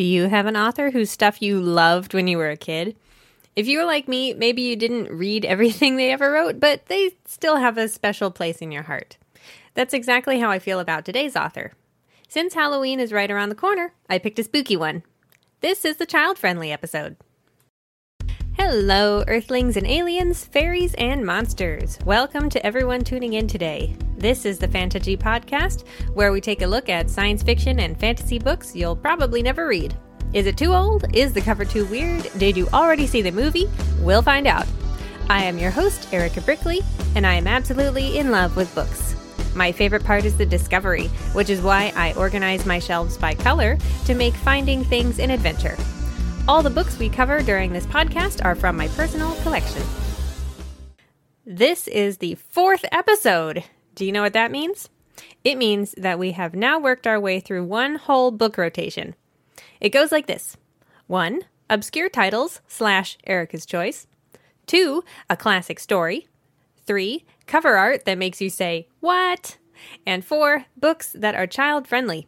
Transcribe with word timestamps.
Do 0.00 0.06
you 0.06 0.30
have 0.30 0.46
an 0.46 0.56
author 0.56 0.92
whose 0.92 1.10
stuff 1.10 1.42
you 1.42 1.60
loved 1.60 2.14
when 2.14 2.26
you 2.26 2.38
were 2.38 2.48
a 2.48 2.56
kid? 2.56 2.96
If 3.54 3.66
you 3.66 3.80
were 3.80 3.84
like 3.84 4.08
me, 4.08 4.32
maybe 4.32 4.62
you 4.62 4.74
didn't 4.74 5.10
read 5.14 5.44
everything 5.44 5.96
they 5.96 6.10
ever 6.10 6.32
wrote, 6.32 6.58
but 6.58 6.86
they 6.86 7.16
still 7.26 7.56
have 7.56 7.76
a 7.76 7.86
special 7.86 8.30
place 8.30 8.62
in 8.62 8.72
your 8.72 8.84
heart. 8.84 9.18
That's 9.74 9.92
exactly 9.92 10.40
how 10.40 10.50
I 10.50 10.58
feel 10.58 10.80
about 10.80 11.04
today's 11.04 11.36
author. 11.36 11.74
Since 12.28 12.54
Halloween 12.54 12.98
is 12.98 13.12
right 13.12 13.30
around 13.30 13.50
the 13.50 13.54
corner, 13.54 13.92
I 14.08 14.16
picked 14.16 14.38
a 14.38 14.44
spooky 14.44 14.74
one. 14.74 15.02
This 15.60 15.84
is 15.84 15.98
the 15.98 16.06
child 16.06 16.38
friendly 16.38 16.72
episode. 16.72 17.18
Hello, 18.62 19.24
Earthlings 19.26 19.78
and 19.78 19.86
aliens, 19.86 20.44
fairies 20.44 20.92
and 20.98 21.24
monsters. 21.24 21.98
Welcome 22.04 22.50
to 22.50 22.64
everyone 22.64 23.02
tuning 23.02 23.32
in 23.32 23.46
today. 23.48 23.96
This 24.18 24.44
is 24.44 24.58
the 24.58 24.68
Fantasy 24.68 25.16
Podcast, 25.16 25.86
where 26.12 26.30
we 26.30 26.42
take 26.42 26.60
a 26.60 26.66
look 26.66 26.90
at 26.90 27.08
science 27.08 27.42
fiction 27.42 27.80
and 27.80 27.98
fantasy 27.98 28.38
books 28.38 28.76
you'll 28.76 28.94
probably 28.94 29.42
never 29.42 29.66
read. 29.66 29.96
Is 30.34 30.44
it 30.44 30.58
too 30.58 30.74
old? 30.74 31.06
Is 31.16 31.32
the 31.32 31.40
cover 31.40 31.64
too 31.64 31.86
weird? 31.86 32.28
Did 32.36 32.54
you 32.54 32.68
already 32.68 33.06
see 33.06 33.22
the 33.22 33.32
movie? 33.32 33.66
We'll 34.00 34.20
find 34.20 34.46
out. 34.46 34.66
I 35.30 35.42
am 35.44 35.56
your 35.56 35.70
host, 35.70 36.12
Erica 36.12 36.42
Brickley, 36.42 36.82
and 37.16 37.26
I 37.26 37.36
am 37.36 37.46
absolutely 37.46 38.18
in 38.18 38.30
love 38.30 38.56
with 38.56 38.74
books. 38.74 39.16
My 39.54 39.72
favorite 39.72 40.04
part 40.04 40.26
is 40.26 40.36
the 40.36 40.44
discovery, 40.44 41.06
which 41.32 41.48
is 41.48 41.62
why 41.62 41.94
I 41.96 42.12
organize 42.12 42.66
my 42.66 42.78
shelves 42.78 43.16
by 43.16 43.34
color 43.34 43.78
to 44.04 44.14
make 44.14 44.34
finding 44.34 44.84
things 44.84 45.18
an 45.18 45.30
adventure. 45.30 45.78
All 46.50 46.64
the 46.64 46.68
books 46.68 46.98
we 46.98 47.08
cover 47.08 47.42
during 47.42 47.72
this 47.72 47.86
podcast 47.86 48.44
are 48.44 48.56
from 48.56 48.76
my 48.76 48.88
personal 48.88 49.36
collection. 49.42 49.84
This 51.46 51.86
is 51.86 52.18
the 52.18 52.34
fourth 52.34 52.84
episode. 52.90 53.62
Do 53.94 54.04
you 54.04 54.10
know 54.10 54.22
what 54.22 54.32
that 54.32 54.50
means? 54.50 54.88
It 55.44 55.56
means 55.56 55.94
that 55.96 56.18
we 56.18 56.32
have 56.32 56.56
now 56.56 56.80
worked 56.80 57.06
our 57.06 57.20
way 57.20 57.38
through 57.38 57.66
one 57.66 57.94
whole 57.94 58.32
book 58.32 58.58
rotation. 58.58 59.14
It 59.80 59.90
goes 59.90 60.10
like 60.10 60.26
this 60.26 60.56
1. 61.06 61.42
Obscure 61.70 62.08
titles 62.08 62.60
slash 62.66 63.16
Erica's 63.28 63.64
choice. 63.64 64.08
2. 64.66 65.04
A 65.30 65.36
classic 65.36 65.78
story. 65.78 66.26
3. 66.84 67.24
Cover 67.46 67.76
art 67.76 68.06
that 68.06 68.18
makes 68.18 68.40
you 68.40 68.50
say, 68.50 68.88
What? 68.98 69.56
And 70.04 70.24
4. 70.24 70.64
Books 70.76 71.12
that 71.12 71.36
are 71.36 71.46
child 71.46 71.86
friendly. 71.86 72.26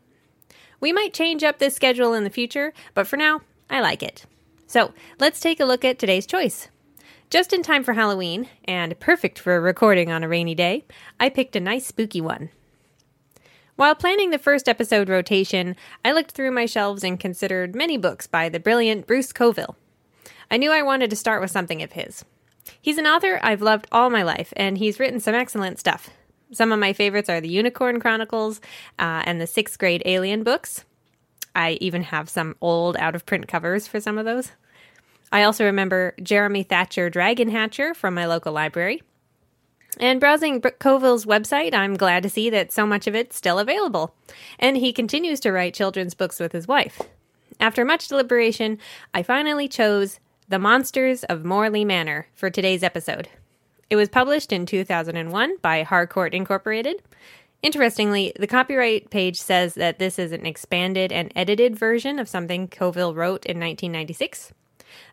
We 0.78 0.92
might 0.92 1.12
change 1.12 1.42
up 1.42 1.58
this 1.58 1.74
schedule 1.74 2.14
in 2.14 2.22
the 2.22 2.30
future, 2.30 2.72
but 2.94 3.08
for 3.08 3.16
now, 3.16 3.40
I 3.72 3.80
like 3.80 4.02
it. 4.02 4.26
So 4.66 4.92
let's 5.18 5.40
take 5.40 5.58
a 5.58 5.64
look 5.64 5.84
at 5.84 5.98
today's 5.98 6.26
choice. 6.26 6.68
Just 7.30 7.54
in 7.54 7.62
time 7.62 7.82
for 7.82 7.94
Halloween, 7.94 8.48
and 8.66 9.00
perfect 9.00 9.38
for 9.38 9.58
recording 9.58 10.12
on 10.12 10.22
a 10.22 10.28
rainy 10.28 10.54
day, 10.54 10.84
I 11.18 11.30
picked 11.30 11.56
a 11.56 11.60
nice 11.60 11.86
spooky 11.86 12.20
one. 12.20 12.50
While 13.76 13.94
planning 13.94 14.28
the 14.30 14.38
first 14.38 14.68
episode 14.68 15.08
rotation, 15.08 15.74
I 16.04 16.12
looked 16.12 16.32
through 16.32 16.50
my 16.50 16.66
shelves 16.66 17.02
and 17.02 17.18
considered 17.18 17.74
many 17.74 17.96
books 17.96 18.26
by 18.26 18.50
the 18.50 18.60
brilliant 18.60 19.06
Bruce 19.06 19.32
Coville. 19.32 19.76
I 20.50 20.58
knew 20.58 20.70
I 20.70 20.82
wanted 20.82 21.08
to 21.08 21.16
start 21.16 21.40
with 21.40 21.50
something 21.50 21.82
of 21.82 21.92
his. 21.92 22.26
He's 22.80 22.98
an 22.98 23.06
author 23.06 23.40
I've 23.42 23.62
loved 23.62 23.86
all 23.90 24.10
my 24.10 24.22
life, 24.22 24.52
and 24.54 24.76
he's 24.76 25.00
written 25.00 25.18
some 25.18 25.34
excellent 25.34 25.78
stuff. 25.78 26.10
Some 26.52 26.70
of 26.70 26.78
my 26.78 26.92
favorites 26.92 27.30
are 27.30 27.40
the 27.40 27.48
Unicorn 27.48 27.98
Chronicles 27.98 28.60
uh, 28.98 29.22
and 29.24 29.40
the 29.40 29.46
sixth 29.46 29.78
grade 29.78 30.02
Alien 30.04 30.42
books. 30.44 30.84
I 31.54 31.78
even 31.80 32.02
have 32.02 32.28
some 32.28 32.56
old 32.60 32.96
out 32.96 33.14
of 33.14 33.26
print 33.26 33.48
covers 33.48 33.86
for 33.86 34.00
some 34.00 34.18
of 34.18 34.24
those. 34.24 34.52
I 35.30 35.42
also 35.44 35.64
remember 35.64 36.14
Jeremy 36.22 36.62
Thatcher 36.62 37.08
Dragon 37.08 37.48
Hatcher 37.48 37.94
from 37.94 38.14
my 38.14 38.26
local 38.26 38.52
library. 38.52 39.02
And 40.00 40.20
browsing 40.20 40.60
Coville's 40.60 41.26
website, 41.26 41.74
I'm 41.74 41.96
glad 41.96 42.22
to 42.22 42.30
see 42.30 42.48
that 42.50 42.72
so 42.72 42.86
much 42.86 43.06
of 43.06 43.14
it's 43.14 43.36
still 43.36 43.58
available. 43.58 44.14
And 44.58 44.76
he 44.76 44.92
continues 44.92 45.40
to 45.40 45.52
write 45.52 45.74
children's 45.74 46.14
books 46.14 46.40
with 46.40 46.52
his 46.52 46.66
wife. 46.66 47.02
After 47.60 47.84
much 47.84 48.08
deliberation, 48.08 48.78
I 49.12 49.22
finally 49.22 49.68
chose 49.68 50.18
The 50.48 50.58
Monsters 50.58 51.24
of 51.24 51.44
Morley 51.44 51.84
Manor 51.84 52.26
for 52.34 52.50
today's 52.50 52.82
episode. 52.82 53.28
It 53.90 53.96
was 53.96 54.08
published 54.08 54.52
in 54.52 54.64
2001 54.64 55.58
by 55.60 55.82
Harcourt 55.82 56.32
Incorporated. 56.32 57.02
Interestingly, 57.62 58.32
the 58.38 58.48
copyright 58.48 59.10
page 59.10 59.40
says 59.40 59.74
that 59.74 60.00
this 60.00 60.18
is 60.18 60.32
an 60.32 60.44
expanded 60.44 61.12
and 61.12 61.32
edited 61.36 61.76
version 61.76 62.18
of 62.18 62.28
something 62.28 62.66
Coville 62.66 63.14
wrote 63.14 63.46
in 63.46 63.58
1996. 63.60 64.52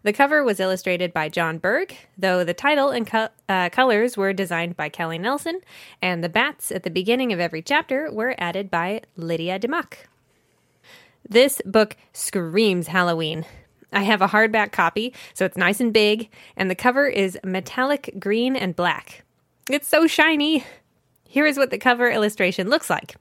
The 0.03 0.13
cover 0.13 0.43
was 0.43 0.59
illustrated 0.59 1.13
by 1.13 1.29
John 1.29 1.59
Berg, 1.59 1.95
though 2.17 2.43
the 2.43 2.53
title 2.53 2.89
and 2.89 3.05
co- 3.05 3.29
uh, 3.47 3.69
colors 3.69 4.17
were 4.17 4.33
designed 4.33 4.75
by 4.75 4.89
Kelly 4.89 5.17
Nelson, 5.17 5.61
and 6.01 6.23
the 6.23 6.29
bats 6.29 6.71
at 6.71 6.83
the 6.83 6.89
beginning 6.89 7.31
of 7.31 7.39
every 7.39 7.61
chapter 7.61 8.11
were 8.11 8.35
added 8.37 8.71
by 8.71 9.01
Lydia 9.15 9.59
DeMuck. 9.59 9.93
This 11.27 11.61
book 11.65 11.95
screams 12.13 12.87
Halloween. 12.87 13.45
I 13.93 14.03
have 14.03 14.21
a 14.21 14.27
hardback 14.27 14.71
copy, 14.71 15.13
so 15.33 15.45
it's 15.45 15.57
nice 15.57 15.79
and 15.79 15.93
big, 15.93 16.29
and 16.57 16.69
the 16.69 16.75
cover 16.75 17.07
is 17.07 17.37
metallic 17.43 18.15
green 18.19 18.55
and 18.55 18.75
black. 18.75 19.23
It's 19.69 19.87
so 19.87 20.07
shiny. 20.07 20.65
Here 21.31 21.45
is 21.45 21.57
what 21.57 21.69
the 21.69 21.77
cover 21.77 22.09
illustration 22.09 22.69
looks 22.69 22.89
like. 22.89 23.15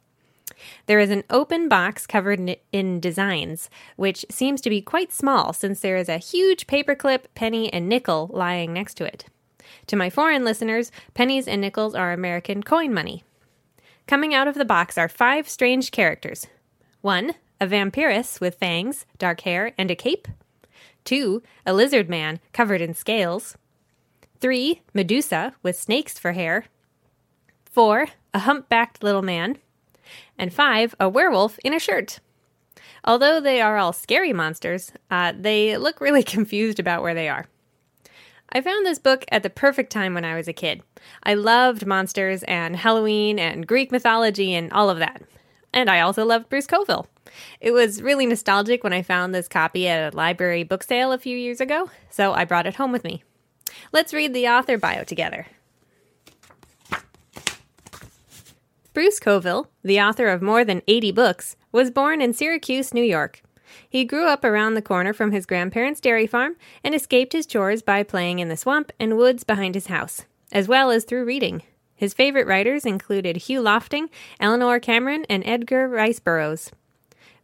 There 0.86 0.98
is 0.98 1.10
an 1.10 1.24
open 1.28 1.69
box 1.69 2.06
covered 2.06 2.56
in 2.72 3.00
designs, 3.00 3.69
which 3.96 4.24
seems 4.30 4.62
to 4.62 4.70
be 4.70 4.80
quite 4.80 5.12
small 5.12 5.52
since 5.52 5.80
there 5.80 5.98
is 5.98 6.08
a 6.08 6.16
huge 6.16 6.66
paperclip, 6.66 7.24
penny, 7.34 7.70
and 7.70 7.86
nickel 7.86 8.30
lying 8.32 8.72
next 8.72 8.94
to 8.94 9.04
it. 9.04 9.26
To 9.88 9.96
my 9.96 10.08
foreign 10.08 10.42
listeners, 10.42 10.91
pennies 11.12 11.46
and 11.46 11.60
nickels 11.60 11.94
are 11.94 12.14
American 12.14 12.62
coin 12.62 12.94
money. 12.94 13.24
Coming 14.06 14.32
out 14.32 14.48
of 14.48 14.54
the 14.54 14.64
box 14.64 14.96
are 14.96 15.10
five 15.10 15.46
strange 15.46 15.90
characters. 15.90 16.46
One, 17.02 17.34
a 17.60 17.66
vampiress 17.66 18.40
with 18.40 18.54
fangs, 18.54 19.04
dark 19.19 19.42
hair, 19.42 19.72
and 19.76 19.90
a 19.90 19.94
cape. 19.94 20.26
Two, 21.04 21.42
a 21.66 21.75
lizard 21.75 22.08
man 22.08 22.40
covered 22.54 22.80
in 22.80 22.94
scales. 22.94 23.58
Three, 24.40 24.80
Medusa 24.94 25.52
with 25.62 25.78
snakes 25.78 26.19
for 26.19 26.32
hair. 26.32 26.64
Four, 27.70 28.08
a 28.34 28.40
humpbacked 28.40 29.02
little 29.02 29.22
man. 29.22 29.58
And 30.38 30.52
five, 30.52 30.94
a 30.98 31.08
werewolf 31.08 31.58
in 31.60 31.74
a 31.74 31.78
shirt. 31.78 32.20
Although 33.04 33.40
they 33.40 33.60
are 33.60 33.76
all 33.76 33.92
scary 33.92 34.32
monsters, 34.32 34.92
uh, 35.10 35.32
they 35.38 35.76
look 35.76 36.00
really 36.00 36.22
confused 36.22 36.78
about 36.78 37.02
where 37.02 37.14
they 37.14 37.28
are. 37.28 37.46
I 38.50 38.62
found 38.62 38.86
this 38.86 38.98
book 38.98 39.24
at 39.28 39.42
the 39.42 39.50
perfect 39.50 39.92
time 39.92 40.14
when 40.14 40.24
I 40.24 40.34
was 40.34 40.48
a 40.48 40.54
kid. 40.54 40.82
I 41.22 41.34
loved 41.34 41.86
monsters 41.86 42.42
and 42.44 42.76
Halloween 42.76 43.38
and 43.38 43.66
Greek 43.66 43.92
mythology 43.92 44.54
and 44.54 44.72
all 44.72 44.88
of 44.88 44.98
that. 44.98 45.22
And 45.72 45.90
I 45.90 46.00
also 46.00 46.24
loved 46.24 46.48
Bruce 46.48 46.66
Coville. 46.66 47.06
It 47.60 47.72
was 47.72 48.00
really 48.00 48.24
nostalgic 48.24 48.82
when 48.82 48.94
I 48.94 49.02
found 49.02 49.34
this 49.34 49.48
copy 49.48 49.86
at 49.86 50.14
a 50.14 50.16
library 50.16 50.64
book 50.64 50.82
sale 50.82 51.12
a 51.12 51.18
few 51.18 51.36
years 51.36 51.60
ago, 51.60 51.90
so 52.08 52.32
I 52.32 52.46
brought 52.46 52.66
it 52.66 52.76
home 52.76 52.90
with 52.90 53.04
me. 53.04 53.22
Let's 53.92 54.14
read 54.14 54.32
the 54.32 54.48
author 54.48 54.78
bio 54.78 55.04
together. 55.04 55.46
Bruce 58.98 59.20
Coville, 59.20 59.69
the 59.84 60.00
author 60.00 60.26
of 60.26 60.42
more 60.42 60.64
than 60.64 60.82
80 60.88 61.12
books, 61.12 61.54
was 61.70 61.88
born 61.88 62.20
in 62.20 62.32
Syracuse, 62.32 62.92
New 62.92 63.04
York. 63.04 63.42
He 63.88 64.04
grew 64.04 64.26
up 64.26 64.44
around 64.44 64.75
the 64.75 64.82
corner 64.82 65.12
from 65.12 65.31
his 65.31 65.47
grandparents' 65.47 66.00
dairy 66.00 66.26
farm 66.26 66.56
and 66.82 66.97
escaped 66.97 67.32
his 67.32 67.47
chores 67.47 67.81
by 67.81 68.03
playing 68.03 68.41
in 68.41 68.48
the 68.48 68.56
swamp 68.56 68.91
and 68.98 69.16
woods 69.16 69.44
behind 69.44 69.76
his 69.76 69.87
house, 69.87 70.22
as 70.50 70.66
well 70.66 70.91
as 70.91 71.04
through 71.04 71.26
reading. 71.26 71.62
His 71.94 72.12
favorite 72.12 72.48
writers 72.48 72.84
included 72.84 73.37
Hugh 73.37 73.60
Lofting, 73.60 74.10
Eleanor 74.41 74.81
Cameron, 74.81 75.25
and 75.31 75.47
Edgar 75.47 75.87
Rice 75.87 76.19
Burroughs. 76.19 76.72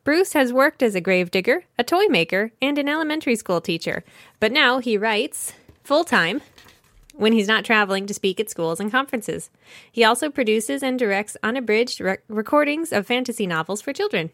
Bruce 0.02 0.32
has 0.32 0.52
worked 0.52 0.82
as 0.82 0.96
a 0.96 1.00
gravedigger, 1.00 1.66
a 1.78 1.84
toy 1.84 2.06
maker, 2.06 2.50
and 2.60 2.78
an 2.78 2.88
elementary 2.88 3.36
school 3.36 3.60
teacher, 3.60 4.02
but 4.40 4.50
now 4.50 4.80
he 4.80 4.98
writes 4.98 5.52
full 5.84 6.02
time 6.02 6.40
when 7.14 7.32
he's 7.32 7.48
not 7.48 7.64
traveling 7.64 8.06
to 8.06 8.14
speak 8.14 8.38
at 8.40 8.50
schools 8.50 8.80
and 8.80 8.90
conferences. 8.90 9.50
He 9.90 10.04
also 10.04 10.30
produces 10.30 10.82
and 10.82 10.98
directs 10.98 11.36
unabridged 11.42 12.00
recordings 12.28 12.92
of 12.92 13.06
fantasy 13.06 13.46
novels 13.46 13.80
for 13.80 13.92
children. 13.92 14.30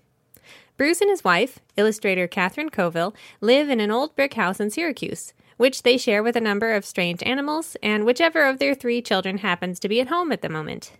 Bruce 0.76 1.00
and 1.00 1.10
his 1.10 1.22
wife, 1.22 1.58
illustrator 1.76 2.26
Katherine 2.26 2.70
Coville, 2.70 3.14
live 3.40 3.68
in 3.68 3.80
an 3.80 3.90
old 3.90 4.16
brick 4.16 4.34
house 4.34 4.60
in 4.60 4.70
Syracuse, 4.70 5.34
which 5.58 5.82
they 5.82 5.98
share 5.98 6.22
with 6.22 6.36
a 6.36 6.40
number 6.40 6.72
of 6.72 6.86
strange 6.86 7.22
animals, 7.22 7.76
and 7.82 8.06
whichever 8.06 8.46
of 8.46 8.58
their 8.58 8.74
three 8.74 9.02
children 9.02 9.38
happens 9.38 9.78
to 9.78 9.88
be 9.88 10.00
at 10.00 10.08
home 10.08 10.32
at 10.32 10.40
the 10.40 10.48
moment. 10.48 10.92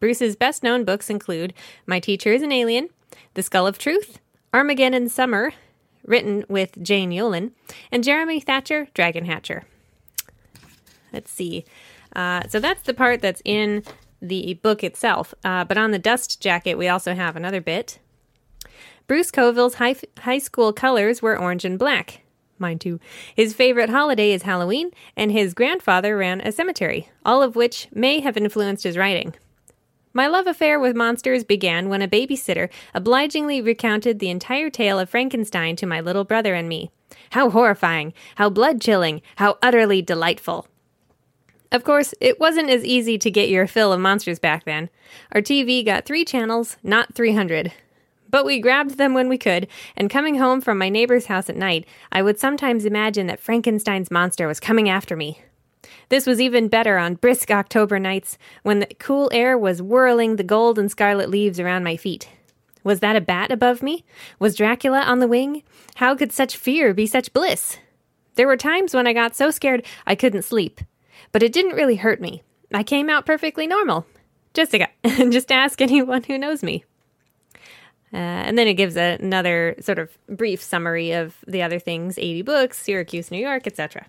Bruce's 0.00 0.34
best 0.34 0.62
known 0.62 0.84
books 0.84 1.10
include 1.10 1.52
My 1.86 2.00
Teacher 2.00 2.32
is 2.32 2.42
an 2.42 2.52
Alien, 2.52 2.88
The 3.34 3.42
Skull 3.42 3.66
of 3.66 3.78
Truth, 3.78 4.18
Armageddon 4.54 5.10
Summer, 5.10 5.52
written 6.06 6.44
with 6.48 6.82
Jane 6.82 7.10
Yolen, 7.10 7.50
and 7.92 8.02
Jeremy 8.02 8.40
Thatcher, 8.40 8.88
Dragon 8.94 9.26
Hatcher. 9.26 9.64
Let's 11.12 11.30
see. 11.30 11.64
Uh, 12.14 12.42
so 12.48 12.60
that's 12.60 12.82
the 12.82 12.94
part 12.94 13.20
that's 13.20 13.42
in 13.44 13.82
the 14.20 14.54
book 14.54 14.82
itself. 14.82 15.34
Uh, 15.44 15.64
but 15.64 15.78
on 15.78 15.90
the 15.90 15.98
dust 15.98 16.40
jacket, 16.40 16.76
we 16.76 16.88
also 16.88 17.14
have 17.14 17.36
another 17.36 17.60
bit. 17.60 17.98
Bruce 19.06 19.30
Coville's 19.30 19.74
high, 19.74 19.96
high 20.18 20.38
school 20.38 20.72
colors 20.72 21.22
were 21.22 21.38
orange 21.38 21.64
and 21.64 21.78
black. 21.78 22.22
Mine 22.58 22.78
too. 22.78 22.98
His 23.34 23.54
favorite 23.54 23.88
holiday 23.88 24.32
is 24.32 24.42
Halloween, 24.42 24.90
and 25.16 25.30
his 25.30 25.54
grandfather 25.54 26.16
ran 26.16 26.40
a 26.40 26.52
cemetery, 26.52 27.08
all 27.24 27.42
of 27.42 27.56
which 27.56 27.88
may 27.92 28.20
have 28.20 28.36
influenced 28.36 28.84
his 28.84 28.98
writing. 28.98 29.34
My 30.12 30.26
love 30.26 30.46
affair 30.46 30.80
with 30.80 30.96
monsters 30.96 31.44
began 31.44 31.88
when 31.88 32.02
a 32.02 32.08
babysitter 32.08 32.70
obligingly 32.94 33.60
recounted 33.60 34.18
the 34.18 34.30
entire 34.30 34.70
tale 34.70 34.98
of 34.98 35.08
Frankenstein 35.08 35.76
to 35.76 35.86
my 35.86 36.00
little 36.00 36.24
brother 36.24 36.54
and 36.54 36.68
me. 36.68 36.90
How 37.30 37.50
horrifying, 37.50 38.12
how 38.34 38.50
blood 38.50 38.80
chilling, 38.80 39.22
how 39.36 39.58
utterly 39.62 40.02
delightful. 40.02 40.66
Of 41.70 41.84
course, 41.84 42.14
it 42.20 42.40
wasn't 42.40 42.70
as 42.70 42.84
easy 42.84 43.18
to 43.18 43.30
get 43.30 43.50
your 43.50 43.66
fill 43.66 43.92
of 43.92 44.00
monsters 44.00 44.38
back 44.38 44.64
then. 44.64 44.88
Our 45.32 45.42
TV 45.42 45.84
got 45.84 46.06
three 46.06 46.24
channels, 46.24 46.76
not 46.82 47.14
300. 47.14 47.72
But 48.30 48.44
we 48.44 48.60
grabbed 48.60 48.96
them 48.96 49.14
when 49.14 49.28
we 49.28 49.38
could, 49.38 49.68
and 49.96 50.10
coming 50.10 50.36
home 50.38 50.60
from 50.60 50.78
my 50.78 50.88
neighbor's 50.88 51.26
house 51.26 51.48
at 51.48 51.56
night, 51.56 51.86
I 52.12 52.22
would 52.22 52.38
sometimes 52.38 52.84
imagine 52.84 53.26
that 53.26 53.40
Frankenstein's 53.40 54.10
monster 54.10 54.46
was 54.46 54.60
coming 54.60 54.88
after 54.88 55.16
me. 55.16 55.42
This 56.08 56.26
was 56.26 56.40
even 56.40 56.68
better 56.68 56.98
on 56.98 57.14
brisk 57.14 57.50
October 57.50 57.98
nights 57.98 58.38
when 58.62 58.80
the 58.80 58.86
cool 58.98 59.30
air 59.32 59.56
was 59.56 59.82
whirling 59.82 60.36
the 60.36 60.42
gold 60.42 60.78
and 60.78 60.90
scarlet 60.90 61.30
leaves 61.30 61.60
around 61.60 61.84
my 61.84 61.96
feet. 61.96 62.28
Was 62.84 63.00
that 63.00 63.16
a 63.16 63.20
bat 63.20 63.50
above 63.50 63.82
me? 63.82 64.04
Was 64.38 64.56
Dracula 64.56 65.00
on 65.02 65.18
the 65.18 65.28
wing? 65.28 65.62
How 65.96 66.14
could 66.14 66.32
such 66.32 66.56
fear 66.56 66.94
be 66.94 67.06
such 67.06 67.32
bliss? 67.32 67.78
There 68.36 68.46
were 68.46 68.56
times 68.56 68.94
when 68.94 69.06
I 69.06 69.12
got 69.12 69.36
so 69.36 69.50
scared 69.50 69.84
I 70.06 70.14
couldn't 70.14 70.42
sleep, 70.42 70.80
but 71.32 71.42
it 71.42 71.52
didn't 71.52 71.76
really 71.76 71.96
hurt 71.96 72.20
me. 72.20 72.42
I 72.72 72.82
came 72.82 73.08
out 73.08 73.26
perfectly 73.26 73.66
normal. 73.66 74.06
Jessica, 74.54 74.88
just 75.30 75.52
ask 75.52 75.80
anyone 75.80 76.22
who 76.22 76.38
knows 76.38 76.62
me. 76.62 76.84
Uh, 78.12 78.16
and 78.16 78.56
then 78.56 78.66
it 78.66 78.74
gives 78.74 78.96
a, 78.96 79.18
another 79.20 79.74
sort 79.80 79.98
of 79.98 80.16
brief 80.28 80.62
summary 80.62 81.12
of 81.12 81.36
the 81.46 81.62
other 81.62 81.78
things 81.78 82.18
80 82.18 82.42
books, 82.42 82.78
Syracuse, 82.78 83.30
New 83.30 83.38
York, 83.38 83.66
etc. 83.66 84.06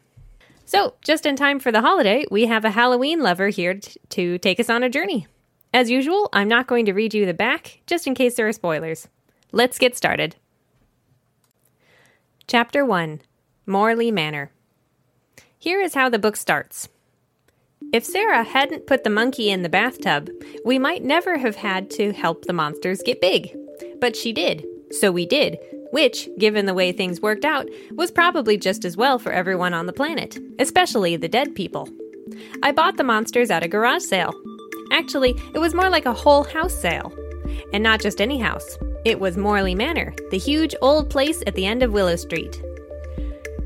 So, 0.66 0.94
just 1.04 1.26
in 1.26 1.36
time 1.36 1.60
for 1.60 1.72
the 1.72 1.82
holiday, 1.82 2.26
we 2.32 2.46
have 2.46 2.64
a 2.64 2.70
Halloween 2.70 3.22
lover 3.22 3.50
here 3.50 3.74
t- 3.76 4.00
to 4.10 4.38
take 4.38 4.60
us 4.60 4.70
on 4.70 4.84
a 4.84 4.90
journey. 4.90 5.28
As 5.74 5.90
usual, 5.90 6.30
I'm 6.32 6.48
not 6.48 6.68
going 6.68 6.86
to 6.86 6.94
read 6.94 7.14
you 7.14 7.26
the 7.26 7.34
back, 7.34 7.82
just 7.88 8.08
in 8.08 8.16
case 8.16 8.36
there 8.36 8.48
are 8.48 8.54
spoilers. 8.54 9.08
Let's 9.52 9.78
get 9.78 9.98
started. 9.98 10.36
Chapter 12.48 12.86
1 12.86 13.22
Morley 13.66 14.12
Manor. 14.12 14.52
Here 15.58 15.82
is 15.82 15.94
how 15.94 16.08
the 16.10 16.20
book 16.20 16.36
starts. 16.36 16.88
If 17.92 18.06
Sarah 18.06 18.44
hadn't 18.44 18.86
put 18.86 19.04
the 19.04 19.10
monkey 19.10 19.50
in 19.50 19.64
the 19.64 19.70
bathtub, 19.70 20.30
we 20.64 20.78
might 20.78 21.04
never 21.04 21.40
have 21.40 21.56
had 21.56 21.90
to 21.92 22.14
help 22.14 22.46
the 22.46 22.54
monsters 22.54 23.02
get 23.04 23.20
big. 23.20 23.56
But 24.00 24.16
she 24.16 24.32
did, 24.32 24.64
so 24.92 25.12
we 25.12 25.26
did, 25.26 25.58
which, 25.92 26.30
given 26.38 26.68
the 26.68 26.76
way 26.76 26.92
things 26.92 27.20
worked 27.20 27.46
out, 27.46 27.68
was 27.96 28.12
probably 28.12 28.58
just 28.58 28.86
as 28.86 28.96
well 28.96 29.18
for 29.18 29.32
everyone 29.32 29.74
on 29.74 29.88
the 29.88 29.94
planet, 29.94 30.38
especially 30.60 31.16
the 31.16 31.28
dead 31.28 31.56
people. 31.56 31.90
I 32.62 32.74
bought 32.74 32.98
the 32.98 33.04
monsters 33.04 33.50
at 33.50 33.64
a 33.64 33.68
garage 33.68 34.04
sale. 34.04 34.36
Actually, 34.92 35.36
it 35.56 35.60
was 35.60 35.74
more 35.74 35.90
like 35.90 36.06
a 36.06 36.14
whole 36.14 36.44
house 36.44 36.80
sale. 36.80 37.12
And 37.74 37.82
not 37.82 38.02
just 38.02 38.22
any 38.22 38.38
house, 38.38 38.78
it 39.04 39.20
was 39.20 39.36
Morley 39.36 39.74
Manor, 39.74 40.14
the 40.30 40.38
huge 40.38 40.76
old 40.84 41.10
place 41.10 41.42
at 41.48 41.56
the 41.56 41.66
end 41.66 41.82
of 41.82 41.92
Willow 41.92 42.18
Street. 42.18 42.62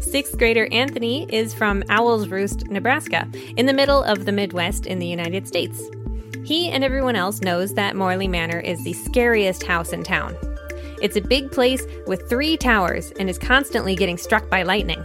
Sixth 0.04 0.38
grader 0.38 0.68
Anthony 0.72 1.26
is 1.30 1.54
from 1.54 1.82
Owl's 1.90 2.28
Roost, 2.28 2.68
Nebraska, 2.68 3.28
in 3.58 3.66
the 3.66 3.74
middle 3.74 4.04
of 4.04 4.26
the 4.26 4.32
Midwest 4.32 4.86
in 4.86 5.00
the 5.00 5.08
United 5.08 5.48
States. 5.48 5.82
He 6.44 6.70
and 6.70 6.84
everyone 6.84 7.16
else 7.16 7.42
knows 7.42 7.74
that 7.74 7.96
Morley 7.96 8.28
Manor 8.28 8.60
is 8.60 8.84
the 8.84 8.94
scariest 8.94 9.64
house 9.64 9.94
in 9.94 10.04
town. 10.04 10.36
It's 11.02 11.16
a 11.16 11.22
big 11.22 11.52
place 11.52 11.88
with 12.06 12.30
three 12.30 12.58
towers 12.58 13.12
and 13.18 13.30
is 13.30 13.40
constantly 13.40 13.96
getting 13.96 14.18
struck 14.18 14.50
by 14.50 14.64
lightning. 14.64 15.04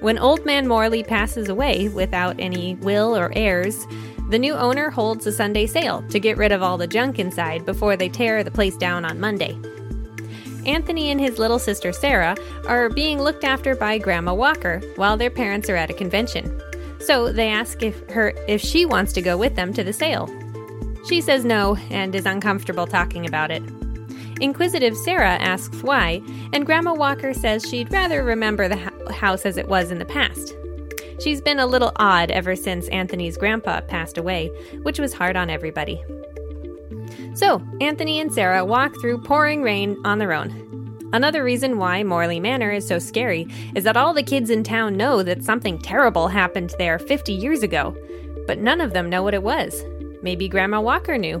When 0.00 0.18
Old 0.18 0.44
Man 0.44 0.66
Morley 0.66 1.04
passes 1.04 1.48
away 1.48 1.88
without 1.88 2.40
any 2.40 2.76
will 2.76 3.16
or 3.16 3.30
heirs, 3.36 3.86
the 4.30 4.38
new 4.38 4.54
owner 4.54 4.90
holds 4.90 5.26
a 5.26 5.32
Sunday 5.32 5.66
sale 5.66 6.02
to 6.08 6.18
get 6.18 6.38
rid 6.38 6.50
of 6.50 6.62
all 6.62 6.78
the 6.78 6.86
junk 6.86 7.18
inside 7.18 7.66
before 7.66 7.96
they 7.96 8.08
tear 8.08 8.42
the 8.42 8.50
place 8.50 8.76
down 8.76 9.04
on 9.04 9.20
Monday. 9.20 9.56
Anthony 10.66 11.10
and 11.10 11.20
his 11.20 11.38
little 11.38 11.58
sister 11.58 11.92
Sarah 11.92 12.36
are 12.66 12.88
being 12.88 13.20
looked 13.20 13.44
after 13.44 13.74
by 13.74 13.98
Grandma 13.98 14.34
Walker 14.34 14.80
while 14.96 15.16
their 15.16 15.30
parents 15.30 15.68
are 15.68 15.76
at 15.76 15.90
a 15.90 15.94
convention. 15.94 16.60
So 17.00 17.32
they 17.32 17.48
ask 17.48 17.82
if 17.82 18.08
her 18.10 18.32
if 18.48 18.60
she 18.60 18.86
wants 18.86 19.12
to 19.14 19.22
go 19.22 19.36
with 19.36 19.56
them 19.56 19.72
to 19.74 19.84
the 19.84 19.92
sale. 19.92 20.28
She 21.08 21.20
says 21.20 21.44
no 21.44 21.76
and 21.90 22.14
is 22.14 22.24
uncomfortable 22.24 22.86
talking 22.86 23.26
about 23.26 23.50
it. 23.50 23.62
Inquisitive 24.40 24.96
Sarah 24.96 25.36
asks 25.36 25.82
why, 25.82 26.22
and 26.52 26.66
Grandma 26.66 26.94
Walker 26.94 27.34
says 27.34 27.64
she'd 27.64 27.92
rather 27.92 28.24
remember 28.24 28.68
the 28.68 29.12
house 29.12 29.44
as 29.44 29.56
it 29.56 29.68
was 29.68 29.90
in 29.90 29.98
the 29.98 30.04
past. 30.04 30.54
She's 31.22 31.40
been 31.40 31.60
a 31.60 31.66
little 31.66 31.92
odd 31.96 32.30
ever 32.30 32.56
since 32.56 32.88
Anthony's 32.88 33.36
grandpa 33.36 33.82
passed 33.82 34.18
away, 34.18 34.48
which 34.82 34.98
was 34.98 35.14
hard 35.14 35.36
on 35.36 35.50
everybody. 35.50 36.02
So, 37.34 37.60
Anthony 37.80 38.20
and 38.20 38.32
Sarah 38.32 38.64
walk 38.64 38.94
through 39.00 39.22
pouring 39.22 39.62
rain 39.62 39.96
on 40.04 40.18
their 40.18 40.32
own. 40.32 41.10
Another 41.12 41.42
reason 41.42 41.78
why 41.78 42.02
Morley 42.02 42.38
Manor 42.38 42.70
is 42.70 42.86
so 42.86 42.98
scary 42.98 43.48
is 43.74 43.84
that 43.84 43.96
all 43.96 44.14
the 44.14 44.22
kids 44.22 44.50
in 44.50 44.62
town 44.62 44.96
know 44.96 45.22
that 45.22 45.44
something 45.44 45.78
terrible 45.78 46.28
happened 46.28 46.74
there 46.78 46.98
50 46.98 47.32
years 47.32 47.62
ago, 47.62 47.96
but 48.46 48.58
none 48.58 48.80
of 48.80 48.92
them 48.92 49.10
know 49.10 49.22
what 49.22 49.34
it 49.34 49.42
was. 49.42 49.82
Maybe 50.22 50.48
Grandma 50.48 50.80
Walker 50.80 51.18
knew. 51.18 51.38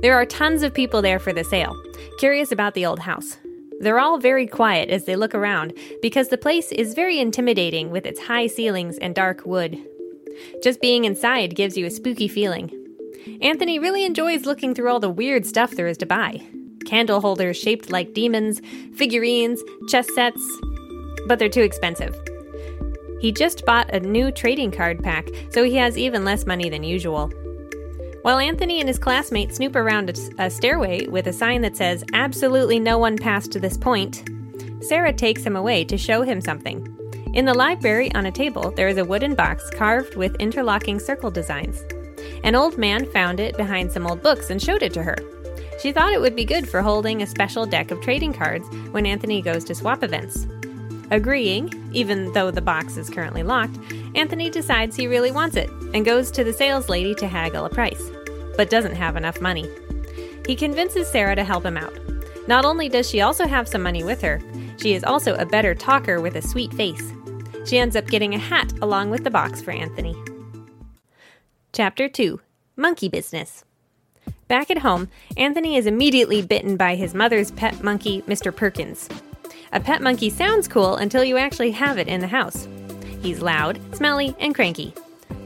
There 0.00 0.14
are 0.14 0.26
tons 0.26 0.62
of 0.62 0.74
people 0.74 1.00
there 1.00 1.20
for 1.20 1.32
the 1.32 1.44
sale, 1.44 1.80
curious 2.18 2.50
about 2.50 2.74
the 2.74 2.86
old 2.86 2.98
house. 2.98 3.38
They're 3.80 4.00
all 4.00 4.18
very 4.18 4.46
quiet 4.48 4.90
as 4.90 5.04
they 5.04 5.16
look 5.16 5.34
around 5.34 5.74
because 6.02 6.28
the 6.28 6.38
place 6.38 6.72
is 6.72 6.94
very 6.94 7.20
intimidating 7.20 7.90
with 7.90 8.04
its 8.04 8.20
high 8.20 8.48
ceilings 8.48 8.98
and 8.98 9.14
dark 9.14 9.46
wood. 9.46 9.78
Just 10.62 10.80
being 10.80 11.04
inside 11.04 11.54
gives 11.54 11.76
you 11.76 11.86
a 11.86 11.90
spooky 11.90 12.28
feeling. 12.28 12.81
Anthony 13.40 13.78
really 13.78 14.04
enjoys 14.04 14.44
looking 14.46 14.74
through 14.74 14.90
all 14.90 15.00
the 15.00 15.10
weird 15.10 15.46
stuff 15.46 15.72
there 15.72 15.86
is 15.86 15.98
to 15.98 16.06
buy 16.06 16.40
candle 16.92 17.20
holders 17.20 17.56
shaped 17.56 17.90
like 17.90 18.12
demons, 18.12 18.60
figurines, 18.94 19.62
chess 19.88 20.06
sets, 20.14 20.42
but 21.26 21.38
they're 21.38 21.48
too 21.48 21.62
expensive. 21.62 22.14
He 23.20 23.32
just 23.32 23.64
bought 23.64 23.94
a 23.94 24.00
new 24.00 24.32
trading 24.32 24.72
card 24.72 25.02
pack, 25.02 25.28
so 25.50 25.64
he 25.64 25.76
has 25.76 25.96
even 25.96 26.24
less 26.24 26.44
money 26.44 26.68
than 26.68 26.82
usual. 26.82 27.30
While 28.22 28.38
Anthony 28.38 28.80
and 28.80 28.88
his 28.88 28.98
classmates 28.98 29.56
snoop 29.56 29.74
around 29.74 30.18
a, 30.38 30.50
stairway 30.50 31.06
with 31.06 31.28
a 31.28 31.32
sign 31.32 31.62
that 31.62 31.76
says, 31.76 32.04
Absolutely 32.12 32.78
no 32.78 32.98
one 32.98 33.16
passed 33.16 33.52
to 33.52 33.60
this 33.60 33.76
point, 33.76 34.28
Sarah 34.80 35.12
takes 35.12 35.44
him 35.44 35.56
away 35.56 35.84
to 35.84 35.96
show 35.96 36.22
him 36.22 36.40
something. 36.40 36.86
In 37.34 37.44
the 37.44 37.54
library, 37.54 38.12
on 38.14 38.26
a 38.26 38.32
table, 38.32 38.72
there 38.72 38.88
is 38.88 38.98
a 38.98 39.04
wooden 39.04 39.34
box 39.34 39.70
carved 39.70 40.16
with 40.16 40.36
interlocking 40.36 40.98
circle 40.98 41.30
designs. 41.30 41.82
An 42.44 42.54
old 42.54 42.78
man 42.78 43.06
found 43.12 43.40
it 43.40 43.56
behind 43.56 43.92
some 43.92 44.06
old 44.06 44.22
books 44.22 44.50
and 44.50 44.60
showed 44.60 44.82
it 44.82 44.92
to 44.94 45.02
her. 45.02 45.16
She 45.80 45.92
thought 45.92 46.12
it 46.12 46.20
would 46.20 46.36
be 46.36 46.44
good 46.44 46.68
for 46.68 46.82
holding 46.82 47.22
a 47.22 47.26
special 47.26 47.66
deck 47.66 47.90
of 47.90 48.00
trading 48.00 48.32
cards 48.32 48.68
when 48.92 49.06
Anthony 49.06 49.42
goes 49.42 49.64
to 49.64 49.74
swap 49.74 50.02
events. 50.02 50.46
Agreeing, 51.10 51.90
even 51.92 52.32
though 52.32 52.50
the 52.50 52.62
box 52.62 52.96
is 52.96 53.10
currently 53.10 53.42
locked, 53.42 53.78
Anthony 54.14 54.48
decides 54.48 54.96
he 54.96 55.06
really 55.06 55.30
wants 55.30 55.56
it 55.56 55.68
and 55.92 56.04
goes 56.04 56.30
to 56.30 56.44
the 56.44 56.52
sales 56.52 56.88
lady 56.88 57.14
to 57.16 57.26
haggle 57.26 57.64
a 57.64 57.70
price, 57.70 58.02
but 58.56 58.70
doesn't 58.70 58.94
have 58.94 59.16
enough 59.16 59.40
money. 59.40 59.68
He 60.46 60.56
convinces 60.56 61.08
Sarah 61.08 61.36
to 61.36 61.44
help 61.44 61.64
him 61.64 61.76
out. 61.76 61.92
Not 62.48 62.64
only 62.64 62.88
does 62.88 63.08
she 63.08 63.20
also 63.20 63.46
have 63.46 63.68
some 63.68 63.82
money 63.82 64.02
with 64.02 64.20
her, 64.22 64.40
she 64.78 64.94
is 64.94 65.04
also 65.04 65.34
a 65.34 65.46
better 65.46 65.74
talker 65.74 66.20
with 66.20 66.34
a 66.36 66.42
sweet 66.42 66.72
face. 66.74 67.12
She 67.66 67.78
ends 67.78 67.94
up 67.94 68.06
getting 68.06 68.34
a 68.34 68.38
hat 68.38 68.72
along 68.82 69.10
with 69.10 69.22
the 69.22 69.30
box 69.30 69.60
for 69.60 69.70
Anthony. 69.70 70.16
Chapter 71.74 72.06
2 72.06 72.38
Monkey 72.76 73.08
Business 73.08 73.64
Back 74.46 74.70
at 74.70 74.76
home, 74.76 75.08
Anthony 75.38 75.78
is 75.78 75.86
immediately 75.86 76.42
bitten 76.42 76.76
by 76.76 76.96
his 76.96 77.14
mother's 77.14 77.50
pet 77.50 77.82
monkey, 77.82 78.20
Mr. 78.28 78.54
Perkins. 78.54 79.08
A 79.72 79.80
pet 79.80 80.02
monkey 80.02 80.28
sounds 80.28 80.68
cool 80.68 80.96
until 80.96 81.24
you 81.24 81.38
actually 81.38 81.70
have 81.70 81.96
it 81.96 82.08
in 82.08 82.20
the 82.20 82.26
house. 82.26 82.68
He's 83.22 83.40
loud, 83.40 83.80
smelly, 83.96 84.36
and 84.38 84.54
cranky. 84.54 84.92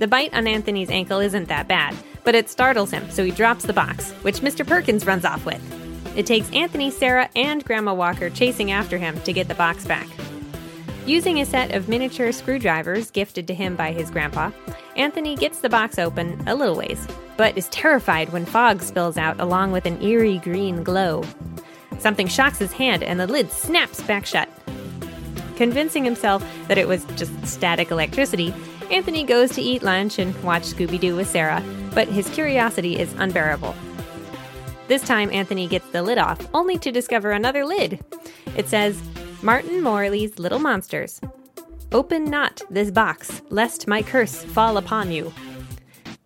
The 0.01 0.09
bite 0.09 0.35
on 0.35 0.49
Anthony's 0.49 0.91
ankle 0.91 1.21
isn't 1.21 1.47
that 1.47 1.69
bad, 1.69 1.95
but 2.25 2.35
it 2.35 2.51
startles 2.51 2.91
him, 2.91 3.09
so 3.09 3.23
he 3.23 3.31
drops 3.31 3.65
the 3.65 3.73
box, 3.73 4.11
which 4.23 4.41
Mr. 4.41 4.67
Perkins 4.67 5.07
runs 5.07 5.25
off 5.25 5.47
with. 5.47 5.63
It 6.17 6.27
takes 6.27 6.51
Anthony, 6.51 6.91
Sarah, 6.91 7.31
and 7.37 7.65
Grandma 7.65 7.95
Walker 7.95 8.31
chasing 8.31 8.73
after 8.73 8.99
him 8.99 9.21
to 9.21 9.33
get 9.33 9.47
the 9.47 9.55
box 9.55 9.85
back. 9.85 10.09
Using 11.07 11.41
a 11.41 11.47
set 11.47 11.73
of 11.73 11.89
miniature 11.89 12.33
screwdrivers 12.33 13.13
gifted 13.13 13.47
to 13.47 13.55
him 13.55 13.77
by 13.77 13.93
his 13.93 14.11
grandpa, 14.11 14.51
Anthony 14.97 15.37
gets 15.37 15.61
the 15.61 15.69
box 15.69 16.01
open 16.01 16.43
a 16.49 16.55
little 16.57 16.75
ways, 16.75 17.07
but 17.37 17.57
is 17.57 17.69
terrified 17.69 18.33
when 18.33 18.45
fog 18.45 18.83
spills 18.83 19.17
out 19.17 19.39
along 19.39 19.71
with 19.71 19.87
an 19.87 20.03
eerie 20.03 20.39
green 20.39 20.83
glow. 20.83 21.23
Something 22.01 22.27
shocks 22.27 22.59
his 22.59 22.73
hand 22.73 23.05
and 23.05 23.21
the 23.21 23.29
lid 23.29 23.53
snaps 23.53 24.03
back 24.03 24.27
shut. 24.27 24.49
Convincing 25.55 26.05
himself 26.05 26.45
that 26.67 26.77
it 26.77 26.89
was 26.89 27.05
just 27.15 27.47
static 27.47 27.93
electricity, 27.93 28.53
Anthony 28.91 29.23
goes 29.23 29.53
to 29.53 29.63
eat 29.63 29.85
lunch 29.85 30.19
and 30.19 30.35
watch 30.43 30.65
Scooby 30.65 30.99
Doo 30.99 31.15
with 31.15 31.29
Sarah, 31.29 31.63
but 31.95 32.09
his 32.09 32.29
curiosity 32.31 32.99
is 32.99 33.15
unbearable. 33.19 33.77
This 34.89 35.03
time, 35.03 35.31
Anthony 35.31 35.69
gets 35.69 35.89
the 35.91 36.03
lid 36.03 36.19
off, 36.19 36.49
only 36.53 36.79
to 36.79 36.91
discover 36.91 37.31
another 37.31 37.65
lid. 37.65 38.05
It 38.57 38.69
says, 38.69 39.01
Martin 39.47 39.81
Morley's 39.81 40.41
Little 40.41 40.59
Monsters. 40.59 41.21
Open 41.93 42.25
not 42.25 42.63
this 42.69 42.91
box, 42.91 43.43
lest 43.49 43.87
my 43.87 44.03
curse 44.03 44.43
fall 44.43 44.77
upon 44.77 45.13
you. 45.13 45.33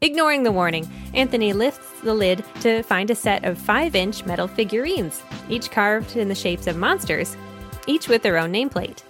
Ignoring 0.00 0.42
the 0.42 0.50
warning, 0.50 0.88
Anthony 1.12 1.52
lifts 1.52 2.00
the 2.00 2.14
lid 2.14 2.42
to 2.62 2.82
find 2.82 3.10
a 3.10 3.14
set 3.14 3.44
of 3.44 3.58
5 3.58 3.94
inch 3.94 4.24
metal 4.24 4.48
figurines, 4.48 5.22
each 5.50 5.70
carved 5.70 6.16
in 6.16 6.28
the 6.28 6.34
shapes 6.34 6.66
of 6.66 6.78
monsters, 6.78 7.36
each 7.86 8.08
with 8.08 8.22
their 8.22 8.38
own 8.38 8.54
nameplate. 8.54 9.02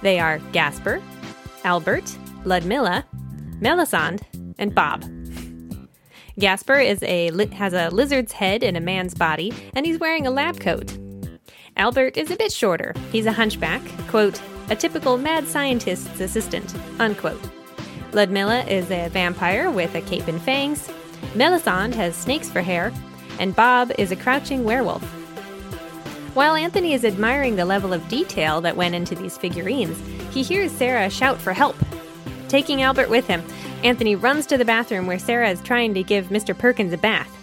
They 0.00 0.18
are 0.18 0.38
Gaspar, 0.52 1.02
Albert, 1.62 2.16
Ludmilla, 2.46 3.04
Melisande, 3.60 4.22
and 4.58 4.74
Bob. 4.74 5.04
Gaspar 6.38 6.78
is 6.78 7.02
a 7.02 7.30
has 7.52 7.74
a 7.74 7.90
lizard's 7.90 8.32
head 8.32 8.64
and 8.64 8.78
a 8.78 8.80
man's 8.80 9.12
body, 9.12 9.52
and 9.74 9.84
he's 9.84 9.98
wearing 9.98 10.26
a 10.26 10.30
lab 10.30 10.58
coat. 10.60 10.96
Albert 11.80 12.18
is 12.18 12.30
a 12.30 12.36
bit 12.36 12.52
shorter. 12.52 12.94
He's 13.10 13.24
a 13.24 13.32
hunchback, 13.32 13.80
quote, 14.06 14.38
a 14.68 14.76
typical 14.76 15.16
mad 15.16 15.48
scientist's 15.48 16.20
assistant, 16.20 16.74
unquote. 16.98 17.40
Ludmilla 18.12 18.64
is 18.64 18.90
a 18.90 19.08
vampire 19.08 19.70
with 19.70 19.94
a 19.94 20.02
cape 20.02 20.28
and 20.28 20.42
fangs. 20.42 20.90
Melisande 21.34 21.96
has 21.96 22.14
snakes 22.14 22.50
for 22.50 22.60
hair, 22.60 22.92
and 23.38 23.56
Bob 23.56 23.92
is 23.96 24.12
a 24.12 24.16
crouching 24.16 24.62
werewolf. 24.62 25.02
While 26.34 26.54
Anthony 26.54 26.92
is 26.92 27.02
admiring 27.02 27.56
the 27.56 27.64
level 27.64 27.94
of 27.94 28.06
detail 28.08 28.60
that 28.60 28.76
went 28.76 28.94
into 28.94 29.14
these 29.14 29.38
figurines, 29.38 29.98
he 30.34 30.42
hears 30.42 30.70
Sarah 30.70 31.08
shout 31.08 31.38
for 31.38 31.54
help. 31.54 31.76
Taking 32.48 32.82
Albert 32.82 33.08
with 33.08 33.26
him, 33.26 33.42
Anthony 33.82 34.16
runs 34.16 34.44
to 34.48 34.58
the 34.58 34.66
bathroom 34.66 35.06
where 35.06 35.18
Sarah 35.18 35.48
is 35.48 35.62
trying 35.62 35.94
to 35.94 36.02
give 36.02 36.26
Mr. 36.26 36.56
Perkins 36.56 36.92
a 36.92 36.98
bath. 36.98 37.39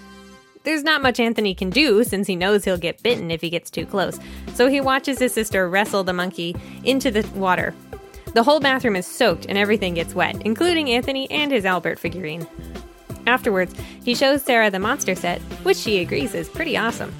There's 0.63 0.83
not 0.83 1.01
much 1.01 1.19
Anthony 1.19 1.55
can 1.55 1.69
do 1.69 2.03
since 2.03 2.27
he 2.27 2.35
knows 2.35 2.65
he'll 2.65 2.77
get 2.77 3.03
bitten 3.03 3.31
if 3.31 3.41
he 3.41 3.49
gets 3.49 3.69
too 3.69 3.85
close, 3.85 4.19
so 4.53 4.67
he 4.67 4.81
watches 4.81 5.19
his 5.19 5.33
sister 5.33 5.69
wrestle 5.69 6.03
the 6.03 6.13
monkey 6.13 6.55
into 6.83 7.11
the 7.11 7.27
water 7.35 7.73
the 8.37 8.43
whole 8.43 8.59
bathroom 8.59 8.95
is 8.95 9.07
soaked 9.07 9.47
and 9.47 9.57
everything 9.57 9.95
gets 9.95 10.13
wet, 10.13 10.39
including 10.43 10.91
Anthony 10.91 11.27
and 11.31 11.51
his 11.51 11.65
Albert 11.65 11.97
figurine. 11.97 12.45
Afterwards, 13.25 13.73
he 14.03 14.13
shows 14.13 14.43
Sarah 14.43 14.69
the 14.69 14.77
monster 14.77 15.15
set, 15.15 15.41
which 15.63 15.77
she 15.77 15.99
agrees 15.99 16.35
is 16.35 16.47
pretty 16.47 16.77
awesome. 16.77 17.11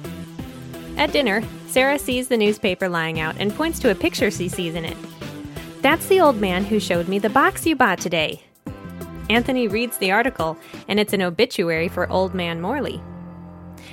At 0.96 1.10
dinner, 1.10 1.42
Sarah 1.66 1.98
sees 1.98 2.28
the 2.28 2.36
newspaper 2.36 2.88
lying 2.88 3.18
out 3.18 3.34
and 3.40 3.52
points 3.52 3.80
to 3.80 3.90
a 3.90 3.96
picture 3.96 4.30
she 4.30 4.48
sees 4.48 4.76
in 4.76 4.84
it. 4.84 4.96
That's 5.82 6.06
the 6.06 6.20
old 6.20 6.40
man 6.40 6.64
who 6.64 6.78
showed 6.78 7.08
me 7.08 7.18
the 7.18 7.30
box 7.30 7.66
you 7.66 7.74
bought 7.74 7.98
today. 7.98 8.42
Anthony 9.28 9.66
reads 9.66 9.98
the 9.98 10.12
article, 10.12 10.56
and 10.86 11.00
it's 11.00 11.12
an 11.14 11.22
obituary 11.22 11.88
for 11.88 12.08
Old 12.08 12.32
Man 12.32 12.60
Morley. 12.60 13.02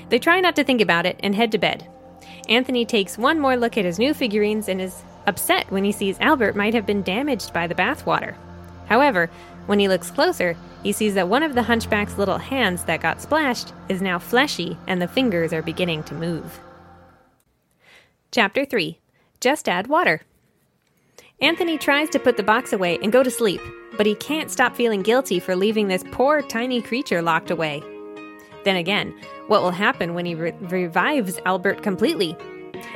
They 0.09 0.19
try 0.19 0.39
not 0.39 0.55
to 0.57 0.63
think 0.63 0.81
about 0.81 1.05
it 1.05 1.19
and 1.21 1.35
head 1.35 1.51
to 1.53 1.57
bed. 1.57 1.87
Anthony 2.47 2.85
takes 2.85 3.17
one 3.17 3.39
more 3.39 3.57
look 3.57 3.77
at 3.77 3.85
his 3.85 3.99
new 3.99 4.13
figurines 4.13 4.69
and 4.69 4.79
is 4.79 5.03
upset 5.25 5.71
when 5.71 5.83
he 5.83 5.91
sees 5.91 6.19
Albert 6.19 6.55
might 6.55 6.73
have 6.73 6.85
been 6.85 7.01
damaged 7.01 7.53
by 7.53 7.67
the 7.67 7.75
bathwater. 7.75 8.35
However, 8.87 9.29
when 9.65 9.79
he 9.79 9.87
looks 9.87 10.11
closer, 10.11 10.55
he 10.83 10.91
sees 10.91 11.15
that 11.15 11.27
one 11.27 11.41
of 11.41 11.55
the 11.55 11.63
hunchback's 11.63 12.17
little 12.17 12.37
hands 12.37 12.83
that 12.83 13.01
got 13.01 13.21
splashed 13.21 13.73
is 13.89 14.01
now 14.01 14.19
fleshy 14.19 14.77
and 14.85 15.01
the 15.01 15.07
fingers 15.07 15.51
are 15.53 15.63
beginning 15.63 16.03
to 16.03 16.13
move. 16.13 16.59
Chapter 18.31 18.65
3 18.65 18.99
Just 19.39 19.67
Add 19.67 19.87
Water. 19.87 20.21
Anthony 21.41 21.77
tries 21.77 22.09
to 22.11 22.19
put 22.19 22.37
the 22.37 22.43
box 22.43 22.71
away 22.71 22.99
and 23.01 23.11
go 23.11 23.23
to 23.23 23.31
sleep, 23.31 23.61
but 23.97 24.05
he 24.05 24.15
can't 24.15 24.51
stop 24.51 24.75
feeling 24.75 25.01
guilty 25.01 25.39
for 25.39 25.55
leaving 25.55 25.87
this 25.87 26.03
poor 26.11 26.41
tiny 26.41 26.81
creature 26.81 27.21
locked 27.21 27.49
away. 27.49 27.81
Then 28.63 28.75
again, 28.75 29.13
what 29.47 29.61
will 29.61 29.71
happen 29.71 30.13
when 30.13 30.25
he 30.25 30.35
re- 30.35 30.53
revives 30.61 31.39
Albert 31.45 31.83
completely? 31.83 32.35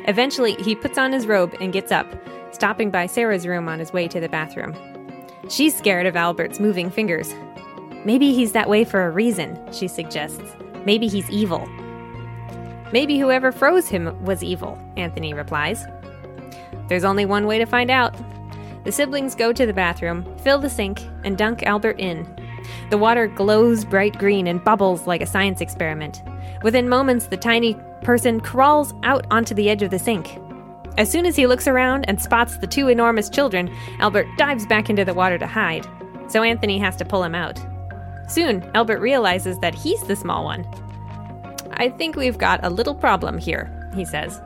Eventually, 0.06 0.54
he 0.54 0.74
puts 0.74 0.98
on 0.98 1.12
his 1.12 1.26
robe 1.26 1.54
and 1.60 1.72
gets 1.72 1.92
up, 1.92 2.06
stopping 2.52 2.90
by 2.90 3.06
Sarah's 3.06 3.46
room 3.46 3.68
on 3.68 3.78
his 3.78 3.92
way 3.92 4.08
to 4.08 4.20
the 4.20 4.28
bathroom. 4.28 4.74
She's 5.48 5.76
scared 5.76 6.06
of 6.06 6.16
Albert's 6.16 6.60
moving 6.60 6.90
fingers. 6.90 7.34
Maybe 8.04 8.32
he's 8.32 8.52
that 8.52 8.68
way 8.68 8.84
for 8.84 9.06
a 9.06 9.10
reason, 9.10 9.58
she 9.72 9.88
suggests. 9.88 10.56
Maybe 10.84 11.06
he's 11.06 11.30
evil. 11.30 11.66
Maybe 12.92 13.18
whoever 13.18 13.52
froze 13.52 13.88
him 13.88 14.24
was 14.24 14.42
evil, 14.42 14.78
Anthony 14.96 15.34
replies. 15.34 15.84
There's 16.88 17.04
only 17.04 17.24
one 17.24 17.46
way 17.46 17.58
to 17.58 17.66
find 17.66 17.90
out. 17.90 18.14
The 18.84 18.92
siblings 18.92 19.34
go 19.34 19.52
to 19.52 19.66
the 19.66 19.72
bathroom, 19.72 20.24
fill 20.38 20.58
the 20.58 20.70
sink, 20.70 21.00
and 21.22 21.38
dunk 21.38 21.62
Albert 21.62 22.00
in. 22.00 22.26
The 22.90 22.98
water 22.98 23.28
glows 23.28 23.84
bright 23.84 24.18
green 24.18 24.46
and 24.46 24.64
bubbles 24.64 25.06
like 25.06 25.20
a 25.20 25.26
science 25.26 25.60
experiment. 25.60 26.22
Within 26.62 26.88
moments, 26.88 27.26
the 27.26 27.36
tiny 27.36 27.76
person 28.02 28.40
crawls 28.40 28.94
out 29.02 29.26
onto 29.30 29.54
the 29.54 29.70
edge 29.70 29.82
of 29.82 29.90
the 29.90 29.98
sink. 29.98 30.38
As 30.98 31.10
soon 31.10 31.24
as 31.24 31.36
he 31.36 31.46
looks 31.46 31.66
around 31.66 32.04
and 32.08 32.20
spots 32.20 32.56
the 32.56 32.66
two 32.66 32.88
enormous 32.88 33.30
children, 33.30 33.74
Albert 34.00 34.26
dives 34.36 34.66
back 34.66 34.90
into 34.90 35.04
the 35.04 35.14
water 35.14 35.38
to 35.38 35.46
hide. 35.46 35.86
So 36.28 36.42
Anthony 36.42 36.78
has 36.78 36.96
to 36.96 37.04
pull 37.04 37.24
him 37.24 37.34
out. 37.34 37.58
Soon, 38.28 38.68
Albert 38.74 39.00
realizes 39.00 39.58
that 39.60 39.74
he's 39.74 40.02
the 40.04 40.16
small 40.16 40.44
one. 40.44 40.66
I 41.72 41.88
think 41.88 42.16
we've 42.16 42.38
got 42.38 42.60
a 42.62 42.70
little 42.70 42.94
problem 42.94 43.38
here, 43.38 43.90
he 43.94 44.04
says. 44.04 44.40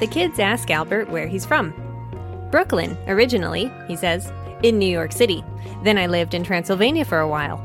The 0.00 0.08
kids 0.10 0.38
ask 0.38 0.70
Albert 0.70 1.10
where 1.10 1.26
he's 1.26 1.44
from. 1.44 1.74
Brooklyn, 2.50 2.96
originally, 3.08 3.72
he 3.88 3.96
says, 3.96 4.32
in 4.62 4.78
New 4.78 4.86
York 4.86 5.12
City. 5.12 5.44
Then 5.82 5.98
I 5.98 6.06
lived 6.06 6.34
in 6.34 6.44
Transylvania 6.44 7.04
for 7.04 7.18
a 7.18 7.28
while. 7.28 7.62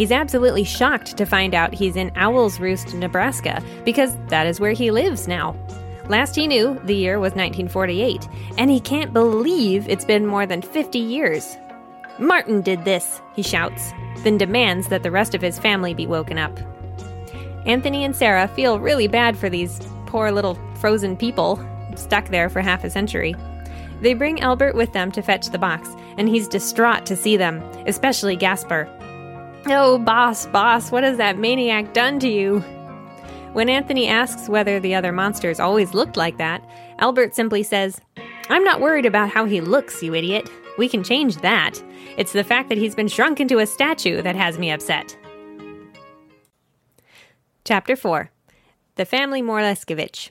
He's 0.00 0.12
absolutely 0.12 0.64
shocked 0.64 1.18
to 1.18 1.26
find 1.26 1.54
out 1.54 1.74
he's 1.74 1.94
in 1.94 2.10
Owl's 2.16 2.58
Roost, 2.58 2.94
Nebraska, 2.94 3.62
because 3.84 4.16
that 4.28 4.46
is 4.46 4.58
where 4.58 4.72
he 4.72 4.90
lives 4.90 5.28
now. 5.28 5.54
Last 6.08 6.34
he 6.34 6.46
knew, 6.46 6.80
the 6.84 6.94
year 6.94 7.20
was 7.20 7.34
1948, 7.34 8.26
and 8.56 8.70
he 8.70 8.80
can't 8.80 9.12
believe 9.12 9.86
it's 9.86 10.06
been 10.06 10.24
more 10.24 10.46
than 10.46 10.62
50 10.62 10.98
years. 10.98 11.54
Martin 12.18 12.62
did 12.62 12.86
this, 12.86 13.20
he 13.34 13.42
shouts, 13.42 13.92
then 14.20 14.38
demands 14.38 14.88
that 14.88 15.02
the 15.02 15.10
rest 15.10 15.34
of 15.34 15.42
his 15.42 15.58
family 15.58 15.92
be 15.92 16.06
woken 16.06 16.38
up. 16.38 16.58
Anthony 17.66 18.02
and 18.02 18.16
Sarah 18.16 18.48
feel 18.48 18.80
really 18.80 19.06
bad 19.06 19.36
for 19.36 19.50
these 19.50 19.80
poor 20.06 20.32
little 20.32 20.58
frozen 20.76 21.14
people 21.14 21.62
stuck 21.94 22.28
there 22.28 22.48
for 22.48 22.62
half 22.62 22.84
a 22.84 22.90
century. 22.90 23.36
They 24.00 24.14
bring 24.14 24.40
Albert 24.40 24.76
with 24.76 24.94
them 24.94 25.12
to 25.12 25.20
fetch 25.20 25.48
the 25.48 25.58
box, 25.58 25.90
and 26.16 26.26
he's 26.26 26.48
distraught 26.48 27.04
to 27.04 27.16
see 27.16 27.36
them, 27.36 27.60
especially 27.86 28.34
Gaspar. 28.34 28.88
Oh, 29.66 29.98
boss, 29.98 30.46
boss, 30.46 30.90
what 30.90 31.04
has 31.04 31.18
that 31.18 31.38
maniac 31.38 31.92
done 31.92 32.18
to 32.20 32.28
you? 32.28 32.60
When 33.52 33.68
Anthony 33.68 34.08
asks 34.08 34.48
whether 34.48 34.80
the 34.80 34.94
other 34.94 35.12
monsters 35.12 35.60
always 35.60 35.92
looked 35.92 36.16
like 36.16 36.38
that, 36.38 36.64
Albert 36.98 37.34
simply 37.34 37.62
says, 37.62 38.00
I'm 38.48 38.64
not 38.64 38.80
worried 38.80 39.06
about 39.06 39.28
how 39.28 39.44
he 39.44 39.60
looks, 39.60 40.02
you 40.02 40.14
idiot. 40.14 40.50
We 40.78 40.88
can 40.88 41.04
change 41.04 41.36
that. 41.38 41.82
It's 42.16 42.32
the 42.32 42.44
fact 42.44 42.68
that 42.68 42.78
he's 42.78 42.94
been 42.94 43.08
shrunk 43.08 43.38
into 43.38 43.58
a 43.58 43.66
statue 43.66 44.22
that 44.22 44.34
has 44.34 44.58
me 44.58 44.70
upset. 44.70 45.16
Chapter 47.64 47.96
4 47.96 48.30
The 48.94 49.04
Family 49.04 49.42
Morleskevich. 49.42 50.30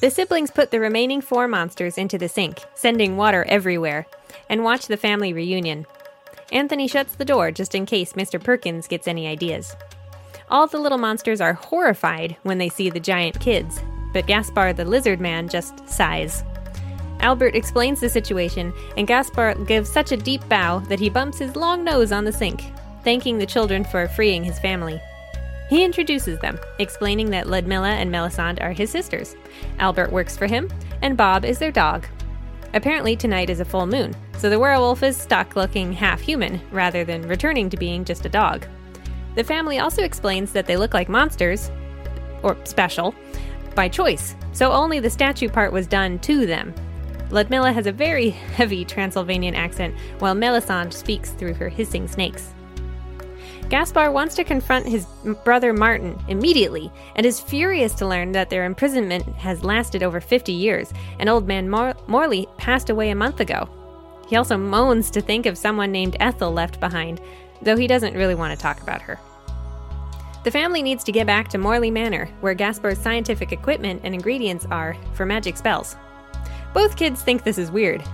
The 0.00 0.10
siblings 0.10 0.50
put 0.50 0.70
the 0.70 0.80
remaining 0.80 1.20
four 1.20 1.46
monsters 1.48 1.96
into 1.96 2.18
the 2.18 2.28
sink, 2.28 2.58
sending 2.74 3.16
water 3.16 3.44
everywhere, 3.48 4.06
and 4.48 4.64
watch 4.64 4.86
the 4.86 4.96
family 4.96 5.32
reunion. 5.32 5.86
Anthony 6.52 6.86
shuts 6.86 7.16
the 7.16 7.24
door 7.24 7.50
just 7.50 7.74
in 7.74 7.86
case 7.86 8.12
Mr. 8.12 8.42
Perkins 8.42 8.86
gets 8.86 9.08
any 9.08 9.26
ideas. 9.26 9.74
All 10.48 10.66
the 10.66 10.78
little 10.78 10.98
monsters 10.98 11.40
are 11.40 11.54
horrified 11.54 12.36
when 12.44 12.58
they 12.58 12.68
see 12.68 12.88
the 12.88 13.00
giant 13.00 13.40
kids, 13.40 13.80
but 14.12 14.26
Gaspar 14.26 14.72
the 14.72 14.84
lizard 14.84 15.20
man 15.20 15.48
just 15.48 15.88
sighs. 15.88 16.44
Albert 17.20 17.56
explains 17.56 18.00
the 18.00 18.08
situation, 18.08 18.72
and 18.96 19.08
Gaspar 19.08 19.54
gives 19.64 19.90
such 19.90 20.12
a 20.12 20.16
deep 20.16 20.46
bow 20.48 20.78
that 20.80 21.00
he 21.00 21.10
bumps 21.10 21.38
his 21.38 21.56
long 21.56 21.82
nose 21.82 22.12
on 22.12 22.24
the 22.24 22.32
sink, 22.32 22.62
thanking 23.02 23.38
the 23.38 23.46
children 23.46 23.82
for 23.82 24.06
freeing 24.08 24.44
his 24.44 24.58
family. 24.60 25.00
He 25.68 25.84
introduces 25.84 26.38
them, 26.38 26.60
explaining 26.78 27.30
that 27.30 27.48
Ludmilla 27.48 27.90
and 27.90 28.10
Melisande 28.10 28.62
are 28.62 28.72
his 28.72 28.90
sisters. 28.90 29.34
Albert 29.80 30.12
works 30.12 30.36
for 30.36 30.46
him, 30.46 30.70
and 31.02 31.16
Bob 31.16 31.44
is 31.44 31.58
their 31.58 31.72
dog. 31.72 32.06
Apparently, 32.74 33.16
tonight 33.16 33.50
is 33.50 33.60
a 33.60 33.64
full 33.64 33.86
moon, 33.86 34.14
so 34.38 34.50
the 34.50 34.58
werewolf 34.58 35.02
is 35.02 35.16
stuck 35.16 35.56
looking 35.56 35.92
half 35.92 36.20
human 36.20 36.60
rather 36.70 37.04
than 37.04 37.28
returning 37.28 37.70
to 37.70 37.76
being 37.76 38.04
just 38.04 38.26
a 38.26 38.28
dog. 38.28 38.66
The 39.34 39.44
family 39.44 39.78
also 39.78 40.02
explains 40.02 40.52
that 40.52 40.66
they 40.66 40.76
look 40.76 40.94
like 40.94 41.08
monsters, 41.08 41.70
or 42.42 42.56
special, 42.64 43.14
by 43.74 43.88
choice, 43.88 44.34
so 44.52 44.72
only 44.72 45.00
the 45.00 45.10
statue 45.10 45.48
part 45.48 45.72
was 45.72 45.86
done 45.86 46.18
to 46.20 46.46
them. 46.46 46.74
Ludmilla 47.30 47.72
has 47.72 47.86
a 47.86 47.92
very 47.92 48.30
heavy 48.56 48.84
Transylvanian 48.84 49.54
accent, 49.54 49.94
while 50.18 50.34
Melisande 50.34 50.94
speaks 50.94 51.30
through 51.30 51.54
her 51.54 51.68
hissing 51.68 52.08
snakes. 52.08 52.54
Gaspar 53.68 54.12
wants 54.12 54.36
to 54.36 54.44
confront 54.44 54.86
his 54.86 55.06
brother 55.44 55.72
Martin 55.72 56.16
immediately 56.28 56.92
and 57.16 57.26
is 57.26 57.40
furious 57.40 57.94
to 57.94 58.06
learn 58.06 58.30
that 58.30 58.48
their 58.48 58.64
imprisonment 58.64 59.26
has 59.36 59.64
lasted 59.64 60.04
over 60.04 60.20
50 60.20 60.52
years 60.52 60.92
and 61.18 61.28
old 61.28 61.48
man 61.48 61.68
Mor- 61.68 61.96
Morley 62.06 62.46
passed 62.58 62.90
away 62.90 63.10
a 63.10 63.16
month 63.16 63.40
ago. 63.40 63.68
He 64.28 64.36
also 64.36 64.56
moans 64.56 65.10
to 65.10 65.20
think 65.20 65.46
of 65.46 65.58
someone 65.58 65.90
named 65.90 66.16
Ethel 66.20 66.52
left 66.52 66.78
behind, 66.78 67.20
though 67.60 67.76
he 67.76 67.88
doesn't 67.88 68.14
really 68.14 68.36
want 68.36 68.56
to 68.56 68.62
talk 68.62 68.80
about 68.82 69.02
her. 69.02 69.18
The 70.44 70.50
family 70.52 70.80
needs 70.80 71.02
to 71.02 71.12
get 71.12 71.26
back 71.26 71.48
to 71.48 71.58
Morley 71.58 71.90
Manor, 71.90 72.26
where 72.40 72.54
Gaspar's 72.54 72.98
scientific 72.98 73.50
equipment 73.50 74.02
and 74.04 74.14
ingredients 74.14 74.64
are 74.70 74.96
for 75.14 75.26
magic 75.26 75.56
spells. 75.56 75.96
Both 76.72 76.96
kids 76.96 77.20
think 77.20 77.42
this 77.42 77.58
is 77.58 77.72
weird. 77.72 78.04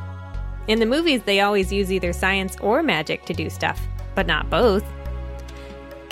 In 0.68 0.78
the 0.78 0.86
movies, 0.86 1.22
they 1.24 1.40
always 1.40 1.70
use 1.70 1.92
either 1.92 2.14
science 2.14 2.56
or 2.62 2.82
magic 2.82 3.26
to 3.26 3.34
do 3.34 3.50
stuff, 3.50 3.78
but 4.14 4.26
not 4.26 4.48
both. 4.48 4.84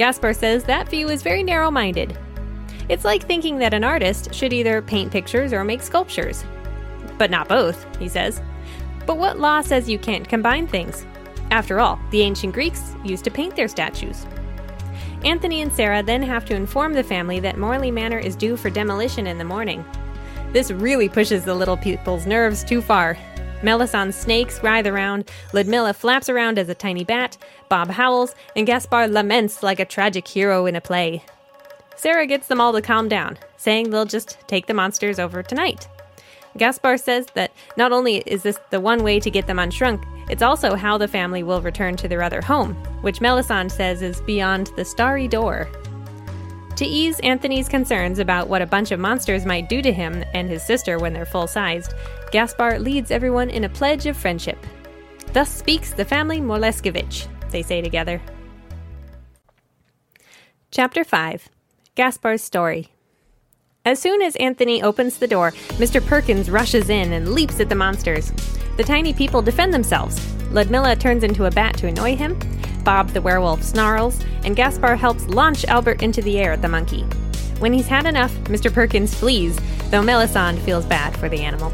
Gaspar 0.00 0.32
says 0.32 0.64
that 0.64 0.88
view 0.88 1.10
is 1.10 1.22
very 1.22 1.42
narrow 1.42 1.70
minded. 1.70 2.18
It's 2.88 3.04
like 3.04 3.26
thinking 3.26 3.58
that 3.58 3.74
an 3.74 3.84
artist 3.84 4.32
should 4.32 4.50
either 4.50 4.80
paint 4.80 5.12
pictures 5.12 5.52
or 5.52 5.62
make 5.62 5.82
sculptures. 5.82 6.42
But 7.18 7.30
not 7.30 7.50
both, 7.50 7.86
he 7.98 8.08
says. 8.08 8.40
But 9.04 9.18
what 9.18 9.38
law 9.38 9.60
says 9.60 9.90
you 9.90 9.98
can't 9.98 10.26
combine 10.26 10.66
things? 10.66 11.04
After 11.50 11.80
all, 11.80 12.00
the 12.12 12.22
ancient 12.22 12.54
Greeks 12.54 12.94
used 13.04 13.24
to 13.24 13.30
paint 13.30 13.54
their 13.56 13.68
statues. 13.68 14.24
Anthony 15.22 15.60
and 15.60 15.70
Sarah 15.70 16.02
then 16.02 16.22
have 16.22 16.46
to 16.46 16.54
inform 16.54 16.94
the 16.94 17.04
family 17.04 17.38
that 17.40 17.58
Morley 17.58 17.90
Manor 17.90 18.20
is 18.20 18.36
due 18.36 18.56
for 18.56 18.70
demolition 18.70 19.26
in 19.26 19.36
the 19.36 19.44
morning. 19.44 19.84
This 20.54 20.70
really 20.70 21.10
pushes 21.10 21.44
the 21.44 21.54
little 21.54 21.76
people's 21.76 22.24
nerves 22.24 22.64
too 22.64 22.80
far. 22.80 23.18
Melisande 23.62 24.14
snakes 24.14 24.62
writhe 24.62 24.86
around, 24.86 25.30
Ludmilla 25.52 25.92
flaps 25.92 26.28
around 26.28 26.58
as 26.58 26.68
a 26.68 26.74
tiny 26.74 27.04
bat, 27.04 27.36
Bob 27.68 27.90
howls, 27.90 28.34
and 28.56 28.66
Gaspar 28.66 29.06
laments 29.08 29.62
like 29.62 29.80
a 29.80 29.84
tragic 29.84 30.26
hero 30.26 30.66
in 30.66 30.76
a 30.76 30.80
play. 30.80 31.22
Sarah 31.96 32.26
gets 32.26 32.48
them 32.48 32.60
all 32.60 32.72
to 32.72 32.80
calm 32.80 33.08
down, 33.08 33.38
saying 33.58 33.90
they'll 33.90 34.06
just 34.06 34.38
take 34.46 34.66
the 34.66 34.74
monsters 34.74 35.18
over 35.18 35.42
tonight. 35.42 35.86
Gaspar 36.56 36.96
says 36.96 37.26
that 37.34 37.52
not 37.76 37.92
only 37.92 38.16
is 38.18 38.42
this 38.42 38.58
the 38.70 38.80
one 38.80 39.04
way 39.04 39.20
to 39.20 39.30
get 39.30 39.46
them 39.46 39.58
unshrunk, 39.58 40.02
it's 40.30 40.42
also 40.42 40.74
how 40.74 40.96
the 40.96 41.08
family 41.08 41.42
will 41.42 41.60
return 41.60 41.96
to 41.96 42.08
their 42.08 42.22
other 42.22 42.40
home, 42.40 42.74
which 43.02 43.20
Melisande 43.20 43.72
says 43.72 44.00
is 44.00 44.20
beyond 44.22 44.68
the 44.76 44.84
starry 44.84 45.28
door. 45.28 45.68
To 46.76 46.86
ease 46.86 47.20
Anthony's 47.20 47.68
concerns 47.68 48.18
about 48.18 48.48
what 48.48 48.62
a 48.62 48.66
bunch 48.66 48.90
of 48.90 48.98
monsters 48.98 49.44
might 49.44 49.68
do 49.68 49.82
to 49.82 49.92
him 49.92 50.24
and 50.32 50.48
his 50.48 50.64
sister 50.64 50.98
when 50.98 51.12
they're 51.12 51.26
full 51.26 51.46
sized, 51.46 51.92
Gaspar 52.30 52.78
leads 52.78 53.10
everyone 53.10 53.50
in 53.50 53.64
a 53.64 53.68
pledge 53.68 54.06
of 54.06 54.16
friendship. 54.16 54.58
Thus 55.32 55.50
speaks 55.52 55.92
the 55.92 56.04
family 56.04 56.40
Morleskevich, 56.40 57.26
they 57.50 57.62
say 57.62 57.82
together. 57.82 58.20
Chapter 60.70 61.02
5 61.02 61.48
Gaspar's 61.96 62.42
Story. 62.42 62.88
As 63.84 63.98
soon 63.98 64.22
as 64.22 64.36
Anthony 64.36 64.80
opens 64.80 65.18
the 65.18 65.26
door, 65.26 65.50
Mr. 65.80 66.04
Perkins 66.04 66.50
rushes 66.50 66.88
in 66.88 67.12
and 67.12 67.32
leaps 67.32 67.58
at 67.58 67.68
the 67.68 67.74
monsters. 67.74 68.32
The 68.76 68.84
tiny 68.84 69.12
people 69.12 69.42
defend 69.42 69.74
themselves. 69.74 70.20
Ludmilla 70.52 70.94
turns 70.94 71.24
into 71.24 71.46
a 71.46 71.50
bat 71.50 71.76
to 71.78 71.88
annoy 71.88 72.14
him. 72.14 72.38
Bob 72.84 73.08
the 73.08 73.20
werewolf 73.20 73.62
snarls, 73.64 74.22
and 74.44 74.54
Gaspar 74.54 74.94
helps 74.94 75.26
launch 75.26 75.64
Albert 75.64 76.02
into 76.02 76.22
the 76.22 76.38
air 76.38 76.52
at 76.52 76.62
the 76.62 76.68
monkey. 76.68 77.02
When 77.58 77.72
he's 77.72 77.88
had 77.88 78.06
enough, 78.06 78.32
Mr. 78.44 78.72
Perkins 78.72 79.14
flees, 79.14 79.58
though 79.90 80.02
Melisande 80.02 80.60
feels 80.62 80.86
bad 80.86 81.16
for 81.16 81.28
the 81.28 81.40
animal. 81.40 81.72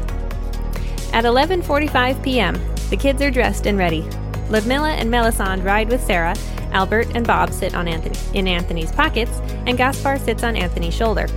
At 1.13 1.25
11:45 1.25 2.23
p.m., 2.23 2.59
the 2.89 2.97
kids 2.97 3.21
are 3.21 3.31
dressed 3.31 3.65
and 3.65 3.77
ready. 3.77 4.01
Ludmilla 4.49 4.91
and 4.91 5.11
Melisande 5.11 5.63
ride 5.63 5.89
with 5.89 6.03
Sarah, 6.03 6.35
Albert 6.71 7.15
and 7.15 7.25
Bob 7.25 7.51
sit 7.51 7.75
on 7.75 7.87
Anthony 7.87 8.17
in 8.37 8.47
Anthony's 8.47 8.91
pockets, 8.91 9.39
and 9.65 9.77
Gaspar 9.77 10.19
sits 10.19 10.43
on 10.43 10.55
Anthony's 10.55 10.93
shoulder. 10.93 11.27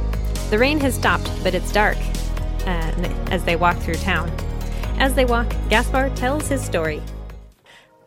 The 0.51 0.59
rain 0.59 0.81
has 0.81 0.95
stopped, 0.95 1.31
but 1.43 1.55
it's 1.55 1.73
dark 1.73 1.97
uh, 2.67 2.93
as 3.31 3.45
they 3.45 3.57
walk 3.57 3.77
through 3.79 3.95
town. 3.95 4.31
As 4.99 5.15
they 5.15 5.25
walk, 5.25 5.53
Gaspar 5.69 6.11
tells 6.11 6.49
his 6.49 6.63
story. 6.63 7.03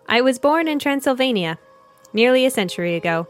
I 0.07 0.21
was 0.21 0.39
born 0.39 0.67
in 0.67 0.79
Transylvania 0.79 1.57
nearly 2.13 2.45
a 2.45 2.51
century 2.51 2.95
ago. 2.95 3.27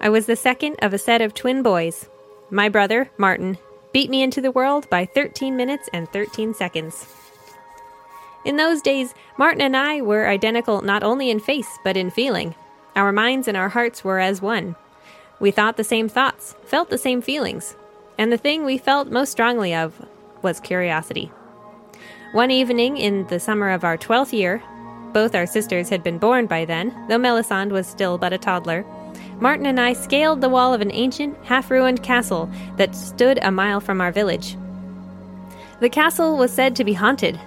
I 0.00 0.08
was 0.08 0.26
the 0.26 0.36
second 0.36 0.76
of 0.82 0.92
a 0.92 0.98
set 0.98 1.22
of 1.22 1.34
twin 1.34 1.62
boys. 1.62 2.08
My 2.50 2.68
brother, 2.68 3.10
Martin, 3.16 3.58
beat 3.92 4.10
me 4.10 4.22
into 4.22 4.40
the 4.40 4.50
world 4.50 4.88
by 4.90 5.06
13 5.06 5.56
minutes 5.56 5.88
and 5.92 6.08
13 6.08 6.54
seconds. 6.54 7.06
In 8.44 8.56
those 8.56 8.80
days, 8.80 9.14
Martin 9.36 9.60
and 9.60 9.76
I 9.76 10.00
were 10.00 10.28
identical 10.28 10.82
not 10.82 11.02
only 11.02 11.30
in 11.30 11.40
face, 11.40 11.78
but 11.84 11.96
in 11.96 12.10
feeling. 12.10 12.54
Our 12.94 13.12
minds 13.12 13.48
and 13.48 13.56
our 13.56 13.68
hearts 13.68 14.04
were 14.04 14.20
as 14.20 14.40
one. 14.40 14.76
We 15.40 15.50
thought 15.50 15.76
the 15.76 15.84
same 15.84 16.08
thoughts, 16.08 16.54
felt 16.64 16.90
the 16.90 16.98
same 16.98 17.22
feelings, 17.22 17.76
and 18.16 18.32
the 18.32 18.38
thing 18.38 18.64
we 18.64 18.78
felt 18.78 19.08
most 19.10 19.30
strongly 19.30 19.74
of 19.74 20.04
was 20.42 20.60
curiosity. 20.60 21.30
One 22.32 22.50
evening 22.50 22.96
in 22.96 23.26
the 23.28 23.40
summer 23.40 23.70
of 23.70 23.84
our 23.84 23.96
12th 23.96 24.32
year, 24.32 24.62
both 25.12 25.34
our 25.34 25.46
sisters 25.46 25.88
had 25.88 26.02
been 26.02 26.18
born 26.18 26.46
by 26.46 26.64
then, 26.64 26.94
though 27.08 27.18
Melisande 27.18 27.72
was 27.72 27.86
still 27.86 28.18
but 28.18 28.32
a 28.32 28.38
toddler. 28.38 28.84
Martin 29.40 29.66
and 29.66 29.80
I 29.80 29.92
scaled 29.92 30.40
the 30.40 30.48
wall 30.48 30.74
of 30.74 30.80
an 30.80 30.92
ancient, 30.92 31.36
half 31.44 31.70
ruined 31.70 32.02
castle 32.02 32.50
that 32.76 32.94
stood 32.94 33.38
a 33.42 33.50
mile 33.50 33.80
from 33.80 34.00
our 34.00 34.12
village. 34.12 34.56
The 35.80 35.88
castle 35.88 36.36
was 36.36 36.52
said 36.52 36.76
to 36.76 36.84
be 36.84 36.92
haunted. 36.92 37.40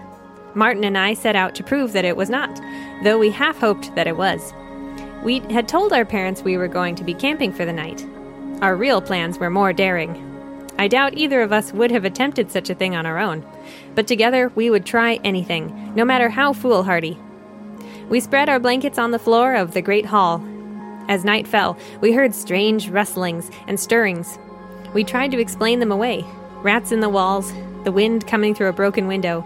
Martin 0.56 0.84
and 0.84 0.98
I 0.98 1.14
set 1.14 1.36
out 1.36 1.56
to 1.56 1.64
prove 1.64 1.94
that 1.94 2.06
it 2.06 2.18
was 2.18 2.30
not, 2.30 2.62
though 3.04 3.18
we 3.18 3.30
half 3.30 3.58
hoped 3.58 3.94
that 3.96 4.08
it 4.08 4.18
was. 4.18 4.54
We 5.24 5.40
had 5.52 5.68
told 5.68 5.94
our 5.94 6.06
parents 6.06 6.42
we 6.42 6.58
were 6.58 6.68
going 6.68 6.96
to 6.96 7.04
be 7.04 7.14
camping 7.14 7.54
for 7.54 7.66
the 7.66 7.74
night. 7.74 8.06
Our 8.62 8.76
real 8.76 9.02
plans 9.02 9.38
were 9.38 9.50
more 9.50 9.74
daring. 9.74 10.28
I 10.78 10.88
doubt 10.88 11.18
either 11.18 11.42
of 11.42 11.54
us 11.54 11.72
would 11.74 11.92
have 11.92 12.06
attempted 12.06 12.52
such 12.52 12.70
a 12.70 12.76
thing 12.76 12.96
on 12.96 13.06
our 13.06 13.20
own, 13.20 13.46
but 13.94 14.08
together 14.08 14.52
we 14.56 14.70
would 14.70 14.86
try 14.86 15.20
anything, 15.24 15.94
no 15.96 16.04
matter 16.04 16.30
how 16.30 16.54
foolhardy. 16.54 17.20
We 18.10 18.20
spread 18.20 18.50
our 18.50 18.60
blankets 18.60 18.98
on 18.98 19.12
the 19.12 19.20
floor 19.20 19.54
of 19.54 19.74
the 19.74 19.82
great 19.82 20.06
hall. 20.06 20.44
As 21.08 21.24
night 21.24 21.48
fell, 21.48 21.78
we 22.02 22.14
heard 22.14 22.34
strange 22.34 22.90
rustlings 22.90 23.50
and 23.68 23.80
stirrings. 23.80 24.40
We 24.94 25.04
tried 25.04 25.32
to 25.32 25.40
explain 25.40 25.80
them 25.80 25.92
away 25.92 26.26
rats 26.64 26.92
in 26.92 27.00
the 27.00 27.10
walls, 27.10 27.52
the 27.84 27.92
wind 27.92 28.28
coming 28.28 28.54
through 28.54 28.68
a 28.68 28.74
broken 28.74 29.08
window. 29.08 29.44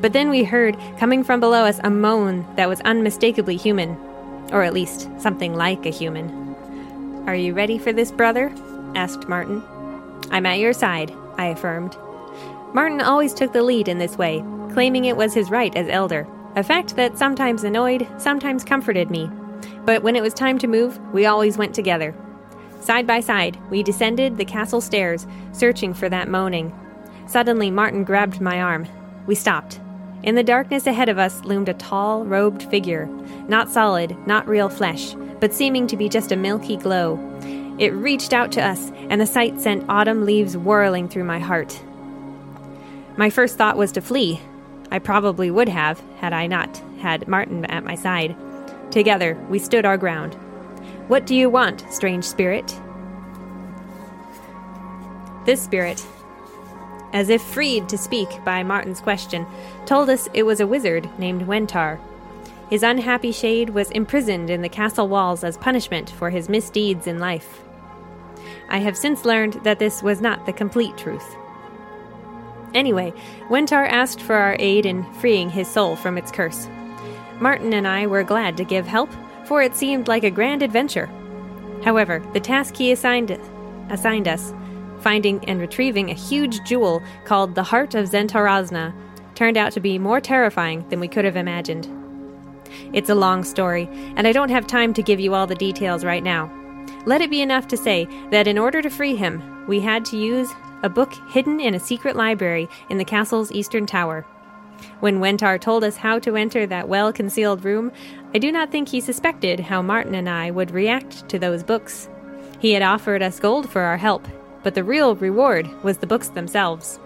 But 0.00 0.12
then 0.12 0.30
we 0.30 0.44
heard, 0.44 0.76
coming 0.98 1.24
from 1.24 1.40
below 1.40 1.64
us, 1.64 1.80
a 1.82 1.90
moan 1.90 2.46
that 2.56 2.68
was 2.68 2.80
unmistakably 2.82 3.56
human, 3.56 3.96
or 4.52 4.62
at 4.62 4.74
least 4.74 5.08
something 5.18 5.54
like 5.54 5.86
a 5.86 5.90
human. 5.90 6.54
Are 7.26 7.36
you 7.36 7.54
ready 7.54 7.78
for 7.78 7.92
this, 7.92 8.12
brother? 8.12 8.52
asked 8.94 9.28
Martin. 9.28 9.62
I'm 10.30 10.46
at 10.46 10.58
your 10.58 10.72
side, 10.72 11.12
I 11.38 11.46
affirmed. 11.46 11.96
Martin 12.72 13.00
always 13.00 13.34
took 13.34 13.52
the 13.52 13.62
lead 13.62 13.88
in 13.88 13.98
this 13.98 14.18
way, 14.18 14.44
claiming 14.72 15.04
it 15.04 15.16
was 15.16 15.34
his 15.34 15.50
right 15.50 15.74
as 15.74 15.88
elder 15.88 16.26
a 16.56 16.62
fact 16.62 16.94
that 16.96 17.18
sometimes 17.18 17.64
annoyed, 17.64 18.06
sometimes 18.18 18.64
comforted 18.64 19.10
me. 19.10 19.28
But 19.84 20.02
when 20.02 20.16
it 20.16 20.22
was 20.22 20.32
time 20.32 20.58
to 20.60 20.66
move, 20.66 20.98
we 21.12 21.26
always 21.26 21.58
went 21.58 21.74
together. 21.74 22.14
Side 22.80 23.06
by 23.06 23.20
side, 23.20 23.58
we 23.70 23.82
descended 23.82 24.36
the 24.36 24.44
castle 24.44 24.80
stairs, 24.80 25.26
searching 25.52 25.94
for 25.94 26.08
that 26.08 26.28
moaning. 26.28 26.72
Suddenly, 27.26 27.70
Martin 27.70 28.04
grabbed 28.04 28.40
my 28.40 28.60
arm. 28.60 28.86
We 29.26 29.34
stopped. 29.34 29.80
In 30.24 30.36
the 30.36 30.42
darkness 30.42 30.86
ahead 30.86 31.10
of 31.10 31.18
us 31.18 31.44
loomed 31.44 31.68
a 31.68 31.74
tall, 31.74 32.24
robed 32.24 32.62
figure, 32.70 33.04
not 33.46 33.68
solid, 33.68 34.16
not 34.26 34.48
real 34.48 34.70
flesh, 34.70 35.14
but 35.38 35.52
seeming 35.52 35.86
to 35.86 35.98
be 35.98 36.08
just 36.08 36.32
a 36.32 36.36
milky 36.36 36.78
glow. 36.78 37.18
It 37.78 37.90
reached 37.90 38.32
out 38.32 38.50
to 38.52 38.64
us, 38.64 38.90
and 39.10 39.20
the 39.20 39.26
sight 39.26 39.60
sent 39.60 39.84
autumn 39.86 40.24
leaves 40.24 40.56
whirling 40.56 41.10
through 41.10 41.24
my 41.24 41.40
heart. 41.40 41.78
My 43.18 43.28
first 43.28 43.58
thought 43.58 43.76
was 43.76 43.92
to 43.92 44.00
flee, 44.00 44.40
I 44.90 44.98
probably 44.98 45.50
would 45.50 45.68
have 45.68 46.02
had 46.16 46.32
I 46.32 46.46
not 46.46 46.80
had 47.00 47.28
Martin 47.28 47.66
at 47.66 47.84
my 47.84 47.94
side. 47.94 48.34
Together, 48.90 49.36
we 49.50 49.58
stood 49.58 49.84
our 49.84 49.98
ground. 49.98 50.32
What 51.06 51.26
do 51.26 51.34
you 51.34 51.50
want, 51.50 51.84
strange 51.90 52.24
spirit? 52.24 52.80
This 55.44 55.60
spirit, 55.60 56.06
as 57.14 57.30
if 57.30 57.40
freed 57.40 57.88
to 57.88 57.96
speak 57.96 58.28
by 58.44 58.62
Martin's 58.62 59.00
question, 59.00 59.46
told 59.86 60.10
us 60.10 60.28
it 60.34 60.42
was 60.42 60.60
a 60.60 60.66
wizard 60.66 61.08
named 61.18 61.46
Wentar. 61.46 61.98
His 62.68 62.82
unhappy 62.82 63.30
shade 63.30 63.70
was 63.70 63.90
imprisoned 63.92 64.50
in 64.50 64.60
the 64.60 64.68
castle 64.68 65.08
walls 65.08 65.44
as 65.44 65.56
punishment 65.56 66.10
for 66.10 66.28
his 66.28 66.48
misdeeds 66.48 67.06
in 67.06 67.18
life. 67.18 67.62
I 68.68 68.78
have 68.78 68.96
since 68.96 69.24
learned 69.24 69.54
that 69.64 69.78
this 69.78 70.02
was 70.02 70.20
not 70.20 70.44
the 70.44 70.52
complete 70.52 70.98
truth. 70.98 71.36
Anyway, 72.74 73.12
Wentar 73.48 73.88
asked 73.88 74.20
for 74.20 74.34
our 74.34 74.56
aid 74.58 74.84
in 74.84 75.04
freeing 75.14 75.48
his 75.48 75.68
soul 75.68 75.94
from 75.94 76.18
its 76.18 76.32
curse. 76.32 76.68
Martin 77.38 77.72
and 77.72 77.86
I 77.86 78.08
were 78.08 78.24
glad 78.24 78.56
to 78.56 78.64
give 78.64 78.86
help, 78.86 79.10
for 79.44 79.62
it 79.62 79.76
seemed 79.76 80.08
like 80.08 80.24
a 80.24 80.30
grand 80.30 80.62
adventure. 80.62 81.08
However, 81.84 82.24
the 82.32 82.40
task 82.40 82.74
he 82.74 82.90
assigned, 82.90 83.38
assigned 83.90 84.26
us, 84.26 84.52
finding 85.04 85.44
and 85.44 85.60
retrieving 85.60 86.10
a 86.10 86.14
huge 86.14 86.64
jewel 86.64 87.02
called 87.26 87.54
the 87.54 87.62
Heart 87.62 87.94
of 87.94 88.08
Zentarazna, 88.08 88.94
turned 89.34 89.58
out 89.58 89.70
to 89.72 89.80
be 89.80 89.98
more 89.98 90.18
terrifying 90.18 90.88
than 90.88 90.98
we 90.98 91.08
could 91.08 91.26
have 91.26 91.36
imagined. 91.36 91.86
It's 92.94 93.10
a 93.10 93.14
long 93.14 93.44
story, 93.44 93.86
and 94.16 94.26
I 94.26 94.32
don't 94.32 94.48
have 94.48 94.66
time 94.66 94.94
to 94.94 95.02
give 95.02 95.20
you 95.20 95.34
all 95.34 95.46
the 95.46 95.54
details 95.54 96.06
right 96.06 96.22
now. 96.22 96.50
Let 97.04 97.20
it 97.20 97.28
be 97.28 97.42
enough 97.42 97.68
to 97.68 97.76
say 97.76 98.08
that 98.30 98.46
in 98.46 98.56
order 98.56 98.80
to 98.80 98.88
free 98.88 99.14
him, 99.14 99.66
we 99.68 99.78
had 99.80 100.06
to 100.06 100.16
use 100.16 100.50
a 100.82 100.88
book 100.88 101.12
hidden 101.28 101.60
in 101.60 101.74
a 101.74 101.80
secret 101.80 102.16
library 102.16 102.66
in 102.88 102.96
the 102.96 103.04
castle's 103.04 103.52
eastern 103.52 103.84
tower. 103.84 104.22
When 105.00 105.20
Wentar 105.20 105.60
told 105.60 105.84
us 105.84 105.98
how 105.98 106.18
to 106.20 106.34
enter 106.36 106.66
that 106.66 106.88
well 106.88 107.12
concealed 107.12 107.62
room, 107.62 107.92
I 108.34 108.38
do 108.38 108.50
not 108.50 108.70
think 108.70 108.88
he 108.88 109.02
suspected 109.02 109.60
how 109.60 109.82
Martin 109.82 110.14
and 110.14 110.30
I 110.30 110.50
would 110.50 110.70
react 110.70 111.28
to 111.28 111.38
those 111.38 111.62
books. 111.62 112.08
He 112.58 112.72
had 112.72 112.82
offered 112.82 113.22
us 113.22 113.38
gold 113.38 113.68
for 113.68 113.82
our 113.82 113.98
help, 113.98 114.26
but 114.64 114.74
the 114.74 114.82
real 114.82 115.14
reward 115.14 115.68
was 115.84 115.98
the 115.98 116.06
books 116.06 116.28
themselves. 116.28 116.98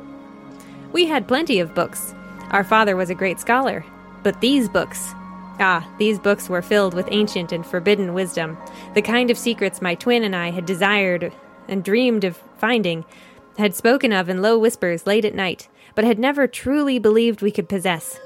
We 0.93 1.05
had 1.05 1.29
plenty 1.29 1.61
of 1.61 1.75
books. 1.75 2.15
Our 2.51 2.65
father 2.65 2.97
was 2.97 3.11
a 3.11 3.15
great 3.15 3.39
scholar, 3.39 3.85
but 4.23 4.41
these 4.41 4.71
books, 4.71 5.13
Ah, 5.61 5.89
these 5.99 6.21
books 6.21 6.49
were 6.49 6.63
filled 6.63 6.95
with 6.95 7.09
ancient 7.11 7.51
and 7.51 7.67
forbidden 7.67 8.15
wisdom, 8.15 8.57
the 8.95 9.03
kind 9.03 9.29
of 9.29 9.37
secrets 9.37 9.83
my 9.83 9.97
twin 9.97 10.23
and 10.23 10.37
I 10.37 10.51
had 10.51 10.65
desired 10.65 11.33
and 11.67 11.83
dreamed 11.83 12.23
of 12.23 12.41
finding, 12.59 13.05
had 13.59 13.75
spoken 13.75 14.13
of 14.13 14.29
in 14.29 14.41
low 14.41 14.57
whispers 14.57 15.07
late 15.07 15.25
at 15.25 15.35
night, 15.35 15.69
but 15.97 16.05
had 16.05 16.19
never 16.19 16.47
truly 16.47 17.01
believed 17.01 17.43
we 17.43 17.51
could 17.51 17.69
possess. 17.69 18.21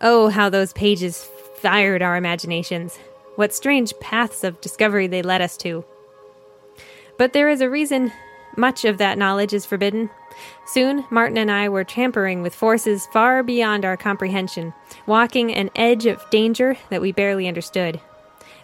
Oh, 0.00 0.28
how 0.28 0.48
those 0.48 0.72
pages 0.72 1.28
fired 1.56 2.02
our 2.02 2.16
imaginations! 2.16 2.98
What 3.34 3.52
strange 3.52 3.92
paths 4.00 4.44
of 4.44 4.60
discovery 4.60 5.08
they 5.08 5.22
led 5.22 5.40
us 5.40 5.56
to! 5.58 5.84
But 7.18 7.32
there 7.32 7.48
is 7.48 7.60
a 7.60 7.70
reason 7.70 8.12
much 8.56 8.84
of 8.84 8.98
that 8.98 9.18
knowledge 9.18 9.52
is 9.52 9.66
forbidden. 9.66 10.10
Soon, 10.66 11.04
Martin 11.10 11.38
and 11.38 11.50
I 11.50 11.68
were 11.68 11.84
tampering 11.84 12.42
with 12.42 12.54
forces 12.54 13.06
far 13.12 13.42
beyond 13.42 13.84
our 13.84 13.96
comprehension, 13.96 14.72
walking 15.06 15.52
an 15.52 15.70
edge 15.74 16.06
of 16.06 16.28
danger 16.30 16.76
that 16.88 17.00
we 17.00 17.12
barely 17.12 17.48
understood. 17.48 18.00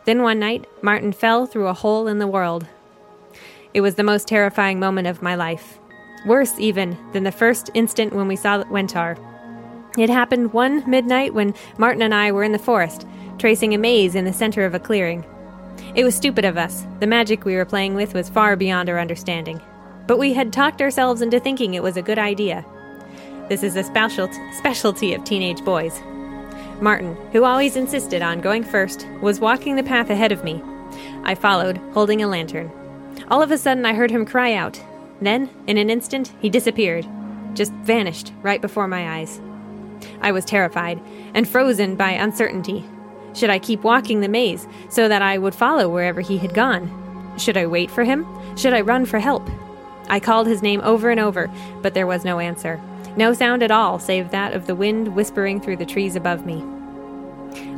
Then 0.04 0.22
one 0.22 0.38
night, 0.38 0.66
Martin 0.82 1.12
fell 1.12 1.46
through 1.46 1.66
a 1.66 1.74
hole 1.74 2.06
in 2.06 2.18
the 2.18 2.26
world. 2.26 2.66
It 3.74 3.80
was 3.80 3.96
the 3.96 4.04
most 4.04 4.28
terrifying 4.28 4.78
moment 4.78 5.06
of 5.08 5.22
my 5.22 5.34
life. 5.34 5.78
Worse, 6.24 6.58
even, 6.58 6.96
than 7.12 7.24
the 7.24 7.32
first 7.32 7.70
instant 7.74 8.12
when 8.12 8.28
we 8.28 8.36
saw 8.36 8.62
Wentar. 8.64 9.18
It 9.98 10.10
happened 10.10 10.52
one 10.52 10.88
midnight 10.88 11.34
when 11.34 11.54
Martin 11.78 12.02
and 12.02 12.14
I 12.14 12.32
were 12.32 12.44
in 12.44 12.52
the 12.52 12.58
forest, 12.58 13.06
tracing 13.38 13.74
a 13.74 13.78
maze 13.78 14.14
in 14.14 14.24
the 14.24 14.32
center 14.32 14.64
of 14.64 14.74
a 14.74 14.78
clearing. 14.78 15.24
It 15.94 16.04
was 16.04 16.14
stupid 16.14 16.44
of 16.44 16.56
us. 16.56 16.86
The 17.00 17.06
magic 17.06 17.44
we 17.44 17.56
were 17.56 17.64
playing 17.64 17.94
with 17.94 18.14
was 18.14 18.28
far 18.28 18.56
beyond 18.56 18.88
our 18.88 18.98
understanding. 18.98 19.60
But 20.06 20.18
we 20.18 20.32
had 20.32 20.52
talked 20.52 20.80
ourselves 20.80 21.22
into 21.22 21.40
thinking 21.40 21.74
it 21.74 21.82
was 21.82 21.96
a 21.96 22.02
good 22.02 22.18
idea. 22.18 22.64
This 23.48 23.62
is 23.62 23.76
a 23.76 23.84
special 23.84 24.30
specialty 24.56 25.14
of 25.14 25.24
teenage 25.24 25.64
boys. 25.64 26.00
Martin, 26.80 27.16
who 27.32 27.44
always 27.44 27.76
insisted 27.76 28.22
on 28.22 28.40
going 28.40 28.62
first, 28.62 29.06
was 29.20 29.40
walking 29.40 29.76
the 29.76 29.82
path 29.82 30.10
ahead 30.10 30.32
of 30.32 30.44
me. 30.44 30.62
I 31.24 31.34
followed, 31.34 31.78
holding 31.92 32.22
a 32.22 32.28
lantern. 32.28 32.70
All 33.28 33.42
of 33.42 33.50
a 33.50 33.58
sudden, 33.58 33.86
I 33.86 33.94
heard 33.94 34.10
him 34.10 34.26
cry 34.26 34.54
out. 34.54 34.80
Then, 35.20 35.48
in 35.66 35.78
an 35.78 35.90
instant, 35.90 36.32
he 36.40 36.50
disappeared, 36.50 37.06
just 37.54 37.72
vanished 37.72 38.32
right 38.42 38.60
before 38.60 38.86
my 38.86 39.18
eyes. 39.18 39.40
I 40.20 40.32
was 40.32 40.44
terrified 40.44 41.00
and 41.34 41.48
frozen 41.48 41.96
by 41.96 42.10
uncertainty. 42.10 42.84
Should 43.32 43.50
I 43.50 43.58
keep 43.58 43.82
walking 43.82 44.20
the 44.20 44.28
maze 44.28 44.66
so 44.88 45.08
that 45.08 45.22
I 45.22 45.38
would 45.38 45.54
follow 45.54 45.88
wherever 45.88 46.20
he 46.20 46.38
had 46.38 46.54
gone? 46.54 47.34
Should 47.38 47.56
I 47.56 47.66
wait 47.66 47.90
for 47.90 48.04
him? 48.04 48.26
Should 48.56 48.74
I 48.74 48.82
run 48.82 49.06
for 49.06 49.18
help? 49.18 49.48
I 50.08 50.20
called 50.20 50.46
his 50.46 50.62
name 50.62 50.80
over 50.82 51.10
and 51.10 51.20
over, 51.20 51.50
but 51.82 51.94
there 51.94 52.06
was 52.06 52.24
no 52.24 52.38
answer. 52.38 52.80
No 53.16 53.32
sound 53.32 53.62
at 53.62 53.70
all, 53.70 53.98
save 53.98 54.30
that 54.30 54.52
of 54.52 54.66
the 54.66 54.74
wind 54.74 55.14
whispering 55.14 55.60
through 55.60 55.76
the 55.76 55.86
trees 55.86 56.16
above 56.16 56.44
me. 56.44 56.64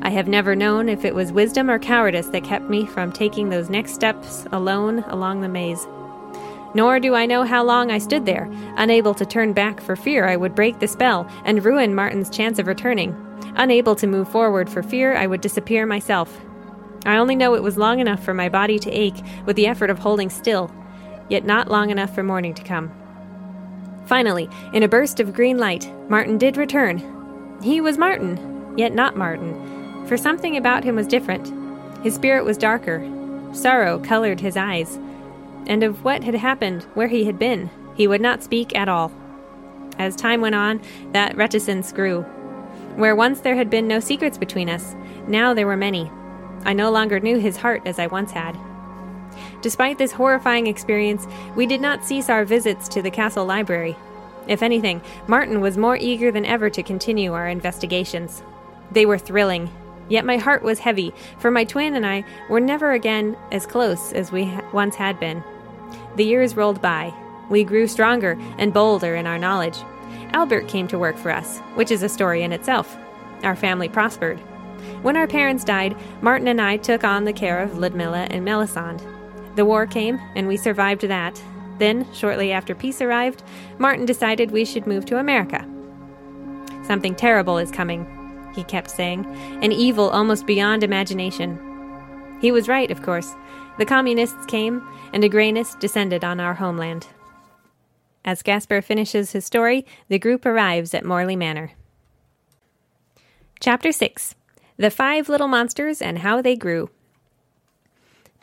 I 0.03 0.11
have 0.11 0.29
never 0.29 0.57
known 0.57 0.88
if 0.88 1.05
it 1.05 1.14
was 1.14 1.33
wisdom 1.33 1.71
or 1.71 1.79
cowardice 1.79 2.29
that 2.29 2.45
kept 2.45 2.69
me 2.69 2.87
from 2.87 3.12
taking 3.12 3.49
those 3.49 3.71
next 3.71 3.95
steps 3.95 4.47
alone 4.53 5.01
along 5.09 5.41
the 5.41 5.49
maze. 5.49 5.87
Nor 6.75 7.01
do 7.01 7.14
I 7.14 7.27
know 7.27 7.45
how 7.45 7.64
long 7.64 7.91
I 7.91 7.99
stood 7.99 8.27
there, 8.27 8.51
unable 8.77 9.14
to 9.14 9.25
turn 9.25 9.53
back 9.53 9.81
for 9.81 9.97
fear 9.97 10.27
I 10.27 10.37
would 10.37 10.55
break 10.55 10.81
the 10.81 10.88
spell 10.88 11.31
and 11.45 11.64
ruin 11.64 11.95
Martin's 11.95 12.31
chance 12.31 12.59
of 12.59 12.67
returning 12.67 13.17
unable 13.59 13.97
to 13.97 14.07
move 14.07 14.29
forward 14.29 14.71
for 14.71 14.83
fear 14.83 15.14
I 15.14 15.27
would 15.27 15.41
disappear 15.41 15.85
myself. 15.85 16.41
I 17.05 17.17
only 17.17 17.37
know 17.37 17.55
it 17.55 17.62
was 17.62 17.77
long 17.77 18.01
enough 18.01 18.23
for 18.23 18.35
my 18.35 18.49
body 18.49 18.79
to 18.79 18.91
ache 18.91 19.23
with 19.45 19.57
the 19.57 19.67
effort 19.67 19.91
of 19.91 19.99
holding 19.99 20.31
still, 20.31 20.71
yet 21.29 21.45
not 21.45 21.69
long 21.69 21.91
enough 21.91 22.14
for 22.14 22.23
morning 22.23 22.55
to 22.55 22.62
come. 22.62 22.93
Finally, 24.07 24.49
in 24.73 24.83
a 24.83 24.88
burst 24.88 25.21
of 25.21 25.35
green 25.35 25.59
light, 25.59 25.93
Martin 26.09 26.38
did 26.38 26.57
return. 26.57 27.59
He 27.62 27.81
was 27.81 27.99
Martin, 27.99 28.75
yet 28.77 28.95
not 28.95 29.17
Martin, 29.17 30.07
for 30.07 30.17
something 30.17 30.57
about 30.57 30.85
him 30.85 30.97
was 30.97 31.07
different. 31.07 31.53
His 32.03 32.14
spirit 32.14 32.45
was 32.45 32.57
darker. 32.57 33.07
Sorrow 33.53 33.99
colored 33.99 34.41
his 34.41 34.57
eyes. 34.57 34.99
And 35.67 35.83
of 35.83 36.05
what 36.05 36.25
had 36.25 36.35
happened, 36.35 36.85
where 36.95 37.09
he 37.09 37.25
had 37.25 37.38
been, 37.38 37.71
he 37.95 38.07
would 38.07 38.21
not 38.21 38.43
speak 38.43 38.75
at 38.75 38.88
all. 38.88 39.12
As 39.99 40.17
time 40.17 40.41
went 40.41 40.55
on, 40.55 40.81
that 41.12 41.37
reticence 41.37 41.93
grew, 41.93 42.23
where 42.97 43.17
once 43.17 43.41
there 43.41 43.57
had 43.57 43.69
been 43.69 43.88
no 43.88 44.01
secrets 44.01 44.38
between 44.38 44.71
us, 44.71 44.95
now 45.27 45.53
there 45.53 45.67
were 45.67 45.77
many. 45.77 46.11
I 46.64 46.73
no 46.73 46.91
longer 46.91 47.21
knew 47.21 47.38
his 47.38 47.57
heart 47.57 47.83
as 47.85 47.99
I 47.99 48.07
once 48.07 48.31
had. 48.31 48.57
Despite 49.61 49.99
this 49.99 50.12
horrifying 50.12 50.66
experience, 50.66 51.27
we 51.57 51.66
did 51.66 51.81
not 51.81 52.05
cease 52.05 52.29
our 52.29 52.44
visits 52.44 52.88
to 52.88 53.03
the 53.03 53.11
castle 53.11 53.44
library. 53.44 53.97
If 54.47 54.62
anything, 54.62 55.03
Martin 55.27 55.61
was 55.61 55.77
more 55.77 55.97
eager 55.97 56.31
than 56.31 56.47
ever 56.47 56.71
to 56.71 56.83
continue 56.83 57.33
our 57.33 57.49
investigations. 57.49 58.42
They 58.92 59.05
were 59.05 59.18
thrilling, 59.18 59.71
yet 60.09 60.25
my 60.25 60.37
heart 60.37 60.62
was 60.62 60.79
heavy, 60.79 61.12
for 61.38 61.51
my 61.51 61.64
twin 61.64 61.94
and 61.94 62.07
I 62.07 62.25
were 62.49 62.61
never 62.61 62.92
again 62.92 63.37
as 63.53 63.66
close 63.66 64.12
as 64.12 64.33
we 64.33 64.51
once 64.73 64.94
had 64.94 65.21
been. 65.21 65.42
The 66.16 66.25
years 66.25 66.57
rolled 66.57 66.81
by. 66.81 67.12
We 67.51 67.64
grew 67.64 67.87
stronger 67.87 68.38
and 68.59 68.73
bolder 68.73 69.14
in 69.16 69.27
our 69.27 69.38
knowledge. 69.38 69.79
Albert 70.33 70.68
came 70.68 70.87
to 70.88 70.99
work 70.99 71.16
for 71.16 71.31
us, 71.31 71.59
which 71.75 71.90
is 71.90 72.03
a 72.03 72.09
story 72.09 72.42
in 72.42 72.53
itself. 72.53 72.97
Our 73.42 73.57
family 73.57 73.88
prospered. 73.88 74.38
When 75.03 75.16
our 75.16 75.27
parents 75.27 75.64
died, 75.64 75.97
Martin 76.23 76.49
and 76.49 76.61
I 76.61 76.77
took 76.77 77.05
on 77.05 77.25
the 77.25 77.33
care 77.33 77.61
of 77.61 77.79
Ludmilla 77.79 78.27
and 78.31 78.44
Melisande. 78.44 79.05
The 79.59 79.64
war 79.64 79.88
came, 79.88 80.21
and 80.37 80.47
we 80.47 80.57
survived 80.57 81.01
that. 81.01 81.42
Then, 81.79 82.07
shortly 82.14 82.53
after 82.53 82.77
peace 82.77 83.03
arrived, 83.03 83.42
Martin 83.79 84.07
decided 84.07 84.53
we 84.53 84.64
should 84.64 84.87
move 84.87 85.05
to 85.07 85.18
America. 85.18 85.66
Something 86.85 87.16
terrible 87.16 87.59
is 87.59 87.73
coming, 87.73 88.07
he 88.55 88.62
kept 88.62 88.88
saying, 88.88 89.27
an 89.61 89.73
evil 89.73 90.11
almost 90.11 90.47
beyond 90.47 90.85
imagination. 90.85 91.59
He 92.40 92.53
was 92.53 92.68
right, 92.68 92.88
of 92.92 93.03
course. 93.03 93.35
The 93.79 93.85
communists 93.85 94.47
came, 94.47 94.81
and 95.12 95.25
a 95.25 95.29
grayness 95.29 95.75
descended 95.81 96.23
on 96.23 96.38
our 96.38 96.55
homeland. 96.55 97.09
As 98.25 98.44
Gaspar 98.44 98.81
finishes 98.81 99.33
his 99.33 99.44
story, 99.44 99.85
the 100.07 100.21
group 100.21 100.47
arrives 100.47 100.94
at 100.94 101.05
Morley 101.05 101.35
Manor. 101.35 101.73
Chapter 103.59 103.90
6 103.90 104.37
The 104.77 104.92
Five 104.92 105.29
Little 105.29 105.49
Monsters 105.49 106.01
and 106.01 106.21
How 106.21 106.40
They 106.40 106.55
Grew. 106.55 106.90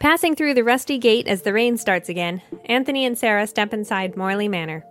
Passing 0.06 0.36
through 0.36 0.54
the 0.54 0.64
rusty 0.64 1.00
gate 1.00 1.26
as 1.26 1.42
the 1.42 1.52
rain 1.52 1.78
starts 1.78 2.10
again, 2.10 2.40
Anthony 2.66 3.08
and 3.08 3.18
Sarah 3.18 3.48
step 3.48 3.74
inside 3.74 4.16
Morley 4.16 4.48
Manor. 4.48 4.86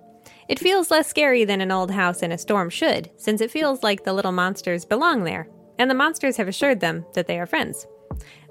It 0.48 0.58
feels 0.58 0.90
less 0.90 1.06
scary 1.06 1.44
than 1.44 1.60
an 1.60 1.70
old 1.70 1.92
house 1.92 2.20
in 2.20 2.32
a 2.32 2.36
storm 2.36 2.68
should, 2.68 3.12
since 3.16 3.40
it 3.40 3.52
feels 3.52 3.84
like 3.84 4.02
the 4.02 4.12
little 4.12 4.32
monsters 4.32 4.84
belong 4.84 5.22
there, 5.22 5.46
and 5.78 5.88
the 5.88 5.94
monsters 5.94 6.36
have 6.36 6.48
assured 6.48 6.80
them 6.80 7.06
that 7.14 7.28
they 7.28 7.38
are 7.38 7.46
friends. 7.46 7.86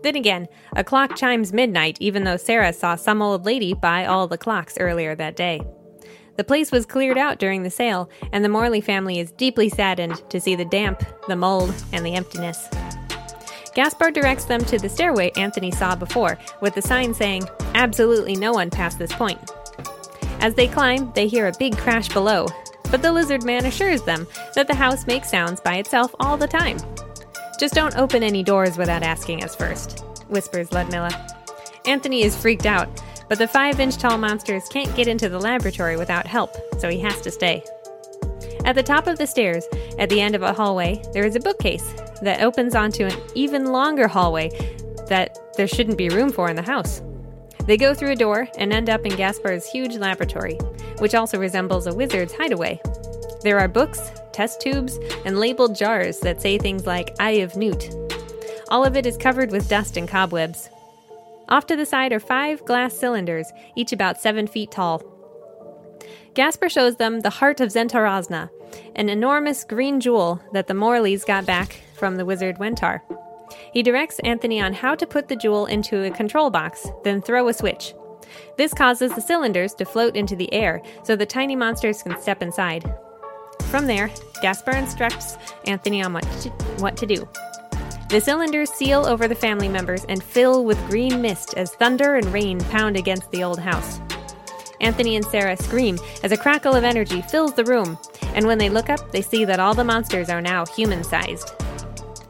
Then 0.04 0.16
again, 0.16 0.48
a 0.74 0.86
clock 0.86 1.18
chimes 1.18 1.52
midnight 1.52 1.98
even 2.00 2.24
though 2.24 2.38
Sarah 2.38 2.72
saw 2.72 2.96
some 2.96 3.22
old 3.22 3.44
lady 3.44 3.74
buy 3.74 4.06
all 4.06 4.30
the 4.30 4.38
clocks 4.38 4.78
earlier 4.78 5.16
that 5.16 5.36
day. 5.36 5.60
The 6.38 6.46
place 6.46 6.72
was 6.72 6.86
cleared 6.86 7.18
out 7.18 7.40
during 7.40 7.64
the 7.64 7.70
sale, 7.70 8.10
and 8.32 8.42
the 8.42 8.48
Morley 8.48 8.80
family 8.80 9.20
is 9.20 9.34
deeply 9.34 9.68
saddened 9.68 10.24
to 10.30 10.40
see 10.40 10.56
the 10.56 10.64
damp, 10.64 11.04
the 11.28 11.36
mold, 11.36 11.76
and 11.92 12.06
the 12.06 12.14
emptiness. 12.14 12.70
Gaspar 13.76 14.12
directs 14.12 14.46
them 14.46 14.64
to 14.66 14.78
the 14.78 14.90
stairway 14.90 15.32
Anthony 15.32 15.72
saw 15.72 15.96
before, 15.96 16.38
with 16.62 16.76
the 16.76 16.82
sign 16.82 17.14
saying, 17.14 17.44
Absolutely 17.74 18.36
no 18.36 18.52
one 18.52 18.70
past 18.70 19.00
this 19.00 19.14
point. 19.14 19.40
As 20.40 20.54
they 20.54 20.68
climb, 20.68 21.12
they 21.16 21.28
hear 21.28 21.48
a 21.48 21.58
big 21.58 21.78
crash 21.78 22.10
below, 22.10 22.48
but 22.92 23.02
the 23.02 23.12
lizard 23.12 23.44
man 23.44 23.66
assures 23.66 24.04
them 24.04 24.28
that 24.54 24.68
the 24.68 24.76
house 24.76 25.08
makes 25.08 25.32
sounds 25.32 25.60
by 25.60 25.78
itself 25.78 26.14
all 26.20 26.38
the 26.38 26.48
time. 26.48 26.78
Just 27.60 27.74
don't 27.74 27.96
open 27.98 28.22
any 28.22 28.44
doors 28.44 28.78
without 28.78 29.04
asking 29.04 29.44
us 29.44 29.56
first, 29.56 30.02
whispers 30.28 30.72
Ludmilla. 30.72 31.12
Anthony 31.86 32.24
is 32.24 32.36
freaked 32.36 32.66
out, 32.66 32.90
but 33.30 33.40
the 33.40 33.48
five 33.48 33.80
inch 33.80 33.98
tall 33.98 34.18
monsters 34.18 34.68
can't 34.70 34.94
get 34.96 35.08
into 35.08 35.30
the 35.30 35.40
laboratory 35.40 35.98
without 35.98 36.28
help, 36.28 36.56
so 36.78 36.90
he 36.90 37.00
has 37.00 37.20
to 37.22 37.32
stay. 37.32 37.64
At 38.66 38.76
the 38.76 38.84
top 38.84 39.08
of 39.08 39.18
the 39.18 39.28
stairs, 39.28 39.66
at 40.00 40.10
the 40.10 40.22
end 40.22 40.36
of 40.36 40.42
a 40.42 40.54
hallway, 40.54 41.02
there 41.14 41.26
is 41.26 41.36
a 41.36 41.40
bookcase 41.40 41.94
that 42.22 42.42
opens 42.42 42.76
onto 42.76 43.06
an 43.06 43.18
even 43.36 43.66
longer 43.66 44.08
hallway 44.08 44.50
that 45.10 45.38
there 45.58 45.68
shouldn't 45.68 45.98
be 45.98 46.10
room 46.10 46.32
for 46.32 46.50
in 46.50 46.56
the 46.56 46.62
house. 46.62 47.02
They 47.66 47.78
go 47.78 47.94
through 47.94 48.12
a 48.12 48.16
door 48.16 48.48
and 48.58 48.74
end 48.74 48.90
up 48.90 49.06
in 49.06 49.12
Gaspar's 49.14 49.70
huge 49.70 49.96
laboratory, 49.96 50.56
which 51.00 51.16
also 51.16 51.38
resembles 51.38 51.88
a 51.88 51.94
wizard's 51.94 52.34
hideaway. 52.34 52.82
There 53.42 53.60
are 53.60 53.68
books, 53.68 54.12
test 54.32 54.62
tubes, 54.62 54.98
and 55.26 55.40
labeled 55.40 55.76
jars 55.76 56.20
that 56.20 56.42
say 56.42 56.58
things 56.58 56.86
like 56.86 57.16
Eye 57.20 57.42
of 57.42 57.56
Newt. 57.56 57.94
All 58.70 58.84
of 58.86 58.96
it 58.96 59.06
is 59.06 59.18
covered 59.18 59.52
with 59.52 59.70
dust 59.70 59.98
and 59.98 60.08
cobwebs. 60.08 60.70
Off 61.50 61.68
to 61.68 61.76
the 61.76 61.86
side 61.86 62.14
are 62.14 62.20
five 62.20 62.64
glass 62.66 62.94
cylinders, 62.98 63.52
each 63.76 63.92
about 63.92 64.20
seven 64.20 64.48
feet 64.48 64.72
tall. 64.72 65.04
Gaspar 66.34 66.68
shows 66.68 66.96
them 66.96 67.20
the 67.20 67.30
heart 67.30 67.60
of 67.60 67.70
Zentarazna, 67.70 68.50
an 68.96 69.08
enormous 69.08 69.64
green 69.64 70.00
jewel 70.00 70.42
that 70.52 70.66
the 70.66 70.74
Morleys 70.74 71.24
got 71.24 71.46
back 71.46 71.82
from 71.94 72.16
the 72.16 72.26
wizard 72.26 72.58
Wentar. 72.58 73.02
He 73.72 73.84
directs 73.84 74.20
Anthony 74.20 74.60
on 74.60 74.74
how 74.74 74.96
to 74.96 75.06
put 75.06 75.28
the 75.28 75.36
jewel 75.36 75.68
into 75.68 76.04
a 76.04 76.10
control 76.10 76.50
box, 76.50 76.88
then 77.04 77.22
throw 77.22 77.48
a 77.50 77.54
switch. 77.54 77.94
This 78.58 78.74
causes 78.74 79.14
the 79.14 79.22
cylinders 79.22 79.76
to 79.76 79.86
float 79.86 80.16
into 80.16 80.36
the 80.36 80.52
air 80.52 80.82
so 81.04 81.16
the 81.16 81.26
tiny 81.26 81.56
monsters 81.56 82.02
can 82.02 82.20
step 82.20 82.42
inside. 82.42 82.92
From 83.70 83.86
there, 83.86 84.10
Gaspar 84.42 84.72
instructs 84.72 85.38
Anthony 85.68 86.02
on 86.02 86.14
what 86.14 86.24
to, 86.42 86.50
what 86.80 86.98
to 86.98 87.06
do. 87.06 87.28
The 88.10 88.22
cylinders 88.22 88.72
seal 88.72 89.06
over 89.06 89.28
the 89.28 89.36
family 89.36 89.70
members 89.70 90.04
and 90.06 90.24
fill 90.24 90.66
with 90.66 90.84
green 90.90 91.22
mist 91.22 91.54
as 91.58 91.76
thunder 91.76 92.16
and 92.16 92.26
rain 92.34 92.60
pound 92.60 92.98
against 92.98 93.30
the 93.30 93.44
old 93.44 93.60
house. 93.60 94.00
Anthony 94.84 95.16
and 95.16 95.26
Sarah 95.26 95.56
scream 95.56 95.98
as 96.24 96.34
a 96.34 96.38
crackle 96.38 96.76
of 96.76 96.84
energy 96.84 97.22
fills 97.22 97.54
the 97.54 97.64
room, 97.64 97.98
and 98.36 98.46
when 98.46 98.58
they 98.58 98.70
look 98.70 98.90
up, 98.90 99.12
they 99.14 99.22
see 99.22 99.46
that 99.46 99.60
all 99.60 99.74
the 99.74 99.84
monsters 99.86 100.30
are 100.30 100.42
now 100.42 100.66
human 100.66 101.06
sized. 101.06 101.52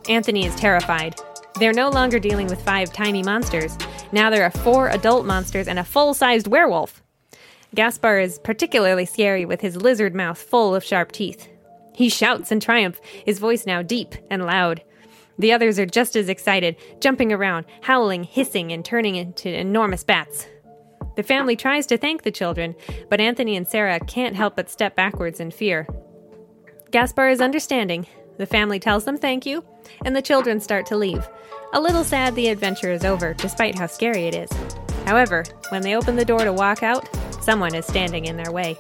Anthony 0.07 0.45
is 0.45 0.55
terrified. 0.55 1.15
They're 1.59 1.73
no 1.73 1.89
longer 1.89 2.19
dealing 2.19 2.45
with 2.45 2.61
five 2.61 2.93
tiny 2.93 3.23
monsters. 3.23 3.75
Now 4.11 4.29
there 4.29 4.43
are 4.43 4.51
four 4.51 4.89
adult 4.89 5.25
monsters 5.25 5.67
and 5.67 5.79
a 5.79 5.83
full 5.83 6.13
sized 6.13 6.45
werewolf. 6.45 7.01
Gaspar 7.73 8.19
is 8.19 8.37
particularly 8.37 9.05
scary 9.05 9.45
with 9.45 9.61
his 9.61 9.75
lizard 9.75 10.13
mouth 10.13 10.37
full 10.37 10.75
of 10.75 10.83
sharp 10.83 11.11
teeth. 11.11 11.49
He 11.95 12.07
shouts 12.07 12.51
in 12.51 12.59
triumph, 12.59 13.01
his 13.25 13.39
voice 13.39 13.65
now 13.65 13.81
deep 13.81 14.13
and 14.29 14.45
loud. 14.45 14.83
The 15.39 15.53
others 15.53 15.79
are 15.79 15.87
just 15.87 16.15
as 16.15 16.29
excited, 16.29 16.75
jumping 17.01 17.33
around, 17.33 17.65
howling, 17.81 18.25
hissing, 18.25 18.71
and 18.71 18.85
turning 18.85 19.15
into 19.15 19.49
enormous 19.49 20.03
bats. 20.03 20.45
The 21.15 21.23
family 21.23 21.55
tries 21.55 21.85
to 21.87 21.97
thank 21.97 22.23
the 22.23 22.31
children, 22.31 22.75
but 23.09 23.21
Anthony 23.21 23.55
and 23.55 23.67
Sarah 23.67 23.99
can't 23.99 24.35
help 24.35 24.55
but 24.55 24.69
step 24.69 24.95
backwards 24.95 25.39
in 25.39 25.51
fear. 25.51 25.87
Gaspar 26.91 27.29
is 27.29 27.41
understanding. 27.41 28.07
The 28.37 28.45
family 28.45 28.79
tells 28.79 29.05
them 29.05 29.17
thank 29.17 29.45
you, 29.45 29.63
and 30.05 30.15
the 30.15 30.21
children 30.21 30.59
start 30.59 30.85
to 30.87 30.97
leave. 30.97 31.27
A 31.73 31.81
little 31.81 32.03
sad 32.03 32.35
the 32.35 32.49
adventure 32.49 32.91
is 32.91 33.05
over, 33.05 33.33
despite 33.33 33.77
how 33.77 33.87
scary 33.87 34.25
it 34.25 34.35
is. 34.35 34.51
However, 35.05 35.43
when 35.69 35.81
they 35.81 35.95
open 35.95 36.15
the 36.15 36.25
door 36.25 36.39
to 36.39 36.53
walk 36.53 36.81
out, 36.81 37.07
someone 37.43 37.75
is 37.75 37.85
standing 37.85 38.25
in 38.25 38.37
their 38.37 38.51
way. 38.51 38.77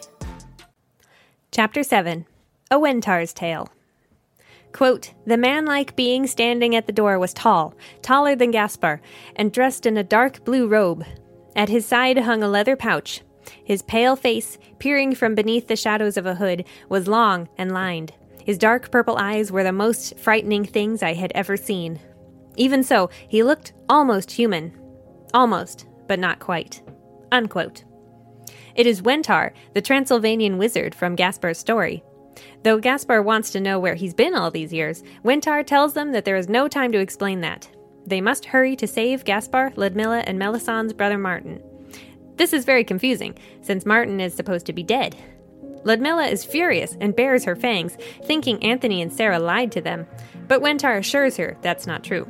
Chapter 1.51 1.83
7 1.83 2.25
A 2.71 2.79
Wentar's 2.79 3.33
Tale 3.33 3.69
Quote, 4.71 5.13
the 5.27 5.37
man 5.37 5.65
like 5.65 5.95
being 5.95 6.25
standing 6.25 6.75
at 6.75 6.87
the 6.87 6.93
door 6.93 7.19
was 7.19 7.31
tall, 7.33 7.75
taller 8.01 8.35
than 8.35 8.49
Gaspar, 8.49 9.01
and 9.35 9.51
dressed 9.51 9.85
in 9.85 9.97
a 9.97 10.03
dark 10.03 10.43
blue 10.43 10.67
robe. 10.67 11.05
At 11.55 11.69
his 11.69 11.85
side 11.85 12.17
hung 12.17 12.43
a 12.43 12.47
leather 12.47 12.75
pouch. 12.75 13.21
His 13.63 13.81
pale 13.81 14.15
face, 14.15 14.57
peering 14.79 15.15
from 15.15 15.35
beneath 15.35 15.67
the 15.67 15.75
shadows 15.75 16.17
of 16.17 16.25
a 16.25 16.35
hood, 16.35 16.65
was 16.89 17.07
long 17.07 17.49
and 17.57 17.71
lined. 17.71 18.13
His 18.43 18.57
dark 18.57 18.91
purple 18.91 19.17
eyes 19.17 19.51
were 19.51 19.63
the 19.63 19.71
most 19.71 20.17
frightening 20.17 20.65
things 20.65 21.03
I 21.03 21.13
had 21.13 21.31
ever 21.33 21.55
seen. 21.55 21.99
Even 22.57 22.83
so, 22.83 23.09
he 23.27 23.43
looked 23.43 23.73
almost 23.87 24.31
human. 24.31 24.77
Almost, 25.33 25.85
but 26.07 26.19
not 26.19 26.39
quite. 26.39 26.81
Unquote. 27.31 27.83
It 28.75 28.87
is 28.87 29.01
Wentar, 29.01 29.51
the 29.73 29.81
Transylvanian 29.81 30.57
wizard 30.57 30.95
from 30.95 31.15
Gaspar's 31.15 31.57
story. 31.57 32.03
Though 32.63 32.79
Gaspar 32.79 33.21
wants 33.21 33.51
to 33.51 33.59
know 33.59 33.79
where 33.79 33.95
he's 33.95 34.13
been 34.13 34.33
all 34.33 34.51
these 34.51 34.73
years, 34.73 35.03
Wentar 35.23 35.65
tells 35.65 35.93
them 35.93 36.11
that 36.11 36.25
there 36.25 36.35
is 36.35 36.49
no 36.49 36.67
time 36.67 36.91
to 36.91 36.99
explain 36.99 37.41
that. 37.41 37.69
They 38.05 38.21
must 38.21 38.45
hurry 38.45 38.75
to 38.75 38.87
save 38.87 39.25
Gaspar, 39.25 39.73
Ludmilla, 39.75 40.23
and 40.27 40.37
Melisande's 40.37 40.93
brother 40.93 41.17
Martin. 41.17 41.61
This 42.35 42.51
is 42.51 42.65
very 42.65 42.83
confusing, 42.83 43.37
since 43.61 43.85
Martin 43.85 44.19
is 44.19 44.33
supposed 44.33 44.65
to 44.65 44.73
be 44.73 44.83
dead. 44.83 45.15
Ludmilla 45.85 46.27
is 46.27 46.45
furious 46.45 46.97
and 46.99 47.15
bares 47.15 47.45
her 47.45 47.55
fangs, 47.55 47.97
thinking 48.23 48.63
Anthony 48.63 49.01
and 49.01 49.11
Sarah 49.11 49.39
lied 49.39 49.71
to 49.73 49.81
them, 49.81 50.07
but 50.47 50.61
Wentar 50.61 50.97
assures 50.97 51.37
her 51.37 51.57
that's 51.61 51.87
not 51.87 52.03
true. 52.03 52.27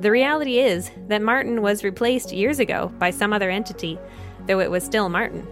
The 0.00 0.10
reality 0.10 0.58
is 0.58 0.90
that 1.08 1.22
Martin 1.22 1.62
was 1.62 1.84
replaced 1.84 2.32
years 2.32 2.58
ago 2.58 2.92
by 2.98 3.10
some 3.10 3.32
other 3.32 3.50
entity, 3.50 3.98
though 4.46 4.60
it 4.60 4.70
was 4.70 4.84
still 4.84 5.08
Martin. 5.08 5.46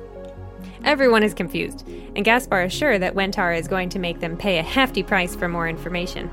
Everyone 0.85 1.22
is 1.22 1.35
confused, 1.35 1.87
and 2.16 2.24
Gaspar 2.24 2.62
is 2.62 2.72
sure 2.72 2.98
that 2.98 3.14
Wentar 3.14 3.56
is 3.56 3.68
going 3.68 3.90
to 3.90 3.98
make 3.98 4.20
them 4.20 4.37
pay 4.37 4.59
a 4.59 4.62
hefty 4.62 5.02
price 5.02 5.37
for 5.37 5.48
more 5.48 5.68
information. 5.68 6.30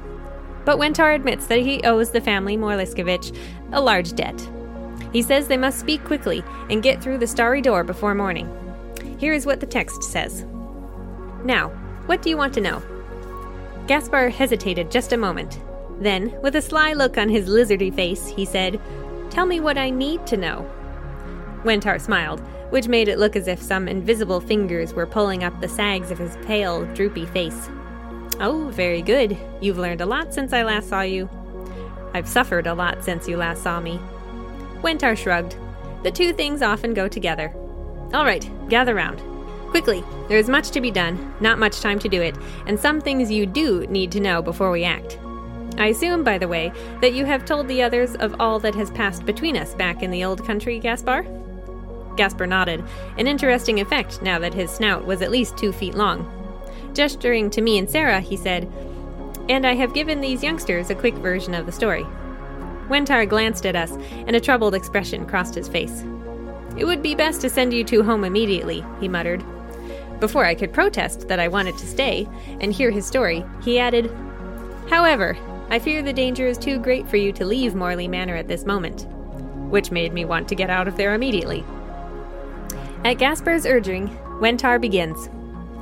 But 0.67 0.79
Wentar 0.79 1.15
admits 1.15 1.47
that 1.47 1.61
he 1.61 1.81
owes 1.85 2.09
the 2.09 2.19
family 2.19 2.57
Morliskevich 2.57 3.33
a 3.71 3.79
large 3.79 4.11
debt. 4.15 4.49
He 5.13 5.21
says 5.21 5.47
they 5.47 5.55
must 5.55 5.79
speak 5.79 6.03
quickly 6.03 6.43
and 6.69 6.83
get 6.83 7.01
through 7.01 7.19
the 7.19 7.25
starry 7.25 7.61
door 7.61 7.85
before 7.85 8.13
morning. 8.13 8.51
Here 9.17 9.31
is 9.31 9.45
what 9.45 9.61
the 9.61 9.65
text 9.65 10.03
says 10.03 10.43
Now, 11.45 11.69
what 12.07 12.21
do 12.21 12.29
you 12.29 12.35
want 12.35 12.53
to 12.55 12.59
know? 12.59 12.83
Gaspar 13.87 14.27
hesitated 14.27 14.91
just 14.91 15.13
a 15.13 15.17
moment. 15.17 15.57
Then, 16.01 16.37
with 16.41 16.57
a 16.57 16.61
sly 16.61 16.91
look 16.91 17.17
on 17.17 17.29
his 17.29 17.47
lizardy 17.47 17.95
face, 17.95 18.27
he 18.27 18.43
said, 18.43 18.81
Tell 19.29 19.45
me 19.45 19.61
what 19.61 19.77
I 19.77 19.89
need 19.89 20.27
to 20.27 20.35
know. 20.35 20.69
Wentar 21.63 22.01
smiled, 22.01 22.41
which 22.71 22.89
made 22.89 23.07
it 23.07 23.19
look 23.19 23.37
as 23.37 23.47
if 23.47 23.61
some 23.61 23.87
invisible 23.87 24.41
fingers 24.41 24.93
were 24.93 25.07
pulling 25.07 25.45
up 25.45 25.61
the 25.61 25.69
sags 25.69 26.11
of 26.11 26.17
his 26.17 26.35
pale, 26.45 26.83
droopy 26.93 27.25
face. 27.27 27.69
Oh, 28.39 28.69
very 28.71 29.01
good. 29.01 29.37
You've 29.61 29.79
learned 29.79 30.01
a 30.01 30.05
lot 30.05 30.33
since 30.33 30.53
I 30.53 30.63
last 30.63 30.89
saw 30.89 31.01
you. 31.01 31.29
I've 32.13 32.27
suffered 32.27 32.67
a 32.67 32.73
lot 32.73 33.03
since 33.03 33.27
you 33.27 33.37
last 33.37 33.63
saw 33.63 33.79
me. 33.79 33.99
Wentar 34.81 35.17
shrugged. 35.17 35.55
The 36.03 36.11
two 36.11 36.33
things 36.33 36.61
often 36.61 36.93
go 36.93 37.07
together. 37.07 37.51
All 38.13 38.25
right, 38.25 38.47
gather 38.69 38.93
round. 38.93 39.21
Quickly, 39.69 40.03
there 40.29 40.37
is 40.37 40.49
much 40.49 40.71
to 40.71 40.81
be 40.81 40.91
done, 40.91 41.33
not 41.39 41.59
much 41.59 41.81
time 41.81 41.99
to 41.99 42.09
do 42.09 42.21
it, 42.21 42.37
and 42.67 42.79
some 42.79 43.01
things 43.01 43.31
you 43.31 43.45
do 43.45 43.85
need 43.87 44.11
to 44.11 44.19
know 44.19 44.41
before 44.41 44.71
we 44.71 44.83
act. 44.83 45.19
I 45.77 45.87
assume, 45.87 46.23
by 46.23 46.37
the 46.37 46.47
way, 46.47 46.71
that 47.01 47.13
you 47.13 47.25
have 47.25 47.43
told 47.43 47.67
the 47.67 47.81
others 47.83 48.15
of 48.15 48.35
all 48.39 48.59
that 48.59 48.75
has 48.75 48.91
passed 48.91 49.25
between 49.25 49.57
us 49.57 49.73
back 49.73 50.01
in 50.01 50.11
the 50.11 50.23
old 50.23 50.45
country, 50.45 50.79
Gaspar? 50.79 51.25
Gaspar 52.15 52.47
nodded, 52.47 52.83
an 53.17 53.27
interesting 53.27 53.79
effect 53.79 54.21
now 54.21 54.39
that 54.39 54.53
his 54.53 54.71
snout 54.71 55.05
was 55.05 55.21
at 55.21 55.31
least 55.31 55.57
two 55.57 55.71
feet 55.71 55.93
long. 55.95 56.36
Gesturing 56.93 57.49
to 57.51 57.61
me 57.61 57.77
and 57.77 57.89
Sarah, 57.89 58.19
he 58.19 58.37
said, 58.37 58.71
And 59.49 59.65
I 59.65 59.75
have 59.75 59.93
given 59.93 60.21
these 60.21 60.43
youngsters 60.43 60.89
a 60.89 60.95
quick 60.95 61.15
version 61.15 61.53
of 61.53 61.65
the 61.65 61.71
story. 61.71 62.05
Wentar 62.89 63.27
glanced 63.27 63.65
at 63.65 63.75
us, 63.75 63.91
and 64.11 64.35
a 64.35 64.39
troubled 64.39 64.73
expression 64.73 65.25
crossed 65.25 65.55
his 65.55 65.67
face. 65.67 66.03
It 66.77 66.85
would 66.85 67.01
be 67.01 67.15
best 67.15 67.41
to 67.41 67.49
send 67.49 67.73
you 67.73 67.83
two 67.83 68.03
home 68.03 68.23
immediately, 68.23 68.85
he 68.99 69.07
muttered. 69.07 69.43
Before 70.19 70.45
I 70.45 70.55
could 70.55 70.73
protest 70.73 71.27
that 71.27 71.39
I 71.39 71.47
wanted 71.47 71.77
to 71.77 71.87
stay 71.87 72.27
and 72.59 72.73
hear 72.73 72.91
his 72.91 73.05
story, 73.05 73.45
he 73.61 73.79
added, 73.79 74.11
However, 74.89 75.37
I 75.69 75.79
fear 75.79 76.01
the 76.01 76.13
danger 76.13 76.47
is 76.47 76.57
too 76.57 76.79
great 76.79 77.07
for 77.07 77.17
you 77.17 77.31
to 77.33 77.45
leave 77.45 77.75
Morley 77.75 78.07
Manor 78.07 78.35
at 78.35 78.47
this 78.47 78.65
moment. 78.65 79.05
Which 79.69 79.91
made 79.91 80.13
me 80.13 80.23
want 80.23 80.47
to 80.49 80.55
get 80.55 80.69
out 80.69 80.87
of 80.87 80.95
there 80.95 81.13
immediately. 81.13 81.63
At 83.03 83.17
Gaspar's 83.17 83.65
urging, 83.65 84.07
Wentar 84.39 84.79
begins. 84.79 85.29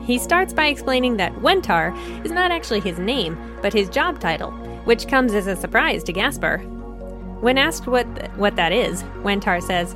He 0.05 0.19
starts 0.19 0.53
by 0.53 0.67
explaining 0.67 1.17
that 1.17 1.33
Wentar 1.35 1.91
is 2.23 2.31
not 2.31 2.51
actually 2.51 2.79
his 2.79 2.99
name, 2.99 3.37
but 3.63 3.73
his 3.73 3.89
job 3.89 4.19
title, 4.19 4.51
which 4.85 5.07
comes 5.07 5.33
as 5.33 5.47
a 5.47 5.55
surprise 5.55 6.03
to 6.03 6.13
Gaspar. 6.13 6.59
When 7.41 7.57
asked 7.57 7.87
what, 7.87 8.15
th- 8.15 8.29
what 8.31 8.55
that 8.55 8.71
is, 8.71 9.01
Wentar 9.23 9.61
says, 9.63 9.95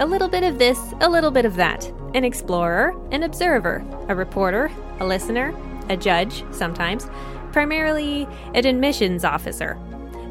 A 0.00 0.06
little 0.06 0.28
bit 0.28 0.42
of 0.42 0.58
this, 0.58 0.78
a 1.00 1.08
little 1.08 1.30
bit 1.30 1.44
of 1.44 1.54
that. 1.56 1.90
An 2.14 2.24
explorer, 2.24 2.94
an 3.12 3.22
observer, 3.22 3.84
a 4.08 4.16
reporter, 4.16 4.70
a 4.98 5.06
listener, 5.06 5.54
a 5.88 5.96
judge, 5.96 6.44
sometimes, 6.50 7.08
primarily 7.52 8.26
an 8.54 8.66
admissions 8.66 9.24
officer. 9.24 9.78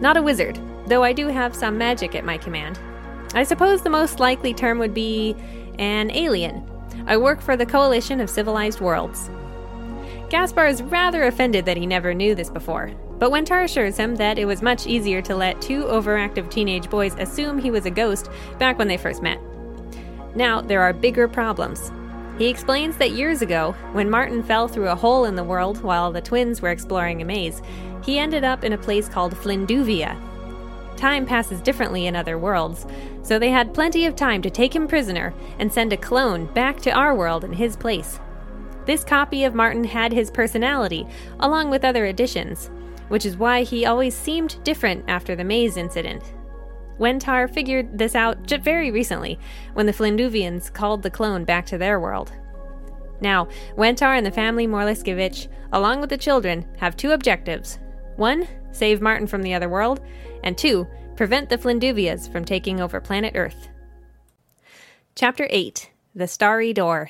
Not 0.01 0.17
a 0.17 0.21
wizard, 0.21 0.60
though 0.88 1.04
I 1.04 1.13
do 1.13 1.28
have 1.28 1.56
some 1.56 1.78
magic 1.78 2.15
at 2.15 2.25
my 2.25 2.38
command. 2.38 2.80
I 3.34 3.43
suppose 3.43 3.82
the 3.82 3.89
most 3.89 4.19
likely 4.19 4.54
term 4.54 4.78
would 4.80 4.93
be 4.93 5.36
an 5.80 6.12
alien, 6.12 6.69
I 7.08 7.18
work 7.18 7.39
for 7.39 7.56
the 7.56 7.65
Coalition 7.68 8.20
of 8.20 8.32
Civilized 8.32 8.82
Worlds. 8.82 9.30
Gaspar 10.30 10.65
is 10.65 10.82
rather 10.82 11.26
offended 11.26 11.65
that 11.65 11.78
he 11.78 11.86
never 11.86 12.15
knew 12.15 12.34
this 12.34 12.50
before, 12.50 12.91
but 13.20 13.32
Wentar 13.32 13.63
assures 13.63 13.96
him 13.96 14.15
that 14.15 14.39
it 14.39 14.46
was 14.46 14.63
much 14.63 14.88
easier 14.88 15.22
to 15.22 15.36
let 15.36 15.62
two 15.62 15.84
overactive 15.84 16.50
teenage 16.50 16.89
boys 16.89 17.13
assume 17.20 17.60
he 17.60 17.70
was 17.70 17.86
a 17.86 17.91
ghost 17.91 18.32
back 18.58 18.80
when 18.80 18.88
they 18.88 18.98
first 18.98 19.22
met. 19.22 19.39
Now, 20.36 20.62
there 20.62 20.82
are 20.82 20.94
bigger 20.94 21.28
problems. 21.28 21.91
He 22.39 22.48
explains 22.48 22.98
that 22.98 23.12
years 23.12 23.44
ago, 23.44 23.76
when 23.94 24.10
Martin 24.10 24.41
fell 24.41 24.68
through 24.68 24.89
a 24.89 24.96
hole 24.96 25.26
in 25.26 25.36
the 25.36 25.44
world 25.44 25.84
while 25.84 26.12
the 26.12 26.22
twins 26.22 26.60
were 26.60 26.72
exploring 26.72 27.22
a 27.22 27.26
maze, 27.26 27.62
he 28.04 28.18
ended 28.18 28.44
up 28.44 28.63
in 28.63 28.74
a 28.74 28.78
place 28.78 29.08
called 29.08 29.36
Flinduvia, 29.36 30.20
Time 30.98 31.26
passes 31.26 31.62
differently 31.62 32.08
in 32.08 32.16
other 32.16 32.38
worlds, 32.38 32.86
so 33.22 33.38
they 33.38 33.50
had 33.50 33.74
plenty 33.74 34.06
of 34.06 34.16
time 34.16 34.42
to 34.42 34.50
take 34.50 34.76
him 34.76 34.88
prisoner 34.88 35.34
and 35.60 35.72
send 35.72 35.92
a 35.92 35.98
clone 35.98 36.46
back 36.54 36.80
to 36.82 36.92
our 36.92 37.14
world 37.14 37.44
in 37.44 37.54
his 37.54 37.76
place. 37.76 38.20
This 38.86 39.04
copy 39.04 39.44
of 39.44 39.56
Martin 39.56 39.84
had 39.84 40.14
his 40.14 40.32
personality, 40.32 41.08
along 41.40 41.70
with 41.70 41.84
other 41.84 42.06
additions, 42.06 42.70
which 43.08 43.26
is 43.26 43.36
why 43.36 43.64
he 43.64 43.86
always 43.86 44.16
seemed 44.16 44.64
different 44.64 45.04
after 45.08 45.36
the 45.36 45.44
maze 45.44 45.76
incident. 45.76 46.34
Wentar 47.00 47.52
figured 47.52 47.98
this 47.98 48.16
out 48.16 48.46
just 48.46 48.64
very 48.64 48.90
recently 48.92 49.38
when 49.74 49.86
the 49.86 49.92
Flinduvians 49.92 50.72
called 50.72 51.04
the 51.04 51.10
clone 51.10 51.44
back 51.44 51.66
to 51.66 51.78
their 51.78 52.00
world. 52.00 52.32
Now, 53.20 53.48
Wentar 53.78 54.18
and 54.18 54.26
the 54.26 54.32
family 54.32 54.68
Morliskevich, 54.68 55.48
along 55.74 56.02
with 56.02 56.10
the 56.10 56.18
children, 56.18 56.66
have 56.78 56.96
two 56.96 57.12
objectives. 57.12 57.80
One, 58.16 58.48
save 58.72 59.02
Martin 59.02 59.28
from 59.28 59.42
the 59.42 59.54
other 59.54 59.68
world, 59.68 60.00
and 60.46 60.58
two, 60.58 60.88
prevent 61.18 61.50
the 61.50 61.58
Flinduvias 61.58 62.32
from 62.32 62.46
taking 62.46 62.80
over 62.80 63.02
planet 63.02 63.34
Earth. 63.36 63.68
Chapter 65.16 65.48
8 65.50 65.90
The 66.14 66.28
Starry 66.28 66.72
Door 66.72 67.10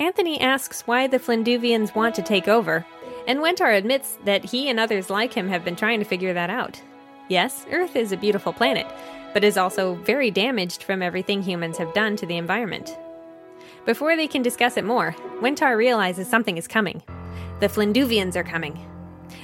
Anthony 0.00 0.40
asks 0.40 0.86
why 0.86 1.06
the 1.06 1.20
Flinduvians 1.20 1.94
want 1.94 2.14
to 2.16 2.22
take 2.22 2.48
over, 2.48 2.84
and 3.28 3.38
Wentar 3.38 3.76
admits 3.76 4.18
that 4.24 4.44
he 4.44 4.68
and 4.68 4.80
others 4.80 5.10
like 5.10 5.32
him 5.32 5.48
have 5.48 5.64
been 5.64 5.76
trying 5.76 6.00
to 6.00 6.04
figure 6.04 6.32
that 6.34 6.50
out. 6.50 6.80
Yes, 7.28 7.64
Earth 7.70 7.94
is 7.94 8.10
a 8.10 8.16
beautiful 8.16 8.52
planet, 8.52 8.86
but 9.32 9.44
is 9.44 9.56
also 9.56 9.94
very 9.96 10.30
damaged 10.30 10.82
from 10.82 11.02
everything 11.02 11.42
humans 11.42 11.78
have 11.78 11.94
done 11.94 12.16
to 12.16 12.26
the 12.26 12.36
environment. 12.36 12.96
Before 13.86 14.16
they 14.16 14.26
can 14.26 14.42
discuss 14.42 14.76
it 14.76 14.84
more, 14.84 15.14
Wentar 15.40 15.76
realizes 15.76 16.28
something 16.28 16.56
is 16.56 16.68
coming. 16.68 17.02
The 17.60 17.68
Flinduvians 17.68 18.36
are 18.36 18.44
coming. 18.44 18.78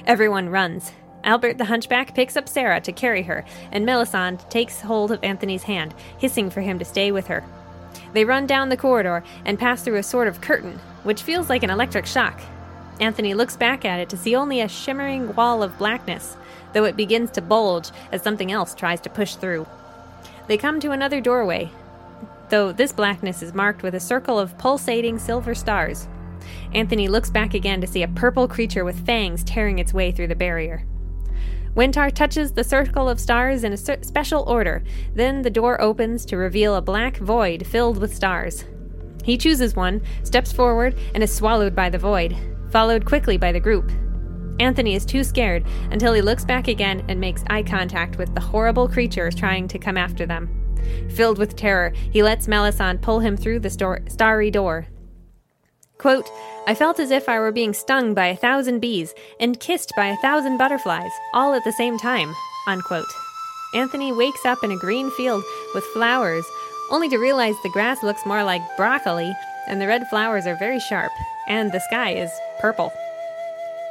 Everyone 0.05 0.49
runs. 0.49 0.91
Albert 1.23 1.57
the 1.57 1.65
Hunchback 1.65 2.15
picks 2.15 2.35
up 2.35 2.49
Sarah 2.49 2.81
to 2.81 2.91
carry 2.91 3.23
her, 3.23 3.45
and 3.71 3.85
Melisande 3.85 4.43
takes 4.49 4.81
hold 4.81 5.11
of 5.11 5.23
Anthony's 5.23 5.63
hand, 5.63 5.93
hissing 6.17 6.49
for 6.49 6.61
him 6.61 6.79
to 6.79 6.85
stay 6.85 7.11
with 7.11 7.27
her. 7.27 7.43
They 8.13 8.25
run 8.25 8.47
down 8.47 8.69
the 8.69 8.77
corridor 8.77 9.23
and 9.45 9.59
pass 9.59 9.83
through 9.83 9.97
a 9.97 10.03
sort 10.03 10.27
of 10.27 10.41
curtain, 10.41 10.79
which 11.03 11.23
feels 11.23 11.49
like 11.49 11.63
an 11.63 11.69
electric 11.69 12.05
shock. 12.05 12.41
Anthony 12.99 13.33
looks 13.33 13.55
back 13.55 13.85
at 13.85 13.99
it 13.99 14.09
to 14.09 14.17
see 14.17 14.35
only 14.35 14.61
a 14.61 14.67
shimmering 14.67 15.33
wall 15.35 15.63
of 15.63 15.77
blackness, 15.77 16.37
though 16.73 16.83
it 16.85 16.97
begins 16.97 17.31
to 17.31 17.41
bulge 17.41 17.89
as 18.11 18.21
something 18.21 18.51
else 18.51 18.75
tries 18.75 19.01
to 19.01 19.09
push 19.09 19.35
through. 19.35 19.65
They 20.47 20.57
come 20.57 20.79
to 20.81 20.91
another 20.91 21.21
doorway, 21.21 21.71
though 22.49 22.71
this 22.71 22.91
blackness 22.91 23.41
is 23.41 23.53
marked 23.53 23.81
with 23.81 23.95
a 23.95 23.99
circle 23.99 24.37
of 24.37 24.57
pulsating 24.57 25.17
silver 25.17 25.55
stars. 25.55 26.07
Anthony 26.73 27.07
looks 27.07 27.29
back 27.29 27.53
again 27.53 27.81
to 27.81 27.87
see 27.87 28.03
a 28.03 28.07
purple 28.07 28.47
creature 28.47 28.83
with 28.83 29.05
fangs 29.05 29.43
tearing 29.43 29.79
its 29.79 29.93
way 29.93 30.11
through 30.11 30.27
the 30.27 30.35
barrier. 30.35 30.83
Wentar 31.75 32.11
touches 32.11 32.51
the 32.51 32.63
circle 32.63 33.07
of 33.07 33.19
stars 33.19 33.63
in 33.63 33.73
a 33.73 33.77
special 33.77 34.43
order. 34.43 34.83
Then 35.13 35.41
the 35.41 35.49
door 35.49 35.81
opens 35.81 36.25
to 36.25 36.37
reveal 36.37 36.75
a 36.75 36.81
black 36.81 37.17
void 37.17 37.65
filled 37.65 37.97
with 37.97 38.15
stars. 38.15 38.65
He 39.23 39.37
chooses 39.37 39.75
one, 39.75 40.01
steps 40.23 40.51
forward, 40.51 40.97
and 41.13 41.23
is 41.23 41.33
swallowed 41.33 41.75
by 41.75 41.89
the 41.89 41.99
void 41.99 42.35
followed 42.71 43.05
quickly 43.05 43.37
by 43.37 43.51
the 43.51 43.59
group. 43.59 43.91
Anthony 44.59 44.95
is 44.95 45.05
too 45.05 45.23
scared 45.23 45.65
until 45.91 46.13
he 46.13 46.21
looks 46.21 46.45
back 46.45 46.67
again 46.67 47.03
and 47.07 47.19
makes 47.19 47.43
eye 47.49 47.63
contact 47.63 48.17
with 48.17 48.33
the 48.33 48.41
horrible 48.41 48.87
creatures 48.87 49.35
trying 49.35 49.67
to 49.67 49.79
come 49.79 49.97
after 49.97 50.25
them. 50.25 50.49
Filled 51.09 51.37
with 51.37 51.55
terror, 51.55 51.93
he 52.11 52.23
lets 52.23 52.47
Melisande 52.47 53.01
pull 53.01 53.19
him 53.19 53.37
through 53.37 53.59
the 53.59 54.01
starry 54.07 54.51
door. 54.51 54.87
Quote, 56.01 56.31
I 56.65 56.73
felt 56.73 56.99
as 56.99 57.11
if 57.11 57.29
I 57.29 57.39
were 57.39 57.51
being 57.51 57.73
stung 57.73 58.15
by 58.15 58.25
a 58.27 58.35
thousand 58.35 58.79
bees 58.79 59.13
and 59.39 59.59
kissed 59.59 59.93
by 59.95 60.07
a 60.07 60.17
thousand 60.17 60.57
butterflies, 60.57 61.11
all 61.31 61.53
at 61.53 61.63
the 61.63 61.71
same 61.71 61.99
time. 61.99 62.33
Unquote. 62.65 63.05
Anthony 63.75 64.11
wakes 64.11 64.43
up 64.43 64.63
in 64.63 64.71
a 64.71 64.77
green 64.77 65.11
field 65.11 65.43
with 65.75 65.83
flowers, 65.93 66.43
only 66.89 67.07
to 67.09 67.19
realize 67.19 67.55
the 67.61 67.69
grass 67.69 68.01
looks 68.01 68.25
more 68.25 68.43
like 68.43 68.61
broccoli 68.77 69.31
and 69.67 69.79
the 69.79 69.85
red 69.85 70.07
flowers 70.07 70.47
are 70.47 70.57
very 70.57 70.79
sharp, 70.79 71.11
and 71.47 71.71
the 71.71 71.79
sky 71.79 72.13
is 72.13 72.31
purple. 72.59 72.91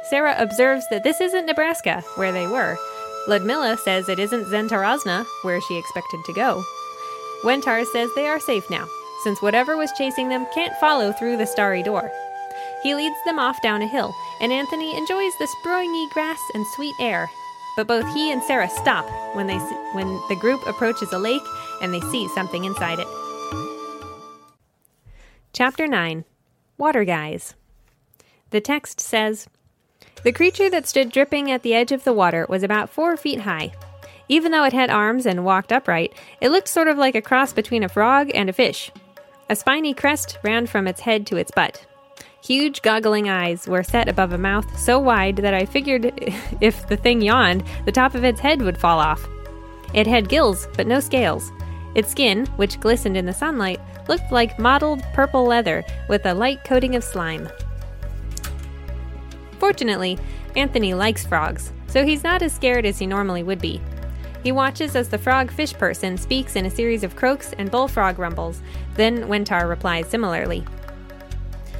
Sarah 0.09 0.35
observes 0.37 0.85
that 0.89 1.03
this 1.03 1.21
isn't 1.21 1.45
Nebraska, 1.45 2.03
where 2.15 2.33
they 2.33 2.45
were. 2.45 2.77
Ludmilla 3.29 3.77
says 3.77 4.09
it 4.09 4.19
isn't 4.19 4.47
Zentarazna, 4.47 5.25
where 5.43 5.61
she 5.61 5.77
expected 5.77 6.19
to 6.25 6.33
go. 6.33 6.61
Wentar 7.43 7.85
says 7.85 8.09
they 8.15 8.27
are 8.27 8.39
safe 8.39 8.69
now, 8.69 8.85
since 9.23 9.41
whatever 9.41 9.77
was 9.77 9.91
chasing 9.93 10.29
them 10.29 10.45
can't 10.53 10.75
follow 10.77 11.11
through 11.11 11.37
the 11.37 11.45
starry 11.45 11.83
door. 11.83 12.11
He 12.83 12.95
leads 12.95 13.15
them 13.25 13.39
off 13.39 13.61
down 13.61 13.81
a 13.81 13.87
hill, 13.87 14.13
and 14.41 14.51
Anthony 14.51 14.97
enjoys 14.97 15.33
the 15.37 15.47
springy 15.59 16.07
grass 16.13 16.39
and 16.53 16.65
sweet 16.75 16.95
air. 16.99 17.29
But 17.75 17.87
both 17.87 18.11
he 18.13 18.31
and 18.31 18.43
Sarah 18.43 18.69
stop 18.69 19.05
when 19.35 19.47
they 19.47 19.57
when 19.93 20.07
the 20.29 20.37
group 20.39 20.65
approaches 20.67 21.13
a 21.13 21.19
lake 21.19 21.43
and 21.81 21.93
they 21.93 22.01
see 22.01 22.27
something 22.29 22.65
inside 22.65 22.99
it. 22.99 23.07
Chapter 25.53 25.87
9 25.87 26.25
Water 26.77 27.05
Guys. 27.05 27.53
The 28.49 28.61
text 28.61 28.99
says 28.99 29.47
The 30.23 30.31
creature 30.31 30.69
that 30.69 30.87
stood 30.87 31.11
dripping 31.11 31.51
at 31.51 31.61
the 31.61 31.73
edge 31.73 31.91
of 31.91 32.03
the 32.03 32.13
water 32.13 32.45
was 32.49 32.63
about 32.63 32.89
four 32.89 33.15
feet 33.15 33.41
high. 33.41 33.71
Even 34.27 34.51
though 34.51 34.63
it 34.63 34.73
had 34.73 34.89
arms 34.89 35.25
and 35.25 35.45
walked 35.45 35.71
upright, 35.71 36.13
it 36.39 36.49
looked 36.49 36.67
sort 36.67 36.87
of 36.87 36.97
like 36.97 37.15
a 37.15 37.21
cross 37.21 37.53
between 37.53 37.83
a 37.83 37.89
frog 37.89 38.31
and 38.33 38.49
a 38.49 38.53
fish. 38.53 38.91
A 39.51 39.55
spiny 39.55 39.93
crest 39.93 40.37
ran 40.43 40.65
from 40.65 40.87
its 40.87 41.01
head 41.01 41.27
to 41.27 41.35
its 41.35 41.51
butt. 41.51 41.85
Huge 42.41 42.81
goggling 42.81 43.27
eyes 43.27 43.67
were 43.67 43.83
set 43.83 44.07
above 44.07 44.31
a 44.31 44.37
mouth 44.37 44.79
so 44.79 44.97
wide 44.97 45.35
that 45.35 45.53
I 45.53 45.65
figured 45.65 46.13
if 46.61 46.87
the 46.87 46.95
thing 46.95 47.21
yawned, 47.21 47.65
the 47.83 47.91
top 47.91 48.15
of 48.15 48.23
its 48.23 48.39
head 48.39 48.61
would 48.61 48.77
fall 48.77 48.97
off. 48.97 49.27
It 49.93 50.07
had 50.07 50.29
gills, 50.29 50.69
but 50.77 50.87
no 50.87 51.01
scales. 51.01 51.51
Its 51.95 52.09
skin, 52.09 52.45
which 52.55 52.79
glistened 52.79 53.17
in 53.17 53.25
the 53.25 53.33
sunlight, 53.33 53.81
looked 54.07 54.31
like 54.31 54.57
mottled 54.57 55.03
purple 55.13 55.43
leather 55.43 55.83
with 56.07 56.25
a 56.25 56.33
light 56.33 56.63
coating 56.63 56.95
of 56.95 57.03
slime. 57.03 57.49
Fortunately, 59.59 60.17
Anthony 60.55 60.93
likes 60.93 61.25
frogs, 61.25 61.73
so 61.87 62.05
he's 62.05 62.23
not 62.23 62.41
as 62.41 62.53
scared 62.53 62.85
as 62.85 62.99
he 62.99 63.05
normally 63.05 63.43
would 63.43 63.59
be. 63.59 63.81
He 64.43 64.51
watches 64.51 64.95
as 64.95 65.09
the 65.09 65.17
frog 65.17 65.51
fish 65.51 65.73
person 65.73 66.17
speaks 66.17 66.55
in 66.55 66.65
a 66.65 66.71
series 66.71 67.03
of 67.03 67.15
croaks 67.15 67.53
and 67.57 67.69
bullfrog 67.69 68.17
rumbles, 68.17 68.61
then 68.95 69.27
Wentar 69.27 69.69
replies 69.69 70.07
similarly. 70.07 70.65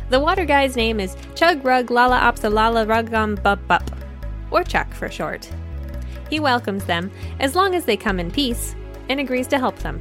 The 0.09 0.19
water 0.19 0.45
guy's 0.45 0.75
name 0.75 0.99
is 0.99 1.15
Chug 1.35 1.63
Rug 1.65 1.89
Lala 1.89 2.19
Opsa 2.19 2.51
Lala 2.51 2.85
Rugum 2.85 3.41
Bup 3.41 3.65
Bup, 3.67 3.89
or 4.51 4.63
Chuck 4.63 4.93
for 4.93 5.09
short. 5.09 5.49
He 6.29 6.39
welcomes 6.39 6.85
them, 6.85 7.11
as 7.39 7.55
long 7.55 7.75
as 7.75 7.85
they 7.85 7.97
come 7.97 8.19
in 8.19 8.29
peace, 8.29 8.75
and 9.09 9.19
agrees 9.19 9.47
to 9.47 9.57
help 9.57 9.77
them. 9.79 9.99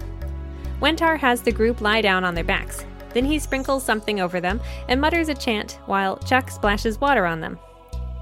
Wentar 0.81 1.19
has 1.19 1.43
the 1.43 1.53
group 1.53 1.81
lie 1.81 2.01
down 2.01 2.25
on 2.25 2.35
their 2.35 2.45
backs. 2.45 2.85
Then 3.15 3.25
he 3.25 3.39
sprinkles 3.39 3.85
something 3.85 4.21
over 4.21 4.41
them 4.41 4.61
and 4.89 5.01
mutters 5.01 5.29
a 5.29 5.35
chant 5.35 5.79
while 5.87 6.17
Chuck 6.19 6.51
splashes 6.51 7.01
water 7.01 7.27
on 7.27 7.41
them. 7.41 7.59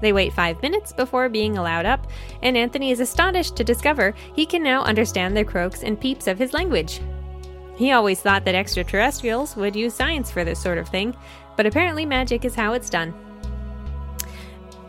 They 0.01 0.13
wait 0.13 0.33
five 0.33 0.61
minutes 0.61 0.93
before 0.93 1.29
being 1.29 1.57
allowed 1.57 1.85
up, 1.85 2.07
and 2.41 2.55
Anthony 2.55 2.91
is 2.91 2.99
astonished 2.99 3.55
to 3.57 3.63
discover 3.63 4.13
he 4.35 4.45
can 4.45 4.63
now 4.63 4.83
understand 4.83 5.35
the 5.35 5.43
croaks 5.43 5.83
and 5.83 5.99
peeps 5.99 6.27
of 6.27 6.37
his 6.37 6.53
language. 6.53 7.01
He 7.75 7.91
always 7.91 8.21
thought 8.21 8.45
that 8.45 8.55
extraterrestrials 8.55 9.55
would 9.55 9.75
use 9.75 9.93
science 9.93 10.29
for 10.29 10.43
this 10.43 10.61
sort 10.61 10.77
of 10.77 10.89
thing, 10.89 11.15
but 11.55 11.65
apparently 11.65 12.05
magic 12.05 12.45
is 12.45 12.55
how 12.55 12.73
it's 12.73 12.89
done. 12.89 13.13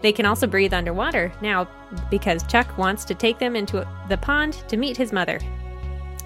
They 0.02 0.12
can 0.12 0.26
also 0.26 0.46
breathe 0.46 0.72
underwater 0.72 1.32
now 1.40 1.68
because 2.10 2.42
Chuck 2.44 2.78
wants 2.78 3.04
to 3.04 3.14
take 3.14 3.38
them 3.38 3.54
into 3.54 3.86
the 4.08 4.16
pond 4.16 4.54
to 4.68 4.76
meet 4.76 4.96
his 4.96 5.12
mother. 5.12 5.38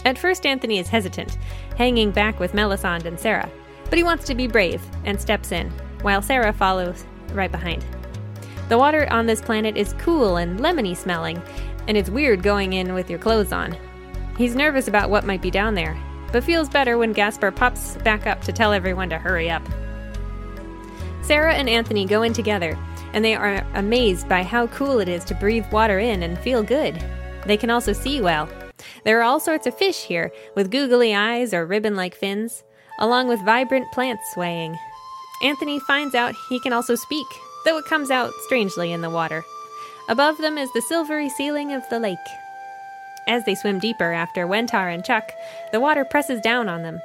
At 0.04 0.18
first, 0.18 0.46
Anthony 0.46 0.78
is 0.78 0.88
hesitant, 0.88 1.38
hanging 1.76 2.10
back 2.10 2.38
with 2.38 2.54
Melisande 2.54 3.08
and 3.08 3.18
Sarah, 3.18 3.50
but 3.88 3.96
he 3.96 4.04
wants 4.04 4.24
to 4.26 4.34
be 4.34 4.46
brave 4.46 4.82
and 5.04 5.20
steps 5.20 5.50
in, 5.50 5.70
while 6.02 6.22
Sarah 6.22 6.52
follows 6.52 7.04
right 7.32 7.50
behind. 7.50 7.84
The 8.68 8.78
water 8.78 9.06
on 9.10 9.26
this 9.26 9.42
planet 9.42 9.76
is 9.76 9.94
cool 9.98 10.36
and 10.36 10.58
lemony 10.58 10.96
smelling, 10.96 11.42
and 11.86 11.96
it's 11.96 12.10
weird 12.10 12.42
going 12.42 12.72
in 12.72 12.94
with 12.94 13.10
your 13.10 13.18
clothes 13.18 13.52
on. 13.52 13.76
He's 14.38 14.56
nervous 14.56 14.88
about 14.88 15.10
what 15.10 15.26
might 15.26 15.42
be 15.42 15.50
down 15.50 15.74
there, 15.74 15.96
but 16.32 16.44
feels 16.44 16.68
better 16.68 16.96
when 16.96 17.12
Gaspar 17.12 17.50
pops 17.50 17.96
back 17.98 18.26
up 18.26 18.40
to 18.42 18.52
tell 18.52 18.72
everyone 18.72 19.10
to 19.10 19.18
hurry 19.18 19.50
up. 19.50 19.62
Sarah 21.22 21.54
and 21.54 21.68
Anthony 21.68 22.06
go 22.06 22.22
in 22.22 22.32
together, 22.32 22.78
and 23.12 23.24
they 23.24 23.34
are 23.34 23.64
amazed 23.74 24.28
by 24.28 24.42
how 24.42 24.66
cool 24.68 24.98
it 24.98 25.08
is 25.08 25.24
to 25.24 25.34
breathe 25.34 25.70
water 25.70 25.98
in 25.98 26.22
and 26.22 26.38
feel 26.38 26.62
good. 26.62 27.02
They 27.46 27.56
can 27.56 27.70
also 27.70 27.92
see 27.92 28.20
well, 28.20 28.48
there 29.04 29.18
are 29.18 29.22
all 29.22 29.40
sorts 29.40 29.66
of 29.66 29.76
fish 29.76 30.04
here, 30.04 30.32
with 30.54 30.70
googly 30.70 31.14
eyes 31.14 31.54
or 31.54 31.66
ribbon 31.66 31.96
like 31.96 32.14
fins, 32.14 32.64
along 32.98 33.28
with 33.28 33.44
vibrant 33.44 33.90
plants 33.92 34.22
swaying. 34.32 34.76
Anthony 35.42 35.78
finds 35.80 36.14
out 36.14 36.34
he 36.48 36.60
can 36.60 36.72
also 36.72 36.94
speak, 36.94 37.26
though 37.64 37.78
it 37.78 37.84
comes 37.86 38.10
out 38.10 38.32
strangely 38.44 38.92
in 38.92 39.00
the 39.00 39.10
water. 39.10 39.44
Above 40.08 40.38
them 40.38 40.58
is 40.58 40.72
the 40.72 40.82
silvery 40.82 41.28
ceiling 41.28 41.72
of 41.72 41.82
the 41.88 41.98
lake. 41.98 42.18
As 43.26 43.44
they 43.44 43.54
swim 43.54 43.78
deeper 43.78 44.12
after 44.12 44.46
Wentar 44.46 44.92
and 44.92 45.04
Chuck, 45.04 45.32
the 45.72 45.80
water 45.80 46.04
presses 46.04 46.40
down 46.40 46.68
on 46.68 46.82
them. 46.82 47.00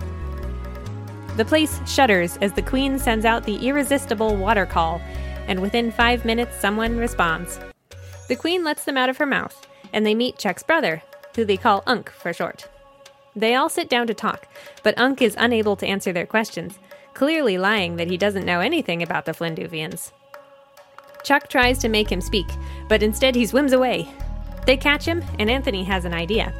The 1.36 1.44
place 1.44 1.78
shudders 1.86 2.38
as 2.38 2.52
the 2.52 2.60
Queen 2.60 2.98
sends 2.98 3.24
out 3.24 3.44
the 3.44 3.68
irresistible 3.68 4.34
water 4.34 4.66
call, 4.66 5.00
and 5.46 5.62
within 5.62 5.92
five 5.92 6.24
minutes, 6.24 6.58
someone 6.58 6.98
responds. 6.98 7.60
The 8.26 8.34
Queen 8.34 8.64
lets 8.64 8.82
them 8.82 8.96
out 8.96 9.10
of 9.10 9.18
her 9.18 9.26
mouth, 9.26 9.64
and 9.92 10.04
they 10.04 10.16
meet 10.16 10.38
Chuck's 10.38 10.64
brother, 10.64 11.04
who 11.36 11.44
they 11.44 11.56
call 11.56 11.84
Unk 11.86 12.10
for 12.10 12.32
short. 12.32 12.68
They 13.36 13.54
all 13.54 13.68
sit 13.68 13.88
down 13.88 14.08
to 14.08 14.14
talk, 14.14 14.48
but 14.82 14.98
Unk 14.98 15.22
is 15.22 15.36
unable 15.38 15.76
to 15.76 15.86
answer 15.86 16.12
their 16.12 16.26
questions, 16.26 16.80
clearly 17.14 17.58
lying 17.58 17.96
that 17.96 18.08
he 18.08 18.16
doesn't 18.16 18.46
know 18.46 18.60
anything 18.60 19.02
about 19.02 19.24
the 19.24 19.32
Flinduvians. 19.32 20.12
Chuck 21.22 21.48
tries 21.48 21.78
to 21.78 21.88
make 21.88 22.10
him 22.10 22.20
speak, 22.20 22.46
but 22.88 23.02
instead 23.02 23.34
he 23.34 23.46
swims 23.46 23.72
away. 23.72 24.08
They 24.66 24.76
catch 24.76 25.04
him, 25.04 25.22
and 25.38 25.50
Anthony 25.50 25.84
has 25.84 26.04
an 26.04 26.14
idea. 26.14 26.52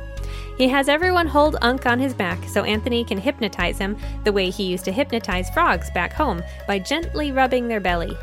He 0.58 0.68
has 0.68 0.88
everyone 0.88 1.26
hold 1.26 1.56
Unk 1.62 1.86
on 1.86 1.98
his 1.98 2.12
back 2.12 2.38
so 2.46 2.64
Anthony 2.64 3.02
can 3.04 3.18
hypnotize 3.18 3.78
him 3.78 3.96
the 4.24 4.32
way 4.32 4.50
he 4.50 4.64
used 4.64 4.84
to 4.84 4.92
hypnotize 4.92 5.48
frogs 5.50 5.90
back 5.92 6.12
home 6.12 6.42
by 6.66 6.78
gently 6.78 7.32
rubbing 7.32 7.66
their 7.66 7.80
belly. 7.80 8.16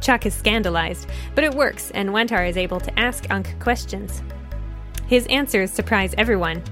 Chuck 0.00 0.26
is 0.26 0.34
scandalized, 0.34 1.08
but 1.34 1.42
it 1.42 1.54
works, 1.54 1.90
and 1.90 2.10
Wentar 2.10 2.48
is 2.48 2.56
able 2.56 2.78
to 2.78 2.96
ask 2.98 3.28
Unk 3.30 3.58
questions. 3.58 4.22
His 5.08 5.26
answers 5.26 5.72
surprise 5.72 6.14
everyone. 6.16 6.62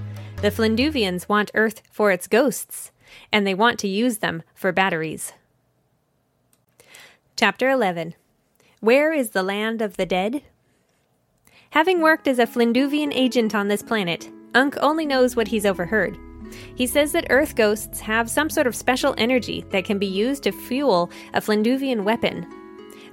The 0.41 0.51
Flinduvians 0.51 1.27
want 1.27 1.51
Earth 1.53 1.81
for 1.91 2.11
its 2.11 2.27
ghosts, 2.27 2.91
and 3.35 3.45
they 3.45 3.53
want 3.53 3.77
to 3.77 3.87
use 3.89 4.19
them 4.19 4.41
for 4.53 4.71
batteries. 4.71 5.33
Chapter 7.35 7.69
11 7.69 8.15
where 8.79 9.11
is 9.11 9.31
the 9.31 9.43
land 9.43 9.81
of 9.81 9.97
the 9.97 10.05
dead? 10.05 10.43
Having 11.71 12.01
worked 12.01 12.29
as 12.29 12.39
a 12.39 12.45
Flinduvian 12.45 13.11
agent 13.13 13.53
on 13.53 13.67
this 13.67 13.81
planet, 13.81 14.29
Unk 14.53 14.77
only 14.79 15.05
knows 15.05 15.35
what 15.35 15.49
he's 15.49 15.65
overheard. 15.65 16.17
He 16.75 16.87
says 16.87 17.11
that 17.11 17.27
Earth 17.29 17.55
ghosts 17.55 17.99
have 17.99 18.29
some 18.29 18.49
sort 18.49 18.67
of 18.67 18.75
special 18.75 19.15
energy 19.17 19.65
that 19.71 19.83
can 19.83 19.99
be 19.99 20.05
used 20.05 20.43
to 20.43 20.53
fuel 20.53 21.11
a 21.33 21.41
Flinduvian 21.41 22.03
weapon. 22.03 22.47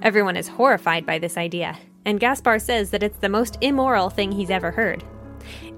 Everyone 0.03 0.37
is 0.37 0.47
horrified 0.47 1.05
by 1.05 1.19
this 1.19 1.35
idea, 1.35 1.77
and 2.05 2.19
Gaspar 2.19 2.59
says 2.59 2.91
that 2.91 3.03
it's 3.03 3.19
the 3.19 3.27
most 3.27 3.57
immoral 3.59 4.09
thing 4.09 4.31
he's 4.31 4.51
ever 4.51 4.71
heard. 4.71 5.03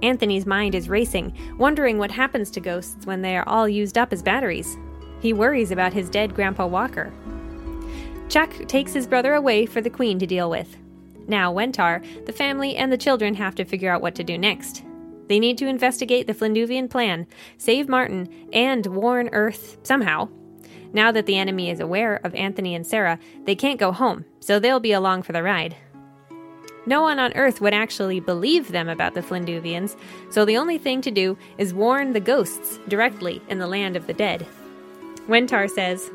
Anthony's 0.01 0.45
mind 0.45 0.75
is 0.75 0.89
racing, 0.89 1.33
wondering 1.57 1.97
what 1.97 2.11
happens 2.11 2.51
to 2.51 2.59
ghosts 2.59 3.05
when 3.05 3.21
they 3.21 3.35
are 3.37 3.47
all 3.47 3.67
used 3.67 3.97
up 3.97 4.13
as 4.13 4.23
batteries. 4.23 4.77
He 5.19 5.33
worries 5.33 5.71
about 5.71 5.93
his 5.93 6.09
dead 6.09 6.35
Grandpa 6.35 6.67
Walker. 6.67 7.11
Chuck 8.29 8.51
takes 8.67 8.93
his 8.93 9.07
brother 9.07 9.33
away 9.33 9.65
for 9.65 9.81
the 9.81 9.89
Queen 9.89 10.19
to 10.19 10.25
deal 10.25 10.49
with. 10.49 10.77
Now, 11.27 11.53
Wentar, 11.53 12.03
the 12.25 12.33
family, 12.33 12.75
and 12.75 12.91
the 12.91 12.97
children 12.97 13.35
have 13.35 13.55
to 13.55 13.65
figure 13.65 13.91
out 13.91 14.01
what 14.01 14.15
to 14.15 14.23
do 14.23 14.37
next. 14.37 14.83
They 15.27 15.39
need 15.39 15.57
to 15.57 15.67
investigate 15.67 16.27
the 16.27 16.33
Flinduvian 16.33 16.89
plan, 16.89 17.25
save 17.57 17.89
Martin, 17.89 18.29
and 18.53 18.85
warn 18.85 19.29
Earth 19.31 19.77
somehow. 19.83 20.29
Now 20.93 21.11
that 21.11 21.25
the 21.25 21.37
enemy 21.37 21.69
is 21.69 21.79
aware 21.79 22.21
of 22.23 22.35
Anthony 22.35 22.75
and 22.75 22.85
Sarah, 22.85 23.19
they 23.45 23.55
can't 23.55 23.79
go 23.79 23.91
home, 23.91 24.25
so 24.39 24.59
they'll 24.59 24.79
be 24.79 24.91
along 24.91 25.23
for 25.23 25.33
the 25.33 25.43
ride. 25.43 25.75
No 26.85 27.01
one 27.01 27.19
on 27.19 27.33
Earth 27.33 27.61
would 27.61 27.73
actually 27.73 28.19
believe 28.19 28.71
them 28.71 28.87
about 28.87 29.15
the 29.15 29.21
Flinduvians, 29.21 29.95
so 30.29 30.45
the 30.45 30.57
only 30.57 30.77
thing 30.77 31.01
to 31.01 31.11
do 31.11 31.37
is 31.57 31.73
warn 31.73 32.13
the 32.13 32.19
ghosts 32.19 32.79
directly 32.87 33.41
in 33.49 33.59
the 33.59 33.67
land 33.67 33.95
of 33.95 34.07
the 34.07 34.13
dead. 34.13 34.45
Wentar 35.27 35.69
says, 35.69 36.11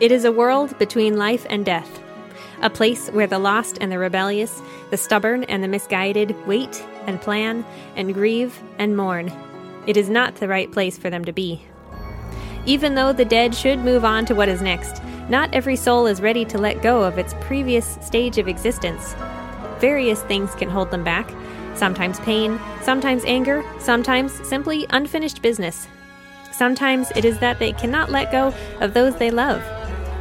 it 0.00 0.12
is 0.12 0.24
a 0.24 0.32
world 0.32 0.78
between 0.78 1.18
life 1.18 1.44
and 1.50 1.66
death, 1.66 2.00
a 2.62 2.70
place 2.70 3.10
where 3.10 3.26
the 3.26 3.38
lost 3.38 3.76
and 3.82 3.92
the 3.92 3.98
rebellious, 3.98 4.62
the 4.90 4.96
stubborn 4.96 5.44
and 5.44 5.62
the 5.62 5.68
misguided 5.68 6.34
wait 6.46 6.82
and 7.06 7.20
plan 7.20 7.66
and 7.96 8.14
grieve 8.14 8.62
and 8.78 8.96
mourn. 8.96 9.30
It 9.86 9.98
is 9.98 10.08
not 10.08 10.36
the 10.36 10.48
right 10.48 10.72
place 10.72 10.96
for 10.96 11.10
them 11.10 11.26
to 11.26 11.32
be. 11.32 11.66
Even 12.64 12.94
though 12.94 13.12
the 13.12 13.26
dead 13.26 13.54
should 13.54 13.80
move 13.80 14.02
on 14.02 14.24
to 14.24 14.34
what 14.34 14.48
is 14.48 14.62
next, 14.62 15.02
not 15.30 15.54
every 15.54 15.76
soul 15.76 16.06
is 16.06 16.20
ready 16.20 16.44
to 16.44 16.58
let 16.58 16.82
go 16.82 17.02
of 17.02 17.16
its 17.16 17.34
previous 17.40 17.96
stage 18.02 18.36
of 18.36 18.48
existence. 18.48 19.14
Various 19.78 20.22
things 20.24 20.54
can 20.56 20.68
hold 20.68 20.90
them 20.90 21.04
back 21.04 21.30
sometimes 21.80 22.20
pain, 22.20 22.60
sometimes 22.82 23.24
anger, 23.24 23.64
sometimes 23.78 24.32
simply 24.46 24.86
unfinished 24.90 25.40
business. 25.40 25.88
Sometimes 26.52 27.10
it 27.16 27.24
is 27.24 27.38
that 27.38 27.58
they 27.58 27.72
cannot 27.72 28.10
let 28.10 28.30
go 28.30 28.52
of 28.80 28.92
those 28.92 29.16
they 29.16 29.30
love. 29.30 29.62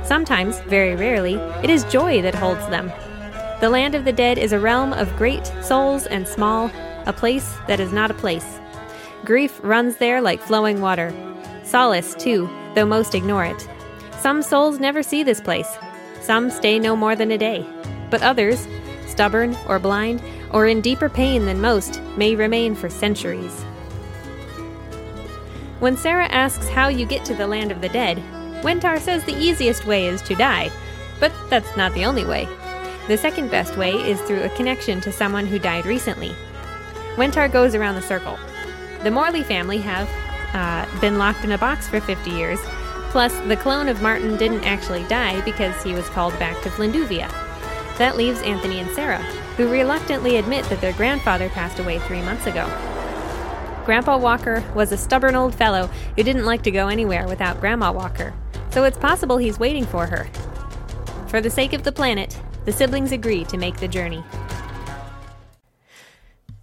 Sometimes, 0.05 0.59
very 0.61 0.95
rarely, 0.95 1.35
it 1.63 1.69
is 1.69 1.83
joy 1.85 2.21
that 2.21 2.33
holds 2.33 2.65
them. 2.69 2.91
The 3.59 3.69
land 3.69 3.93
of 3.93 4.05
the 4.05 4.13
dead 4.13 4.37
is 4.37 4.53
a 4.53 4.59
realm 4.59 4.93
of 4.93 5.15
great 5.17 5.45
souls 5.61 6.05
and 6.05 6.25
small, 6.25 6.71
a 7.05 7.13
place 7.13 7.57
that 7.67 7.81
is 7.81 7.91
not 7.91 8.09
a 8.09 8.13
place. 8.13 8.59
Grief 9.25 9.59
runs 9.61 9.97
there 9.97 10.21
like 10.21 10.39
flowing 10.39 10.79
water. 10.79 11.13
Solace, 11.63 12.15
too, 12.15 12.49
though 12.73 12.85
most 12.85 13.13
ignore 13.13 13.43
it. 13.43 13.67
Some 14.19 14.41
souls 14.41 14.79
never 14.79 15.01
see 15.01 15.23
this 15.23 15.39
place. 15.39 15.77
Some 16.21 16.51
stay 16.51 16.77
no 16.77 16.95
more 16.95 17.15
than 17.15 17.31
a 17.31 17.37
day. 17.37 17.65
But 18.09 18.21
others, 18.21 18.67
stubborn 19.07 19.57
or 19.67 19.79
blind, 19.79 20.21
or 20.51 20.67
in 20.67 20.81
deeper 20.81 21.07
pain 21.07 21.45
than 21.45 21.61
most, 21.61 22.01
may 22.17 22.35
remain 22.35 22.75
for 22.75 22.89
centuries. 22.89 23.63
When 25.79 25.95
Sarah 25.95 26.27
asks 26.27 26.67
how 26.67 26.89
you 26.89 27.05
get 27.05 27.23
to 27.25 27.33
the 27.33 27.47
land 27.47 27.71
of 27.71 27.79
the 27.79 27.87
dead, 27.87 28.17
Wentar 28.61 28.99
says 28.99 29.23
the 29.23 29.37
easiest 29.37 29.85
way 29.85 30.07
is 30.07 30.21
to 30.23 30.35
die, 30.35 30.69
but 31.21 31.31
that's 31.49 31.77
not 31.77 31.93
the 31.93 32.03
only 32.03 32.25
way. 32.25 32.45
The 33.07 33.17
second 33.17 33.49
best 33.49 33.77
way 33.77 33.91
is 33.91 34.19
through 34.21 34.43
a 34.43 34.49
connection 34.49 34.99
to 35.01 35.13
someone 35.13 35.47
who 35.47 35.59
died 35.59 35.85
recently. 35.85 36.35
Wentar 37.15 37.49
goes 37.49 37.73
around 37.73 37.95
the 37.95 38.01
circle. 38.01 38.37
The 39.03 39.11
Morley 39.11 39.43
family 39.43 39.77
have 39.77 40.09
uh, 40.53 40.99
been 40.99 41.17
locked 41.17 41.45
in 41.45 41.53
a 41.53 41.57
box 41.57 41.87
for 41.87 42.01
50 42.01 42.29
years, 42.31 42.59
plus, 43.09 43.37
the 43.47 43.57
clone 43.57 43.89
of 43.89 44.01
Martin 44.01 44.37
didn't 44.37 44.63
actually 44.63 45.03
die 45.03 45.41
because 45.41 45.81
he 45.83 45.93
was 45.93 46.07
called 46.09 46.37
back 46.39 46.61
to 46.63 46.69
Flinduvia. 46.69 47.29
That 47.97 48.17
leaves 48.17 48.41
Anthony 48.41 48.79
and 48.79 48.89
Sarah, 48.91 49.23
who 49.57 49.69
reluctantly 49.69 50.37
admit 50.37 50.65
that 50.65 50.81
their 50.81 50.93
grandfather 50.93 51.49
passed 51.49 51.79
away 51.79 51.99
three 51.99 52.21
months 52.21 52.47
ago. 52.47 52.65
Grandpa 53.85 54.17
Walker 54.17 54.63
was 54.75 54.91
a 54.91 54.97
stubborn 54.97 55.35
old 55.35 55.53
fellow 55.55 55.87
who 56.15 56.23
didn't 56.23 56.45
like 56.45 56.63
to 56.63 56.71
go 56.71 56.87
anywhere 56.87 57.27
without 57.27 57.59
Grandma 57.59 57.91
Walker 57.91 58.33
so 58.71 58.83
it's 58.83 58.97
possible 58.97 59.37
he's 59.37 59.59
waiting 59.59 59.85
for 59.85 60.05
her. 60.05 60.25
For 61.27 61.41
the 61.41 61.49
sake 61.49 61.73
of 61.73 61.83
the 61.83 61.91
planet, 61.91 62.39
the 62.65 62.71
siblings 62.71 63.11
agree 63.11 63.43
to 63.45 63.57
make 63.57 63.77
the 63.77 63.87
journey. 63.87 64.23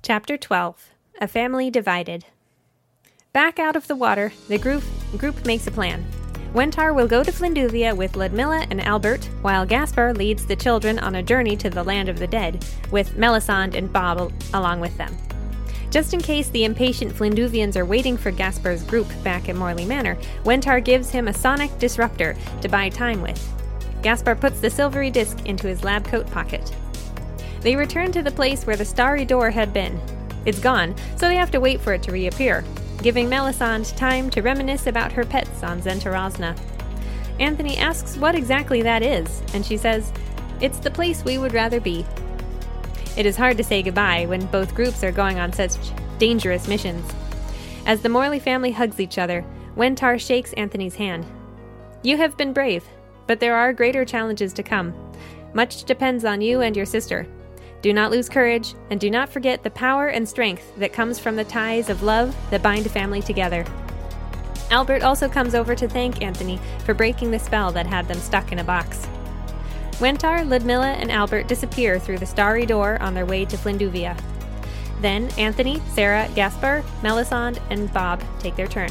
Chapter 0.02 0.36
12 0.36 0.90
A 1.20 1.28
Family 1.28 1.70
Divided. 1.70 2.24
Back 3.32 3.58
out 3.58 3.76
of 3.76 3.86
the 3.86 3.96
water, 3.96 4.32
the 4.48 4.58
group, 4.58 4.82
group 5.16 5.44
makes 5.44 5.66
a 5.66 5.70
plan. 5.70 6.04
Wentar 6.56 6.94
will 6.94 7.06
go 7.06 7.22
to 7.22 7.30
Flinduvia 7.30 7.94
with 7.94 8.16
Ludmilla 8.16 8.66
and 8.70 8.80
Albert, 8.80 9.26
while 9.42 9.66
Gaspar 9.66 10.14
leads 10.14 10.46
the 10.46 10.56
children 10.56 10.98
on 10.98 11.16
a 11.16 11.22
journey 11.22 11.54
to 11.54 11.68
the 11.68 11.84
land 11.84 12.08
of 12.08 12.18
the 12.18 12.26
dead, 12.26 12.64
with 12.90 13.14
Melisande 13.14 13.76
and 13.76 13.92
Bob 13.92 14.32
along 14.54 14.80
with 14.80 14.96
them. 14.96 15.14
Just 15.90 16.14
in 16.14 16.20
case 16.22 16.48
the 16.48 16.64
impatient 16.64 17.12
Flinduvians 17.12 17.76
are 17.76 17.84
waiting 17.84 18.16
for 18.16 18.32
Gaspar's 18.32 18.82
group 18.84 19.06
back 19.22 19.50
at 19.50 19.56
Morley 19.56 19.84
Manor, 19.84 20.16
Wentar 20.44 20.82
gives 20.82 21.10
him 21.10 21.28
a 21.28 21.34
sonic 21.34 21.78
disruptor 21.78 22.34
to 22.62 22.70
buy 22.70 22.88
time 22.88 23.20
with. 23.20 23.52
Gaspar 24.00 24.34
puts 24.34 24.58
the 24.58 24.70
silvery 24.70 25.10
disc 25.10 25.44
into 25.44 25.66
his 25.66 25.84
lab 25.84 26.06
coat 26.06 26.26
pocket. 26.30 26.74
They 27.60 27.76
return 27.76 28.12
to 28.12 28.22
the 28.22 28.30
place 28.30 28.66
where 28.66 28.76
the 28.76 28.84
starry 28.86 29.26
door 29.26 29.50
had 29.50 29.74
been. 29.74 30.00
It's 30.46 30.58
gone, 30.58 30.94
so 31.16 31.28
they 31.28 31.36
have 31.36 31.50
to 31.50 31.60
wait 31.60 31.82
for 31.82 31.92
it 31.92 32.02
to 32.04 32.12
reappear, 32.12 32.64
giving 33.06 33.28
Melisande 33.28 33.96
time 33.96 34.28
to 34.28 34.42
reminisce 34.42 34.88
about 34.88 35.12
her 35.12 35.24
pets 35.24 35.62
on 35.62 35.80
Zentarazna. 35.80 36.58
Anthony 37.38 37.76
asks 37.76 38.16
what 38.16 38.34
exactly 38.34 38.82
that 38.82 39.00
is, 39.00 39.44
and 39.54 39.64
she 39.64 39.76
says, 39.76 40.12
It's 40.60 40.80
the 40.80 40.90
place 40.90 41.24
we 41.24 41.38
would 41.38 41.54
rather 41.54 41.78
be. 41.78 42.04
It 43.16 43.24
is 43.24 43.36
hard 43.36 43.58
to 43.58 43.62
say 43.62 43.80
goodbye 43.80 44.26
when 44.26 44.44
both 44.46 44.74
groups 44.74 45.04
are 45.04 45.12
going 45.12 45.38
on 45.38 45.52
such 45.52 45.76
dangerous 46.18 46.66
missions. 46.66 47.08
As 47.86 48.00
the 48.00 48.08
Morley 48.08 48.40
family 48.40 48.72
hugs 48.72 48.98
each 48.98 49.18
other, 49.18 49.44
Wentar 49.76 50.18
shakes 50.18 50.52
Anthony's 50.54 50.96
hand. 50.96 51.24
You 52.02 52.16
have 52.16 52.36
been 52.36 52.52
brave, 52.52 52.82
but 53.28 53.38
there 53.38 53.54
are 53.54 53.72
greater 53.72 54.04
challenges 54.04 54.52
to 54.54 54.64
come. 54.64 54.92
Much 55.54 55.84
depends 55.84 56.24
on 56.24 56.40
you 56.40 56.60
and 56.60 56.76
your 56.76 56.86
sister. 56.86 57.24
Do 57.86 57.92
not 57.92 58.10
lose 58.10 58.28
courage, 58.28 58.74
and 58.90 58.98
do 58.98 59.08
not 59.08 59.28
forget 59.28 59.62
the 59.62 59.70
power 59.70 60.08
and 60.08 60.28
strength 60.28 60.76
that 60.76 60.92
comes 60.92 61.20
from 61.20 61.36
the 61.36 61.44
ties 61.44 61.88
of 61.88 62.02
love 62.02 62.34
that 62.50 62.60
bind 62.60 62.84
a 62.84 62.88
family 62.88 63.22
together. 63.22 63.64
Albert 64.72 65.04
also 65.04 65.28
comes 65.28 65.54
over 65.54 65.76
to 65.76 65.88
thank 65.88 66.20
Anthony 66.20 66.58
for 66.84 66.94
breaking 66.94 67.30
the 67.30 67.38
spell 67.38 67.70
that 67.70 67.86
had 67.86 68.08
them 68.08 68.18
stuck 68.18 68.50
in 68.50 68.58
a 68.58 68.64
box. 68.64 69.06
Wentar, 70.00 70.44
Ludmilla, 70.44 70.94
and 70.94 71.12
Albert 71.12 71.46
disappear 71.46 72.00
through 72.00 72.18
the 72.18 72.26
starry 72.26 72.66
door 72.66 73.00
on 73.00 73.14
their 73.14 73.24
way 73.24 73.44
to 73.44 73.56
Flinduvia. 73.56 74.20
Then 75.00 75.30
Anthony, 75.38 75.80
Sarah, 75.90 76.28
Gaspar, 76.34 76.82
Melisande, 77.04 77.60
and 77.70 77.92
Bob 77.92 78.20
take 78.40 78.56
their 78.56 78.66
turn. 78.66 78.90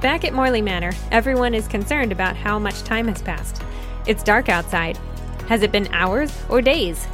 Back 0.00 0.24
at 0.24 0.34
Morley 0.34 0.62
Manor, 0.62 0.94
everyone 1.12 1.54
is 1.54 1.68
concerned 1.68 2.10
about 2.10 2.34
how 2.34 2.58
much 2.58 2.82
time 2.82 3.06
has 3.06 3.22
passed. 3.22 3.62
It's 4.08 4.24
dark 4.24 4.48
outside. 4.48 4.96
Has 5.46 5.62
it 5.62 5.70
been 5.70 5.86
hours 5.92 6.36
or 6.48 6.60
days? 6.60 7.06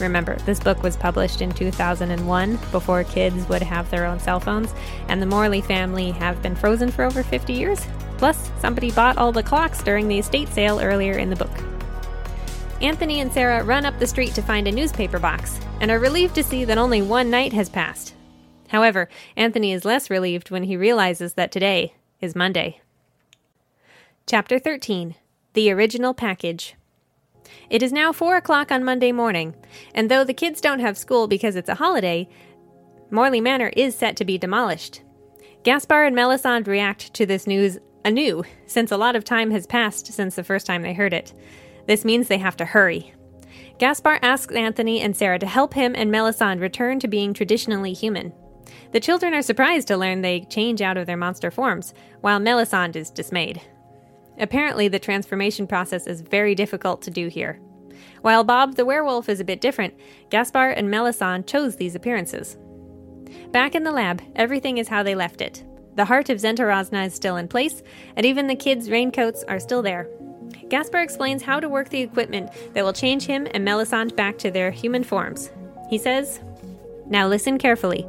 Remember, 0.00 0.36
this 0.44 0.60
book 0.60 0.82
was 0.82 0.96
published 0.96 1.40
in 1.40 1.52
2001 1.52 2.56
before 2.70 3.04
kids 3.04 3.48
would 3.48 3.62
have 3.62 3.90
their 3.90 4.04
own 4.04 4.20
cell 4.20 4.40
phones, 4.40 4.74
and 5.08 5.22
the 5.22 5.26
Morley 5.26 5.62
family 5.62 6.10
have 6.10 6.42
been 6.42 6.54
frozen 6.54 6.90
for 6.90 7.04
over 7.04 7.22
50 7.22 7.52
years. 7.52 7.86
Plus, 8.18 8.50
somebody 8.60 8.90
bought 8.90 9.16
all 9.16 9.32
the 9.32 9.42
clocks 9.42 9.82
during 9.82 10.08
the 10.08 10.18
estate 10.18 10.48
sale 10.48 10.80
earlier 10.80 11.18
in 11.18 11.30
the 11.30 11.36
book. 11.36 11.50
Anthony 12.82 13.20
and 13.20 13.32
Sarah 13.32 13.64
run 13.64 13.86
up 13.86 13.98
the 13.98 14.06
street 14.06 14.34
to 14.34 14.42
find 14.42 14.68
a 14.68 14.72
newspaper 14.72 15.18
box 15.18 15.58
and 15.80 15.90
are 15.90 15.98
relieved 15.98 16.34
to 16.34 16.42
see 16.42 16.64
that 16.66 16.76
only 16.76 17.00
one 17.00 17.30
night 17.30 17.54
has 17.54 17.70
passed. 17.70 18.14
However, 18.68 19.08
Anthony 19.36 19.72
is 19.72 19.84
less 19.84 20.10
relieved 20.10 20.50
when 20.50 20.64
he 20.64 20.76
realizes 20.76 21.34
that 21.34 21.52
today 21.52 21.94
is 22.20 22.34
Monday. 22.34 22.80
Chapter 24.26 24.58
13 24.58 25.14
The 25.54 25.70
Original 25.70 26.12
Package 26.12 26.74
it 27.70 27.82
is 27.82 27.92
now 27.92 28.12
4 28.12 28.36
o'clock 28.36 28.70
on 28.70 28.84
Monday 28.84 29.12
morning, 29.12 29.54
and 29.94 30.10
though 30.10 30.24
the 30.24 30.34
kids 30.34 30.60
don't 30.60 30.80
have 30.80 30.98
school 30.98 31.26
because 31.26 31.56
it's 31.56 31.68
a 31.68 31.74
holiday, 31.74 32.28
Morley 33.10 33.40
Manor 33.40 33.70
is 33.76 33.96
set 33.96 34.16
to 34.16 34.24
be 34.24 34.38
demolished. 34.38 35.02
Gaspar 35.62 36.04
and 36.04 36.14
Melisande 36.14 36.70
react 36.70 37.12
to 37.14 37.26
this 37.26 37.46
news 37.46 37.78
anew, 38.04 38.44
since 38.66 38.92
a 38.92 38.96
lot 38.96 39.16
of 39.16 39.24
time 39.24 39.50
has 39.50 39.66
passed 39.66 40.12
since 40.12 40.36
the 40.36 40.44
first 40.44 40.66
time 40.66 40.82
they 40.82 40.94
heard 40.94 41.12
it. 41.12 41.32
This 41.86 42.04
means 42.04 42.28
they 42.28 42.38
have 42.38 42.56
to 42.58 42.64
hurry. 42.64 43.12
Gaspar 43.78 44.18
asks 44.22 44.54
Anthony 44.54 45.00
and 45.00 45.16
Sarah 45.16 45.38
to 45.38 45.46
help 45.46 45.74
him 45.74 45.94
and 45.96 46.10
Melisande 46.10 46.62
return 46.62 46.98
to 47.00 47.08
being 47.08 47.34
traditionally 47.34 47.92
human. 47.92 48.32
The 48.92 49.00
children 49.00 49.34
are 49.34 49.42
surprised 49.42 49.88
to 49.88 49.96
learn 49.96 50.22
they 50.22 50.40
change 50.40 50.80
out 50.80 50.96
of 50.96 51.06
their 51.06 51.16
monster 51.16 51.50
forms, 51.50 51.92
while 52.20 52.40
Melisande 52.40 52.98
is 52.98 53.10
dismayed. 53.10 53.60
Apparently, 54.38 54.88
the 54.88 54.98
transformation 54.98 55.66
process 55.66 56.06
is 56.06 56.20
very 56.20 56.54
difficult 56.54 57.02
to 57.02 57.10
do 57.10 57.28
here. 57.28 57.60
While 58.22 58.44
Bob 58.44 58.74
the 58.74 58.84
werewolf 58.84 59.28
is 59.28 59.40
a 59.40 59.44
bit 59.44 59.60
different, 59.60 59.94
Gaspar 60.30 60.70
and 60.70 60.90
Melisande 60.90 61.46
chose 61.46 61.76
these 61.76 61.94
appearances. 61.94 62.56
Back 63.52 63.74
in 63.74 63.84
the 63.84 63.92
lab, 63.92 64.22
everything 64.34 64.78
is 64.78 64.88
how 64.88 65.02
they 65.02 65.14
left 65.14 65.40
it. 65.40 65.64
The 65.94 66.04
heart 66.04 66.28
of 66.28 66.38
Zentarazna 66.38 67.06
is 67.06 67.14
still 67.14 67.36
in 67.36 67.48
place, 67.48 67.82
and 68.16 68.26
even 68.26 68.46
the 68.46 68.54
kids' 68.54 68.90
raincoats 68.90 69.44
are 69.44 69.60
still 69.60 69.82
there. 69.82 70.08
Gaspar 70.68 70.98
explains 70.98 71.42
how 71.42 71.60
to 71.60 71.68
work 71.68 71.88
the 71.88 72.02
equipment 72.02 72.50
that 72.74 72.84
will 72.84 72.92
change 72.92 73.24
him 73.24 73.46
and 73.52 73.64
Melisande 73.64 74.14
back 74.14 74.36
to 74.38 74.50
their 74.50 74.70
human 74.70 75.04
forms. 75.04 75.50
He 75.88 75.98
says, 75.98 76.40
Now 77.06 77.28
listen 77.28 77.58
carefully. 77.58 78.06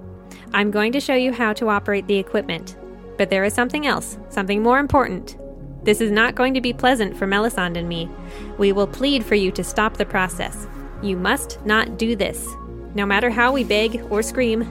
I'm 0.53 0.71
going 0.71 0.91
to 0.93 0.99
show 0.99 1.15
you 1.15 1.31
how 1.31 1.53
to 1.53 1.69
operate 1.69 2.07
the 2.07 2.17
equipment. 2.17 2.77
But 3.17 3.29
there 3.29 3.43
is 3.43 3.53
something 3.53 3.87
else, 3.87 4.17
something 4.29 4.61
more 4.61 4.79
important. 4.79 5.37
This 5.83 6.01
is 6.01 6.11
not 6.11 6.35
going 6.35 6.53
to 6.53 6.61
be 6.61 6.73
pleasant 6.73 7.15
for 7.15 7.27
Melisande 7.27 7.79
and 7.79 7.87
me. 7.87 8.09
We 8.57 8.71
will 8.71 8.87
plead 8.87 9.25
for 9.25 9.35
you 9.35 9.51
to 9.51 9.63
stop 9.63 9.97
the 9.97 10.05
process. 10.05 10.67
You 11.01 11.15
must 11.15 11.63
not 11.65 11.97
do 11.97 12.15
this. 12.15 12.47
No 12.95 13.05
matter 13.05 13.29
how 13.29 13.51
we 13.51 13.63
beg 13.63 14.01
or 14.09 14.21
scream, 14.21 14.67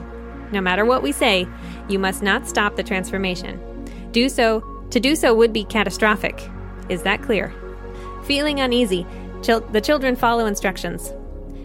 no 0.51 0.61
matter 0.61 0.85
what 0.85 1.03
we 1.03 1.11
say, 1.11 1.47
you 1.89 1.99
must 1.99 2.21
not 2.21 2.47
stop 2.47 2.75
the 2.75 2.83
transformation. 2.83 3.59
Do 4.11 4.29
so, 4.29 4.61
to 4.91 4.99
do 4.99 5.15
so 5.15 5.33
would 5.33 5.53
be 5.53 5.63
catastrophic. 5.63 6.49
Is 6.89 7.03
that 7.03 7.21
clear? 7.21 7.53
Feeling 8.25 8.59
uneasy, 8.59 9.05
chil- 9.41 9.61
the 9.71 9.81
children 9.81 10.15
follow 10.15 10.45
instructions. 10.45 11.13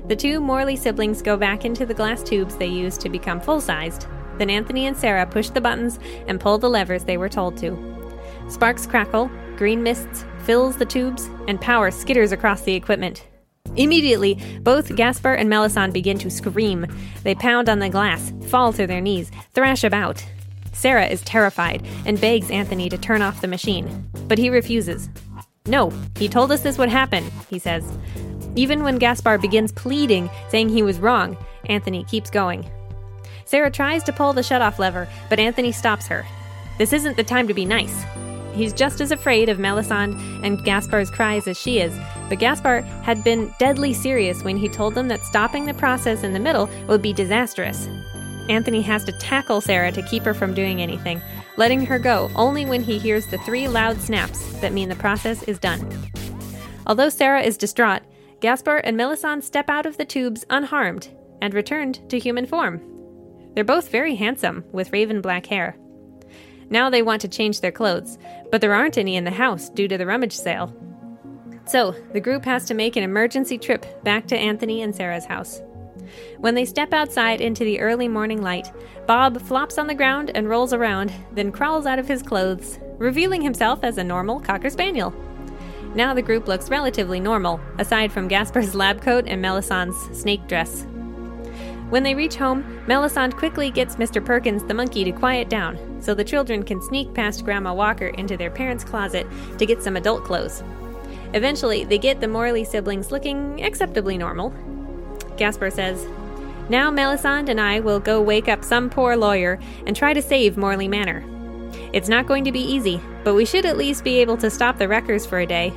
The 0.09 0.17
two 0.17 0.41
Morley 0.41 0.77
siblings 0.77 1.23
go 1.23 1.37
back 1.37 1.65
into 1.65 1.87
the 1.87 1.95
glass 1.95 2.23
tubes 2.23 2.57
they 2.57 2.67
used 2.67 3.01
to 3.03 3.09
become 3.09 3.41
full 3.41 3.61
sized. 3.61 4.07
Then 4.39 4.51
Anthony 4.51 4.87
and 4.87 4.97
Sarah 4.97 5.27
push 5.27 5.51
the 5.51 5.61
buttons 5.61 5.99
and 6.27 6.41
pull 6.41 6.59
the 6.59 6.71
levers 6.71 7.05
they 7.05 7.17
were 7.17 7.29
told 7.29 7.57
to. 7.59 8.02
Sparks 8.53 8.87
crackle, 8.87 9.31
green 9.57 9.83
mists 9.83 10.27
fills 10.45 10.77
the 10.77 10.85
tubes, 10.85 11.31
and 11.49 11.59
power 11.59 11.91
skitters 11.91 12.33
across 12.33 12.61
the 12.61 12.75
equipment. 12.75 13.27
Immediately, 13.77 14.35
both 14.61 14.95
Gaspar 14.95 15.33
and 15.33 15.49
Melisande 15.49 15.95
begin 15.95 16.19
to 16.19 16.31
scream. 16.31 16.87
They 17.23 17.35
pound 17.35 17.71
on 17.71 17.79
the 17.79 17.89
glass, 17.89 18.31
fall 18.49 18.75
to 18.75 18.87
their 18.87 19.01
knees, 19.01 19.31
thrash 19.55 19.85
about. 19.85 20.23
Sarah 20.75 21.07
is 21.07 21.23
terrified 21.23 21.87
and 22.05 22.21
begs 22.21 22.51
Anthony 22.51 22.91
to 22.91 22.99
turn 22.99 23.23
off 23.23 23.41
the 23.41 23.49
machine, 23.49 24.11
but 24.29 24.37
he 24.37 24.51
refuses. 24.51 25.09
No, 25.65 25.91
he 26.19 26.29
told 26.29 26.53
us 26.53 26.61
this 26.61 26.77
would 26.77 26.91
happen, 26.91 27.25
he 27.49 27.59
says. 27.59 27.91
Even 28.55 28.83
when 28.83 28.99
Gaspar 28.99 29.39
begins 29.39 29.73
pleading, 29.73 30.29
saying 30.51 30.69
he 30.69 30.83
was 30.83 30.99
wrong, 30.99 31.39
Anthony 31.71 32.05
keeps 32.05 32.29
going. 32.29 32.71
Sarah 33.47 33.71
tries 33.71 34.03
to 34.03 34.13
pull 34.13 34.35
the 34.35 34.43
shutoff 34.43 34.79
lever, 34.79 35.09
but 35.31 35.41
Anthony 35.41 35.73
stops 35.73 36.07
her. 36.09 36.27
This 36.77 36.93
isn't 36.93 37.17
the 37.17 37.25
time 37.25 37.49
to 37.49 37.55
be 37.55 37.65
nice. 37.65 38.05
He's 38.55 38.73
just 38.73 39.01
as 39.01 39.11
afraid 39.11 39.49
of 39.49 39.59
Melisande 39.59 40.17
and 40.43 40.63
Gaspar's 40.65 41.11
cries 41.11 41.49
as 41.49 41.59
she 41.59 41.81
is, 41.81 41.97
but 42.29 42.39
Gaspar 42.39 42.83
had 43.03 43.25
been 43.25 43.53
deadly 43.59 43.95
serious 43.95 44.43
when 44.45 44.57
he 44.57 44.69
told 44.69 44.95
them 44.95 45.09
that 45.09 45.25
stopping 45.25 45.65
the 45.65 45.75
process 45.75 46.23
in 46.23 46.33
the 46.33 46.41
middle 46.41 46.69
would 46.87 47.03
be 47.03 47.13
disastrous. 47.13 47.89
Anthony 48.49 48.83
has 48.83 49.05
to 49.05 49.13
tackle 49.13 49.61
Sarah 49.61 49.93
to 49.93 50.03
keep 50.03 50.25
her 50.25 50.35
from 50.35 50.53
doing 50.53 50.83
anything, 50.83 51.21
letting 51.57 51.87
her 51.87 51.99
go 51.99 52.31
only 52.35 52.67
when 52.67 52.83
he 52.83 52.99
hears 52.99 53.27
the 53.27 53.39
three 53.39 53.69
loud 53.69 54.01
snaps 54.01 54.53
that 54.61 54.73
mean 54.73 54.89
the 54.89 54.97
process 54.97 55.43
is 55.45 55.59
done. 55.59 55.89
Although 56.87 57.09
Sarah 57.09 57.43
is 57.43 57.57
distraught, 57.57 58.03
Gaspar 58.41 58.79
and 58.79 58.97
Melisande 58.97 59.45
step 59.45 59.71
out 59.71 59.87
of 59.87 59.97
the 59.97 60.05
tubes 60.05 60.45
unharmed 60.51 61.09
and 61.41 61.55
returned 61.55 62.01
to 62.11 62.19
human 62.19 62.47
form. 62.47 62.81
They're 63.55 63.65
both 63.65 63.91
very 63.91 64.17
handsome, 64.17 64.65
with 64.73 64.93
raven 64.93 65.21
black 65.21 65.47
hair. 65.47 65.77
Now 66.73 66.89
they 66.89 67.03
want 67.03 67.21
to 67.21 67.29
change 67.29 67.61
their 67.61 67.71
clothes, 67.71 68.17
but 68.51 68.63
there 68.63 68.73
aren't 68.73 68.97
any 68.97 69.15
in 69.15 69.25
the 69.25 69.31
house 69.31 69.69
due 69.69 69.87
to 69.89 69.99
the 69.99 70.07
rummage 70.07 70.33
sale. 70.33 70.75
So, 71.67 71.95
the 72.15 72.21
group 72.21 72.47
has 72.47 72.65
to 72.65 72.75
make 72.75 72.97
an 72.97 73.03
emergency 73.03 73.59
trip 73.59 74.03
back 74.03 74.27
to 74.29 74.39
Anthony 74.39 74.81
and 74.81 74.97
Sarah's 74.97 75.27
house. 75.27 75.61
When 76.39 76.55
they 76.55 76.65
step 76.65 76.95
outside 76.95 77.43
into 77.43 77.63
the 77.63 77.79
early 77.79 78.09
morning 78.09 78.41
light, 78.41 78.73
Bob 79.07 79.39
flops 79.43 79.77
on 79.77 79.87
the 79.87 79.95
ground 79.95 80.31
and 80.35 80.49
rolls 80.49 80.73
around, 80.73 81.13
then 81.33 81.53
crawls 81.53 81.85
out 81.85 81.99
of 81.99 82.09
his 82.09 82.23
clothes, 82.23 82.79
revealing 82.97 83.43
himself 83.43 83.85
as 83.85 83.99
a 83.99 84.05
normal 84.05 84.41
Cocker 84.41 84.71
Spaniel. 84.71 85.15
Now 85.95 86.15
the 86.15 86.23
group 86.23 86.49
looks 86.49 86.71
relatively 86.71 87.21
normal, 87.21 87.61
aside 87.79 88.11
from 88.11 88.31
Gaspar's 88.31 88.75
lab 88.75 89.03
coat 89.03 89.27
and 89.27 89.43
Melisande's 89.43 90.19
snake 90.19 90.49
dress. 90.49 90.87
When 91.93 92.05
they 92.05 92.15
reach 92.15 92.37
home, 92.37 92.83
Melisande 92.87 93.37
quickly 93.37 93.71
gets 93.71 93.97
Mr. 93.97 94.25
Perkins 94.25 94.65
the 94.65 94.73
monkey 94.73 95.05
to 95.05 95.13
quiet 95.13 95.51
down, 95.51 96.01
so 96.01 96.15
the 96.15 96.25
children 96.25 96.63
can 96.63 96.81
sneak 96.81 97.13
past 97.13 97.45
Grandma 97.45 97.75
Walker 97.75 98.07
into 98.07 98.35
their 98.35 98.51
parents' 98.51 98.83
closet 98.83 99.27
to 99.59 99.67
get 99.67 99.83
some 99.83 99.99
adult 99.99 100.25
clothes. 100.25 100.63
Eventually, 101.35 101.85
they 101.85 101.99
get 101.99 102.19
the 102.19 102.29
Morley 102.29 102.65
siblings 102.65 103.13
looking 103.13 103.63
acceptably 103.63 104.17
normal. 104.17 104.55
Gaspar 105.37 105.69
says, 105.69 106.07
Now 106.71 106.91
Melisande 106.91 107.51
and 107.51 107.61
I 107.61 107.81
will 107.81 108.01
go 108.01 108.23
wake 108.23 108.49
up 108.49 108.65
some 108.65 108.89
poor 108.89 109.15
lawyer 109.15 109.61
and 109.87 109.95
try 109.95 110.15
to 110.15 110.23
save 110.23 110.57
Morley 110.57 110.89
Manor. 110.89 111.23
It's 111.93 112.09
not 112.09 112.27
going 112.27 112.45
to 112.45 112.53
be 112.53 112.61
easy, 112.61 113.03
but 113.23 113.35
we 113.35 113.45
should 113.45 113.67
at 113.67 113.77
least 113.77 114.03
be 114.03 114.17
able 114.17 114.39
to 114.39 114.49
stop 114.49 114.79
the 114.79 114.89
wreckers 114.89 115.27
for 115.27 115.41
a 115.41 115.47
day. 115.47 115.75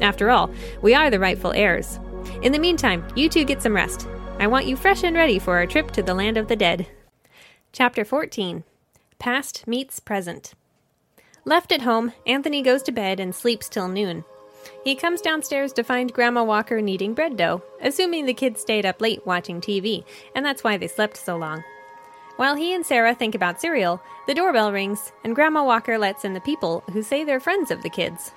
After 0.00 0.30
all, 0.30 0.48
we 0.80 0.94
are 0.94 1.10
the 1.10 1.18
rightful 1.18 1.50
heirs. 1.54 1.98
In 2.42 2.52
the 2.52 2.60
meantime, 2.60 3.04
you 3.16 3.28
two 3.28 3.42
get 3.42 3.62
some 3.62 3.74
rest. 3.74 4.06
I 4.38 4.46
want 4.48 4.66
you 4.66 4.76
fresh 4.76 5.02
and 5.02 5.16
ready 5.16 5.38
for 5.38 5.56
our 5.56 5.66
trip 5.66 5.92
to 5.92 6.02
the 6.02 6.12
land 6.12 6.36
of 6.36 6.46
the 6.46 6.56
dead. 6.56 6.86
Chapter 7.72 8.04
14 8.04 8.64
Past 9.18 9.66
Meets 9.66 9.98
Present. 9.98 10.52
Left 11.46 11.72
at 11.72 11.80
home, 11.80 12.12
Anthony 12.26 12.60
goes 12.60 12.82
to 12.82 12.92
bed 12.92 13.18
and 13.18 13.34
sleeps 13.34 13.66
till 13.66 13.88
noon. 13.88 14.24
He 14.84 14.94
comes 14.94 15.22
downstairs 15.22 15.72
to 15.72 15.82
find 15.82 16.12
Grandma 16.12 16.44
Walker 16.44 16.82
kneading 16.82 17.14
bread 17.14 17.38
dough, 17.38 17.62
assuming 17.80 18.26
the 18.26 18.34
kids 18.34 18.60
stayed 18.60 18.84
up 18.84 19.00
late 19.00 19.26
watching 19.26 19.62
TV, 19.62 20.04
and 20.34 20.44
that's 20.44 20.62
why 20.62 20.76
they 20.76 20.86
slept 20.86 21.16
so 21.16 21.38
long. 21.38 21.64
While 22.36 22.56
he 22.56 22.74
and 22.74 22.84
Sarah 22.84 23.14
think 23.14 23.34
about 23.34 23.58
cereal, 23.58 24.02
the 24.26 24.34
doorbell 24.34 24.70
rings, 24.70 25.12
and 25.24 25.34
Grandma 25.34 25.64
Walker 25.64 25.96
lets 25.96 26.26
in 26.26 26.34
the 26.34 26.40
people 26.42 26.84
who 26.92 27.02
say 27.02 27.24
they're 27.24 27.40
friends 27.40 27.70
of 27.70 27.82
the 27.82 27.88
kids. 27.88 28.32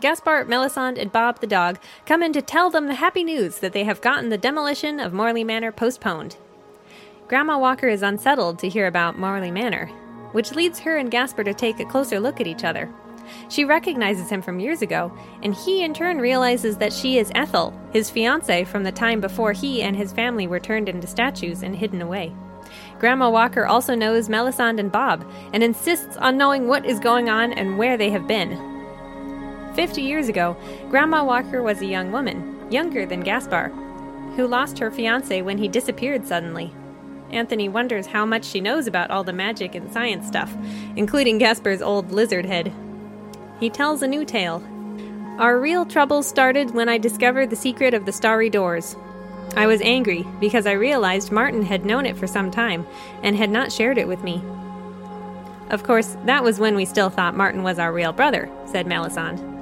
Gaspar, 0.00 0.44
Melisande, 0.44 1.00
and 1.00 1.10
Bob 1.10 1.40
the 1.40 1.46
dog 1.46 1.78
come 2.06 2.22
in 2.22 2.32
to 2.32 2.40
tell 2.40 2.70
them 2.70 2.86
the 2.86 2.94
happy 2.94 3.24
news 3.24 3.58
that 3.58 3.72
they 3.72 3.82
have 3.82 4.00
gotten 4.00 4.28
the 4.28 4.38
demolition 4.38 5.00
of 5.00 5.12
Morley 5.12 5.42
Manor 5.42 5.72
postponed. 5.72 6.36
Grandma 7.26 7.58
Walker 7.58 7.88
is 7.88 8.02
unsettled 8.02 8.60
to 8.60 8.68
hear 8.68 8.86
about 8.86 9.18
Morley 9.18 9.50
Manor, 9.50 9.86
which 10.32 10.52
leads 10.52 10.78
her 10.80 10.96
and 10.96 11.10
Gaspar 11.10 11.42
to 11.44 11.52
take 11.52 11.80
a 11.80 11.84
closer 11.84 12.20
look 12.20 12.40
at 12.40 12.46
each 12.46 12.62
other. 12.62 12.92
She 13.48 13.64
recognizes 13.64 14.30
him 14.30 14.40
from 14.40 14.60
years 14.60 14.82
ago, 14.82 15.12
and 15.42 15.54
he 15.54 15.82
in 15.82 15.92
turn 15.92 16.18
realizes 16.18 16.76
that 16.76 16.92
she 16.92 17.18
is 17.18 17.32
Ethel, 17.34 17.78
his 17.92 18.10
fiancée 18.10 18.66
from 18.66 18.84
the 18.84 18.92
time 18.92 19.20
before 19.20 19.52
he 19.52 19.82
and 19.82 19.96
his 19.96 20.12
family 20.12 20.46
were 20.46 20.60
turned 20.60 20.88
into 20.88 21.08
statues 21.08 21.62
and 21.62 21.74
hidden 21.76 22.00
away. 22.00 22.32
Grandma 23.00 23.28
Walker 23.28 23.66
also 23.66 23.94
knows 23.94 24.28
Melisande 24.28 24.80
and 24.80 24.92
Bob 24.92 25.28
and 25.52 25.62
insists 25.62 26.16
on 26.18 26.38
knowing 26.38 26.68
what 26.68 26.86
is 26.86 27.00
going 27.00 27.28
on 27.28 27.52
and 27.52 27.76
where 27.76 27.96
they 27.96 28.10
have 28.10 28.28
been. 28.28 28.77
Fifty 29.78 30.02
years 30.02 30.28
ago, 30.28 30.56
Grandma 30.90 31.22
Walker 31.22 31.62
was 31.62 31.80
a 31.80 31.86
young 31.86 32.10
woman, 32.10 32.66
younger 32.68 33.06
than 33.06 33.20
Gaspar, 33.20 33.68
who 34.34 34.48
lost 34.48 34.80
her 34.80 34.90
fiance 34.90 35.40
when 35.40 35.58
he 35.58 35.68
disappeared 35.68 36.26
suddenly. 36.26 36.72
Anthony 37.30 37.68
wonders 37.68 38.08
how 38.08 38.26
much 38.26 38.44
she 38.44 38.60
knows 38.60 38.88
about 38.88 39.12
all 39.12 39.22
the 39.22 39.32
magic 39.32 39.76
and 39.76 39.92
science 39.92 40.26
stuff, 40.26 40.52
including 40.96 41.38
Gaspar's 41.38 41.80
old 41.80 42.10
lizard 42.10 42.44
head 42.44 42.72
he 43.60 43.70
tells 43.70 44.02
a 44.02 44.08
new 44.08 44.24
tale. 44.24 44.62
Our 45.38 45.60
real 45.60 45.84
troubles 45.84 46.26
started 46.26 46.74
when 46.74 46.88
I 46.88 46.98
discovered 46.98 47.50
the 47.50 47.56
secret 47.56 47.94
of 47.94 48.04
the 48.04 48.12
starry 48.12 48.50
doors. 48.50 48.96
I 49.56 49.66
was 49.66 49.80
angry 49.80 50.26
because 50.40 50.66
I 50.66 50.72
realized 50.72 51.32
Martin 51.32 51.62
had 51.62 51.86
known 51.86 52.06
it 52.06 52.16
for 52.16 52.26
some 52.26 52.50
time 52.50 52.86
and 53.22 53.36
had 53.36 53.50
not 53.50 53.72
shared 53.72 53.98
it 53.98 54.08
with 54.08 54.22
me. 54.22 54.42
Of 55.70 55.82
course, 55.84 56.16
that 56.24 56.42
was 56.42 56.58
when 56.58 56.74
we 56.74 56.84
still 56.84 57.10
thought 57.10 57.36
Martin 57.36 57.62
was 57.62 57.78
our 57.78 57.92
real 57.92 58.12
brother, 58.12 58.50
said 58.66 58.86
Melisande. 58.86 59.57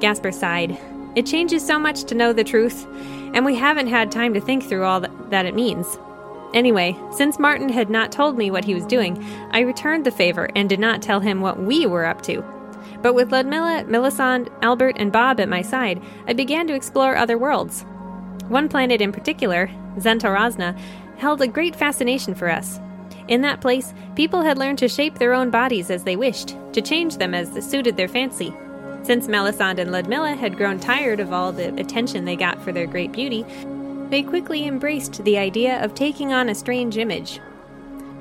Gaspar 0.00 0.32
sighed. 0.32 0.78
It 1.14 1.26
changes 1.26 1.66
so 1.66 1.78
much 1.78 2.04
to 2.04 2.14
know 2.14 2.32
the 2.32 2.44
truth, 2.44 2.86
and 3.34 3.44
we 3.44 3.54
haven't 3.54 3.88
had 3.88 4.12
time 4.12 4.34
to 4.34 4.40
think 4.40 4.64
through 4.64 4.84
all 4.84 5.00
that 5.00 5.46
it 5.46 5.54
means. 5.54 5.98
Anyway, 6.54 6.96
since 7.10 7.38
Martin 7.38 7.68
had 7.68 7.90
not 7.90 8.12
told 8.12 8.38
me 8.38 8.50
what 8.50 8.64
he 8.64 8.74
was 8.74 8.86
doing, 8.86 9.22
I 9.50 9.60
returned 9.60 10.06
the 10.06 10.10
favor 10.10 10.48
and 10.56 10.68
did 10.68 10.80
not 10.80 11.02
tell 11.02 11.20
him 11.20 11.40
what 11.40 11.60
we 11.60 11.86
were 11.86 12.06
up 12.06 12.22
to. 12.22 12.42
But 13.02 13.14
with 13.14 13.32
Ludmilla, 13.32 13.84
Melisande, 13.86 14.50
Albert, 14.62 14.96
and 14.98 15.12
Bob 15.12 15.40
at 15.40 15.48
my 15.48 15.62
side, 15.62 16.02
I 16.26 16.32
began 16.32 16.66
to 16.68 16.74
explore 16.74 17.16
other 17.16 17.36
worlds. 17.36 17.84
One 18.48 18.68
planet 18.68 19.00
in 19.00 19.12
particular, 19.12 19.70
Zentarazna, 19.96 20.78
held 21.18 21.42
a 21.42 21.46
great 21.46 21.76
fascination 21.76 22.34
for 22.34 22.50
us. 22.50 22.80
In 23.28 23.42
that 23.42 23.60
place, 23.60 23.92
people 24.16 24.42
had 24.42 24.56
learned 24.56 24.78
to 24.78 24.88
shape 24.88 25.18
their 25.18 25.34
own 25.34 25.50
bodies 25.50 25.90
as 25.90 26.02
they 26.04 26.16
wished, 26.16 26.56
to 26.72 26.80
change 26.80 27.18
them 27.18 27.34
as 27.34 27.68
suited 27.68 27.96
their 27.96 28.08
fancy. 28.08 28.54
Since 29.08 29.26
Melisande 29.26 29.80
and 29.80 29.90
Ludmilla 29.90 30.34
had 30.34 30.58
grown 30.58 30.78
tired 30.78 31.18
of 31.18 31.32
all 31.32 31.50
the 31.50 31.68
attention 31.80 32.26
they 32.26 32.36
got 32.36 32.62
for 32.62 32.72
their 32.72 32.86
great 32.86 33.10
beauty, 33.10 33.42
they 34.10 34.22
quickly 34.22 34.66
embraced 34.66 35.24
the 35.24 35.38
idea 35.38 35.82
of 35.82 35.94
taking 35.94 36.34
on 36.34 36.50
a 36.50 36.54
strange 36.54 36.98
image. 36.98 37.40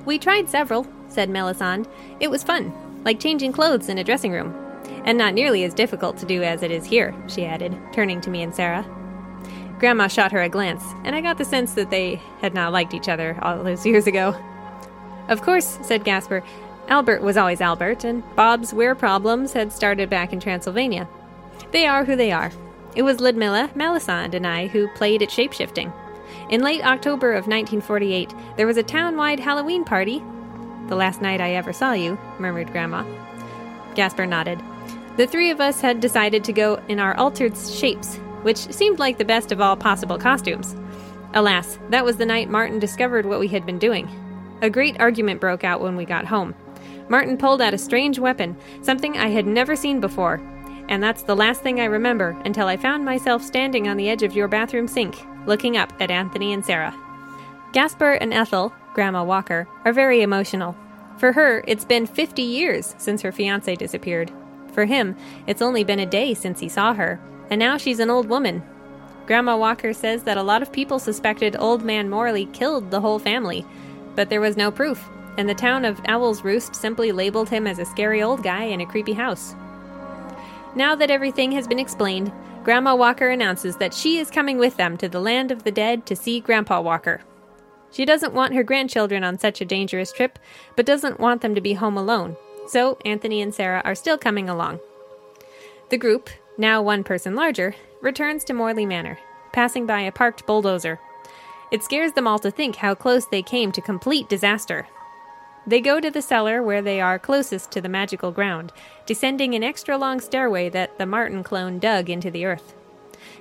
We 0.06 0.18
tried 0.18 0.48
several, 0.48 0.88
said 1.10 1.30
Melisande. 1.30 1.90
It 2.22 2.32
was 2.32 2.42
fun, 2.42 2.72
like 3.04 3.20
changing 3.20 3.52
clothes 3.52 3.90
in 3.90 3.98
a 3.98 4.04
dressing 4.06 4.32
room. 4.32 4.56
And 5.04 5.18
not 5.18 5.34
nearly 5.34 5.66
as 5.66 5.74
difficult 5.74 6.16
to 6.20 6.26
do 6.26 6.42
as 6.42 6.64
it 6.64 6.72
is 6.72 6.86
here, 6.86 7.14
she 7.28 7.44
added, 7.44 7.78
turning 7.92 8.22
to 8.22 8.30
me 8.30 8.42
and 8.42 8.56
Sarah. 8.56 8.86
Grandma 9.80 10.08
shot 10.08 10.32
her 10.32 10.42
a 10.42 10.48
glance, 10.48 10.86
and 11.04 11.18
I 11.18 11.20
got 11.20 11.38
the 11.38 11.44
sense 11.44 11.74
that 11.74 11.90
they 11.90 12.22
had 12.40 12.54
not 12.54 12.72
liked 12.72 12.94
each 12.94 13.10
other 13.10 13.38
all 13.42 13.62
those 13.62 13.86
years 13.86 14.08
ago. 14.08 14.42
Of 15.28 15.42
course, 15.42 15.80
said 15.82 16.06
Gaspar, 16.06 16.46
Albert 16.90 17.22
was 17.22 17.36
always 17.36 17.60
Albert, 17.60 18.06
and 18.06 18.24
Bob's 18.36 18.74
weir 18.74 18.96
problems 18.96 19.54
had 19.54 19.74
started 19.74 20.10
back 20.10 20.32
in 20.32 20.40
Transylvania. 20.40 21.08
They 21.72 21.86
are 21.86 22.06
who 22.06 22.16
they 22.16 22.32
are. 22.32 22.52
It 22.96 23.02
was 23.02 23.20
Ludmilla, 23.20 23.70
Melisande, 23.76 24.38
and 24.38 24.48
I 24.48 24.68
who 24.68 24.88
played 24.90 25.22
at 25.22 25.30
shapeshifting. 25.30 25.92
In 26.50 26.62
late 26.62 26.86
October 26.86 27.32
of 27.32 27.48
1948, 27.48 28.34
there 28.56 28.68
was 28.68 28.78
a 28.78 28.84
town-wide 28.84 29.40
Halloween 29.40 29.84
party. 29.84 30.24
The 30.88 30.96
last 30.96 31.22
night 31.22 31.42
I 31.42 31.56
ever 31.56 31.74
saw 31.74 31.92
you, 31.92 32.18
murmured 32.40 32.72
Grandma. 32.72 33.04
Gaspar 33.96 34.26
nodded. 34.26 34.62
The 35.18 35.28
three 35.28 35.50
of 35.52 35.60
us 35.60 35.82
had 35.82 36.00
decided 36.00 36.44
to 36.46 36.54
go 36.54 36.82
in 36.88 37.00
our 37.00 37.16
altered 37.18 37.58
shapes, 37.58 38.16
which 38.44 38.58
seemed 38.58 39.00
like 39.00 39.18
the 39.18 39.26
best 39.26 39.52
of 39.52 39.60
all 39.60 39.76
possible 39.76 40.18
costumes. 40.18 40.76
Alas, 41.34 41.78
that 41.90 42.06
was 42.06 42.16
the 42.16 42.26
night 42.26 42.50
Martin 42.50 42.80
discovered 42.80 43.26
what 43.26 43.40
we 43.40 43.50
had 43.50 43.66
been 43.66 43.80
doing. 43.80 44.10
A 44.62 44.70
great 44.70 45.00
argument 45.02 45.42
broke 45.42 45.64
out 45.64 45.82
when 45.82 45.98
we 45.98 46.06
got 46.06 46.26
home. 46.26 46.56
Martin 47.10 47.38
pulled 47.38 47.62
out 47.62 47.74
a 47.74 47.78
strange 47.78 48.20
weapon, 48.20 48.56
something 48.82 49.18
I 49.18 49.28
had 49.28 49.46
never 49.46 49.76
seen 49.76 50.00
before, 50.00 50.42
and 50.90 51.02
that's 51.02 51.24
the 51.24 51.36
last 51.36 51.62
thing 51.62 51.80
I 51.80 51.86
remember 51.86 52.40
until 52.46 52.68
I 52.68 52.78
found 52.78 53.06
myself 53.06 53.44
standing 53.44 53.88
on 53.88 53.98
the 53.98 54.10
edge 54.10 54.24
of 54.24 54.36
your 54.36 54.48
bathroom 54.48 54.88
sink, 54.88 55.18
looking 55.46 55.78
up 55.78 55.94
at 56.00 56.12
Anthony 56.12 56.54
and 56.54 56.66
Sarah. 56.66 56.96
Gaspar 57.74 58.14
and 58.14 58.34
Ethel, 58.34 58.74
Grandma 58.94 59.24
Walker, 59.24 59.68
are 59.86 59.94
very 59.94 60.22
emotional. 60.22 60.76
For 61.18 61.34
her, 61.34 61.64
it's 61.68 61.86
been 61.86 62.06
50 62.06 62.42
years 62.42 62.96
since 62.98 63.22
her 63.22 63.32
fiance 63.32 63.76
disappeared. 63.76 64.32
For 64.72 64.86
him, 64.86 65.16
it's 65.48 65.62
only 65.62 65.84
been 65.84 66.00
a 66.00 66.06
day 66.06 66.34
since 66.34 66.60
he 66.60 66.70
saw 66.70 66.94
her, 66.94 67.20
and 67.50 67.60
now 67.60 67.78
she's 67.78 68.00
an 68.00 68.10
old 68.10 68.30
woman. 68.30 68.64
Grandma 69.26 69.58
Walker 69.58 69.94
says 69.94 70.24
that 70.24 70.38
a 70.38 70.44
lot 70.44 70.62
of 70.62 70.72
people 70.72 71.00
suspected 71.00 71.56
Old 71.60 71.84
Man 71.84 72.10
Morley 72.10 72.46
killed 72.48 72.92
the 72.92 73.02
whole 73.02 73.20
family, 73.20 73.66
but 74.16 74.30
there 74.30 74.42
was 74.42 74.56
no 74.56 74.72
proof, 74.72 75.10
and 75.38 75.48
the 75.48 75.56
town 75.56 75.86
of 75.86 76.02
Owl's 76.08 76.44
Roost 76.44 76.76
simply 76.76 77.12
labeled 77.12 77.50
him 77.50 77.68
as 77.68 77.80
a 77.80 77.86
scary 77.86 78.22
old 78.22 78.44
guy 78.44 78.64
in 78.64 78.82
a 78.82 78.86
creepy 78.86 79.14
house. 79.14 79.56
Now 80.76 80.96
that 80.96 81.12
everything 81.12 81.52
has 81.54 81.68
been 81.68 81.80
explained, 81.80 82.32
Grandma 82.64 82.96
Walker 82.96 83.30
announces 83.30 83.78
that 83.78 83.94
she 83.94 84.18
is 84.18 84.30
coming 84.30 84.58
with 84.58 84.78
them 84.78 84.98
to 84.98 85.08
the 85.08 85.22
land 85.22 85.52
of 85.52 85.64
the 85.64 85.72
dead 85.72 86.06
to 86.06 86.16
see 86.16 86.40
Grandpa 86.40 86.82
Walker. 86.82 87.22
She 87.92 88.04
doesn't 88.04 88.34
want 88.34 88.54
her 88.54 88.64
grandchildren 88.64 89.24
on 89.24 89.40
such 89.40 89.62
a 89.62 89.66
dangerous 89.66 90.12
trip, 90.12 90.38
but 90.76 90.86
doesn't 90.86 91.20
want 91.20 91.42
them 91.42 91.56
to 91.56 91.62
be 91.62 91.74
home 91.74 91.98
alone, 91.98 92.36
so 92.68 92.98
Anthony 93.06 93.42
and 93.42 93.56
Sarah 93.56 93.82
are 93.86 93.96
still 93.96 94.18
coming 94.18 94.50
along. 94.50 94.80
The 95.90 95.98
group, 95.98 96.30
now 96.58 96.82
one 96.82 97.04
person 97.04 97.34
larger, 97.36 97.76
returns 98.02 98.44
to 98.44 98.54
Morley 98.54 98.86
Manor, 98.86 99.18
passing 99.54 99.86
by 99.86 100.02
a 100.02 100.12
parked 100.12 100.46
bulldozer. 100.46 101.00
It 101.72 101.84
scares 101.84 102.12
them 102.12 102.28
all 102.28 102.40
to 102.40 102.52
think 102.52 102.76
how 102.76 102.94
close 102.94 103.26
they 103.26 103.42
came 103.42 103.72
to 103.72 103.82
complete 103.82 104.28
disaster. 104.28 104.88
They 105.68 105.82
go 105.82 106.00
to 106.00 106.10
the 106.10 106.22
cellar 106.22 106.64
where 106.64 106.82
they 106.82 107.02
are 107.02 107.20
closest 107.20 107.72
to 107.72 107.82
the 107.82 107.90
magical 107.90 108.32
ground, 108.32 108.72
descending 109.06 109.54
an 109.54 109.66
extra 109.66 109.98
long 109.98 110.22
stairway 110.22 110.70
that 110.70 110.98
the 110.98 111.06
Martin 111.06 111.44
clone 111.44 111.78
dug 111.78 112.10
into 112.10 112.32
the 112.32 112.46
earth. 112.46 112.74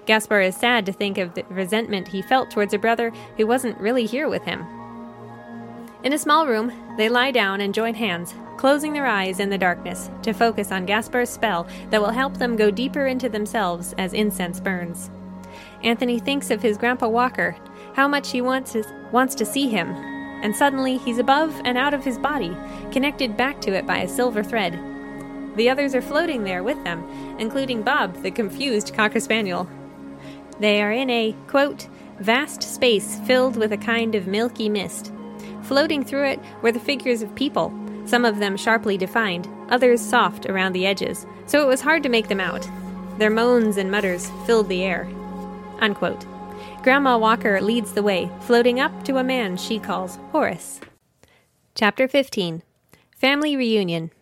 Gaspar 0.07 0.41
is 0.41 0.57
sad 0.57 0.85
to 0.87 0.93
think 0.93 1.19
of 1.19 1.35
the 1.35 1.45
resentment 1.49 2.09
he 2.09 2.23
felt 2.23 2.51
towards 2.51 2.75
a 2.75 2.79
brother 2.79 3.13
who 3.37 3.47
wasn't 3.47 3.79
really 3.79 4.07
here 4.07 4.29
with 4.29 4.43
him. 4.43 4.67
In 6.03 6.13
a 6.13 6.19
small 6.19 6.49
room, 6.49 6.73
they 6.97 7.09
lie 7.09 7.31
down 7.31 7.61
and 7.61 7.73
join 7.73 7.95
hands, 7.95 8.35
closing 8.57 8.93
their 8.93 9.07
eyes 9.07 9.39
in 9.39 9.51
the 9.51 9.59
darkness 9.59 10.11
to 10.23 10.33
focus 10.33 10.73
on 10.73 10.87
Gaspar's 10.87 11.31
spell 11.31 11.69
that 11.91 12.01
will 12.01 12.11
help 12.11 12.39
them 12.39 12.57
go 12.57 12.73
deeper 12.73 13.07
into 13.07 13.29
themselves 13.29 13.95
as 13.99 14.13
incense 14.13 14.59
burns. 14.59 15.11
Anthony 15.85 16.19
thinks 16.19 16.51
of 16.51 16.63
his 16.63 16.77
Grandpa 16.77 17.07
Walker, 17.07 17.57
how 17.95 18.09
much 18.09 18.33
he 18.33 18.41
wants, 18.41 18.73
his, 18.73 18.87
wants 19.13 19.35
to 19.37 19.45
see 19.45 19.69
him, 19.69 20.16
and 20.43 20.55
suddenly 20.55 20.99
he's 20.99 21.19
above 21.19 21.61
and 21.65 21.79
out 21.79 21.95
of 21.95 22.05
his 22.05 22.19
body, 22.19 22.57
connected 22.91 23.37
back 23.37 23.61
to 23.63 23.73
it 23.73 23.87
by 23.87 23.99
a 23.99 24.09
silver 24.09 24.43
thread. 24.43 24.79
The 25.57 25.71
others 25.71 25.95
are 25.95 26.03
floating 26.03 26.45
there 26.45 26.63
with 26.63 26.83
them, 26.85 27.05
including 27.39 27.83
Bob, 27.83 28.23
the 28.23 28.31
confused 28.31 28.95
Cocker 28.95 29.21
Spaniel. 29.21 29.69
They 30.61 30.83
are 30.83 30.93
in 30.93 31.09
a, 31.11 31.35
quote, 31.47 31.89
vast 32.21 32.63
space 32.63 33.19
filled 33.27 33.57
with 33.57 33.73
a 33.73 33.79
kind 33.79 34.15
of 34.15 34.27
milky 34.27 34.69
mist. 34.69 35.13
Floating 35.63 36.05
through 36.05 36.27
it 36.27 36.41
were 36.63 36.73
the 36.73 36.79
figures 36.81 37.23
of 37.23 37.35
people, 37.35 37.73
some 38.05 38.25
of 38.25 38.39
them 38.39 38.57
sharply 38.57 38.97
defined, 38.97 39.49
others 39.69 40.01
soft 40.01 40.47
around 40.47 40.73
the 40.73 40.87
edges, 40.87 41.27
so 41.47 41.63
it 41.63 41.67
was 41.67 41.81
hard 41.81 42.03
to 42.03 42.09
make 42.09 42.29
them 42.29 42.41
out. 42.41 42.69
Their 43.19 43.31
moans 43.31 43.77
and 43.77 43.91
mutters 43.91 44.31
filled 44.45 44.69
the 44.69 44.85
air. 44.85 45.09
Unquote. 45.81 46.25
Grandma 46.87 47.19
Walker 47.19 47.61
leads 47.61 47.95
the 47.95 48.03
way, 48.05 48.31
floating 48.43 48.79
up 48.79 49.03
to 49.03 49.17
a 49.17 49.25
man 49.25 49.57
she 49.57 49.81
calls 49.81 50.21
Horace. 50.31 50.81
Chapter 51.75 52.07
15 52.07 52.63
Family 53.11 53.57
Reunion 53.57 54.13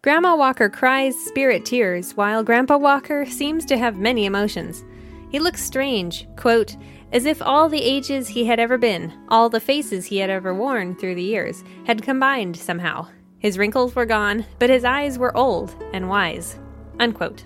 Grandma 0.00 0.34
Walker 0.34 0.70
cries 0.70 1.14
spirit 1.26 1.66
tears, 1.66 2.14
while 2.16 2.42
Grandpa 2.42 2.78
Walker 2.78 3.26
seems 3.26 3.66
to 3.66 3.76
have 3.76 3.98
many 3.98 4.24
emotions. 4.24 4.86
He 5.28 5.38
looks 5.38 5.62
strange, 5.62 6.26
quote, 6.36 6.78
as 7.12 7.26
if 7.26 7.42
all 7.42 7.68
the 7.68 7.82
ages 7.82 8.28
he 8.28 8.46
had 8.46 8.58
ever 8.58 8.78
been, 8.78 9.12
all 9.28 9.50
the 9.50 9.60
faces 9.60 10.06
he 10.06 10.16
had 10.16 10.30
ever 10.30 10.54
worn 10.54 10.96
through 10.96 11.16
the 11.16 11.22
years, 11.22 11.62
had 11.84 12.02
combined 12.02 12.56
somehow. 12.56 13.06
His 13.38 13.58
wrinkles 13.58 13.94
were 13.94 14.06
gone, 14.06 14.46
but 14.58 14.70
his 14.70 14.86
eyes 14.86 15.18
were 15.18 15.36
old 15.36 15.76
and 15.92 16.08
wise. 16.08 16.58
Unquote. 16.98 17.44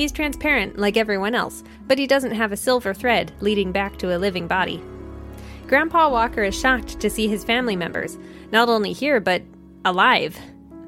He 0.00 0.04
He's 0.04 0.12
transparent 0.12 0.78
like 0.78 0.96
everyone 0.96 1.34
else, 1.34 1.62
but 1.86 1.98
he 1.98 2.06
doesn't 2.06 2.30
have 2.30 2.52
a 2.52 2.56
silver 2.56 2.94
thread 2.94 3.32
leading 3.40 3.70
back 3.70 3.98
to 3.98 4.16
a 4.16 4.16
living 4.16 4.46
body. 4.46 4.82
Grandpa 5.66 6.08
Walker 6.08 6.42
is 6.42 6.58
shocked 6.58 6.98
to 7.00 7.10
see 7.10 7.28
his 7.28 7.44
family 7.44 7.76
members, 7.76 8.16
not 8.50 8.70
only 8.70 8.94
here, 8.94 9.20
but 9.20 9.42
alive. 9.84 10.38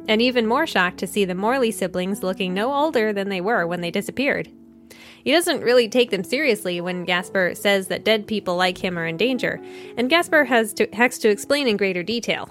And 0.09 0.23
even 0.23 0.47
more 0.47 0.67
shocked 0.67 0.97
to 1.01 1.07
see 1.07 1.27
the 1.27 1.35
Morley 1.35 1.71
siblings 1.71 2.23
looking 2.23 2.55
no 2.55 2.73
older 2.73 3.13
than 3.13 3.29
they 3.29 3.43
were 3.43 3.67
when 3.67 3.83
they 3.83 3.91
disappeared. 3.91 4.49
He 5.23 5.31
doesn't 5.31 5.61
really 5.61 5.91
take 5.91 6.09
them 6.09 6.25
seriously 6.25 6.81
when 6.81 7.05
Gaspar 7.05 7.55
says 7.55 7.89
that 7.89 8.07
dead 8.07 8.27
people 8.27 8.57
like 8.57 8.79
him 8.79 8.99
are 8.99 9.07
in 9.07 9.19
danger, 9.19 9.61
and 9.99 10.09
Gaspar 10.09 10.45
has 10.45 10.73
to, 10.73 10.89
has 10.95 11.19
to 11.19 11.29
explain 11.29 11.69
in 11.69 11.77
greater 11.77 12.03
detail. 12.03 12.49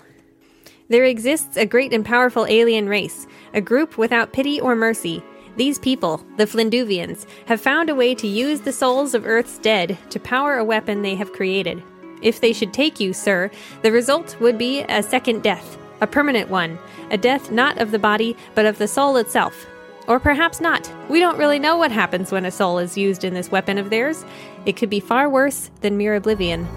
There 0.90 1.06
exists 1.06 1.58
a 1.58 1.66
great 1.66 1.92
and 1.92 2.06
powerful 2.06 2.46
alien 2.46 2.88
race, 2.88 3.26
a 3.52 3.62
group 3.62 3.98
without 3.98 4.32
pity 4.32 4.62
or 4.62 4.76
mercy. 4.76 5.24
These 5.58 5.80
people, 5.80 6.26
the 6.38 6.46
Flinduvians, 6.46 7.26
have 7.48 7.60
found 7.60 7.90
a 7.90 7.96
way 7.96 8.16
to 8.16 8.28
use 8.28 8.62
the 8.62 8.72
souls 8.72 9.14
of 9.14 9.26
Earth's 9.26 9.58
dead 9.58 9.98
to 10.10 10.20
power 10.20 10.58
a 10.58 10.64
weapon 10.64 11.02
they 11.02 11.16
have 11.16 11.34
created. 11.34 11.84
If 12.22 12.40
they 12.40 12.54
should 12.54 12.74
take 12.74 13.00
you, 13.00 13.14
sir, 13.14 13.52
the 13.82 13.92
result 13.92 14.40
would 14.40 14.58
be 14.58 14.82
a 14.82 15.04
second 15.04 15.44
death, 15.44 15.78
a 16.00 16.08
permanent 16.08 16.50
one, 16.50 16.80
a 17.10 17.18
death 17.18 17.52
not 17.52 17.80
of 17.80 17.92
the 17.92 18.00
body, 18.00 18.38
but 18.56 18.66
of 18.66 18.78
the 18.78 18.88
soul 18.88 19.18
itself, 19.18 19.66
or 20.08 20.20
perhaps 20.20 20.62
not. 20.62 20.90
We 21.10 21.20
don't 21.20 21.38
really 21.38 21.60
know 21.60 21.78
what 21.78 21.92
happens 21.92 22.32
when 22.32 22.46
a 22.46 22.52
soul 22.52 22.80
is 22.80 22.98
used 22.98 23.24
in 23.24 23.34
this 23.34 23.52
weapon 23.52 23.78
of 23.78 23.90
theirs. 23.90 24.24
It 24.66 24.78
could 24.78 24.90
be 24.90 25.00
far 25.00 25.30
worse 25.30 25.70
than 25.82 25.98
mere 25.98 26.16
oblivion. 26.16 26.68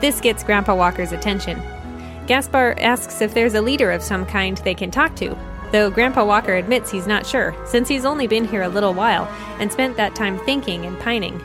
This 0.00 0.20
gets 0.20 0.42
Grandpa 0.42 0.74
Walker's 0.74 1.12
attention. 1.12 1.60
Gaspar 2.26 2.76
asks 2.78 3.20
if 3.20 3.34
there's 3.34 3.54
a 3.54 3.60
leader 3.60 3.90
of 3.90 4.02
some 4.02 4.24
kind 4.24 4.56
they 4.58 4.74
can 4.74 4.90
talk 4.90 5.14
to, 5.16 5.36
though 5.72 5.90
Grandpa 5.90 6.24
Walker 6.24 6.54
admits 6.54 6.90
he's 6.90 7.06
not 7.06 7.26
sure, 7.26 7.56
since 7.66 7.88
he's 7.88 8.04
only 8.04 8.26
been 8.26 8.44
here 8.44 8.62
a 8.62 8.68
little 8.68 8.94
while 8.94 9.26
and 9.58 9.72
spent 9.72 9.96
that 9.96 10.14
time 10.14 10.38
thinking 10.40 10.86
and 10.86 10.98
pining. 11.00 11.42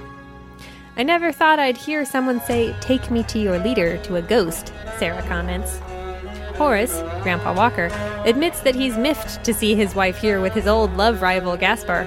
I 0.97 1.03
never 1.03 1.31
thought 1.31 1.59
I'd 1.59 1.77
hear 1.77 2.05
someone 2.05 2.41
say, 2.41 2.75
Take 2.81 3.09
me 3.09 3.23
to 3.23 3.39
your 3.39 3.59
leader, 3.59 3.97
to 4.03 4.17
a 4.17 4.21
ghost, 4.21 4.73
Sarah 4.97 5.21
comments. 5.23 5.79
Horace, 6.57 7.01
Grandpa 7.21 7.53
Walker, 7.53 7.89
admits 8.25 8.61
that 8.61 8.75
he's 8.75 8.97
miffed 8.97 9.43
to 9.43 9.53
see 9.53 9.75
his 9.75 9.93
wife 9.93 10.17
here 10.17 10.41
with 10.41 10.53
his 10.53 10.67
old 10.67 10.97
love 10.97 11.21
rival 11.21 11.55
Gaspar, 11.55 12.05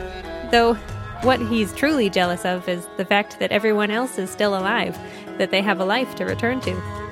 though 0.50 0.74
what 1.22 1.40
he's 1.40 1.72
truly 1.72 2.10
jealous 2.10 2.44
of 2.44 2.68
is 2.68 2.88
the 2.96 3.04
fact 3.04 3.38
that 3.38 3.52
everyone 3.52 3.90
else 3.90 4.18
is 4.18 4.28
still 4.28 4.58
alive, 4.58 4.98
that 5.38 5.50
they 5.50 5.62
have 5.62 5.78
a 5.78 5.84
life 5.84 6.14
to 6.16 6.24
return 6.24 6.60
to. 6.62 7.09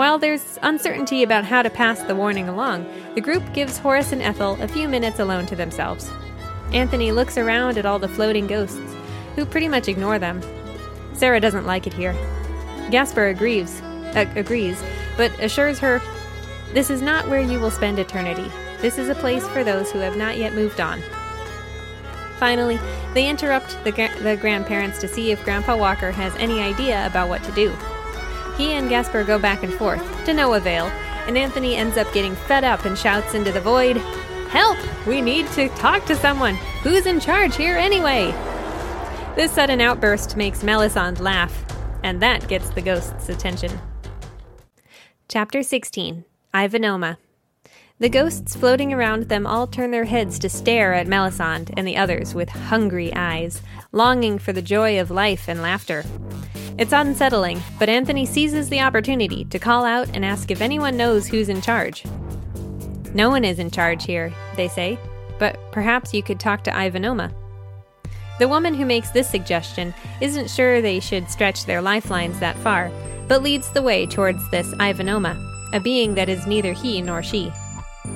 While 0.00 0.18
there's 0.18 0.58
uncertainty 0.62 1.22
about 1.22 1.44
how 1.44 1.60
to 1.60 1.68
pass 1.68 2.00
the 2.00 2.14
warning 2.14 2.48
along, 2.48 2.86
the 3.14 3.20
group 3.20 3.42
gives 3.52 3.76
Horace 3.76 4.12
and 4.12 4.22
Ethel 4.22 4.56
a 4.62 4.66
few 4.66 4.88
minutes 4.88 5.18
alone 5.18 5.44
to 5.44 5.54
themselves. 5.54 6.10
Anthony 6.72 7.12
looks 7.12 7.36
around 7.36 7.76
at 7.76 7.84
all 7.84 7.98
the 7.98 8.08
floating 8.08 8.46
ghosts, 8.46 8.80
who 9.36 9.44
pretty 9.44 9.68
much 9.68 9.88
ignore 9.88 10.18
them. 10.18 10.40
Sarah 11.12 11.38
doesn't 11.38 11.66
like 11.66 11.86
it 11.86 11.92
here. 11.92 12.14
Gaspar 12.90 13.26
agrees, 13.26 13.82
uh, 14.14 14.24
agrees, 14.36 14.82
but 15.18 15.38
assures 15.38 15.78
her 15.80 16.00
this 16.72 16.88
is 16.88 17.02
not 17.02 17.28
where 17.28 17.42
you 17.42 17.60
will 17.60 17.70
spend 17.70 17.98
eternity. 17.98 18.50
This 18.80 18.96
is 18.96 19.10
a 19.10 19.14
place 19.14 19.46
for 19.48 19.62
those 19.64 19.92
who 19.92 19.98
have 19.98 20.16
not 20.16 20.38
yet 20.38 20.54
moved 20.54 20.80
on. 20.80 21.02
Finally, 22.38 22.80
they 23.12 23.28
interrupt 23.28 23.76
the, 23.84 23.92
gra- 23.92 24.18
the 24.22 24.38
grandparents 24.38 24.98
to 25.02 25.08
see 25.08 25.30
if 25.30 25.44
Grandpa 25.44 25.76
Walker 25.76 26.10
has 26.10 26.34
any 26.36 26.60
idea 26.60 27.06
about 27.06 27.28
what 27.28 27.44
to 27.44 27.52
do. 27.52 27.76
He 28.60 28.72
and 28.72 28.90
Gaspar 28.90 29.24
go 29.24 29.38
back 29.38 29.62
and 29.62 29.72
forth, 29.72 30.04
to 30.26 30.34
no 30.34 30.52
avail, 30.52 30.84
and 31.26 31.38
Anthony 31.38 31.76
ends 31.76 31.96
up 31.96 32.12
getting 32.12 32.34
fed 32.34 32.62
up 32.62 32.84
and 32.84 32.98
shouts 32.98 33.32
into 33.32 33.50
the 33.50 33.60
void, 33.62 33.96
Help! 34.50 34.76
We 35.06 35.22
need 35.22 35.46
to 35.52 35.70
talk 35.70 36.04
to 36.04 36.14
someone! 36.14 36.56
Who's 36.82 37.06
in 37.06 37.20
charge 37.20 37.56
here 37.56 37.78
anyway? 37.78 38.32
This 39.34 39.50
sudden 39.52 39.80
outburst 39.80 40.36
makes 40.36 40.62
Melisande 40.62 41.22
laugh, 41.22 41.64
and 42.02 42.20
that 42.20 42.48
gets 42.48 42.68
the 42.68 42.82
ghost's 42.82 43.30
attention. 43.30 43.80
Chapter 45.26 45.62
16 45.62 46.26
Ivanoma. 46.52 47.16
The 47.98 48.10
ghosts 48.10 48.56
floating 48.56 48.92
around 48.92 49.30
them 49.30 49.46
all 49.46 49.68
turn 49.68 49.90
their 49.90 50.04
heads 50.04 50.38
to 50.38 50.50
stare 50.50 50.92
at 50.92 51.06
Melisande 51.06 51.72
and 51.78 51.88
the 51.88 51.96
others 51.96 52.34
with 52.34 52.50
hungry 52.50 53.10
eyes, 53.14 53.62
longing 53.90 54.38
for 54.38 54.52
the 54.52 54.60
joy 54.60 55.00
of 55.00 55.10
life 55.10 55.48
and 55.48 55.62
laughter. 55.62 56.04
It's 56.80 56.94
unsettling, 56.94 57.62
but 57.78 57.90
Anthony 57.90 58.24
seizes 58.24 58.70
the 58.70 58.80
opportunity 58.80 59.44
to 59.44 59.58
call 59.58 59.84
out 59.84 60.08
and 60.14 60.24
ask 60.24 60.50
if 60.50 60.62
anyone 60.62 60.96
knows 60.96 61.26
who's 61.26 61.50
in 61.50 61.60
charge. 61.60 62.04
No 63.12 63.28
one 63.28 63.44
is 63.44 63.58
in 63.58 63.70
charge 63.70 64.06
here, 64.06 64.32
they 64.56 64.66
say, 64.66 64.98
but 65.38 65.58
perhaps 65.72 66.14
you 66.14 66.22
could 66.22 66.40
talk 66.40 66.64
to 66.64 66.70
Ivanoma. 66.70 67.34
The 68.38 68.48
woman 68.48 68.72
who 68.72 68.86
makes 68.86 69.10
this 69.10 69.28
suggestion 69.28 69.92
isn't 70.22 70.48
sure 70.48 70.80
they 70.80 71.00
should 71.00 71.28
stretch 71.28 71.66
their 71.66 71.82
lifelines 71.82 72.40
that 72.40 72.56
far, 72.56 72.90
but 73.28 73.42
leads 73.42 73.70
the 73.70 73.82
way 73.82 74.06
towards 74.06 74.50
this 74.50 74.72
Ivanoma 74.76 75.36
a 75.74 75.80
being 75.80 76.14
that 76.14 76.30
is 76.30 76.46
neither 76.46 76.72
he 76.72 77.02
nor 77.02 77.22
she. 77.22 77.52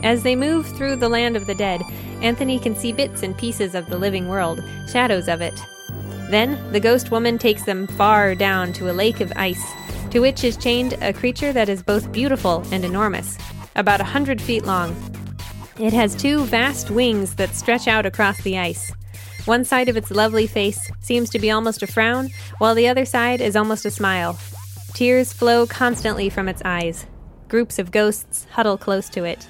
As 0.02 0.22
they 0.22 0.34
move 0.34 0.66
through 0.66 0.96
the 0.96 1.08
land 1.10 1.36
of 1.36 1.46
the 1.46 1.54
dead, 1.54 1.82
Anthony 2.22 2.58
can 2.58 2.74
see 2.74 2.92
bits 2.92 3.22
and 3.22 3.36
pieces 3.36 3.74
of 3.74 3.90
the 3.90 3.98
living 3.98 4.26
world, 4.26 4.64
shadows 4.90 5.28
of 5.28 5.42
it. 5.42 5.54
Then 6.30 6.58
the 6.72 6.80
ghost 6.80 7.10
woman 7.10 7.38
takes 7.38 7.64
them 7.64 7.86
far 7.86 8.34
down 8.34 8.72
to 8.74 8.90
a 8.90 8.92
lake 8.92 9.20
of 9.20 9.32
ice, 9.36 9.64
to 10.10 10.20
which 10.20 10.44
is 10.44 10.56
chained 10.56 10.94
a 11.00 11.12
creature 11.12 11.52
that 11.52 11.68
is 11.68 11.82
both 11.82 12.12
beautiful 12.12 12.64
and 12.72 12.84
enormous, 12.84 13.36
about 13.76 14.00
a 14.00 14.04
hundred 14.04 14.40
feet 14.40 14.64
long. 14.64 14.94
It 15.78 15.92
has 15.92 16.14
two 16.14 16.44
vast 16.44 16.90
wings 16.90 17.34
that 17.34 17.54
stretch 17.54 17.88
out 17.88 18.06
across 18.06 18.40
the 18.42 18.58
ice. 18.58 18.92
One 19.44 19.64
side 19.64 19.88
of 19.88 19.96
its 19.96 20.10
lovely 20.10 20.46
face 20.46 20.90
seems 21.00 21.28
to 21.30 21.38
be 21.38 21.50
almost 21.50 21.82
a 21.82 21.86
frown, 21.86 22.30
while 22.58 22.74
the 22.74 22.88
other 22.88 23.04
side 23.04 23.40
is 23.40 23.56
almost 23.56 23.84
a 23.84 23.90
smile. 23.90 24.38
Tears 24.94 25.32
flow 25.32 25.66
constantly 25.66 26.30
from 26.30 26.48
its 26.48 26.62
eyes. 26.64 27.06
Groups 27.48 27.78
of 27.78 27.90
ghosts 27.90 28.46
huddle 28.52 28.78
close 28.78 29.08
to 29.10 29.24
it. 29.24 29.46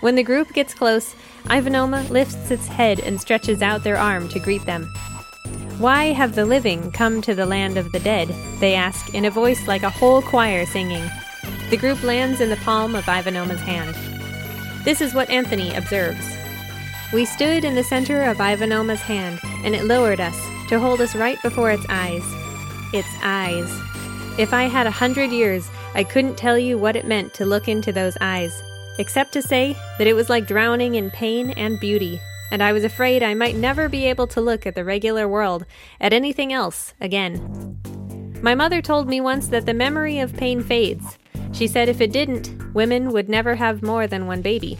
When 0.00 0.16
the 0.16 0.22
group 0.22 0.52
gets 0.52 0.74
close, 0.74 1.14
Ivanoma 1.44 2.10
lifts 2.10 2.50
its 2.50 2.66
head 2.66 3.00
and 3.00 3.20
stretches 3.20 3.62
out 3.62 3.84
their 3.84 3.96
arm 3.96 4.28
to 4.30 4.38
greet 4.38 4.66
them. 4.66 4.92
Why 5.78 6.12
have 6.12 6.34
the 6.34 6.44
living 6.44 6.92
come 6.92 7.22
to 7.22 7.34
the 7.34 7.46
land 7.46 7.78
of 7.78 7.92
the 7.92 8.00
dead? 8.00 8.28
They 8.60 8.74
ask 8.74 9.14
in 9.14 9.24
a 9.24 9.30
voice 9.30 9.66
like 9.66 9.82
a 9.82 9.90
whole 9.90 10.20
choir 10.20 10.66
singing. 10.66 11.08
The 11.70 11.76
group 11.76 12.02
lands 12.02 12.40
in 12.40 12.50
the 12.50 12.56
palm 12.56 12.94
of 12.94 13.04
Ivanoma's 13.04 13.60
hand. 13.60 13.94
This 14.84 15.00
is 15.00 15.14
what 15.14 15.30
Anthony 15.30 15.74
observes. 15.74 16.26
We 17.12 17.24
stood 17.24 17.64
in 17.64 17.74
the 17.74 17.82
center 17.82 18.22
of 18.24 18.38
Ivanoma's 18.38 19.00
hand, 19.00 19.40
and 19.64 19.74
it 19.74 19.84
lowered 19.84 20.20
us 20.20 20.36
to 20.68 20.78
hold 20.78 21.00
us 21.00 21.14
right 21.14 21.40
before 21.42 21.70
its 21.70 21.86
eyes. 21.88 22.22
Its 22.92 23.08
eyes. 23.22 23.70
If 24.38 24.52
I 24.54 24.64
had 24.64 24.86
a 24.86 24.90
hundred 24.90 25.30
years, 25.30 25.68
I 25.94 26.04
couldn't 26.04 26.36
tell 26.36 26.58
you 26.58 26.78
what 26.78 26.96
it 26.96 27.06
meant 27.06 27.34
to 27.34 27.44
look 27.44 27.68
into 27.68 27.92
those 27.92 28.16
eyes, 28.20 28.62
except 28.98 29.32
to 29.32 29.42
say 29.42 29.76
that 29.98 30.06
it 30.06 30.14
was 30.14 30.30
like 30.30 30.46
drowning 30.46 30.94
in 30.94 31.10
pain 31.10 31.50
and 31.50 31.80
beauty, 31.80 32.20
and 32.50 32.62
I 32.62 32.72
was 32.72 32.84
afraid 32.84 33.22
I 33.22 33.34
might 33.34 33.56
never 33.56 33.88
be 33.88 34.06
able 34.06 34.26
to 34.28 34.40
look 34.40 34.66
at 34.66 34.74
the 34.74 34.84
regular 34.84 35.28
world, 35.28 35.66
at 36.00 36.12
anything 36.12 36.52
else, 36.52 36.94
again. 37.00 37.78
My 38.42 38.54
mother 38.54 38.80
told 38.80 39.08
me 39.08 39.20
once 39.20 39.48
that 39.48 39.66
the 39.66 39.74
memory 39.74 40.18
of 40.18 40.36
pain 40.36 40.62
fades. 40.62 41.18
She 41.52 41.66
said 41.66 41.88
if 41.88 42.00
it 42.00 42.12
didn't, 42.12 42.74
women 42.74 43.12
would 43.12 43.28
never 43.28 43.54
have 43.54 43.82
more 43.82 44.06
than 44.06 44.26
one 44.26 44.42
baby. 44.42 44.78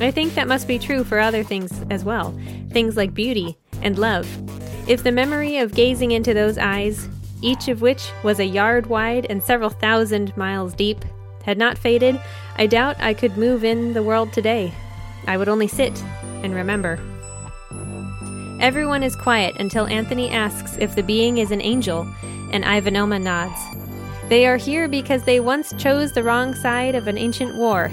I 0.00 0.10
think 0.10 0.34
that 0.34 0.48
must 0.48 0.68
be 0.68 0.78
true 0.78 1.02
for 1.02 1.18
other 1.18 1.42
things 1.42 1.84
as 1.90 2.04
well, 2.04 2.38
things 2.70 2.96
like 2.96 3.14
beauty 3.14 3.58
and 3.82 3.98
love. 3.98 4.26
If 4.88 5.02
the 5.02 5.12
memory 5.12 5.58
of 5.58 5.74
gazing 5.74 6.12
into 6.12 6.34
those 6.34 6.56
eyes, 6.56 7.08
each 7.42 7.68
of 7.68 7.82
which 7.82 8.10
was 8.22 8.38
a 8.38 8.44
yard 8.44 8.86
wide 8.86 9.26
and 9.28 9.42
several 9.42 9.70
thousand 9.70 10.36
miles 10.36 10.72
deep, 10.72 11.04
had 11.44 11.58
not 11.58 11.78
faded, 11.78 12.20
I 12.56 12.66
doubt 12.66 12.96
I 13.00 13.14
could 13.14 13.36
move 13.36 13.64
in 13.64 13.92
the 13.92 14.02
world 14.02 14.32
today. 14.32 14.72
I 15.26 15.36
would 15.36 15.48
only 15.48 15.68
sit 15.68 16.02
and 16.42 16.54
remember. 16.54 16.98
Everyone 18.60 19.02
is 19.02 19.14
quiet 19.14 19.56
until 19.58 19.86
Anthony 19.86 20.30
asks 20.30 20.76
if 20.78 20.94
the 20.94 21.02
being 21.02 21.38
is 21.38 21.50
an 21.50 21.62
angel, 21.62 22.08
and 22.52 22.64
Ivanoma 22.64 23.22
nods. 23.22 23.60
They 24.28 24.46
are 24.46 24.56
here 24.56 24.88
because 24.88 25.22
they 25.24 25.40
once 25.40 25.72
chose 25.78 26.12
the 26.12 26.22
wrong 26.22 26.54
side 26.54 26.94
of 26.94 27.06
an 27.06 27.16
ancient 27.16 27.56
war, 27.56 27.90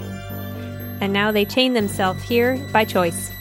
and 1.01 1.13
now 1.13 1.31
they 1.31 1.45
chain 1.45 1.73
themselves 1.73 2.23
here 2.23 2.57
by 2.73 2.83
choice. 2.83 3.31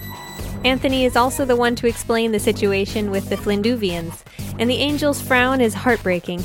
Anthony 0.64 1.04
is 1.04 1.16
also 1.16 1.44
the 1.44 1.56
one 1.56 1.74
to 1.76 1.86
explain 1.86 2.32
the 2.32 2.38
situation 2.38 3.10
with 3.10 3.28
the 3.28 3.36
Flinduvians, 3.36 4.22
and 4.58 4.68
the 4.68 4.80
angel's 4.80 5.20
frown 5.20 5.60
is 5.60 5.74
heartbreaking. 5.74 6.40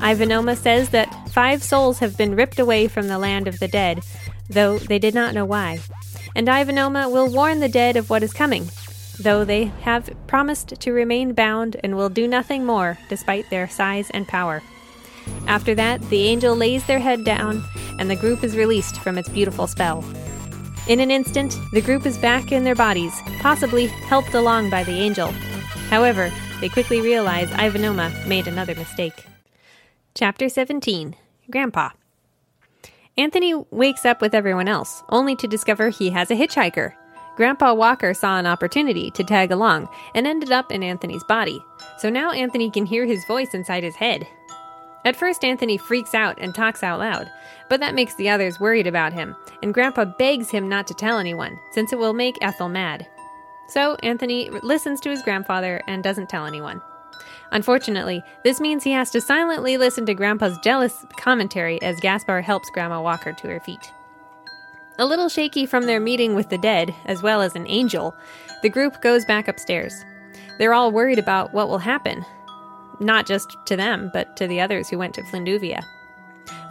Ivanoma 0.00 0.56
says 0.56 0.90
that 0.90 1.28
five 1.30 1.62
souls 1.62 1.98
have 2.00 2.16
been 2.16 2.34
ripped 2.34 2.58
away 2.58 2.88
from 2.88 3.08
the 3.08 3.18
land 3.18 3.48
of 3.48 3.58
the 3.60 3.68
dead, 3.68 4.02
though 4.48 4.78
they 4.78 4.98
did 4.98 5.14
not 5.14 5.34
know 5.34 5.44
why. 5.44 5.80
And 6.34 6.48
Ivanoma 6.48 7.10
will 7.10 7.32
warn 7.32 7.60
the 7.60 7.68
dead 7.68 7.96
of 7.96 8.10
what 8.10 8.22
is 8.22 8.32
coming, 8.32 8.68
though 9.20 9.44
they 9.44 9.66
have 9.82 10.10
promised 10.26 10.80
to 10.80 10.92
remain 10.92 11.34
bound 11.34 11.76
and 11.82 11.96
will 11.96 12.08
do 12.08 12.26
nothing 12.26 12.64
more 12.64 12.98
despite 13.08 13.48
their 13.50 13.68
size 13.68 14.10
and 14.10 14.26
power. 14.26 14.62
After 15.46 15.74
that, 15.74 16.00
the 16.10 16.24
angel 16.24 16.56
lays 16.56 16.84
their 16.86 16.98
head 16.98 17.24
down, 17.24 17.62
and 17.98 18.10
the 18.10 18.16
group 18.16 18.42
is 18.42 18.56
released 18.56 18.98
from 19.00 19.18
its 19.18 19.28
beautiful 19.28 19.66
spell. 19.66 20.04
In 20.88 20.98
an 20.98 21.10
instant, 21.10 21.54
the 21.72 21.80
group 21.80 22.06
is 22.06 22.18
back 22.18 22.50
in 22.50 22.64
their 22.64 22.74
bodies, 22.74 23.12
possibly 23.40 23.86
helped 23.86 24.34
along 24.34 24.70
by 24.70 24.82
the 24.82 24.92
angel. 24.92 25.28
However, 25.90 26.32
they 26.60 26.68
quickly 26.68 27.00
realize 27.00 27.48
Ivanoma 27.50 28.26
made 28.26 28.48
another 28.48 28.74
mistake. 28.74 29.24
Chapter 30.14 30.48
17 30.48 31.14
Grandpa 31.50 31.90
Anthony 33.18 33.54
wakes 33.70 34.06
up 34.06 34.22
with 34.22 34.34
everyone 34.34 34.68
else, 34.68 35.02
only 35.10 35.36
to 35.36 35.46
discover 35.46 35.90
he 35.90 36.10
has 36.10 36.30
a 36.30 36.34
hitchhiker. 36.34 36.94
Grandpa 37.36 37.74
Walker 37.74 38.14
saw 38.14 38.38
an 38.38 38.46
opportunity 38.46 39.10
to 39.10 39.22
tag 39.22 39.50
along 39.50 39.88
and 40.14 40.26
ended 40.26 40.50
up 40.50 40.72
in 40.72 40.82
Anthony's 40.82 41.24
body, 41.24 41.62
so 41.98 42.08
now 42.08 42.30
Anthony 42.30 42.70
can 42.70 42.86
hear 42.86 43.04
his 43.04 43.24
voice 43.26 43.52
inside 43.52 43.82
his 43.82 43.96
head. 43.96 44.26
At 45.04 45.16
first, 45.16 45.44
Anthony 45.44 45.76
freaks 45.76 46.14
out 46.14 46.38
and 46.40 46.54
talks 46.54 46.82
out 46.82 47.00
loud, 47.00 47.30
but 47.68 47.80
that 47.80 47.94
makes 47.94 48.14
the 48.14 48.30
others 48.30 48.60
worried 48.60 48.86
about 48.86 49.12
him, 49.12 49.36
and 49.62 49.74
Grandpa 49.74 50.06
begs 50.06 50.50
him 50.50 50.68
not 50.68 50.86
to 50.86 50.94
tell 50.94 51.18
anyone, 51.18 51.58
since 51.72 51.92
it 51.92 51.98
will 51.98 52.14
make 52.14 52.38
Ethel 52.40 52.68
mad. 52.68 53.06
So, 53.68 53.96
Anthony 53.96 54.48
listens 54.48 55.00
to 55.00 55.10
his 55.10 55.22
grandfather 55.22 55.82
and 55.86 56.02
doesn't 56.02 56.28
tell 56.28 56.46
anyone. 56.46 56.80
Unfortunately, 57.50 58.22
this 58.44 58.60
means 58.60 58.82
he 58.82 58.92
has 58.92 59.10
to 59.10 59.20
silently 59.20 59.76
listen 59.76 60.06
to 60.06 60.14
Grandpa's 60.14 60.58
jealous 60.64 61.04
commentary 61.18 61.80
as 61.82 62.00
Gaspar 62.00 62.40
helps 62.40 62.70
Grandma 62.70 63.00
Walker 63.02 63.32
to 63.32 63.48
her 63.48 63.60
feet. 63.60 63.92
A 64.98 65.06
little 65.06 65.28
shaky 65.28 65.66
from 65.66 65.86
their 65.86 66.00
meeting 66.00 66.34
with 66.34 66.48
the 66.48 66.58
dead, 66.58 66.94
as 67.06 67.22
well 67.22 67.42
as 67.42 67.54
an 67.54 67.66
angel, 67.66 68.14
the 68.62 68.68
group 68.68 69.00
goes 69.02 69.24
back 69.24 69.48
upstairs. 69.48 70.04
They're 70.58 70.74
all 70.74 70.92
worried 70.92 71.18
about 71.18 71.52
what 71.52 71.68
will 71.68 71.78
happen. 71.78 72.24
Not 73.00 73.26
just 73.26 73.56
to 73.66 73.76
them, 73.76 74.10
but 74.12 74.36
to 74.36 74.46
the 74.46 74.60
others 74.60 74.88
who 74.88 74.98
went 74.98 75.14
to 75.14 75.22
Flinduvia. 75.22 75.82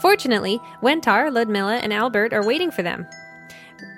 Fortunately, 0.01 0.59
Wentar, 0.81 1.31
Ludmilla, 1.31 1.77
and 1.77 1.91
Albert 1.91 2.33
are 2.33 2.45
waiting 2.45 2.71
for 2.71 2.83
them. 2.83 3.05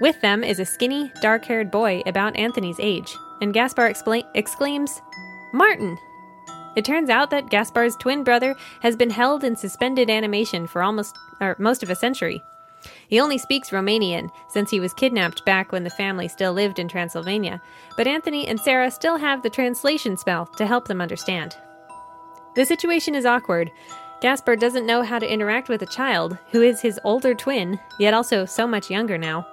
With 0.01 0.19
them 0.21 0.43
is 0.43 0.59
a 0.59 0.65
skinny, 0.65 1.11
dark 1.21 1.45
haired 1.45 1.71
boy 1.71 2.01
about 2.05 2.35
Anthony's 2.35 2.79
age, 2.79 3.15
and 3.41 3.53
Gaspar 3.53 3.93
exclaims, 4.33 5.01
Martin! 5.53 5.97
It 6.75 6.85
turns 6.85 7.09
out 7.09 7.29
that 7.29 7.49
Gaspar's 7.49 7.95
twin 7.95 8.23
brother 8.23 8.55
has 8.81 8.95
been 8.95 9.11
held 9.11 9.43
in 9.43 9.55
suspended 9.55 10.09
animation 10.09 10.65
for 10.67 10.81
almost 10.81 11.17
or 11.39 11.55
most 11.59 11.83
of 11.83 11.89
a 11.89 11.95
century. 11.95 12.43
He 13.07 13.19
only 13.19 13.37
speaks 13.37 13.69
Romanian 13.69 14.29
since 14.49 14.69
he 14.69 14.79
was 14.79 14.93
kidnapped 14.93 15.45
back 15.45 15.71
when 15.71 15.83
the 15.83 15.89
family 15.89 16.27
still 16.27 16.53
lived 16.53 16.79
in 16.79 16.87
Transylvania, 16.87 17.61
but 17.95 18.07
Anthony 18.07 18.47
and 18.47 18.59
Sarah 18.59 18.91
still 18.91 19.17
have 19.17 19.41
the 19.41 19.49
translation 19.49 20.17
spell 20.17 20.47
to 20.57 20.65
help 20.65 20.87
them 20.87 20.99
understand. 20.99 21.55
The 22.55 22.65
situation 22.65 23.15
is 23.15 23.25
awkward. 23.25 23.71
Gaspar 24.21 24.55
doesn't 24.55 24.85
know 24.85 25.01
how 25.01 25.19
to 25.19 25.31
interact 25.31 25.69
with 25.69 25.81
a 25.81 25.87
child 25.87 26.37
who 26.51 26.61
is 26.61 26.81
his 26.81 26.99
older 27.03 27.33
twin, 27.33 27.79
yet 27.99 28.13
also 28.13 28.45
so 28.45 28.67
much 28.67 28.89
younger 28.89 29.17
now. 29.17 29.47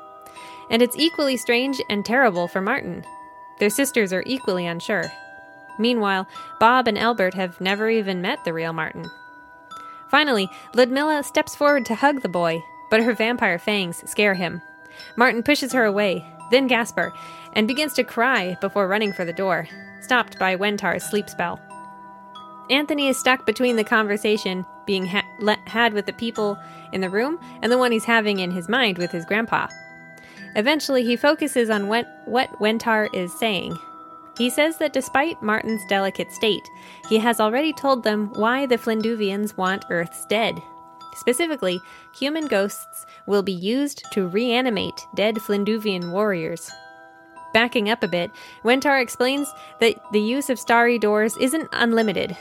And 0.71 0.83
it's 0.83 0.97
equally 0.97 1.37
strange 1.37 1.81
and 1.89 2.05
terrible 2.05 2.47
for 2.47 2.61
Martin. 2.61 3.05
Their 3.59 3.71
sisters 3.71 4.13
are 4.13 4.23
equally 4.27 4.67
unsure. 4.67 5.11
Meanwhile, 5.81 6.29
Bob 6.61 6.87
and 6.87 6.99
Albert 6.99 7.35
have 7.35 7.61
never 7.61 7.89
even 7.89 8.21
met 8.21 8.45
the 8.45 8.53
real 8.53 8.73
Martin. 8.75 9.11
Finally, 10.11 10.49
Ludmilla 10.75 11.23
steps 11.23 11.57
forward 11.57 11.87
to 11.87 11.95
hug 11.95 12.21
the 12.21 12.29
boy, 12.29 12.63
but 12.91 13.03
her 13.03 13.15
vampire 13.15 13.59
fangs 13.59 14.09
scare 14.09 14.35
him. 14.35 14.61
Martin 15.17 15.43
pushes 15.43 15.73
her 15.73 15.85
away, 15.85 16.25
then 16.51 16.67
Gaspar, 16.67 17.13
and 17.55 17.67
begins 17.67 17.95
to 17.95 18.05
cry 18.05 18.57
before 18.61 18.87
running 18.87 19.13
for 19.13 19.25
the 19.25 19.33
door, 19.33 19.67
stopped 20.03 20.39
by 20.39 20.55
Wentar's 20.55 21.05
sleep 21.05 21.31
spell. 21.31 21.59
Anthony 22.69 23.09
is 23.09 23.19
stuck 23.19 23.47
between 23.47 23.77
the 23.77 23.85
conversation 23.85 24.67
being 24.87 25.07
ha- 25.07 25.25
le- 25.41 25.57
had 25.67 25.95
with 25.95 26.07
the 26.07 26.13
people 26.13 26.59
in 26.93 27.01
the 27.01 27.11
room 27.11 27.39
and 27.63 27.73
the 27.73 27.79
one 27.79 27.91
he's 27.91 28.05
having 28.05 28.41
in 28.41 28.51
his 28.51 28.69
mind 28.69 28.99
with 28.99 29.11
his 29.11 29.25
grandpa. 29.25 29.67
Eventually, 30.57 31.05
he 31.05 31.17
focuses 31.17 31.71
on 31.71 31.89
what, 31.89 32.07
what 32.27 32.51
Wentar 32.61 33.09
is 33.15 33.33
saying. 33.39 33.77
He 34.41 34.49
says 34.49 34.79
that 34.79 34.95
despite 34.95 35.43
Martin's 35.43 35.85
delicate 35.85 36.33
state, 36.33 36.67
he 37.11 37.19
has 37.19 37.41
already 37.41 37.75
told 37.75 38.03
them 38.03 38.31
why 38.33 38.65
the 38.65 38.79
Flinduvians 38.79 39.55
want 39.59 39.85
Earth's 39.91 40.25
dead. 40.25 40.63
Specifically, 41.15 41.79
human 42.15 42.47
ghosts 42.47 43.05
will 43.27 43.43
be 43.43 43.53
used 43.53 44.03
to 44.13 44.29
reanimate 44.29 45.07
dead 45.15 45.35
Flinduvian 45.35 46.11
warriors. 46.11 46.71
Backing 47.53 47.91
up 47.91 48.03
a 48.03 48.09
bit, 48.09 48.31
Wentar 48.65 49.03
explains 49.03 49.53
that 49.79 49.97
the 50.11 50.23
use 50.23 50.49
of 50.49 50.59
starry 50.59 50.99
doors 50.99 51.37
isn't 51.37 51.69
unlimited. 51.75 52.35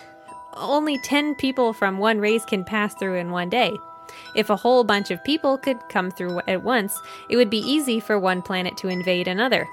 Only 0.54 0.98
10 1.00 1.36
people 1.36 1.74
from 1.74 1.98
one 1.98 2.22
race 2.22 2.46
can 2.46 2.64
pass 2.64 2.94
through 2.94 3.16
in 3.16 3.30
one 3.30 3.50
day. 3.50 3.78
If 4.38 4.50
a 4.50 4.56
whole 4.56 4.86
bunch 4.86 5.12
of 5.12 5.22
people 5.26 5.58
could 5.58 5.80
come 5.90 6.12
through 6.12 6.40
at 6.48 6.64
once, 6.64 6.98
it 7.30 7.36
would 7.36 7.50
be 7.50 7.58
easy 7.58 8.00
for 8.00 8.18
one 8.18 8.42
planet 8.42 8.78
to 8.78 8.88
invade 8.88 9.28
another. 9.28 9.68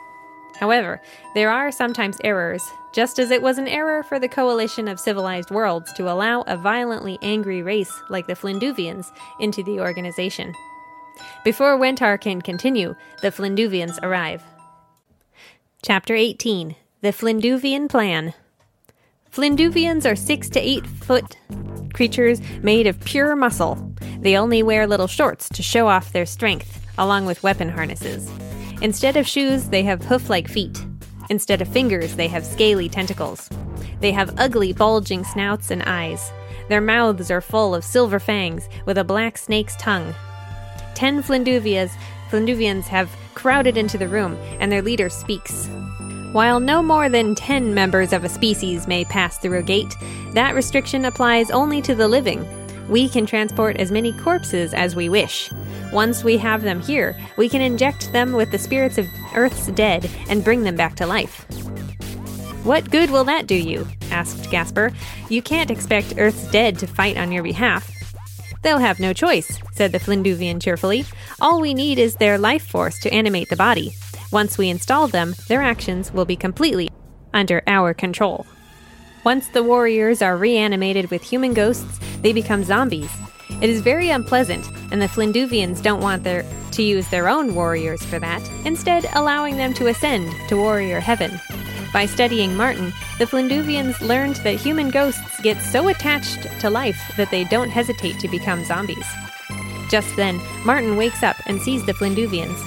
However, 0.58 1.00
there 1.34 1.50
are 1.50 1.70
sometimes 1.70 2.18
errors, 2.24 2.62
just 2.92 3.18
as 3.18 3.30
it 3.30 3.42
was 3.42 3.58
an 3.58 3.68
error 3.68 4.02
for 4.02 4.18
the 4.18 4.28
coalition 4.28 4.88
of 4.88 4.98
civilized 4.98 5.50
worlds 5.50 5.92
to 5.94 6.10
allow 6.10 6.42
a 6.42 6.56
violently 6.56 7.18
angry 7.20 7.62
race 7.62 7.92
like 8.08 8.26
the 8.26 8.34
Flinduvians 8.34 9.06
into 9.38 9.62
the 9.62 9.80
organization. 9.80 10.54
Before 11.44 11.78
Wentar 11.78 12.20
can 12.20 12.40
continue, 12.40 12.94
the 13.22 13.30
Flinduvians 13.30 13.98
arrive. 14.02 14.42
Chapter 15.82 16.14
18 16.14 16.74
The 17.02 17.12
Flinduvian 17.12 17.88
Plan 17.88 18.32
Flinduvians 19.30 20.10
are 20.10 20.16
six 20.16 20.48
to 20.50 20.60
eight 20.60 20.86
foot 20.86 21.36
creatures 21.92 22.40
made 22.62 22.86
of 22.86 22.98
pure 23.00 23.36
muscle. 23.36 23.92
They 24.20 24.36
only 24.36 24.62
wear 24.62 24.86
little 24.86 25.06
shorts 25.06 25.48
to 25.50 25.62
show 25.62 25.88
off 25.88 26.12
their 26.12 26.26
strength, 26.26 26.80
along 26.98 27.26
with 27.26 27.42
weapon 27.42 27.68
harnesses. 27.68 28.30
Instead 28.82 29.16
of 29.16 29.26
shoes, 29.26 29.68
they 29.68 29.82
have 29.82 30.04
hoof 30.04 30.28
like 30.28 30.48
feet. 30.48 30.84
Instead 31.30 31.62
of 31.62 31.68
fingers, 31.68 32.14
they 32.14 32.28
have 32.28 32.44
scaly 32.44 32.88
tentacles. 32.88 33.48
They 34.00 34.12
have 34.12 34.38
ugly, 34.38 34.72
bulging 34.72 35.24
snouts 35.24 35.70
and 35.70 35.82
eyes. 35.84 36.30
Their 36.68 36.80
mouths 36.80 37.30
are 37.30 37.40
full 37.40 37.74
of 37.74 37.84
silver 37.84 38.18
fangs 38.18 38.68
with 38.84 38.98
a 38.98 39.04
black 39.04 39.38
snake's 39.38 39.76
tongue. 39.76 40.14
Ten 40.94 41.22
Flinduvias, 41.22 41.90
Flinduvians 42.30 42.84
have 42.84 43.10
crowded 43.34 43.76
into 43.76 43.98
the 43.98 44.08
room, 44.08 44.36
and 44.60 44.70
their 44.70 44.82
leader 44.82 45.08
speaks. 45.08 45.68
While 46.32 46.60
no 46.60 46.82
more 46.82 47.08
than 47.08 47.34
10 47.34 47.72
members 47.72 48.12
of 48.12 48.24
a 48.24 48.28
species 48.28 48.86
may 48.86 49.04
pass 49.04 49.38
through 49.38 49.58
a 49.58 49.62
gate, 49.62 49.94
that 50.32 50.54
restriction 50.54 51.04
applies 51.06 51.50
only 51.50 51.80
to 51.82 51.94
the 51.94 52.08
living. 52.08 52.44
We 52.88 53.08
can 53.08 53.26
transport 53.26 53.76
as 53.76 53.90
many 53.90 54.12
corpses 54.12 54.72
as 54.74 54.94
we 54.94 55.08
wish. 55.08 55.50
Once 55.92 56.22
we 56.22 56.36
have 56.38 56.62
them 56.62 56.80
here, 56.80 57.16
we 57.36 57.48
can 57.48 57.60
inject 57.60 58.12
them 58.12 58.32
with 58.32 58.50
the 58.50 58.58
spirits 58.58 58.98
of 58.98 59.06
Earth's 59.34 59.66
dead 59.68 60.08
and 60.28 60.44
bring 60.44 60.62
them 60.62 60.76
back 60.76 60.94
to 60.96 61.06
life. 61.06 61.44
What 62.64 62.90
good 62.90 63.10
will 63.10 63.24
that 63.24 63.46
do 63.46 63.54
you? 63.54 63.86
asked 64.10 64.50
Gaspar. 64.50 64.92
You 65.28 65.42
can't 65.42 65.70
expect 65.70 66.14
Earth's 66.18 66.50
dead 66.50 66.78
to 66.78 66.86
fight 66.86 67.16
on 67.16 67.32
your 67.32 67.42
behalf. 67.42 67.92
They'll 68.62 68.78
have 68.78 68.98
no 68.98 69.12
choice, 69.12 69.60
said 69.72 69.92
the 69.92 70.00
Flinduvian 70.00 70.60
cheerfully. 70.60 71.04
All 71.40 71.60
we 71.60 71.74
need 71.74 71.98
is 71.98 72.16
their 72.16 72.38
life 72.38 72.66
force 72.66 72.98
to 73.00 73.12
animate 73.12 73.48
the 73.48 73.56
body. 73.56 73.92
Once 74.32 74.58
we 74.58 74.68
install 74.68 75.06
them, 75.06 75.34
their 75.46 75.62
actions 75.62 76.12
will 76.12 76.24
be 76.24 76.34
completely 76.34 76.88
under 77.32 77.62
our 77.66 77.94
control. 77.94 78.46
Once 79.26 79.48
the 79.48 79.64
warriors 79.64 80.22
are 80.22 80.36
reanimated 80.36 81.10
with 81.10 81.20
human 81.20 81.52
ghosts, 81.52 81.98
they 82.22 82.32
become 82.32 82.62
zombies. 82.62 83.10
It 83.60 83.68
is 83.68 83.80
very 83.80 84.08
unpleasant, 84.10 84.64
and 84.92 85.02
the 85.02 85.08
Flinduvians 85.08 85.82
don't 85.82 86.00
want 86.00 86.22
their, 86.22 86.44
to 86.70 86.82
use 86.84 87.08
their 87.08 87.28
own 87.28 87.52
warriors 87.52 88.04
for 88.04 88.20
that, 88.20 88.40
instead, 88.64 89.04
allowing 89.14 89.56
them 89.56 89.74
to 89.74 89.88
ascend 89.88 90.32
to 90.48 90.56
warrior 90.56 91.00
heaven. 91.00 91.40
By 91.92 92.06
studying 92.06 92.56
Martin, 92.56 92.92
the 93.18 93.24
Flinduvians 93.24 94.00
learned 94.00 94.36
that 94.44 94.60
human 94.60 94.90
ghosts 94.90 95.40
get 95.40 95.60
so 95.60 95.88
attached 95.88 96.46
to 96.60 96.70
life 96.70 97.12
that 97.16 97.32
they 97.32 97.42
don't 97.42 97.70
hesitate 97.70 98.20
to 98.20 98.28
become 98.28 98.64
zombies. 98.64 99.06
Just 99.90 100.14
then, 100.14 100.40
Martin 100.64 100.96
wakes 100.96 101.24
up 101.24 101.34
and 101.46 101.60
sees 101.60 101.84
the 101.84 101.94
Flinduvians. 101.94 102.60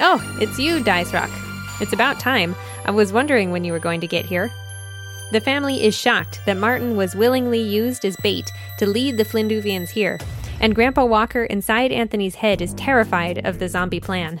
Oh, 0.00 0.20
it's 0.40 0.58
you, 0.58 0.82
Dice 0.82 1.14
Rock. 1.14 1.30
It's 1.80 1.92
about 1.92 2.18
time. 2.18 2.56
I 2.84 2.90
was 2.90 3.12
wondering 3.12 3.52
when 3.52 3.62
you 3.62 3.70
were 3.70 3.78
going 3.78 4.00
to 4.00 4.08
get 4.08 4.24
here. 4.24 4.50
The 5.34 5.40
family 5.40 5.82
is 5.82 5.96
shocked 5.96 6.40
that 6.46 6.58
Martin 6.58 6.96
was 6.96 7.16
willingly 7.16 7.60
used 7.60 8.04
as 8.04 8.16
bait 8.18 8.52
to 8.78 8.86
lead 8.86 9.16
the 9.16 9.24
Flinduvians 9.24 9.88
here, 9.88 10.20
and 10.60 10.76
Grandpa 10.76 11.04
Walker 11.04 11.42
inside 11.46 11.90
Anthony's 11.90 12.36
head 12.36 12.62
is 12.62 12.72
terrified 12.74 13.44
of 13.44 13.58
the 13.58 13.68
zombie 13.68 13.98
plan. 13.98 14.40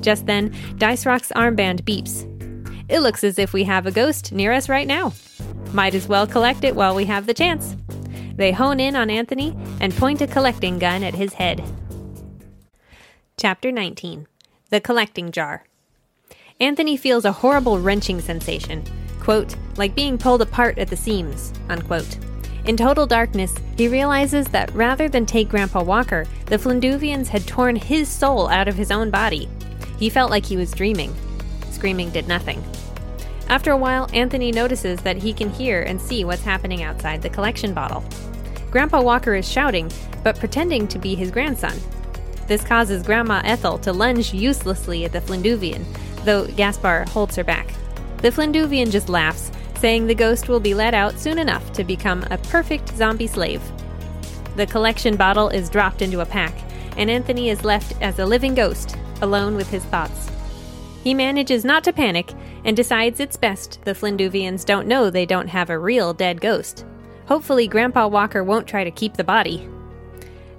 Just 0.00 0.26
then, 0.26 0.54
Dice 0.78 1.06
Rock's 1.06 1.32
armband 1.34 1.82
beeps. 1.82 2.22
It 2.88 3.00
looks 3.00 3.24
as 3.24 3.36
if 3.36 3.52
we 3.52 3.64
have 3.64 3.84
a 3.84 3.90
ghost 3.90 4.30
near 4.30 4.52
us 4.52 4.68
right 4.68 4.86
now. 4.86 5.12
Might 5.72 5.92
as 5.92 6.06
well 6.06 6.28
collect 6.28 6.62
it 6.62 6.76
while 6.76 6.94
we 6.94 7.06
have 7.06 7.26
the 7.26 7.34
chance. 7.34 7.74
They 8.36 8.52
hone 8.52 8.78
in 8.78 8.94
on 8.94 9.10
Anthony 9.10 9.56
and 9.80 9.92
point 9.92 10.20
a 10.20 10.28
collecting 10.28 10.78
gun 10.78 11.02
at 11.02 11.16
his 11.16 11.32
head. 11.32 11.64
Chapter 13.36 13.72
19 13.72 14.28
The 14.70 14.80
Collecting 14.80 15.32
Jar. 15.32 15.64
Anthony 16.60 16.96
feels 16.96 17.24
a 17.24 17.32
horrible 17.32 17.80
wrenching 17.80 18.20
sensation, 18.20 18.84
quote, 19.22 19.54
like 19.76 19.94
being 19.94 20.18
pulled 20.18 20.42
apart 20.42 20.76
at 20.78 20.88
the 20.88 20.96
seams, 20.96 21.52
unquote. 21.68 22.18
In 22.64 22.76
total 22.76 23.06
darkness, 23.06 23.54
he 23.76 23.86
realizes 23.86 24.46
that 24.48 24.74
rather 24.74 25.08
than 25.08 25.26
take 25.26 25.48
Grandpa 25.48 25.82
Walker, 25.82 26.26
the 26.46 26.58
Flinduvians 26.58 27.28
had 27.28 27.46
torn 27.46 27.76
his 27.76 28.08
soul 28.08 28.48
out 28.48 28.66
of 28.66 28.74
his 28.74 28.90
own 28.90 29.10
body. 29.10 29.48
He 29.98 30.10
felt 30.10 30.30
like 30.30 30.44
he 30.44 30.56
was 30.56 30.72
dreaming. 30.72 31.14
Screaming 31.70 32.10
did 32.10 32.26
nothing. 32.26 32.62
After 33.48 33.70
a 33.70 33.76
while, 33.76 34.08
Anthony 34.12 34.50
notices 34.50 35.00
that 35.02 35.16
he 35.16 35.32
can 35.32 35.50
hear 35.50 35.82
and 35.82 36.00
see 36.00 36.24
what's 36.24 36.42
happening 36.42 36.82
outside 36.82 37.22
the 37.22 37.30
collection 37.30 37.74
bottle. 37.74 38.04
Grandpa 38.70 39.00
Walker 39.02 39.34
is 39.34 39.48
shouting, 39.48 39.90
but 40.24 40.38
pretending 40.38 40.88
to 40.88 40.98
be 40.98 41.14
his 41.14 41.30
grandson. 41.30 41.76
This 42.48 42.64
causes 42.64 43.04
Grandma 43.04 43.40
Ethel 43.44 43.78
to 43.78 43.92
lunge 43.92 44.34
uselessly 44.34 45.04
at 45.04 45.12
the 45.12 45.20
Flinduvian, 45.20 45.84
though 46.24 46.46
Gaspar 46.46 47.04
holds 47.10 47.36
her 47.36 47.44
back. 47.44 47.72
The 48.22 48.30
Flinduvian 48.30 48.92
just 48.92 49.08
laughs, 49.08 49.50
saying 49.80 50.06
the 50.06 50.14
ghost 50.14 50.48
will 50.48 50.60
be 50.60 50.74
let 50.74 50.94
out 50.94 51.18
soon 51.18 51.40
enough 51.40 51.72
to 51.72 51.82
become 51.82 52.24
a 52.30 52.38
perfect 52.38 52.96
zombie 52.96 53.26
slave. 53.26 53.60
The 54.54 54.66
collection 54.66 55.16
bottle 55.16 55.48
is 55.48 55.68
dropped 55.68 56.02
into 56.02 56.20
a 56.20 56.26
pack, 56.26 56.54
and 56.96 57.10
Anthony 57.10 57.50
is 57.50 57.64
left 57.64 58.00
as 58.00 58.20
a 58.20 58.24
living 58.26 58.54
ghost, 58.54 58.96
alone 59.22 59.56
with 59.56 59.68
his 59.68 59.84
thoughts. 59.86 60.30
He 61.02 61.14
manages 61.14 61.64
not 61.64 61.82
to 61.82 61.92
panic 61.92 62.32
and 62.64 62.76
decides 62.76 63.18
it's 63.18 63.36
best 63.36 63.80
the 63.84 63.92
Flinduvians 63.94 64.64
don't 64.64 64.86
know 64.86 65.10
they 65.10 65.26
don't 65.26 65.48
have 65.48 65.68
a 65.68 65.78
real 65.78 66.14
dead 66.14 66.40
ghost. 66.40 66.84
Hopefully, 67.26 67.66
Grandpa 67.66 68.06
Walker 68.06 68.44
won't 68.44 68.68
try 68.68 68.84
to 68.84 68.90
keep 68.92 69.14
the 69.14 69.24
body. 69.24 69.68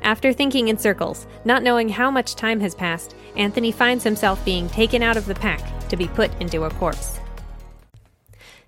After 0.01 0.34
thinking 0.34 0.68
in 0.68 0.78
circles, 0.78 1.28
not 1.45 1.64
knowing 1.64 1.88
how 1.88 2.11
much 2.11 2.36
time 2.36 2.59
has 2.59 2.76
passed, 2.76 3.16
Anthony 3.38 3.72
finds 3.72 4.03
himself 4.03 4.43
being 4.43 4.68
taken 4.68 5.01
out 5.01 5.16
of 5.16 5.28
the 5.28 5.36
pack 5.36 5.88
to 5.88 5.95
be 5.95 6.09
put 6.09 6.30
into 6.41 6.66
a 6.66 6.70
corpse. 6.72 7.22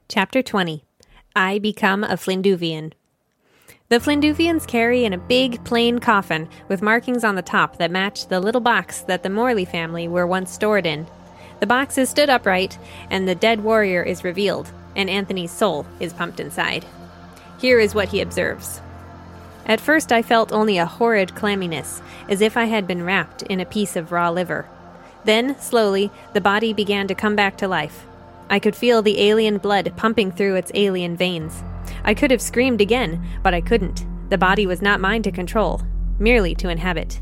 Chapter 0.07 0.43
20 0.43 0.83
I 1.35 1.57
Become 1.57 2.03
a 2.03 2.09
Flinduvian. 2.09 2.93
The 3.89 3.99
Flinduvians 3.99 4.67
carry 4.67 5.03
in 5.03 5.13
a 5.13 5.17
big, 5.17 5.63
plain 5.65 5.97
coffin 5.97 6.47
with 6.67 6.83
markings 6.83 7.23
on 7.23 7.33
the 7.33 7.41
top 7.41 7.77
that 7.77 7.89
match 7.89 8.27
the 8.27 8.39
little 8.39 8.61
box 8.61 9.01
that 9.01 9.23
the 9.23 9.31
Morley 9.31 9.65
family 9.65 10.07
were 10.07 10.27
once 10.27 10.51
stored 10.51 10.85
in. 10.85 11.07
The 11.59 11.65
box 11.65 11.97
is 11.97 12.07
stood 12.07 12.29
upright, 12.29 12.77
and 13.09 13.27
the 13.27 13.33
dead 13.33 13.63
warrior 13.63 14.03
is 14.03 14.23
revealed, 14.23 14.71
and 14.95 15.09
Anthony's 15.09 15.51
soul 15.51 15.87
is 15.99 16.13
pumped 16.13 16.39
inside. 16.39 16.85
Here 17.59 17.79
is 17.79 17.95
what 17.95 18.09
he 18.09 18.21
observes. 18.21 18.81
At 19.65 19.81
first, 19.81 20.11
I 20.11 20.21
felt 20.21 20.51
only 20.51 20.77
a 20.77 20.85
horrid 20.85 21.29
clamminess, 21.29 22.03
as 22.29 22.41
if 22.41 22.55
I 22.55 22.65
had 22.65 22.85
been 22.85 23.03
wrapped 23.03 23.41
in 23.41 23.59
a 23.59 23.65
piece 23.65 23.95
of 23.95 24.11
raw 24.11 24.29
liver. 24.29 24.69
Then, 25.23 25.59
slowly, 25.59 26.11
the 26.33 26.41
body 26.41 26.73
began 26.73 27.07
to 27.07 27.15
come 27.15 27.35
back 27.35 27.57
to 27.57 27.67
life. 27.67 28.05
I 28.49 28.59
could 28.59 28.75
feel 28.75 29.01
the 29.01 29.19
alien 29.19 29.57
blood 29.57 29.93
pumping 29.95 30.31
through 30.31 30.55
its 30.55 30.71
alien 30.75 31.17
veins. 31.17 31.63
I 32.03 32.13
could 32.13 32.31
have 32.31 32.41
screamed 32.41 32.81
again, 32.81 33.25
but 33.43 33.53
I 33.53 33.61
couldn't. 33.61 34.05
The 34.29 34.37
body 34.37 34.65
was 34.65 34.81
not 34.81 34.99
mine 34.99 35.23
to 35.23 35.31
control, 35.31 35.81
merely 36.19 36.55
to 36.55 36.69
inhabit. 36.69 37.21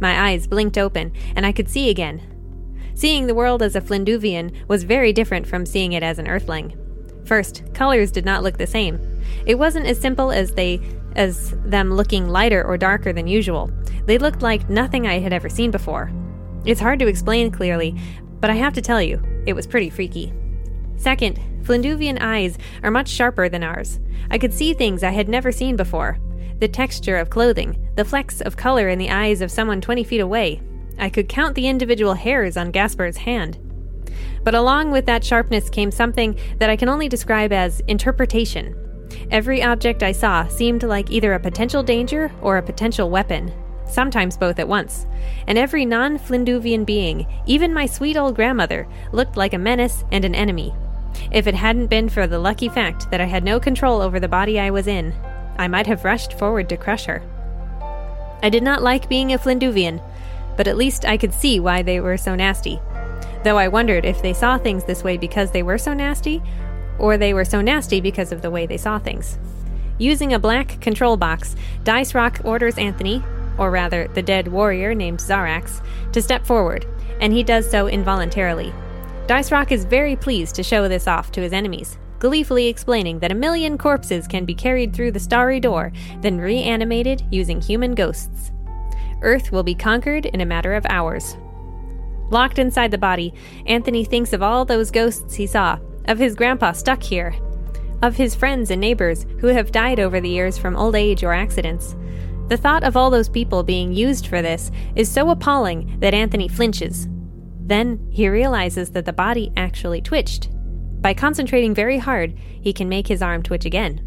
My 0.00 0.28
eyes 0.30 0.46
blinked 0.46 0.78
open, 0.78 1.12
and 1.34 1.46
I 1.46 1.52
could 1.52 1.68
see 1.68 1.90
again. 1.90 2.22
Seeing 2.94 3.26
the 3.26 3.34
world 3.34 3.62
as 3.62 3.76
a 3.76 3.80
Flinduvian 3.80 4.54
was 4.68 4.84
very 4.84 5.12
different 5.12 5.46
from 5.46 5.66
seeing 5.66 5.92
it 5.92 6.02
as 6.02 6.18
an 6.18 6.28
Earthling. 6.28 6.74
First, 7.26 7.62
colors 7.74 8.10
did 8.10 8.24
not 8.24 8.42
look 8.42 8.56
the 8.56 8.66
same. 8.66 9.00
It 9.46 9.58
wasn't 9.58 9.86
as 9.86 10.00
simple 10.00 10.30
as 10.30 10.52
they 10.52 10.80
as 11.16 11.54
them 11.64 11.94
looking 11.94 12.28
lighter 12.28 12.62
or 12.62 12.76
darker 12.76 13.12
than 13.12 13.26
usual. 13.26 13.70
They 14.04 14.18
looked 14.18 14.42
like 14.42 14.68
nothing 14.68 15.06
I 15.06 15.18
had 15.18 15.32
ever 15.32 15.48
seen 15.48 15.70
before. 15.70 16.12
It's 16.64 16.80
hard 16.80 16.98
to 17.00 17.06
explain 17.06 17.50
clearly, 17.50 17.98
but 18.40 18.50
I 18.50 18.54
have 18.54 18.74
to 18.74 18.82
tell 18.82 19.02
you, 19.02 19.22
it 19.46 19.54
was 19.54 19.66
pretty 19.66 19.90
freaky. 19.90 20.32
Second, 20.96 21.38
Flinduvian 21.62 22.18
eyes 22.20 22.58
are 22.82 22.90
much 22.90 23.08
sharper 23.08 23.48
than 23.48 23.62
ours. 23.62 23.98
I 24.30 24.38
could 24.38 24.54
see 24.54 24.72
things 24.72 25.02
I 25.02 25.10
had 25.10 25.28
never 25.28 25.52
seen 25.52 25.76
before. 25.76 26.18
The 26.60 26.68
texture 26.68 27.16
of 27.16 27.30
clothing, 27.30 27.90
the 27.96 28.04
flecks 28.04 28.40
of 28.40 28.56
color 28.56 28.88
in 28.88 28.98
the 28.98 29.10
eyes 29.10 29.40
of 29.40 29.50
someone 29.50 29.80
20 29.80 30.04
feet 30.04 30.20
away. 30.20 30.62
I 30.98 31.10
could 31.10 31.28
count 31.28 31.54
the 31.54 31.68
individual 31.68 32.14
hairs 32.14 32.56
on 32.56 32.72
Gaspar's 32.72 33.18
hand. 33.18 33.58
But 34.42 34.54
along 34.54 34.92
with 34.92 35.06
that 35.06 35.24
sharpness 35.24 35.68
came 35.68 35.90
something 35.90 36.38
that 36.58 36.70
I 36.70 36.76
can 36.76 36.88
only 36.88 37.08
describe 37.08 37.52
as 37.52 37.80
interpretation. 37.88 38.74
Every 39.30 39.62
object 39.62 40.02
I 40.02 40.12
saw 40.12 40.46
seemed 40.46 40.82
like 40.82 41.10
either 41.10 41.34
a 41.34 41.40
potential 41.40 41.82
danger 41.82 42.32
or 42.40 42.56
a 42.56 42.62
potential 42.62 43.10
weapon, 43.10 43.52
sometimes 43.86 44.36
both 44.36 44.58
at 44.58 44.68
once. 44.68 45.06
And 45.46 45.58
every 45.58 45.84
non 45.84 46.18
Flinduvian 46.18 46.86
being, 46.86 47.26
even 47.46 47.74
my 47.74 47.86
sweet 47.86 48.16
old 48.16 48.34
grandmother, 48.34 48.88
looked 49.12 49.36
like 49.36 49.52
a 49.52 49.58
menace 49.58 50.04
and 50.12 50.24
an 50.24 50.34
enemy. 50.34 50.72
If 51.30 51.46
it 51.46 51.54
hadn't 51.54 51.88
been 51.88 52.08
for 52.08 52.26
the 52.26 52.38
lucky 52.38 52.68
fact 52.68 53.10
that 53.10 53.20
I 53.20 53.24
had 53.24 53.44
no 53.44 53.58
control 53.60 54.00
over 54.00 54.20
the 54.20 54.28
body 54.28 54.58
I 54.58 54.70
was 54.70 54.86
in, 54.86 55.14
I 55.58 55.68
might 55.68 55.86
have 55.86 56.04
rushed 56.04 56.38
forward 56.38 56.68
to 56.68 56.76
crush 56.76 57.06
her. 57.06 57.22
I 58.42 58.50
did 58.50 58.62
not 58.62 58.82
like 58.82 59.08
being 59.08 59.32
a 59.32 59.38
Flinduvian, 59.38 60.02
but 60.56 60.68
at 60.68 60.76
least 60.76 61.04
I 61.04 61.16
could 61.16 61.32
see 61.32 61.60
why 61.60 61.82
they 61.82 62.00
were 62.00 62.16
so 62.16 62.34
nasty. 62.34 62.80
Though 63.44 63.58
I 63.58 63.68
wondered 63.68 64.04
if 64.04 64.22
they 64.22 64.32
saw 64.32 64.58
things 64.58 64.84
this 64.84 65.04
way 65.04 65.16
because 65.16 65.50
they 65.50 65.62
were 65.62 65.78
so 65.78 65.94
nasty, 65.94 66.42
or 66.98 67.16
they 67.16 67.34
were 67.34 67.44
so 67.44 67.60
nasty 67.60 68.00
because 68.00 68.32
of 68.32 68.42
the 68.42 68.50
way 68.50 68.66
they 68.66 68.76
saw 68.76 68.98
things. 68.98 69.38
Using 69.98 70.32
a 70.32 70.38
black 70.38 70.80
control 70.80 71.16
box, 71.16 71.56
Dice 71.84 72.14
Rock 72.14 72.40
orders 72.44 72.76
Anthony, 72.76 73.22
or 73.58 73.70
rather 73.70 74.08
the 74.08 74.22
dead 74.22 74.48
warrior 74.48 74.94
named 74.94 75.20
Zarax, 75.20 75.82
to 76.12 76.20
step 76.20 76.44
forward, 76.44 76.86
and 77.20 77.32
he 77.32 77.42
does 77.42 77.70
so 77.70 77.86
involuntarily. 77.86 78.72
Dice 79.26 79.50
Rock 79.50 79.72
is 79.72 79.84
very 79.84 80.14
pleased 80.14 80.54
to 80.54 80.62
show 80.62 80.86
this 80.86 81.08
off 81.08 81.32
to 81.32 81.40
his 81.40 81.52
enemies, 81.52 81.98
gleefully 82.20 82.68
explaining 82.68 83.18
that 83.18 83.32
a 83.32 83.34
million 83.34 83.76
corpses 83.76 84.28
can 84.28 84.44
be 84.44 84.54
carried 84.54 84.94
through 84.94 85.10
the 85.10 85.18
starry 85.18 85.58
door, 85.58 85.92
then 86.20 86.38
reanimated 86.38 87.24
using 87.32 87.60
human 87.60 87.96
ghosts. 87.96 88.52
Earth 89.22 89.50
will 89.50 89.64
be 89.64 89.74
conquered 89.74 90.26
in 90.26 90.40
a 90.40 90.46
matter 90.46 90.74
of 90.74 90.86
hours. 90.88 91.36
Locked 92.30 92.60
inside 92.60 92.92
the 92.92 92.98
body, 92.98 93.34
Anthony 93.66 94.04
thinks 94.04 94.32
of 94.32 94.44
all 94.44 94.64
those 94.64 94.92
ghosts 94.92 95.34
he 95.34 95.46
saw, 95.48 95.78
of 96.04 96.18
his 96.18 96.36
grandpa 96.36 96.70
stuck 96.70 97.02
here, 97.02 97.34
of 98.02 98.16
his 98.16 98.36
friends 98.36 98.70
and 98.70 98.80
neighbors 98.80 99.26
who 99.40 99.48
have 99.48 99.72
died 99.72 99.98
over 99.98 100.20
the 100.20 100.28
years 100.28 100.56
from 100.56 100.76
old 100.76 100.94
age 100.94 101.24
or 101.24 101.32
accidents. 101.32 101.96
The 102.46 102.56
thought 102.56 102.84
of 102.84 102.96
all 102.96 103.10
those 103.10 103.28
people 103.28 103.64
being 103.64 103.92
used 103.92 104.28
for 104.28 104.40
this 104.40 104.70
is 104.94 105.10
so 105.10 105.30
appalling 105.30 105.98
that 105.98 106.14
Anthony 106.14 106.46
flinches. 106.46 107.08
Then 107.66 108.06
he 108.10 108.28
realizes 108.28 108.90
that 108.90 109.04
the 109.04 109.12
body 109.12 109.52
actually 109.56 110.00
twitched. 110.00 110.48
By 111.00 111.14
concentrating 111.14 111.74
very 111.74 111.98
hard, 111.98 112.34
he 112.38 112.72
can 112.72 112.88
make 112.88 113.08
his 113.08 113.22
arm 113.22 113.42
twitch 113.42 113.64
again. 113.64 114.02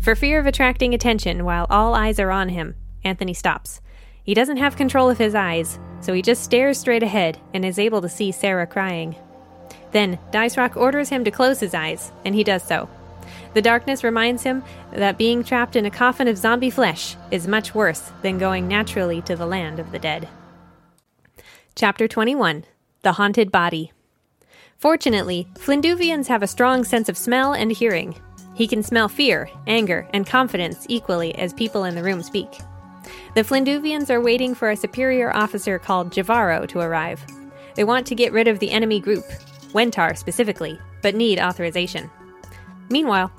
For 0.00 0.16
fear 0.16 0.40
of 0.40 0.46
attracting 0.46 0.92
attention 0.92 1.44
while 1.44 1.66
all 1.70 1.94
eyes 1.94 2.18
are 2.18 2.32
on 2.32 2.48
him, 2.48 2.74
Anthony 3.04 3.32
stops. 3.32 3.80
He 4.24 4.34
doesn't 4.34 4.56
have 4.56 4.76
control 4.76 5.08
of 5.08 5.18
his 5.18 5.36
eyes, 5.36 5.78
so 6.00 6.12
he 6.12 6.20
just 6.20 6.42
stares 6.42 6.78
straight 6.78 7.02
ahead 7.04 7.38
and 7.54 7.64
is 7.64 7.78
able 7.78 8.02
to 8.02 8.08
see 8.08 8.32
Sarah 8.32 8.66
crying. 8.66 9.14
Then, 9.92 10.18
Dice 10.32 10.56
Rock 10.56 10.76
orders 10.76 11.10
him 11.10 11.22
to 11.24 11.30
close 11.30 11.60
his 11.60 11.74
eyes, 11.74 12.10
and 12.24 12.34
he 12.34 12.42
does 12.42 12.64
so. 12.64 12.88
The 13.54 13.62
darkness 13.62 14.02
reminds 14.02 14.42
him 14.42 14.64
that 14.92 15.16
being 15.16 15.44
trapped 15.44 15.76
in 15.76 15.86
a 15.86 15.90
coffin 15.90 16.26
of 16.26 16.36
zombie 16.36 16.70
flesh 16.70 17.16
is 17.30 17.46
much 17.46 17.72
worse 17.72 18.10
than 18.22 18.38
going 18.38 18.66
naturally 18.66 19.22
to 19.22 19.36
the 19.36 19.46
land 19.46 19.78
of 19.78 19.92
the 19.92 19.98
dead. 20.00 20.28
Chapter 21.76 22.06
21 22.06 22.66
The 23.02 23.14
Haunted 23.14 23.50
Body. 23.50 23.90
Fortunately, 24.78 25.48
Flinduvians 25.54 26.28
have 26.28 26.40
a 26.40 26.46
strong 26.46 26.84
sense 26.84 27.08
of 27.08 27.16
smell 27.16 27.52
and 27.52 27.72
hearing. 27.72 28.14
He 28.54 28.68
can 28.68 28.80
smell 28.80 29.08
fear, 29.08 29.50
anger, 29.66 30.06
and 30.14 30.24
confidence 30.24 30.86
equally 30.88 31.34
as 31.34 31.52
people 31.52 31.82
in 31.82 31.96
the 31.96 32.02
room 32.04 32.22
speak. 32.22 32.60
The 33.34 33.42
Flinduvians 33.42 34.08
are 34.08 34.20
waiting 34.20 34.54
for 34.54 34.70
a 34.70 34.76
superior 34.76 35.34
officer 35.34 35.80
called 35.80 36.12
Javaro 36.12 36.68
to 36.68 36.78
arrive. 36.78 37.20
They 37.74 37.82
want 37.82 38.06
to 38.06 38.14
get 38.14 38.32
rid 38.32 38.46
of 38.46 38.60
the 38.60 38.70
enemy 38.70 39.00
group, 39.00 39.24
Wentar 39.72 40.16
specifically, 40.16 40.78
but 41.02 41.16
need 41.16 41.40
authorization. 41.40 42.08
Meanwhile, 42.88 43.32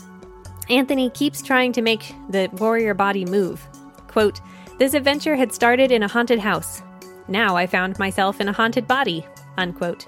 Anthony 0.69 1.09
keeps 1.09 1.41
trying 1.41 1.71
to 1.71 1.81
make 1.81 2.13
the 2.27 2.49
warrior 2.57 2.95
body 2.95 3.23
move. 3.23 3.65
Quote, 4.09 4.41
This 4.77 4.93
adventure 4.93 5.37
had 5.37 5.53
started 5.53 5.89
in 5.89 6.03
a 6.03 6.09
haunted 6.09 6.39
house. 6.39 6.81
Now 7.27 7.55
I 7.55 7.67
found 7.67 7.99
myself 7.99 8.39
in 8.39 8.47
a 8.47 8.53
haunted 8.53 8.87
body. 8.87 9.25
Unquote. 9.57 10.05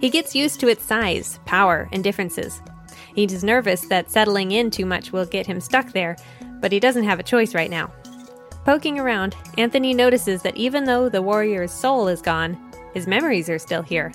He 0.00 0.10
gets 0.10 0.34
used 0.34 0.60
to 0.60 0.68
its 0.68 0.84
size, 0.84 1.38
power, 1.44 1.88
and 1.92 2.02
differences. 2.02 2.62
He's 3.14 3.44
nervous 3.44 3.82
that 3.88 4.10
settling 4.10 4.52
in 4.52 4.70
too 4.70 4.86
much 4.86 5.12
will 5.12 5.26
get 5.26 5.46
him 5.46 5.60
stuck 5.60 5.92
there, 5.92 6.16
but 6.60 6.72
he 6.72 6.80
doesn't 6.80 7.04
have 7.04 7.20
a 7.20 7.24
choice 7.24 7.54
right 7.54 7.70
now. 7.70 7.90
Poking 8.64 8.98
around, 8.98 9.36
Anthony 9.58 9.94
notices 9.94 10.42
that 10.42 10.56
even 10.56 10.84
though 10.84 11.08
the 11.08 11.22
warrior's 11.22 11.72
soul 11.72 12.08
is 12.08 12.20
gone, 12.20 12.58
his 12.94 13.06
memories 13.06 13.48
are 13.48 13.58
still 13.58 13.82
here. 13.82 14.12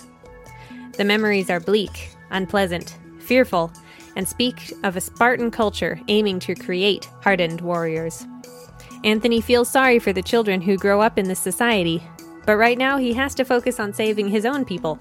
The 0.96 1.04
memories 1.04 1.48
are 1.48 1.60
bleak, 1.60 2.10
unpleasant, 2.30 2.98
fearful, 3.18 3.72
and 4.14 4.28
speak 4.28 4.74
of 4.82 4.96
a 4.96 5.00
Spartan 5.00 5.50
culture 5.50 5.98
aiming 6.08 6.38
to 6.40 6.54
create 6.54 7.08
hardened 7.22 7.60
warriors. 7.60 8.26
Anthony 9.04 9.40
feels 9.40 9.70
sorry 9.70 9.98
for 9.98 10.12
the 10.12 10.22
children 10.22 10.60
who 10.60 10.76
grow 10.76 11.00
up 11.00 11.18
in 11.18 11.28
this 11.28 11.40
society, 11.40 12.02
but 12.46 12.56
right 12.56 12.78
now 12.78 12.96
he 12.96 13.12
has 13.14 13.34
to 13.36 13.44
focus 13.44 13.78
on 13.78 13.92
saving 13.92 14.28
his 14.28 14.44
own 14.44 14.64
people. 14.64 14.98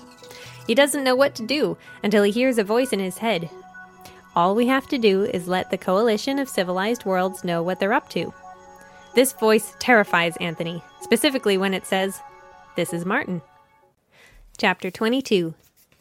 He 0.67 0.75
doesn't 0.75 1.03
know 1.03 1.15
what 1.15 1.35
to 1.35 1.45
do 1.45 1.77
until 2.03 2.23
he 2.23 2.31
hears 2.31 2.57
a 2.57 2.63
voice 2.63 2.93
in 2.93 2.99
his 2.99 3.17
head. 3.17 3.49
All 4.35 4.55
we 4.55 4.67
have 4.67 4.87
to 4.87 4.97
do 4.97 5.23
is 5.23 5.47
let 5.47 5.69
the 5.69 5.77
coalition 5.77 6.39
of 6.39 6.47
civilized 6.47 7.03
worlds 7.03 7.43
know 7.43 7.61
what 7.61 7.79
they're 7.79 7.93
up 7.93 8.09
to. 8.09 8.33
This 9.13 9.33
voice 9.33 9.75
terrifies 9.79 10.37
Anthony, 10.37 10.81
specifically 11.01 11.57
when 11.57 11.73
it 11.73 11.85
says, 11.85 12.21
This 12.77 12.93
is 12.93 13.05
Martin. 13.05 13.41
Chapter 14.57 14.89
22 14.89 15.53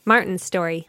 Martin's 0.05 0.45
Story. 0.45 0.88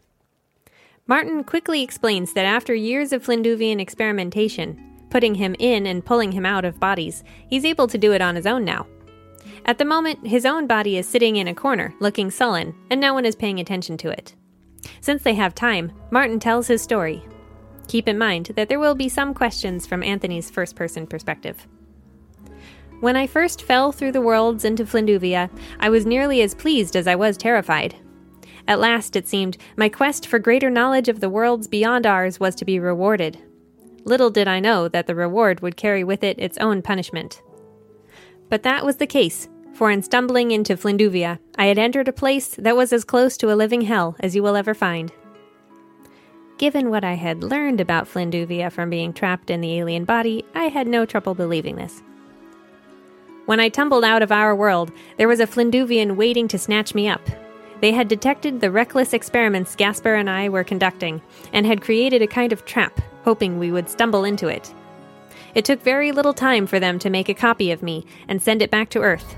Martin 1.08 1.44
quickly 1.44 1.82
explains 1.82 2.34
that 2.34 2.46
after 2.46 2.76
years 2.76 3.12
of 3.12 3.26
Flinduvian 3.26 3.80
experimentation, 3.80 4.80
putting 5.10 5.36
him 5.36 5.56
in 5.58 5.88
and 5.88 6.06
pulling 6.06 6.32
him 6.32 6.46
out 6.46 6.64
of 6.64 6.80
bodies, 6.80 7.24
he's 7.50 7.66
able 7.66 7.88
to 7.88 7.98
do 7.98 8.14
it 8.14 8.22
on 8.22 8.36
his 8.36 8.46
own 8.46 8.64
now. 8.64 8.86
At 9.66 9.78
the 9.78 9.86
moment, 9.86 10.28
his 10.28 10.46
own 10.46 10.68
body 10.68 10.98
is 10.98 11.08
sitting 11.08 11.36
in 11.36 11.48
a 11.48 11.56
corner, 11.56 11.94
looking 12.00 12.32
sullen, 12.32 12.76
and 12.90 13.00
no 13.00 13.14
one 13.14 13.26
is 13.26 13.36
paying 13.36 13.60
attention 13.60 13.98
to 13.98 14.10
it. 14.10 14.36
Since 15.02 15.24
they 15.24 15.36
have 15.36 15.54
time, 15.54 15.92
Martin 16.10 16.40
tells 16.40 16.68
his 16.68 16.82
story. 16.82 17.24
Keep 17.88 18.08
in 18.08 18.18
mind 18.18 18.52
that 18.56 18.70
there 18.70 18.80
will 18.80 18.96
be 18.96 19.10
some 19.10 19.34
questions 19.34 19.86
from 19.86 20.04
Anthony's 20.04 20.50
first 20.50 20.76
person 20.76 21.06
perspective. 21.06 21.68
When 23.02 23.16
I 23.16 23.28
first 23.28 23.64
fell 23.64 23.92
through 23.92 24.12
the 24.12 24.22
worlds 24.22 24.64
into 24.64 24.86
Flinduvia, 24.86 25.50
I 25.80 25.90
was 25.90 26.06
nearly 26.06 26.42
as 26.42 26.54
pleased 26.56 26.96
as 26.96 27.08
I 27.08 27.16
was 27.16 27.38
terrified. 27.38 27.96
At 28.68 28.80
last, 28.80 29.16
it 29.16 29.28
seemed, 29.28 29.58
my 29.76 29.90
quest 29.90 30.28
for 30.28 30.40
greater 30.40 30.70
knowledge 30.70 31.10
of 31.10 31.20
the 31.20 31.30
worlds 31.30 31.68
beyond 31.68 32.06
ours 32.06 32.40
was 32.40 32.56
to 32.56 32.66
be 32.66 32.80
rewarded. 32.80 33.40
Little 34.04 34.30
did 34.30 34.48
I 34.48 34.60
know 34.60 34.88
that 34.88 35.08
the 35.08 35.16
reward 35.16 35.62
would 35.62 35.78
carry 35.78 36.04
with 36.04 36.24
it 36.24 36.40
its 36.40 36.58
own 36.60 36.82
punishment. 36.82 37.42
But 38.50 38.64
that 38.64 38.86
was 38.86 38.98
the 38.98 39.08
case, 39.08 39.48
for 39.74 39.90
in 39.90 40.02
stumbling 40.02 40.52
into 40.52 40.78
Flinduvia, 40.78 41.40
I 41.58 41.66
had 41.66 41.78
entered 41.78 42.08
a 42.08 42.14
place 42.14 42.56
that 42.56 42.76
was 42.76 42.94
as 42.94 43.04
close 43.04 43.38
to 43.38 43.52
a 43.52 43.56
living 43.56 43.82
hell 43.82 44.16
as 44.20 44.36
you 44.36 44.44
will 44.44 44.56
ever 44.56 44.74
find. 44.74 45.12
Given 46.58 46.92
what 46.92 47.04
I 47.04 47.14
had 47.14 47.44
learned 47.44 47.82
about 47.82 48.08
Flinduvia 48.08 48.72
from 48.72 48.92
being 48.92 49.14
trapped 49.14 49.50
in 49.50 49.62
the 49.62 49.80
alien 49.80 50.06
body, 50.06 50.46
I 50.54 50.66
had 50.66 50.88
no 50.88 51.06
trouble 51.06 51.34
believing 51.34 51.76
this. 51.76 52.04
When 53.48 53.60
I 53.60 53.70
tumbled 53.70 54.04
out 54.04 54.22
of 54.22 54.32
our 54.32 54.56
world, 54.56 54.92
there 55.18 55.28
was 55.28 55.40
a 55.40 55.48
Flinduvian 55.48 56.16
waiting 56.16 56.48
to 56.50 56.60
snatch 56.60 56.94
me 56.94 57.08
up. 57.08 57.22
They 57.82 57.92
had 57.92 58.08
detected 58.08 58.62
the 58.62 58.70
reckless 58.70 59.12
experiments 59.12 59.76
Gaspar 59.76 60.14
and 60.14 60.30
I 60.30 60.50
were 60.50 60.64
conducting, 60.64 61.22
and 61.52 61.66
had 61.66 61.82
created 61.82 62.22
a 62.22 62.28
kind 62.28 62.54
of 62.54 62.64
trap, 62.66 63.02
hoping 63.24 63.58
we 63.58 63.72
would 63.72 63.90
stumble 63.90 64.24
into 64.24 64.48
it. 64.48 64.72
It 65.56 65.66
took 65.66 65.82
very 65.82 66.12
little 66.12 66.34
time 66.34 66.68
for 66.68 66.80
them 66.80 67.00
to 67.00 67.10
make 67.10 67.28
a 67.28 67.34
copy 67.34 67.72
of 67.72 67.82
me 67.82 68.06
and 68.28 68.42
send 68.42 68.62
it 68.62 68.70
back 68.70 68.90
to 68.92 69.02
Earth. 69.02 69.36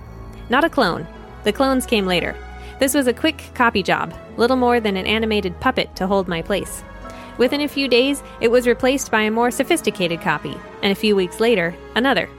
Not 0.54 0.64
a 0.64 0.70
clone. 0.70 1.08
The 1.46 1.52
clones 1.52 1.88
came 1.88 2.06
later. 2.06 2.36
This 2.78 2.94
was 2.94 3.08
a 3.08 3.14
quick 3.14 3.44
copy 3.56 3.82
job, 3.82 4.14
little 4.38 4.56
more 4.56 4.80
than 4.80 4.96
an 4.96 5.08
animated 5.08 5.60
puppet 5.60 5.96
to 5.96 6.06
hold 6.06 6.28
my 6.28 6.44
place. 6.44 6.84
Within 7.40 7.62
a 7.62 7.68
few 7.68 7.88
days, 7.88 8.22
it 8.40 8.52
was 8.52 8.68
replaced 8.68 9.10
by 9.10 9.22
a 9.22 9.32
more 9.32 9.50
sophisticated 9.50 10.22
copy, 10.22 10.56
and 10.84 10.92
a 10.92 10.96
few 10.96 11.16
weeks 11.16 11.40
later, 11.40 11.74
another. 11.96 12.30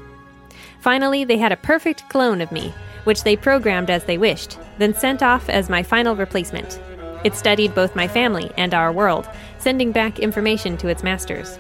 Finally, 0.79 1.25
they 1.25 1.39
had 1.39 1.51
a 1.51 1.57
perfect 1.57 2.09
clone 2.09 2.41
of 2.41 2.53
me, 2.53 2.73
which 3.03 3.25
they 3.25 3.35
programmed 3.35 3.91
as 3.91 4.05
they 4.05 4.17
wished, 4.17 4.61
then 4.79 4.95
sent 4.95 5.21
off 5.21 5.49
as 5.49 5.69
my 5.69 5.83
final 5.83 6.15
replacement. 6.15 6.79
It 7.25 7.35
studied 7.35 7.75
both 7.75 7.97
my 7.97 8.07
family 8.07 8.49
and 8.57 8.75
our 8.75 8.93
world, 8.93 9.29
sending 9.59 9.91
back 9.91 10.21
information 10.21 10.77
to 10.77 10.87
its 10.87 11.03
masters. 11.03 11.59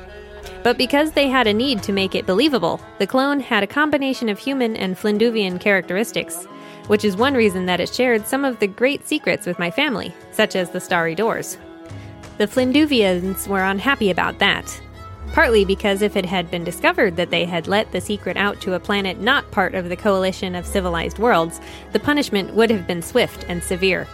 But 0.64 0.78
because 0.78 1.12
they 1.12 1.28
had 1.28 1.46
a 1.46 1.52
need 1.52 1.82
to 1.82 1.92
make 1.92 2.14
it 2.14 2.26
believable, 2.26 2.80
the 2.98 3.06
clone 3.06 3.38
had 3.38 3.62
a 3.62 3.66
combination 3.68 4.30
of 4.30 4.38
human 4.38 4.74
and 4.76 4.96
Flinduvian 4.96 5.60
characteristics, 5.60 6.46
which 6.86 7.04
is 7.04 7.18
one 7.18 7.34
reason 7.34 7.66
that 7.66 7.80
it 7.80 7.94
shared 7.94 8.26
some 8.26 8.46
of 8.46 8.58
the 8.58 8.66
great 8.66 9.06
secrets 9.06 9.46
with 9.46 9.58
my 9.58 9.70
family, 9.70 10.14
such 10.32 10.56
as 10.56 10.70
the 10.70 10.80
starry 10.80 11.14
doors. 11.14 11.58
The 12.38 12.46
Flinduvians 12.46 13.46
were 13.46 13.62
unhappy 13.62 14.10
about 14.10 14.38
that, 14.38 14.80
partly 15.34 15.66
because 15.66 16.00
if 16.00 16.16
it 16.16 16.24
had 16.24 16.50
been 16.50 16.64
discovered 16.64 17.16
that 17.16 17.30
they 17.30 17.44
had 17.44 17.68
let 17.68 17.92
the 17.92 18.00
secret 18.00 18.38
out 18.38 18.62
to 18.62 18.72
a 18.72 18.80
planet 18.80 19.20
not 19.20 19.50
part 19.50 19.74
of 19.74 19.90
the 19.90 19.96
coalition 19.96 20.54
of 20.54 20.64
civilized 20.64 21.18
worlds, 21.18 21.60
the 21.92 22.00
punishment 22.00 22.54
would 22.54 22.70
have 22.70 22.86
been 22.86 23.02
swift 23.02 23.44
and 23.48 23.62
severe. 23.62 24.08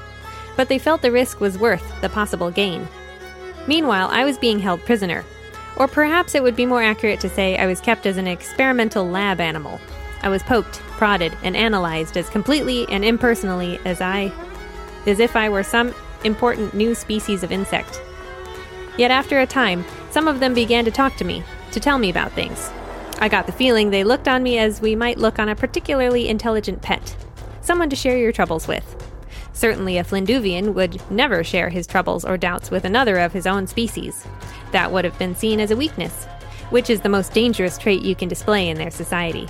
But 0.56 0.68
they 0.68 0.80
felt 0.80 1.00
the 1.00 1.12
risk 1.12 1.38
was 1.38 1.58
worth 1.58 2.00
the 2.00 2.08
possible 2.08 2.50
gain. 2.50 2.88
Meanwhile, 3.68 4.08
I 4.10 4.24
was 4.24 4.36
being 4.36 4.58
held 4.58 4.84
prisoner. 4.84 5.24
Or 5.76 5.88
perhaps 5.88 6.34
it 6.34 6.42
would 6.42 6.56
be 6.56 6.66
more 6.66 6.82
accurate 6.82 7.20
to 7.20 7.28
say 7.28 7.56
I 7.56 7.66
was 7.66 7.80
kept 7.80 8.06
as 8.06 8.16
an 8.16 8.26
experimental 8.26 9.08
lab 9.08 9.40
animal. 9.40 9.80
I 10.22 10.28
was 10.28 10.42
poked, 10.42 10.80
prodded, 10.98 11.36
and 11.42 11.56
analyzed 11.56 12.16
as 12.16 12.28
completely 12.28 12.86
and 12.88 13.04
impersonally 13.04 13.78
as 13.84 14.00
I 14.00 14.32
as 15.06 15.18
if 15.18 15.34
I 15.34 15.48
were 15.48 15.62
some 15.62 15.94
important 16.24 16.74
new 16.74 16.94
species 16.94 17.42
of 17.42 17.52
insect. 17.52 18.00
Yet 18.98 19.10
after 19.10 19.40
a 19.40 19.46
time, 19.46 19.84
some 20.10 20.28
of 20.28 20.40
them 20.40 20.52
began 20.52 20.84
to 20.84 20.90
talk 20.90 21.16
to 21.16 21.24
me, 21.24 21.42
to 21.72 21.80
tell 21.80 21.98
me 21.98 22.10
about 22.10 22.32
things. 22.32 22.70
I 23.18 23.28
got 23.28 23.46
the 23.46 23.52
feeling 23.52 23.90
they 23.90 24.04
looked 24.04 24.28
on 24.28 24.42
me 24.42 24.58
as 24.58 24.80
we 24.80 24.94
might 24.94 25.18
look 25.18 25.38
on 25.38 25.48
a 25.48 25.56
particularly 25.56 26.28
intelligent 26.28 26.82
pet, 26.82 27.16
someone 27.62 27.90
to 27.90 27.96
share 27.96 28.18
your 28.18 28.32
troubles 28.32 28.68
with. 28.68 29.09
Certainly, 29.60 29.98
a 29.98 30.04
Flinduvian 30.04 30.72
would 30.72 31.02
never 31.10 31.44
share 31.44 31.68
his 31.68 31.86
troubles 31.86 32.24
or 32.24 32.38
doubts 32.38 32.70
with 32.70 32.86
another 32.86 33.18
of 33.18 33.34
his 33.34 33.46
own 33.46 33.66
species. 33.66 34.26
That 34.72 34.90
would 34.90 35.04
have 35.04 35.18
been 35.18 35.34
seen 35.34 35.60
as 35.60 35.70
a 35.70 35.76
weakness, 35.76 36.24
which 36.70 36.88
is 36.88 37.02
the 37.02 37.10
most 37.10 37.34
dangerous 37.34 37.76
trait 37.76 38.00
you 38.00 38.14
can 38.14 38.26
display 38.26 38.70
in 38.70 38.78
their 38.78 38.90
society. 38.90 39.46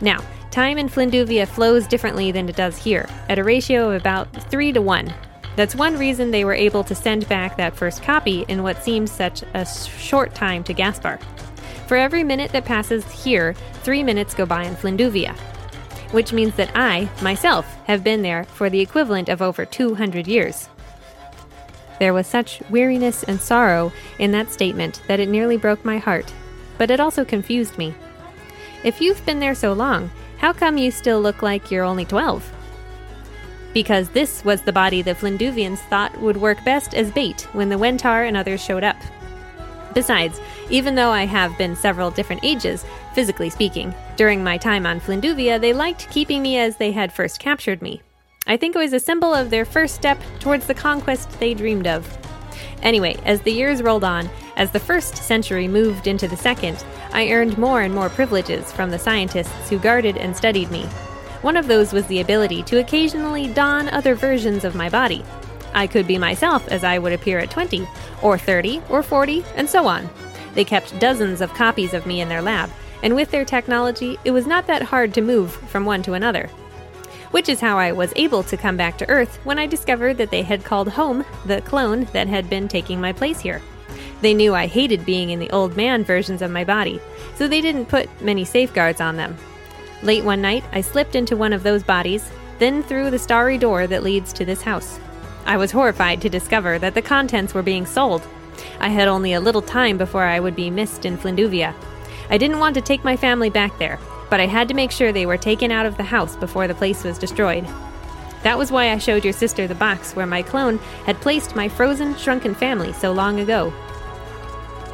Now, 0.00 0.24
time 0.50 0.76
in 0.76 0.88
Flinduvia 0.88 1.46
flows 1.46 1.86
differently 1.86 2.32
than 2.32 2.48
it 2.48 2.56
does 2.56 2.76
here, 2.76 3.08
at 3.28 3.38
a 3.38 3.44
ratio 3.44 3.90
of 3.90 4.00
about 4.00 4.26
3 4.50 4.72
to 4.72 4.82
1, 4.82 5.14
that's 5.54 5.76
one 5.76 5.96
reason 5.96 6.32
they 6.32 6.44
were 6.44 6.52
able 6.52 6.82
to 6.82 6.94
send 6.94 7.28
back 7.28 7.56
that 7.58 7.76
first 7.76 8.02
copy 8.02 8.44
in 8.48 8.64
what 8.64 8.82
seemed 8.82 9.08
such 9.08 9.44
a 9.54 9.64
short 9.64 10.34
time 10.34 10.64
to 10.64 10.74
Gaspar. 10.74 11.20
For 11.86 11.96
every 11.96 12.24
minute 12.24 12.50
that 12.50 12.64
passes 12.64 13.08
here, 13.22 13.54
three 13.84 14.02
minutes 14.02 14.34
go 14.34 14.46
by 14.46 14.64
in 14.64 14.74
Flinduvia, 14.74 15.36
which 16.12 16.32
means 16.32 16.54
that 16.54 16.70
I, 16.74 17.10
myself, 17.20 17.66
have 17.84 18.04
been 18.04 18.22
there 18.22 18.44
for 18.44 18.70
the 18.70 18.80
equivalent 18.80 19.28
of 19.28 19.42
over 19.42 19.64
200 19.66 20.26
years. 20.26 20.68
There 21.98 22.14
was 22.14 22.26
such 22.26 22.62
weariness 22.70 23.22
and 23.24 23.40
sorrow 23.40 23.92
in 24.18 24.32
that 24.32 24.52
statement 24.52 25.02
that 25.08 25.20
it 25.20 25.28
nearly 25.28 25.56
broke 25.56 25.84
my 25.84 25.98
heart, 25.98 26.32
but 26.78 26.90
it 26.90 27.00
also 27.00 27.24
confused 27.24 27.76
me. 27.78 27.94
If 28.84 29.00
you've 29.00 29.24
been 29.26 29.40
there 29.40 29.54
so 29.54 29.72
long, 29.72 30.10
how 30.38 30.52
come 30.52 30.78
you 30.78 30.90
still 30.90 31.20
look 31.20 31.42
like 31.42 31.70
you're 31.70 31.84
only 31.84 32.04
12? 32.04 32.52
because 33.72 34.08
this 34.10 34.44
was 34.44 34.62
the 34.62 34.72
body 34.72 35.02
the 35.02 35.14
Flinduvians 35.14 35.78
thought 35.88 36.18
would 36.20 36.36
work 36.36 36.62
best 36.64 36.94
as 36.94 37.10
bait 37.10 37.42
when 37.52 37.68
the 37.68 37.76
Wentar 37.76 38.26
and 38.26 38.36
others 38.36 38.62
showed 38.62 38.84
up. 38.84 38.96
Besides, 39.94 40.40
even 40.70 40.94
though 40.94 41.10
I 41.10 41.26
have 41.26 41.56
been 41.58 41.76
several 41.76 42.10
different 42.10 42.44
ages, 42.44 42.84
physically 43.14 43.50
speaking, 43.50 43.94
during 44.16 44.42
my 44.42 44.56
time 44.56 44.86
on 44.86 45.00
Flinduvia, 45.00 45.60
they 45.60 45.72
liked 45.72 46.10
keeping 46.10 46.42
me 46.42 46.58
as 46.58 46.76
they 46.76 46.92
had 46.92 47.12
first 47.12 47.40
captured 47.40 47.82
me. 47.82 48.02
I 48.46 48.56
think 48.56 48.74
it 48.74 48.78
was 48.78 48.92
a 48.92 49.00
symbol 49.00 49.34
of 49.34 49.50
their 49.50 49.64
first 49.64 49.94
step 49.94 50.18
towards 50.40 50.66
the 50.66 50.74
conquest 50.74 51.30
they 51.38 51.54
dreamed 51.54 51.86
of. 51.86 52.18
Anyway, 52.82 53.16
as 53.24 53.40
the 53.42 53.52
years 53.52 53.82
rolled 53.82 54.04
on, 54.04 54.28
as 54.56 54.70
the 54.70 54.80
first 54.80 55.16
century 55.16 55.68
moved 55.68 56.06
into 56.06 56.26
the 56.26 56.36
second, 56.36 56.84
I 57.12 57.30
earned 57.30 57.58
more 57.58 57.82
and 57.82 57.94
more 57.94 58.08
privileges 58.08 58.72
from 58.72 58.90
the 58.90 58.98
scientists 58.98 59.70
who 59.70 59.78
guarded 59.78 60.16
and 60.16 60.36
studied 60.36 60.70
me, 60.70 60.88
one 61.42 61.56
of 61.56 61.66
those 61.66 61.92
was 61.92 62.06
the 62.06 62.20
ability 62.20 62.62
to 62.62 62.78
occasionally 62.78 63.52
don 63.52 63.88
other 63.88 64.14
versions 64.14 64.64
of 64.64 64.76
my 64.76 64.88
body. 64.88 65.24
I 65.74 65.86
could 65.86 66.06
be 66.06 66.18
myself 66.18 66.66
as 66.68 66.84
I 66.84 66.98
would 66.98 67.12
appear 67.12 67.38
at 67.38 67.50
20, 67.50 67.86
or 68.22 68.38
30, 68.38 68.82
or 68.88 69.02
40, 69.02 69.44
and 69.56 69.68
so 69.68 69.86
on. 69.86 70.08
They 70.54 70.64
kept 70.64 70.98
dozens 70.98 71.40
of 71.40 71.54
copies 71.54 71.94
of 71.94 72.06
me 72.06 72.20
in 72.20 72.28
their 72.28 72.42
lab, 72.42 72.70
and 73.02 73.14
with 73.14 73.30
their 73.30 73.44
technology, 73.44 74.18
it 74.24 74.30
was 74.30 74.46
not 74.46 74.66
that 74.66 74.82
hard 74.82 75.14
to 75.14 75.20
move 75.20 75.52
from 75.52 75.84
one 75.84 76.02
to 76.02 76.12
another. 76.12 76.48
Which 77.30 77.48
is 77.48 77.60
how 77.60 77.78
I 77.78 77.92
was 77.92 78.12
able 78.16 78.42
to 78.44 78.56
come 78.56 78.76
back 78.76 78.98
to 78.98 79.08
Earth 79.08 79.38
when 79.44 79.58
I 79.58 79.66
discovered 79.66 80.18
that 80.18 80.30
they 80.30 80.42
had 80.42 80.64
called 80.64 80.88
home 80.88 81.24
the 81.46 81.62
clone 81.62 82.04
that 82.12 82.28
had 82.28 82.50
been 82.50 82.68
taking 82.68 83.00
my 83.00 83.12
place 83.12 83.40
here. 83.40 83.62
They 84.20 84.34
knew 84.34 84.54
I 84.54 84.66
hated 84.66 85.06
being 85.06 85.30
in 85.30 85.38
the 85.38 85.50
old 85.50 85.76
man 85.76 86.04
versions 86.04 86.42
of 86.42 86.50
my 86.50 86.64
body, 86.64 87.00
so 87.34 87.48
they 87.48 87.60
didn't 87.60 87.86
put 87.86 88.08
many 88.20 88.44
safeguards 88.44 89.00
on 89.00 89.16
them, 89.16 89.36
Late 90.02 90.24
one 90.24 90.42
night, 90.42 90.64
I 90.72 90.80
slipped 90.80 91.14
into 91.14 91.36
one 91.36 91.52
of 91.52 91.62
those 91.62 91.84
bodies, 91.84 92.28
then 92.58 92.82
through 92.82 93.10
the 93.10 93.18
starry 93.18 93.56
door 93.56 93.86
that 93.86 94.02
leads 94.02 94.32
to 94.32 94.44
this 94.44 94.60
house. 94.60 94.98
I 95.46 95.56
was 95.56 95.72
horrified 95.72 96.20
to 96.22 96.28
discover 96.28 96.78
that 96.78 96.94
the 96.94 97.02
contents 97.02 97.54
were 97.54 97.62
being 97.62 97.86
sold. 97.86 98.26
I 98.80 98.88
had 98.88 99.08
only 99.08 99.32
a 99.32 99.40
little 99.40 99.62
time 99.62 99.98
before 99.98 100.24
I 100.24 100.40
would 100.40 100.56
be 100.56 100.70
missed 100.70 101.04
in 101.04 101.18
Flinduvia. 101.18 101.74
I 102.30 102.38
didn't 102.38 102.60
want 102.60 102.74
to 102.76 102.80
take 102.80 103.04
my 103.04 103.16
family 103.16 103.50
back 103.50 103.78
there, 103.78 103.98
but 104.30 104.40
I 104.40 104.46
had 104.46 104.68
to 104.68 104.74
make 104.74 104.90
sure 104.90 105.12
they 105.12 105.26
were 105.26 105.36
taken 105.36 105.70
out 105.70 105.86
of 105.86 105.96
the 105.96 106.02
house 106.02 106.36
before 106.36 106.68
the 106.68 106.74
place 106.74 107.04
was 107.04 107.18
destroyed. 107.18 107.66
That 108.42 108.58
was 108.58 108.72
why 108.72 108.90
I 108.90 108.98
showed 108.98 109.24
your 109.24 109.32
sister 109.32 109.66
the 109.66 109.74
box 109.74 110.16
where 110.16 110.26
my 110.26 110.42
clone 110.42 110.78
had 111.06 111.20
placed 111.20 111.54
my 111.54 111.68
frozen, 111.68 112.16
shrunken 112.16 112.54
family 112.54 112.92
so 112.92 113.12
long 113.12 113.40
ago. 113.40 113.70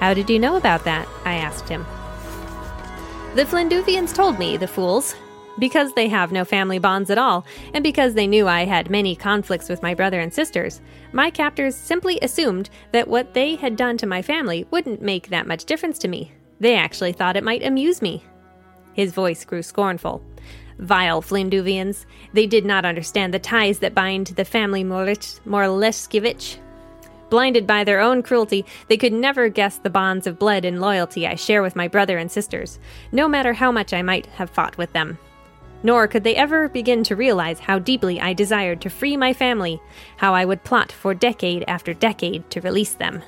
How 0.00 0.14
did 0.14 0.28
you 0.28 0.38
know 0.38 0.56
about 0.56 0.84
that? 0.84 1.08
I 1.24 1.34
asked 1.34 1.68
him. 1.68 1.86
The 3.34 3.44
Flinduvians 3.44 4.14
told 4.14 4.38
me, 4.38 4.56
the 4.56 4.68
fools. 4.68 5.14
Because 5.58 5.92
they 5.94 6.08
have 6.08 6.30
no 6.30 6.44
family 6.44 6.78
bonds 6.78 7.10
at 7.10 7.18
all, 7.18 7.44
and 7.74 7.82
because 7.82 8.14
they 8.14 8.26
knew 8.26 8.46
I 8.46 8.64
had 8.64 8.90
many 8.90 9.16
conflicts 9.16 9.68
with 9.68 9.82
my 9.82 9.92
brother 9.92 10.20
and 10.20 10.32
sisters, 10.32 10.80
my 11.12 11.30
captors 11.30 11.74
simply 11.74 12.18
assumed 12.22 12.70
that 12.92 13.08
what 13.08 13.34
they 13.34 13.56
had 13.56 13.74
done 13.76 13.96
to 13.98 14.06
my 14.06 14.22
family 14.22 14.66
wouldn't 14.70 15.02
make 15.02 15.28
that 15.28 15.48
much 15.48 15.64
difference 15.64 15.98
to 16.00 16.08
me. 16.08 16.32
They 16.60 16.76
actually 16.76 17.12
thought 17.12 17.36
it 17.36 17.44
might 17.44 17.64
amuse 17.64 18.00
me. 18.00 18.24
His 18.92 19.12
voice 19.12 19.44
grew 19.44 19.62
scornful. 19.62 20.22
Vile 20.78 21.22
Flinduvians. 21.22 22.06
They 22.32 22.46
did 22.46 22.64
not 22.64 22.84
understand 22.84 23.34
the 23.34 23.40
ties 23.40 23.80
that 23.80 23.94
bind 23.94 24.28
the 24.28 24.44
family 24.44 24.84
Morleskevich. 24.84 26.58
Blinded 27.30 27.66
by 27.66 27.84
their 27.84 28.00
own 28.00 28.22
cruelty, 28.22 28.64
they 28.88 28.96
could 28.96 29.12
never 29.12 29.48
guess 29.48 29.78
the 29.78 29.90
bonds 29.90 30.26
of 30.26 30.38
blood 30.38 30.64
and 30.64 30.80
loyalty 30.80 31.26
I 31.26 31.34
share 31.34 31.62
with 31.62 31.76
my 31.76 31.88
brother 31.88 32.16
and 32.16 32.30
sisters, 32.30 32.78
no 33.12 33.28
matter 33.28 33.52
how 33.52 33.72
much 33.72 33.92
I 33.92 34.02
might 34.02 34.26
have 34.26 34.50
fought 34.50 34.78
with 34.78 34.92
them. 34.92 35.18
Nor 35.82 36.08
could 36.08 36.24
they 36.24 36.34
ever 36.34 36.68
begin 36.68 37.04
to 37.04 37.16
realize 37.16 37.60
how 37.60 37.78
deeply 37.78 38.20
I 38.20 38.32
desired 38.32 38.80
to 38.80 38.90
free 38.90 39.16
my 39.16 39.32
family, 39.32 39.80
how 40.16 40.34
I 40.34 40.44
would 40.44 40.64
plot 40.64 40.90
for 40.90 41.14
decade 41.14 41.64
after 41.68 41.94
decade 41.94 42.50
to 42.50 42.60
release 42.60 42.94
them. 42.94 43.22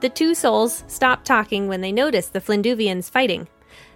The 0.00 0.08
two 0.08 0.34
souls 0.34 0.84
stop 0.88 1.24
talking 1.24 1.68
when 1.68 1.82
they 1.82 1.92
notice 1.92 2.28
the 2.28 2.40
Flinduvians 2.40 3.10
fighting. 3.10 3.48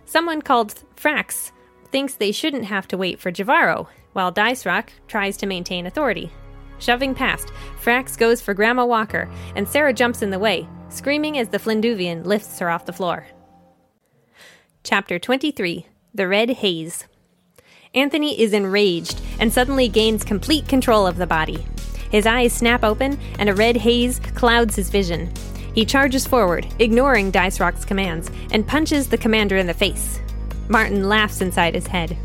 Someone 0.05 0.43
called 0.43 0.75
Frax 0.97 1.51
thinks 1.91 2.15
they 2.15 2.33
shouldn't 2.33 2.67
have 2.67 2.87
to 2.89 2.99
wait 2.99 3.19
for 3.19 3.33
Javaro, 3.33 3.87
while 4.13 4.33
Dicerock 4.33 4.89
tries 5.09 5.37
to 5.39 5.47
maintain 5.47 5.87
authority. 5.87 6.31
Shoving 6.79 7.15
past, 7.15 7.49
Frax 7.83 8.19
goes 8.19 8.43
for 8.43 8.53
Grandma 8.53 8.85
Walker, 8.85 9.31
and 9.57 9.67
Sarah 9.67 9.95
jumps 9.95 10.21
in 10.21 10.31
the 10.31 10.39
way, 10.39 10.69
screaming 10.91 11.39
as 11.39 11.49
the 11.49 11.59
Flinduvian 11.59 12.27
lifts 12.27 12.59
her 12.59 12.69
off 12.69 12.85
the 12.85 12.93
floor. 12.93 13.27
Chapter 14.83 15.19
23 15.19 15.87
The 16.13 16.29
Red 16.29 16.51
Haze 16.51 17.07
Anthony 17.95 18.41
is 18.41 18.53
enraged 18.53 19.21
and 19.39 19.53
suddenly 19.53 19.89
gains 19.89 20.25
complete 20.25 20.67
control 20.67 21.07
of 21.07 21.17
the 21.17 21.27
body. 21.27 21.65
His 22.11 22.27
eyes 22.27 22.53
snap 22.53 22.83
open, 22.83 23.19
and 23.39 23.49
a 23.49 23.55
red 23.55 23.77
haze 23.77 24.21
clouds 24.35 24.77
his 24.77 24.91
vision. 24.91 25.33
He 25.75 25.85
charges 25.85 26.27
forward, 26.27 26.67
ignoring 26.79 27.31
Dice 27.31 27.61
Rock's 27.61 27.85
commands, 27.85 28.31
and 28.53 28.67
punches 28.67 29.09
the 29.09 29.19
commander 29.19 29.57
in 29.57 29.67
the 29.67 29.75
face. 29.75 30.21
Martin 30.69 31.09
laughs 31.09 31.41
inside 31.41 31.75
his 31.75 31.87
head. 31.87 32.17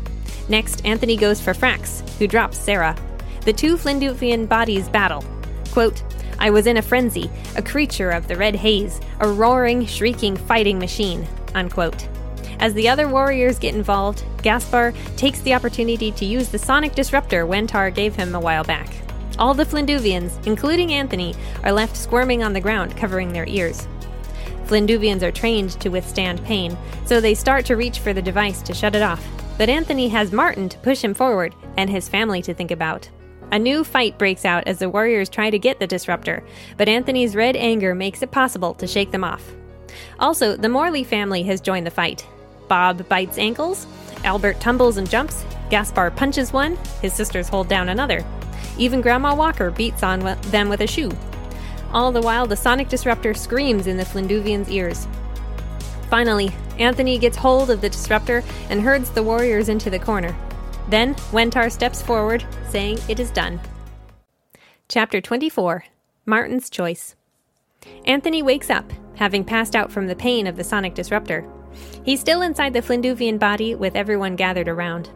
Next, 0.48 0.84
Anthony 0.84 1.16
goes 1.16 1.40
for 1.40 1.52
Frax, 1.52 2.08
who 2.18 2.26
drops 2.26 2.58
Sarah. 2.58 2.96
The 3.44 3.52
two 3.52 3.76
Flinduvian 3.76 4.48
bodies 4.48 4.88
battle. 4.88 5.24
Quote, 5.72 6.02
I 6.38 6.50
was 6.50 6.66
in 6.66 6.78
a 6.78 6.82
frenzy, 6.82 7.30
a 7.56 7.62
creature 7.62 8.10
of 8.10 8.26
the 8.26 8.36
red 8.36 8.56
haze, 8.56 9.00
a 9.20 9.28
roaring, 9.28 9.86
shrieking 9.86 10.36
fighting 10.36 10.78
machine. 10.78 11.26
Unquote. 11.54 12.08
As 12.60 12.74
the 12.74 12.90
other 12.90 13.08
warriors 13.08 13.58
get 13.58 13.74
involved, 13.74 14.22
Gaspar 14.42 14.92
takes 15.16 15.40
the 15.40 15.54
opportunity 15.54 16.12
to 16.12 16.26
use 16.26 16.50
the 16.50 16.58
sonic 16.58 16.94
disruptor 16.94 17.46
Wentar 17.46 17.92
gave 17.92 18.14
him 18.14 18.34
a 18.34 18.40
while 18.40 18.64
back. 18.64 18.94
All 19.38 19.54
the 19.54 19.64
Flinduvians, 19.64 20.46
including 20.46 20.92
Anthony, 20.92 21.34
are 21.64 21.72
left 21.72 21.96
squirming 21.96 22.44
on 22.44 22.52
the 22.52 22.60
ground, 22.60 22.94
covering 22.98 23.32
their 23.32 23.46
ears. 23.48 23.88
Flinduvians 24.66 25.22
are 25.22 25.32
trained 25.32 25.70
to 25.80 25.88
withstand 25.88 26.44
pain, 26.44 26.76
so 27.06 27.18
they 27.18 27.34
start 27.34 27.64
to 27.64 27.76
reach 27.76 28.00
for 28.00 28.12
the 28.12 28.20
device 28.20 28.60
to 28.62 28.74
shut 28.74 28.94
it 28.94 29.02
off. 29.02 29.26
But 29.56 29.70
Anthony 29.70 30.08
has 30.08 30.30
Martin 30.30 30.68
to 30.68 30.78
push 30.78 31.02
him 31.02 31.14
forward 31.14 31.54
and 31.78 31.88
his 31.88 32.10
family 32.10 32.42
to 32.42 32.52
think 32.52 32.70
about. 32.70 33.08
A 33.52 33.58
new 33.58 33.84
fight 33.84 34.18
breaks 34.18 34.44
out 34.44 34.68
as 34.68 34.78
the 34.78 34.90
warriors 34.90 35.30
try 35.30 35.48
to 35.48 35.58
get 35.58 35.80
the 35.80 35.86
disruptor, 35.86 36.44
but 36.76 36.90
Anthony's 36.90 37.34
red 37.34 37.56
anger 37.56 37.94
makes 37.94 38.22
it 38.22 38.30
possible 38.30 38.74
to 38.74 38.86
shake 38.86 39.12
them 39.12 39.24
off. 39.24 39.50
Also, 40.18 40.56
the 40.56 40.68
Morley 40.68 41.02
family 41.02 41.42
has 41.44 41.62
joined 41.62 41.86
the 41.86 41.90
fight. 41.90 42.26
Bob 42.70 43.06
bites 43.08 43.36
ankles, 43.36 43.88
Albert 44.22 44.60
tumbles 44.60 44.96
and 44.96 45.10
jumps, 45.10 45.44
Gaspar 45.70 46.12
punches 46.12 46.52
one, 46.52 46.78
his 47.02 47.12
sisters 47.12 47.48
hold 47.48 47.68
down 47.68 47.88
another. 47.88 48.24
Even 48.78 49.00
Grandma 49.00 49.34
Walker 49.34 49.72
beats 49.72 50.04
on 50.04 50.20
them 50.20 50.68
with 50.68 50.80
a 50.80 50.86
shoe. 50.86 51.10
All 51.92 52.12
the 52.12 52.22
while, 52.22 52.46
the 52.46 52.56
sonic 52.56 52.88
disruptor 52.88 53.34
screams 53.34 53.88
in 53.88 53.96
the 53.96 54.04
Flinduvian's 54.04 54.70
ears. 54.70 55.08
Finally, 56.08 56.52
Anthony 56.78 57.18
gets 57.18 57.36
hold 57.36 57.70
of 57.70 57.80
the 57.80 57.90
disruptor 57.90 58.44
and 58.68 58.80
herds 58.80 59.10
the 59.10 59.22
warriors 59.22 59.68
into 59.68 59.90
the 59.90 59.98
corner. 59.98 60.36
Then, 60.88 61.16
Wentar 61.32 61.72
steps 61.72 62.00
forward, 62.00 62.46
saying 62.68 63.00
it 63.08 63.18
is 63.18 63.32
done. 63.32 63.60
Chapter 64.88 65.20
24 65.20 65.84
Martin's 66.24 66.70
Choice 66.70 67.16
Anthony 68.04 68.42
wakes 68.42 68.70
up, 68.70 68.92
having 69.16 69.44
passed 69.44 69.74
out 69.74 69.90
from 69.90 70.06
the 70.06 70.16
pain 70.16 70.46
of 70.46 70.56
the 70.56 70.64
sonic 70.64 70.94
disruptor. 70.94 71.44
He's 72.04 72.20
still 72.20 72.42
inside 72.42 72.72
the 72.72 72.82
Flinduvian 72.82 73.38
body 73.38 73.74
with 73.74 73.96
everyone 73.96 74.36
gathered 74.36 74.68
around. 74.68 75.10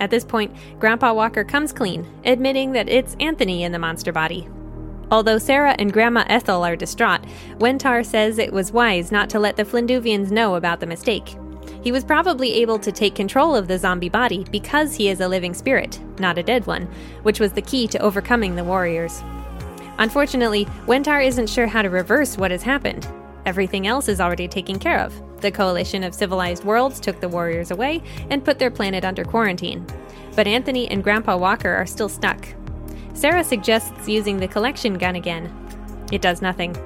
At 0.00 0.10
this 0.10 0.24
point, 0.24 0.54
Grandpa 0.78 1.12
Walker 1.12 1.44
comes 1.44 1.72
clean, 1.72 2.06
admitting 2.24 2.72
that 2.72 2.88
it's 2.88 3.16
Anthony 3.20 3.62
in 3.62 3.72
the 3.72 3.78
monster 3.78 4.12
body. 4.12 4.48
Although 5.10 5.38
Sarah 5.38 5.76
and 5.78 5.92
Grandma 5.92 6.24
Ethel 6.28 6.64
are 6.64 6.74
distraught, 6.74 7.20
Wentar 7.58 8.04
says 8.04 8.38
it 8.38 8.52
was 8.52 8.72
wise 8.72 9.12
not 9.12 9.28
to 9.30 9.38
let 9.38 9.56
the 9.56 9.64
Flinduvians 9.64 10.30
know 10.30 10.54
about 10.54 10.80
the 10.80 10.86
mistake. 10.86 11.36
He 11.82 11.92
was 11.92 12.04
probably 12.04 12.54
able 12.54 12.78
to 12.78 12.90
take 12.90 13.14
control 13.14 13.54
of 13.54 13.68
the 13.68 13.78
zombie 13.78 14.08
body 14.08 14.46
because 14.50 14.94
he 14.94 15.08
is 15.08 15.20
a 15.20 15.28
living 15.28 15.52
spirit, 15.52 16.00
not 16.18 16.38
a 16.38 16.42
dead 16.42 16.66
one, 16.66 16.88
which 17.24 17.40
was 17.40 17.52
the 17.52 17.62
key 17.62 17.86
to 17.88 17.98
overcoming 17.98 18.56
the 18.56 18.64
warriors. 18.64 19.22
Unfortunately, 19.98 20.64
Wentar 20.86 21.24
isn't 21.24 21.50
sure 21.50 21.66
how 21.66 21.82
to 21.82 21.90
reverse 21.90 22.38
what 22.38 22.50
has 22.50 22.62
happened. 22.62 23.06
Everything 23.44 23.86
else 23.86 24.08
is 24.08 24.20
already 24.20 24.46
taken 24.46 24.78
care 24.78 24.98
of. 24.98 25.12
The 25.40 25.50
coalition 25.50 26.04
of 26.04 26.14
civilized 26.14 26.64
worlds 26.64 27.00
took 27.00 27.20
the 27.20 27.28
warriors 27.28 27.70
away 27.70 28.02
and 28.30 28.44
put 28.44 28.58
their 28.58 28.70
planet 28.70 29.04
under 29.04 29.24
quarantine. 29.24 29.86
But 30.36 30.46
Anthony 30.46 30.88
and 30.88 31.02
Grandpa 31.02 31.36
Walker 31.36 31.70
are 31.70 31.86
still 31.86 32.08
stuck. 32.08 32.46
Sarah 33.14 33.44
suggests 33.44 34.08
using 34.08 34.38
the 34.38 34.48
collection 34.48 34.94
gun 34.94 35.16
again. 35.16 35.52
It 36.12 36.22
does 36.22 36.40
nothing. 36.40 36.76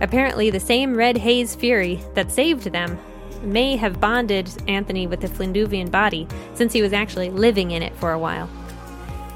Apparently, 0.00 0.50
the 0.50 0.60
same 0.60 0.94
red 0.94 1.16
haze 1.16 1.54
fury 1.54 2.02
that 2.14 2.30
saved 2.30 2.64
them 2.72 2.98
may 3.42 3.76
have 3.76 4.00
bonded 4.00 4.50
Anthony 4.68 5.06
with 5.06 5.20
the 5.20 5.28
Flinduvian 5.28 5.90
body 5.90 6.28
since 6.54 6.72
he 6.72 6.82
was 6.82 6.92
actually 6.92 7.30
living 7.30 7.72
in 7.72 7.82
it 7.82 7.94
for 7.96 8.12
a 8.12 8.18
while. 8.18 8.48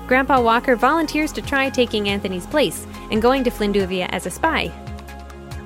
Grandpa 0.06 0.40
Walker 0.40 0.76
volunteers 0.76 1.32
to 1.32 1.42
try 1.42 1.68
taking 1.68 2.08
Anthony's 2.08 2.46
place 2.46 2.86
and 3.10 3.20
going 3.20 3.42
to 3.42 3.50
Flinduvia 3.50 4.08
as 4.10 4.26
a 4.26 4.30
spy, 4.30 4.72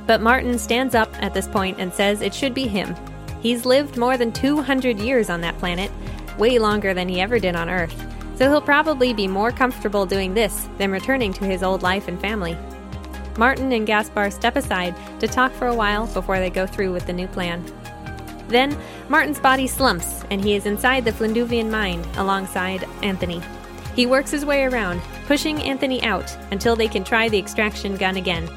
but 0.06 0.20
Martin 0.20 0.59
stands 0.59 0.94
up 0.94 1.10
at 1.22 1.35
this 1.35 1.48
point 1.48 1.78
and 1.78 1.93
says 1.93 2.20
it 2.20 2.35
should 2.35 2.55
be 2.55 2.66
him. 2.66 2.94
He's 3.43 3.64
lived 3.64 3.97
more 3.97 4.16
than 4.16 4.32
200 4.32 4.98
years 4.98 5.31
on 5.31 5.40
that 5.40 5.59
planet, 5.59 5.90
way 6.39 6.59
longer 6.59 6.94
than 6.94 7.09
he 7.09 7.20
ever 7.20 7.39
did 7.39 7.56
on 7.56 7.70
Earth, 7.70 7.94
so 8.36 8.48
he'll 8.48 8.60
probably 8.60 9.12
be 9.12 9.28
more 9.28 9.51
comfortable 9.51 10.06
doing 10.06 10.35
this 10.35 10.68
than 10.78 10.90
returning 10.90 11.32
to 11.35 11.44
his 11.44 11.62
old 11.62 11.82
life 11.82 12.09
and 12.09 12.20
family. 12.20 12.56
Martin 13.36 13.72
and 13.72 13.86
Gaspar 13.86 14.31
step 14.31 14.56
aside 14.56 14.94
to 15.20 15.28
talk 15.28 15.52
for 15.52 15.68
a 15.68 15.74
while 15.74 16.06
before 16.09 16.39
they 16.39 16.51
go 16.51 16.66
through 16.66 16.93
with 16.93 17.06
the 17.06 17.12
new 17.12 17.28
plan. 17.28 17.64
Then, 18.48 18.77
Martin's 19.09 19.39
body 19.39 19.66
slumps, 19.66 20.24
and 20.31 20.43
he 20.43 20.55
is 20.55 20.66
inside 20.66 21.05
the 21.05 21.12
Flinduvian 21.12 21.70
mind 21.70 22.06
alongside 22.16 22.85
Anthony. 23.02 23.40
He 23.94 24.06
works 24.06 24.31
his 24.31 24.44
way 24.44 24.64
around, 24.64 25.01
pushing 25.27 25.62
Anthony 25.62 26.02
out 26.02 26.36
until 26.51 26.74
they 26.74 26.89
can 26.89 27.05
try 27.05 27.28
the 27.28 27.39
extraction 27.39 27.97
gun 27.97 28.16
again. 28.16 28.51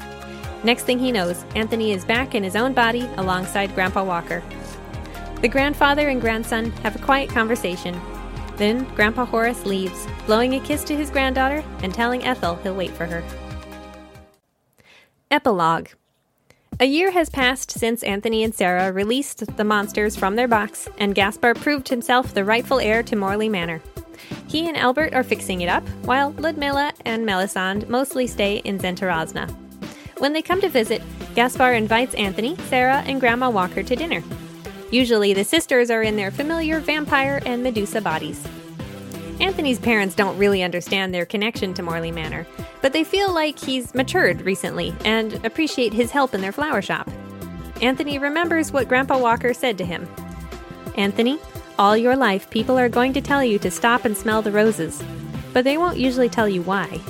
Next 0.64 0.84
thing 0.84 0.98
he 0.98 1.12
knows, 1.12 1.44
Anthony 1.54 1.92
is 1.92 2.06
back 2.06 2.34
in 2.34 2.42
his 2.42 2.56
own 2.56 2.72
body 2.72 3.06
alongside 3.18 3.74
Grandpa 3.74 4.02
Walker. 4.02 4.42
The 5.42 5.48
grandfather 5.48 6.08
and 6.08 6.22
grandson 6.22 6.70
have 6.82 6.96
a 6.96 7.04
quiet 7.04 7.28
conversation. 7.28 8.00
Then 8.56 8.84
Grandpa 8.94 9.26
Horace 9.26 9.66
leaves, 9.66 10.06
blowing 10.24 10.54
a 10.54 10.60
kiss 10.60 10.82
to 10.84 10.96
his 10.96 11.10
granddaughter 11.10 11.62
and 11.82 11.92
telling 11.92 12.24
Ethel 12.24 12.54
he'll 12.56 12.74
wait 12.74 12.92
for 12.92 13.04
her. 13.04 13.22
Epilogue 15.30 15.88
A 16.80 16.86
year 16.86 17.10
has 17.10 17.28
passed 17.28 17.72
since 17.72 18.02
Anthony 18.02 18.42
and 18.42 18.54
Sarah 18.54 18.90
released 18.90 19.56
the 19.58 19.64
monsters 19.64 20.16
from 20.16 20.36
their 20.36 20.48
box, 20.48 20.88
and 20.96 21.14
Gaspar 21.14 21.54
proved 21.54 21.90
himself 21.90 22.32
the 22.32 22.44
rightful 22.44 22.80
heir 22.80 23.02
to 23.02 23.16
Morley 23.16 23.50
Manor. 23.50 23.82
He 24.48 24.66
and 24.66 24.78
Albert 24.78 25.12
are 25.12 25.24
fixing 25.24 25.60
it 25.60 25.68
up, 25.68 25.86
while 26.04 26.30
Ludmilla 26.38 26.94
and 27.04 27.26
Melisande 27.26 27.86
mostly 27.88 28.26
stay 28.26 28.58
in 28.58 28.78
Zentarazna. 28.78 29.63
When 30.18 30.32
they 30.32 30.42
come 30.42 30.60
to 30.60 30.68
visit, 30.68 31.02
Gaspar 31.34 31.72
invites 31.72 32.14
Anthony, 32.14 32.56
Sarah, 32.68 33.02
and 33.06 33.20
Grandma 33.20 33.50
Walker 33.50 33.82
to 33.82 33.96
dinner. 33.96 34.22
Usually, 34.90 35.34
the 35.34 35.44
sisters 35.44 35.90
are 35.90 36.02
in 36.02 36.14
their 36.14 36.30
familiar 36.30 36.78
vampire 36.78 37.42
and 37.44 37.64
Medusa 37.64 38.00
bodies. 38.00 38.46
Anthony's 39.40 39.80
parents 39.80 40.14
don't 40.14 40.38
really 40.38 40.62
understand 40.62 41.12
their 41.12 41.26
connection 41.26 41.74
to 41.74 41.82
Morley 41.82 42.12
Manor, 42.12 42.46
but 42.80 42.92
they 42.92 43.02
feel 43.02 43.34
like 43.34 43.58
he's 43.58 43.92
matured 43.92 44.42
recently 44.42 44.94
and 45.04 45.44
appreciate 45.44 45.92
his 45.92 46.12
help 46.12 46.32
in 46.32 46.40
their 46.40 46.52
flower 46.52 46.80
shop. 46.80 47.10
Anthony 47.82 48.18
remembers 48.18 48.72
what 48.72 48.88
Grandpa 48.88 49.18
Walker 49.18 49.52
said 49.52 49.76
to 49.78 49.84
him 49.84 50.08
Anthony, 50.96 51.40
all 51.76 51.96
your 51.96 52.14
life 52.14 52.48
people 52.50 52.78
are 52.78 52.88
going 52.88 53.12
to 53.14 53.20
tell 53.20 53.42
you 53.42 53.58
to 53.58 53.70
stop 53.70 54.04
and 54.04 54.16
smell 54.16 54.42
the 54.42 54.52
roses, 54.52 55.02
but 55.52 55.64
they 55.64 55.76
won't 55.76 55.98
usually 55.98 56.28
tell 56.28 56.48
you 56.48 56.62
why. 56.62 57.00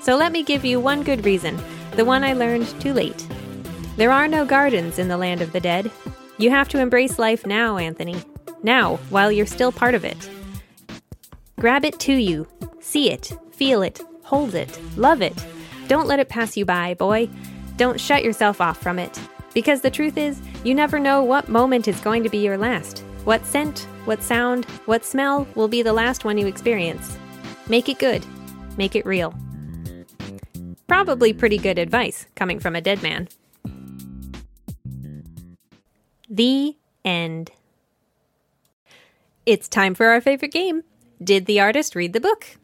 So 0.00 0.16
let 0.16 0.32
me 0.32 0.42
give 0.42 0.64
you 0.64 0.80
one 0.80 1.04
good 1.04 1.24
reason 1.24 1.56
the 1.98 2.04
one 2.04 2.22
I 2.22 2.32
learned 2.32 2.68
too 2.80 2.92
late. 2.92 3.26
There 3.96 4.12
are 4.12 4.28
no 4.28 4.44
gardens 4.44 5.00
in 5.00 5.08
the 5.08 5.16
land 5.16 5.42
of 5.42 5.50
the 5.50 5.58
dead. 5.58 5.90
You 6.38 6.48
have 6.50 6.68
to 6.68 6.78
embrace 6.78 7.18
life 7.18 7.44
now, 7.44 7.76
Anthony. 7.76 8.14
Now, 8.62 8.98
while 9.10 9.32
you're 9.32 9.46
still 9.46 9.72
part 9.72 9.96
of 9.96 10.04
it. 10.04 10.30
Grab 11.58 11.84
it 11.84 11.98
to 11.98 12.12
you. 12.14 12.46
See 12.78 13.10
it, 13.10 13.32
feel 13.50 13.82
it, 13.82 14.00
hold 14.22 14.54
it, 14.54 14.78
love 14.96 15.20
it. 15.22 15.44
Don't 15.88 16.06
let 16.06 16.20
it 16.20 16.28
pass 16.28 16.56
you 16.56 16.64
by, 16.64 16.94
boy. 16.94 17.28
Don't 17.76 18.00
shut 18.00 18.22
yourself 18.22 18.60
off 18.60 18.80
from 18.80 19.00
it. 19.00 19.20
Because 19.52 19.80
the 19.80 19.90
truth 19.90 20.16
is, 20.16 20.40
you 20.62 20.76
never 20.76 21.00
know 21.00 21.24
what 21.24 21.48
moment 21.48 21.88
is 21.88 22.00
going 22.00 22.22
to 22.22 22.28
be 22.28 22.38
your 22.38 22.58
last, 22.58 23.00
What 23.24 23.44
scent, 23.44 23.88
what 24.04 24.22
sound, 24.22 24.66
what 24.86 25.04
smell 25.04 25.48
will 25.56 25.66
be 25.66 25.82
the 25.82 25.92
last 25.92 26.24
one 26.24 26.38
you 26.38 26.46
experience? 26.46 27.18
Make 27.68 27.88
it 27.88 27.98
good. 27.98 28.24
Make 28.76 28.94
it 28.94 29.04
real. 29.04 29.34
Probably 30.88 31.34
pretty 31.34 31.58
good 31.58 31.78
advice 31.78 32.26
coming 32.34 32.58
from 32.58 32.74
a 32.74 32.80
dead 32.80 33.02
man. 33.02 33.28
The 36.30 36.76
end. 37.04 37.52
It's 39.46 39.68
time 39.68 39.94
for 39.94 40.06
our 40.06 40.20
favorite 40.20 40.52
game. 40.52 40.82
Did 41.22 41.46
the 41.46 41.60
artist 41.60 41.94
read 41.94 42.14
the 42.14 42.20
book? 42.20 42.56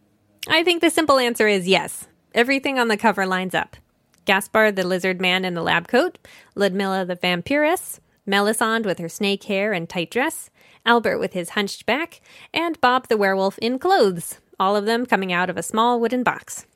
I 0.49 0.65
think 0.65 0.81
the 0.81 0.91
simple 0.91 1.19
answer 1.19 1.47
is 1.47 1.69
yes. 1.69 2.07
Everything 2.35 2.79
on 2.79 2.89
the 2.89 2.97
cover 2.97 3.27
lines 3.27 3.55
up. 3.55 3.77
Gaspar 4.25 4.73
the 4.73 4.87
lizard 4.87 5.21
man 5.21 5.45
in 5.45 5.55
the 5.55 5.63
lab 5.63 5.87
coat, 5.87 6.19
Ludmilla 6.55 7.05
the 7.05 7.17
vampiress, 7.17 8.01
Melisande 8.27 8.87
with 8.87 8.99
her 8.99 9.09
snake 9.09 9.45
hair 9.45 9.73
and 9.73 9.89
tight 9.89 10.11
dress, 10.11 10.51
Albert 10.87 11.19
with 11.19 11.35
his 11.35 11.51
hunched 11.51 11.85
back, 11.85 12.23
and 12.53 12.81
Bob 12.81 13.09
the 13.09 13.19
werewolf 13.19 13.59
in 13.59 13.79
clothes, 13.79 14.41
all 14.59 14.77
of 14.77 14.87
them 14.87 15.05
coming 15.05 15.33
out 15.33 15.51
of 15.51 15.59
a 15.59 15.63
small 15.63 16.01
wooden 16.01 16.23
box. 16.23 16.67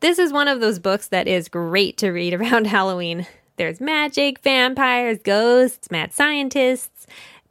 This 0.00 0.18
is 0.18 0.32
one 0.32 0.46
of 0.48 0.60
those 0.60 0.78
books 0.78 1.08
that 1.08 1.26
is 1.26 1.48
great 1.48 1.96
to 1.98 2.10
read 2.10 2.34
around 2.34 2.66
Halloween. 2.68 3.26
There's 3.56 3.80
magic, 3.80 4.40
vampires, 4.40 5.18
ghosts, 5.24 5.90
mad 5.90 6.12
scientists, 6.12 7.06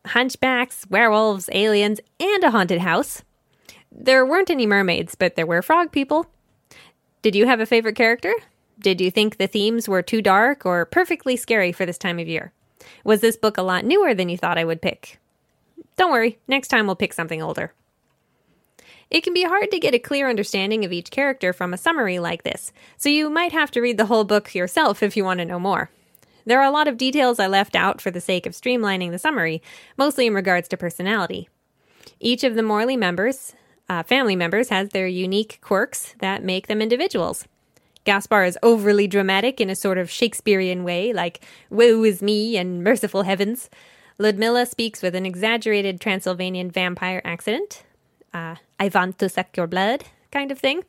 hunchbacks, 0.05 0.87
werewolves, 0.89 1.49
aliens, 1.51 1.99
and 2.19 2.43
a 2.43 2.51
haunted 2.51 2.79
house. 2.79 3.23
There 3.91 4.25
weren't 4.25 4.51
any 4.51 4.67
mermaids, 4.67 5.15
but 5.15 5.35
there 5.35 5.47
were 5.47 5.63
frog 5.63 5.91
people. 5.91 6.27
Did 7.23 7.33
you 7.33 7.47
have 7.47 7.59
a 7.59 7.65
favorite 7.65 7.95
character? 7.95 8.33
Did 8.77 9.01
you 9.01 9.09
think 9.09 9.37
the 9.37 9.47
themes 9.47 9.89
were 9.89 10.03
too 10.03 10.21
dark 10.21 10.65
or 10.65 10.85
perfectly 10.85 11.35
scary 11.35 11.71
for 11.71 11.85
this 11.85 11.97
time 11.97 12.19
of 12.19 12.27
year? 12.27 12.51
Was 13.03 13.21
this 13.21 13.37
book 13.37 13.57
a 13.57 13.63
lot 13.63 13.85
newer 13.85 14.13
than 14.13 14.29
you 14.29 14.37
thought 14.37 14.59
I 14.59 14.65
would 14.65 14.81
pick? 14.81 15.17
Don't 15.97 16.11
worry, 16.11 16.37
next 16.47 16.67
time 16.67 16.85
we'll 16.85 16.95
pick 16.95 17.13
something 17.13 17.41
older. 17.41 17.73
It 19.09 19.21
can 19.21 19.33
be 19.33 19.43
hard 19.43 19.71
to 19.71 19.79
get 19.79 19.93
a 19.93 19.99
clear 19.99 20.29
understanding 20.29 20.83
of 20.83 20.91
each 20.91 21.11
character 21.11 21.53
from 21.53 21.73
a 21.73 21.77
summary 21.77 22.19
like 22.19 22.43
this, 22.43 22.71
so 22.97 23.09
you 23.09 23.29
might 23.29 23.51
have 23.51 23.71
to 23.71 23.81
read 23.81 23.97
the 23.97 24.07
whole 24.07 24.23
book 24.23 24.55
yourself 24.55 25.03
if 25.03 25.15
you 25.15 25.23
want 25.23 25.39
to 25.39 25.45
know 25.45 25.59
more. 25.59 25.89
There 26.45 26.59
are 26.59 26.67
a 26.67 26.71
lot 26.71 26.87
of 26.87 26.97
details 26.97 27.39
I 27.39 27.47
left 27.47 27.75
out 27.75 28.01
for 28.01 28.11
the 28.11 28.21
sake 28.21 28.45
of 28.45 28.53
streamlining 28.53 29.11
the 29.11 29.19
summary, 29.19 29.61
mostly 29.97 30.27
in 30.27 30.33
regards 30.33 30.67
to 30.69 30.77
personality. 30.77 31.49
Each 32.19 32.43
of 32.43 32.55
the 32.55 32.63
Morley 32.63 32.97
members, 32.97 33.53
uh, 33.89 34.03
family 34.03 34.35
members, 34.35 34.69
has 34.69 34.89
their 34.89 35.07
unique 35.07 35.59
quirks 35.61 36.15
that 36.19 36.43
make 36.43 36.67
them 36.67 36.81
individuals. 36.81 37.47
Gaspar 38.05 38.43
is 38.43 38.59
overly 38.61 39.07
dramatic 39.07 39.59
in 39.59 39.71
a 39.71 39.75
sort 39.75 39.97
of 39.97 40.11
Shakespearean 40.11 40.83
way, 40.83 41.11
like 41.11 41.43
woe 41.71 42.03
is 42.03 42.21
me 42.21 42.57
and 42.57 42.83
merciful 42.83 43.23
heavens. 43.23 43.69
Ludmilla 44.19 44.67
speaks 44.67 45.01
with 45.01 45.15
an 45.15 45.25
exaggerated 45.25 45.99
Transylvanian 45.99 46.69
vampire 46.69 47.21
accent. 47.25 47.83
Uh, 48.35 48.55
I 48.77 48.91
want 48.93 49.17
to 49.19 49.29
suck 49.29 49.55
your 49.55 49.65
blood 49.65 50.03
kind 50.29 50.51
of 50.51 50.59
thing. 50.59 50.83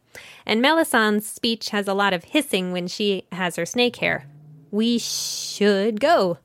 And 0.45 0.61
Melisande's 0.61 1.27
speech 1.29 1.69
has 1.69 1.87
a 1.87 1.95
lot 1.95 2.13
of 2.13 2.25
hissing 2.25 2.73
when 2.73 2.89
she 2.89 3.25
has 3.31 3.55
her 3.55 3.65
snake 3.65 3.97
hair. 3.97 4.27
We 4.73 4.99
should 4.99 6.01
go. 6.01 6.39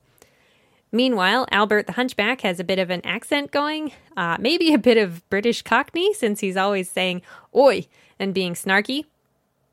Meanwhile, 0.92 1.48
Albert 1.52 1.88
the 1.88 1.94
Hunchback 1.94 2.42
has 2.42 2.60
a 2.60 2.64
bit 2.64 2.78
of 2.78 2.92
an 2.92 3.02
accent 3.04 3.50
going, 3.50 3.94
uh, 4.16 4.38
maybe 4.40 4.74
a 4.74 4.78
bit 4.78 4.98
of 4.98 5.28
British 5.32 5.64
Cockney 5.64 6.14
since 6.14 6.42
he's 6.42 6.58
always 6.58 6.88
saying 6.88 7.24
oi 7.56 7.88
and 8.20 8.32
being 8.32 8.54
snarky. 8.54 9.06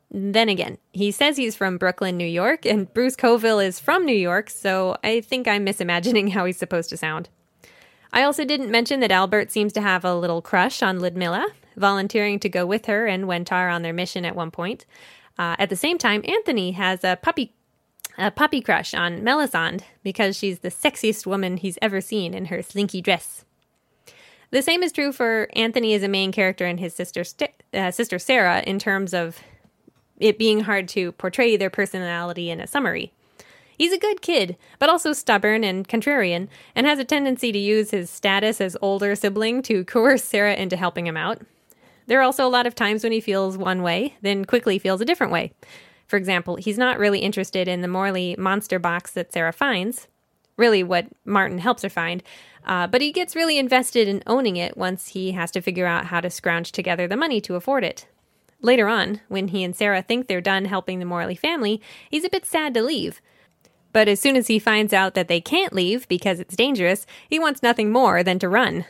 Then 0.09 0.49
again, 0.49 0.79
he 0.91 1.11
says 1.11 1.37
he's 1.37 1.55
from 1.55 1.77
Brooklyn, 1.77 2.17
New 2.17 2.25
York, 2.25 2.65
and 2.65 2.91
Bruce 2.91 3.15
Coville 3.15 3.59
is 3.59 3.79
from 3.79 4.03
New 4.03 4.15
York, 4.15 4.49
so 4.49 4.97
I 5.03 5.21
think 5.21 5.47
I'm 5.47 5.63
misimagining 5.63 6.29
how 6.33 6.45
he's 6.45 6.57
supposed 6.57 6.89
to 6.89 6.97
sound. 6.97 7.29
I 8.11 8.23
also 8.23 8.45
didn't 8.45 8.71
mention 8.71 8.99
that 9.01 9.11
Albert 9.11 9.51
seems 9.51 9.73
to 9.73 9.81
have 9.81 10.03
a 10.03 10.15
little 10.15 10.41
crush 10.41 10.81
on 10.81 10.99
Ludmilla, 10.99 11.47
volunteering 11.77 12.39
to 12.39 12.49
go 12.49 12.65
with 12.65 12.87
her 12.87 13.05
and 13.07 13.25
Wentar 13.25 13.73
on 13.73 13.81
their 13.81 13.93
mission 13.93 14.25
at 14.25 14.35
one 14.35 14.51
point. 14.51 14.85
Uh, 15.37 15.55
at 15.59 15.69
the 15.69 15.75
same 15.75 15.97
time, 15.97 16.21
Anthony 16.25 16.71
has 16.71 17.03
a 17.03 17.17
puppy 17.21 17.53
a 18.17 18.31
puppy 18.31 18.59
crush 18.59 18.93
on 18.93 19.23
Melisande 19.23 19.85
because 20.03 20.35
she's 20.35 20.59
the 20.59 20.69
sexiest 20.69 21.25
woman 21.25 21.55
he's 21.55 21.77
ever 21.81 22.01
seen 22.01 22.33
in 22.33 22.45
her 22.45 22.61
slinky 22.61 23.01
dress. 23.01 23.45
The 24.51 24.61
same 24.61 24.83
is 24.83 24.91
true 24.91 25.13
for 25.13 25.47
Anthony 25.53 25.93
as 25.93 26.03
a 26.03 26.09
main 26.09 26.33
character 26.33 26.65
and 26.65 26.79
his 26.79 26.93
sister 26.93 27.23
St- 27.23 27.53
uh, 27.73 27.91
sister 27.91 28.19
Sarah 28.19 28.61
in 28.61 28.77
terms 28.77 29.13
of 29.13 29.39
it 30.17 30.37
being 30.37 30.61
hard 30.61 30.89
to 30.89 31.13
portray 31.13 31.55
their 31.55 31.69
personality 31.69 32.49
in 32.49 32.59
a 32.59 32.67
summary. 32.67 33.13
He's 33.79 33.93
a 33.93 33.97
good 33.97 34.21
kid, 34.21 34.57
but 34.77 34.89
also 34.89 35.13
stubborn 35.13 35.63
and 35.63 35.87
contrarian, 35.87 36.49
and 36.75 36.85
has 36.85 36.99
a 36.99 37.05
tendency 37.05 37.53
to 37.53 37.57
use 37.57 37.91
his 37.91 38.09
status 38.09 38.59
as 38.59 38.75
older 38.81 39.15
sibling 39.15 39.61
to 39.63 39.85
coerce 39.85 40.21
Sarah 40.21 40.55
into 40.55 40.75
helping 40.75 41.07
him 41.07 41.15
out. 41.15 41.41
There 42.05 42.19
are 42.19 42.23
also 42.23 42.45
a 42.45 42.49
lot 42.49 42.67
of 42.67 42.75
times 42.75 43.03
when 43.03 43.13
he 43.13 43.21
feels 43.21 43.57
one 43.57 43.81
way, 43.81 44.17
then 44.21 44.43
quickly 44.43 44.79
feels 44.79 44.99
a 44.99 45.05
different 45.05 45.31
way. 45.31 45.53
For 46.07 46.17
example, 46.17 46.57
he's 46.57 46.77
not 46.77 46.99
really 46.99 47.19
interested 47.19 47.69
in 47.69 47.79
the 47.79 47.87
Morley 47.87 48.35
monster 48.37 48.79
box 48.79 49.11
that 49.11 49.31
Sarah 49.31 49.53
finds, 49.53 50.09
really 50.57 50.83
what 50.83 51.07
Martin 51.23 51.59
helps 51.59 51.83
her 51.83 51.89
find, 51.89 52.21
uh, 52.65 52.85
but 52.85 52.99
he 52.99 53.13
gets 53.13 53.33
really 53.33 53.57
invested 53.57 54.09
in 54.09 54.23
owning 54.27 54.57
it 54.57 54.75
once 54.75 55.09
he 55.09 55.31
has 55.31 55.51
to 55.51 55.61
figure 55.61 55.85
out 55.85 56.07
how 56.07 56.19
to 56.19 56.29
scrounge 56.29 56.73
together 56.73 57.07
the 57.07 57.15
money 57.15 57.39
to 57.39 57.55
afford 57.55 57.85
it. 57.85 58.07
Later 58.61 58.89
on, 58.89 59.21
when 59.29 59.47
he 59.47 59.63
and 59.63 59.73
Sarah 59.73 60.01
think 60.01 60.27
they're 60.27 60.41
done 60.41 60.65
helping 60.65 60.99
the 60.99 61.05
Morley 61.05 61.35
family, 61.35 61.81
he's 62.11 62.25
a 62.25 62.29
bit 62.29 62.45
sad 62.45 62.73
to 62.73 62.83
leave. 62.83 63.21
But 63.91 64.07
as 64.07 64.19
soon 64.19 64.35
as 64.35 64.47
he 64.47 64.59
finds 64.59 64.93
out 64.93 65.13
that 65.15 65.27
they 65.27 65.41
can't 65.41 65.73
leave 65.73 66.07
because 66.07 66.39
it's 66.39 66.55
dangerous, 66.55 67.05
he 67.27 67.39
wants 67.39 67.63
nothing 67.63 67.91
more 67.91 68.23
than 68.23 68.39
to 68.39 68.49
run. 68.49 68.85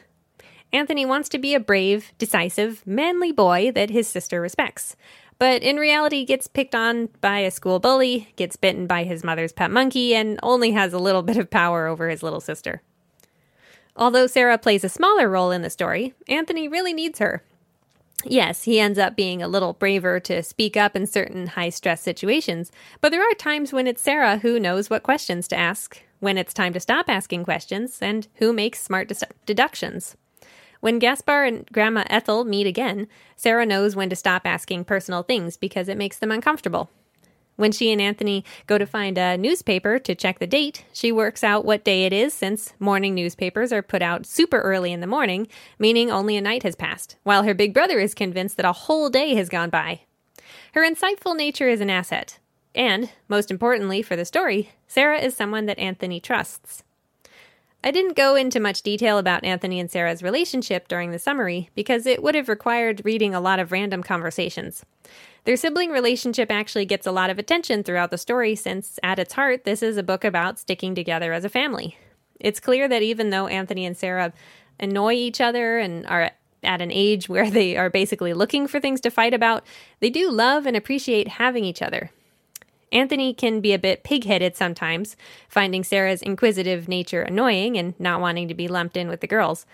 Anthony 0.72 1.06
wants 1.06 1.30
to 1.30 1.40
be 1.40 1.56
a 1.56 1.60
brave, 1.60 2.12
decisive, 2.18 2.86
manly 2.86 3.32
boy 3.32 3.72
that 3.72 3.90
his 3.90 4.08
sister 4.08 4.40
respects. 4.40 4.96
But 5.40 5.64
in 5.64 5.78
reality, 5.78 6.26
gets 6.26 6.48
picked 6.48 6.76
on 6.76 7.10
by 7.22 7.40
a 7.40 7.52
school 7.52 7.80
bully, 7.80 8.28
gets 8.36 8.58
bitten 8.58 8.86
by 8.86 9.06
his 9.06 9.24
mother's 9.24 9.54
pet 9.54 9.72
monkey, 9.72 10.14
and 10.14 10.38
only 10.44 10.72
has 10.72 10.94
a 10.94 11.00
little 11.00 11.22
bit 11.24 11.38
of 11.38 11.50
power 11.50 11.88
over 11.88 12.10
his 12.10 12.22
little 12.22 12.42
sister. 12.42 12.82
Although 13.96 14.28
Sarah 14.28 14.58
plays 14.58 14.84
a 14.84 14.90
smaller 14.90 15.28
role 15.28 15.52
in 15.52 15.62
the 15.62 15.70
story, 15.70 16.14
Anthony 16.28 16.68
really 16.68 16.94
needs 16.94 17.20
her, 17.20 17.44
Yes, 18.26 18.64
he 18.64 18.80
ends 18.80 19.00
up 19.00 19.16
being 19.16 19.42
a 19.42 19.48
little 19.48 19.74
braver 19.74 20.20
to 20.22 20.44
speak 20.44 20.76
up 20.76 20.96
in 20.96 21.08
certain 21.08 21.48
high 21.48 21.70
stress 21.70 22.02
situations, 22.02 22.72
but 23.00 23.12
there 23.12 23.24
are 23.24 23.34
times 23.36 23.72
when 23.72 23.88
it's 23.88 24.02
Sarah 24.02 24.38
who 24.38 24.60
knows 24.60 24.90
what 24.90 25.04
questions 25.04 25.48
to 25.48 25.56
ask, 25.58 26.02
when 26.20 26.38
it's 26.38 26.54
time 26.54 26.74
to 26.74 26.80
stop 26.82 27.10
asking 27.10 27.46
questions, 27.46 28.00
and 28.02 28.28
who 28.36 28.52
makes 28.52 28.82
smart 28.82 29.08
de- 29.08 29.16
deductions. 29.46 30.18
When 30.82 31.00
Gaspar 31.00 31.44
and 31.44 31.66
Grandma 31.72 32.04
Ethel 32.10 32.44
meet 32.44 32.68
again, 32.68 33.08
Sarah 33.36 33.66
knows 33.66 33.96
when 33.96 34.10
to 34.10 34.16
stop 34.16 34.44
asking 34.46 34.86
personal 34.86 35.24
things 35.24 35.56
because 35.58 35.88
it 35.88 35.98
makes 35.98 36.18
them 36.18 36.32
uncomfortable. 36.32 36.90
When 37.60 37.74
she 37.74 37.92
and 37.92 38.00
Anthony 38.00 38.46
go 38.68 38.78
to 38.78 38.86
find 38.86 39.18
a 39.18 39.38
newspaper 39.38 40.00
to 40.00 40.16
check 40.16 40.40
the 40.40 40.48
date, 40.48 40.86
she 40.94 41.12
works 41.12 41.44
out 41.44 41.66
what 41.66 41.84
day 41.84 42.06
it 42.06 42.14
is 42.14 42.34
since 42.34 42.72
morning 42.80 43.14
newspapers 43.14 43.74
are 43.74 43.82
put 43.82 44.02
out 44.02 44.26
super 44.26 44.62
early 44.62 44.94
in 44.94 45.02
the 45.02 45.08
morning, 45.08 45.46
meaning 45.78 46.10
only 46.10 46.38
a 46.38 46.42
night 46.42 46.64
has 46.64 46.78
passed, 46.78 47.18
while 47.24 47.44
her 47.44 47.54
big 47.54 47.74
brother 47.74 48.00
is 48.00 48.14
convinced 48.14 48.56
that 48.56 48.66
a 48.66 48.72
whole 48.72 49.10
day 49.10 49.36
has 49.36 49.50
gone 49.50 49.70
by. 49.70 50.00
Her 50.74 50.90
insightful 50.90 51.36
nature 51.36 51.68
is 51.68 51.82
an 51.82 51.90
asset. 51.90 52.40
And, 52.74 53.10
most 53.28 53.52
importantly 53.52 54.02
for 54.02 54.16
the 54.16 54.24
story, 54.24 54.70
Sarah 54.88 55.20
is 55.20 55.36
someone 55.36 55.66
that 55.66 55.80
Anthony 55.80 56.22
trusts. 56.22 56.86
I 57.84 57.92
didn't 57.92 58.16
go 58.16 58.36
into 58.36 58.62
much 58.62 58.84
detail 58.84 59.18
about 59.18 59.44
Anthony 59.44 59.82
and 59.82 59.92
Sarah's 59.92 60.24
relationship 60.24 60.88
during 60.88 61.12
the 61.12 61.20
summary 61.20 61.72
because 61.76 62.06
it 62.06 62.24
would 62.24 62.36
have 62.36 62.48
required 62.48 63.02
reading 63.04 63.36
a 63.36 63.42
lot 63.42 63.60
of 63.60 63.74
random 63.74 64.02
conversations. 64.02 64.86
Their 65.46 65.58
sibling 65.58 65.92
relationship 65.92 66.52
actually 66.52 66.86
gets 66.86 67.08
a 67.08 67.12
lot 67.12 67.30
of 67.30 67.40
attention 67.40 67.84
throughout 67.84 68.12
the 68.12 68.18
story 68.18 68.56
since, 68.56 69.00
at 69.04 69.20
its 69.20 69.34
heart, 69.34 69.64
this 69.64 69.82
is 69.82 69.98
a 69.98 70.04
book 70.04 70.24
about 70.24 70.60
sticking 70.60 70.96
together 70.96 71.34
as 71.34 71.46
a 71.46 71.50
family. 71.50 71.98
It's 72.40 72.60
clear 72.60 72.88
that 72.88 73.02
even 73.02 73.30
though 73.30 73.48
Anthony 73.48 73.86
and 73.86 73.98
Sarah 73.98 74.34
annoy 74.80 75.14
each 75.14 75.42
other 75.42 75.78
and 75.80 76.06
are 76.08 76.32
at 76.64 76.82
an 76.82 76.92
age 76.92 77.30
where 77.30 77.50
they 77.50 77.78
are 77.78 77.90
basically 77.90 78.34
looking 78.34 78.68
for 78.68 78.80
things 78.80 79.02
to 79.02 79.10
fight 79.10 79.34
about, 79.34 79.66
they 80.00 80.10
do 80.10 80.30
love 80.30 80.66
and 80.66 80.76
appreciate 80.76 81.28
having 81.28 81.66
each 81.66 81.82
other. 81.82 82.12
Anthony 82.92 83.34
can 83.34 83.62
be 83.62 83.74
a 83.74 83.80
bit 83.80 84.04
pig-headed 84.04 84.56
sometimes, 84.56 85.16
finding 85.48 85.84
Sarah's 85.84 86.24
inquisitive 86.24 86.88
nature 86.88 87.22
annoying 87.22 87.78
and 87.78 87.98
not 88.00 88.20
wanting 88.20 88.48
to 88.48 88.56
be 88.56 88.68
lumped 88.68 88.98
in 88.98 89.08
with 89.08 89.22
the 89.22 89.28
girls. 89.28 89.68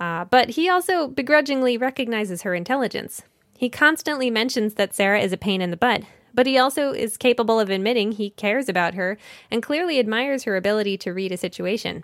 Uh, 0.00 0.24
but 0.24 0.50
he 0.50 0.70
also 0.70 1.06
begrudgingly 1.06 1.76
recognizes 1.76 2.42
her 2.42 2.54
intelligence. 2.54 3.22
He 3.62 3.70
constantly 3.70 4.28
mentions 4.28 4.74
that 4.74 4.92
Sarah 4.92 5.20
is 5.20 5.32
a 5.32 5.36
pain 5.36 5.62
in 5.62 5.70
the 5.70 5.76
butt, 5.76 6.02
but 6.34 6.48
he 6.48 6.58
also 6.58 6.90
is 6.90 7.16
capable 7.16 7.60
of 7.60 7.70
admitting 7.70 8.10
he 8.10 8.30
cares 8.30 8.68
about 8.68 8.94
her 8.94 9.16
and 9.52 9.62
clearly 9.62 10.00
admires 10.00 10.42
her 10.42 10.56
ability 10.56 10.98
to 10.98 11.12
read 11.12 11.30
a 11.30 11.36
situation. 11.36 12.02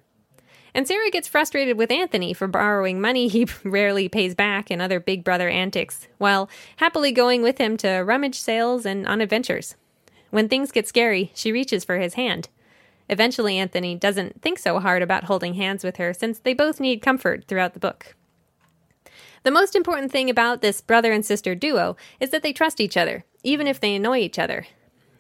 And 0.73 0.87
Sarah 0.87 1.11
gets 1.11 1.27
frustrated 1.27 1.77
with 1.77 1.91
Anthony 1.91 2.33
for 2.33 2.47
borrowing 2.47 3.01
money 3.01 3.27
he 3.27 3.49
rarely 3.65 4.09
pays 4.09 4.37
back 4.37 4.71
and 4.71 4.81
other 4.81 5.01
big 5.01 5.25
brother 5.25 5.49
antics, 5.49 6.07
while 6.19 6.49
happily 6.77 7.11
going 7.11 7.43
with 7.43 7.59
him 7.59 7.77
to 7.79 8.05
rummage 8.05 8.39
sales 8.39 8.87
and 8.87 9.05
on 9.09 9.21
adventures. 9.21 9.75
When 10.31 10.49
things 10.49 10.71
get 10.71 10.87
scary, 10.87 11.33
she 11.35 11.51
reaches 11.51 11.85
for 11.85 11.99
his 11.99 12.15
hand. 12.15 12.51
Eventually, 13.09 13.59
Anthony 13.59 13.97
doesn't 13.97 14.43
think 14.43 14.61
so 14.61 14.79
hard 14.79 15.03
about 15.03 15.25
holding 15.25 15.55
hands 15.55 15.83
with 15.83 15.97
her 15.97 16.15
since 16.15 16.39
they 16.39 16.55
both 16.55 16.79
need 16.79 17.03
comfort 17.03 17.47
throughout 17.49 17.75
the 17.75 17.81
book. 17.81 18.15
The 19.49 19.53
most 19.53 19.75
important 19.75 20.13
thing 20.13 20.29
about 20.29 20.61
this 20.61 20.83
brother 20.83 21.11
and 21.11 21.25
sister 21.25 21.55
duo 21.55 21.97
is 22.21 22.29
that 22.29 22.43
they 22.43 22.53
trust 22.53 22.83
each 22.83 22.99
other, 22.99 23.25
even 23.43 23.67
if 23.67 23.81
they 23.81 23.95
annoy 23.95 24.19
each 24.19 24.39
other. 24.39 24.67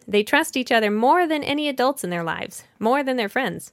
They 0.06 0.22
trust 0.22 0.54
each 0.54 0.70
other 0.70 0.90
more 0.90 1.26
than 1.26 1.42
any 1.42 1.66
adults 1.66 2.04
in 2.04 2.10
their 2.10 2.22
lives, 2.22 2.64
more 2.78 3.02
than 3.02 3.16
their 3.16 3.30
friends. 3.30 3.72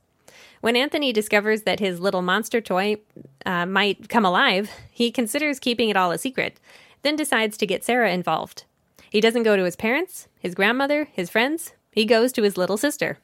When 0.62 0.78
Anthony 0.78 1.12
discovers 1.12 1.64
that 1.64 1.82
his 1.82 2.00
little 2.00 2.22
monster 2.22 2.62
toy 2.62 3.02
uh, 3.46 3.66
might 3.66 4.08
come 4.08 4.24
alive, 4.24 4.72
he 4.90 5.12
considers 5.12 5.60
keeping 5.60 5.90
it 5.90 5.98
all 5.98 6.12
a 6.12 6.18
secret, 6.18 6.58
then 7.02 7.18
decides 7.18 7.58
to 7.58 7.68
get 7.68 7.84
Sarah 7.84 8.14
involved. 8.14 8.64
He 9.10 9.20
doesn't 9.20 9.44
go 9.44 9.58
to 9.58 9.66
his 9.66 9.76
parents, 9.76 10.30
his 10.40 10.56
grandmother, 10.56 11.10
his 11.12 11.30
friends, 11.30 11.74
he 11.92 12.06
goes 12.06 12.32
to 12.32 12.44
his 12.44 12.56
little 12.56 12.78
sister. 12.78 13.18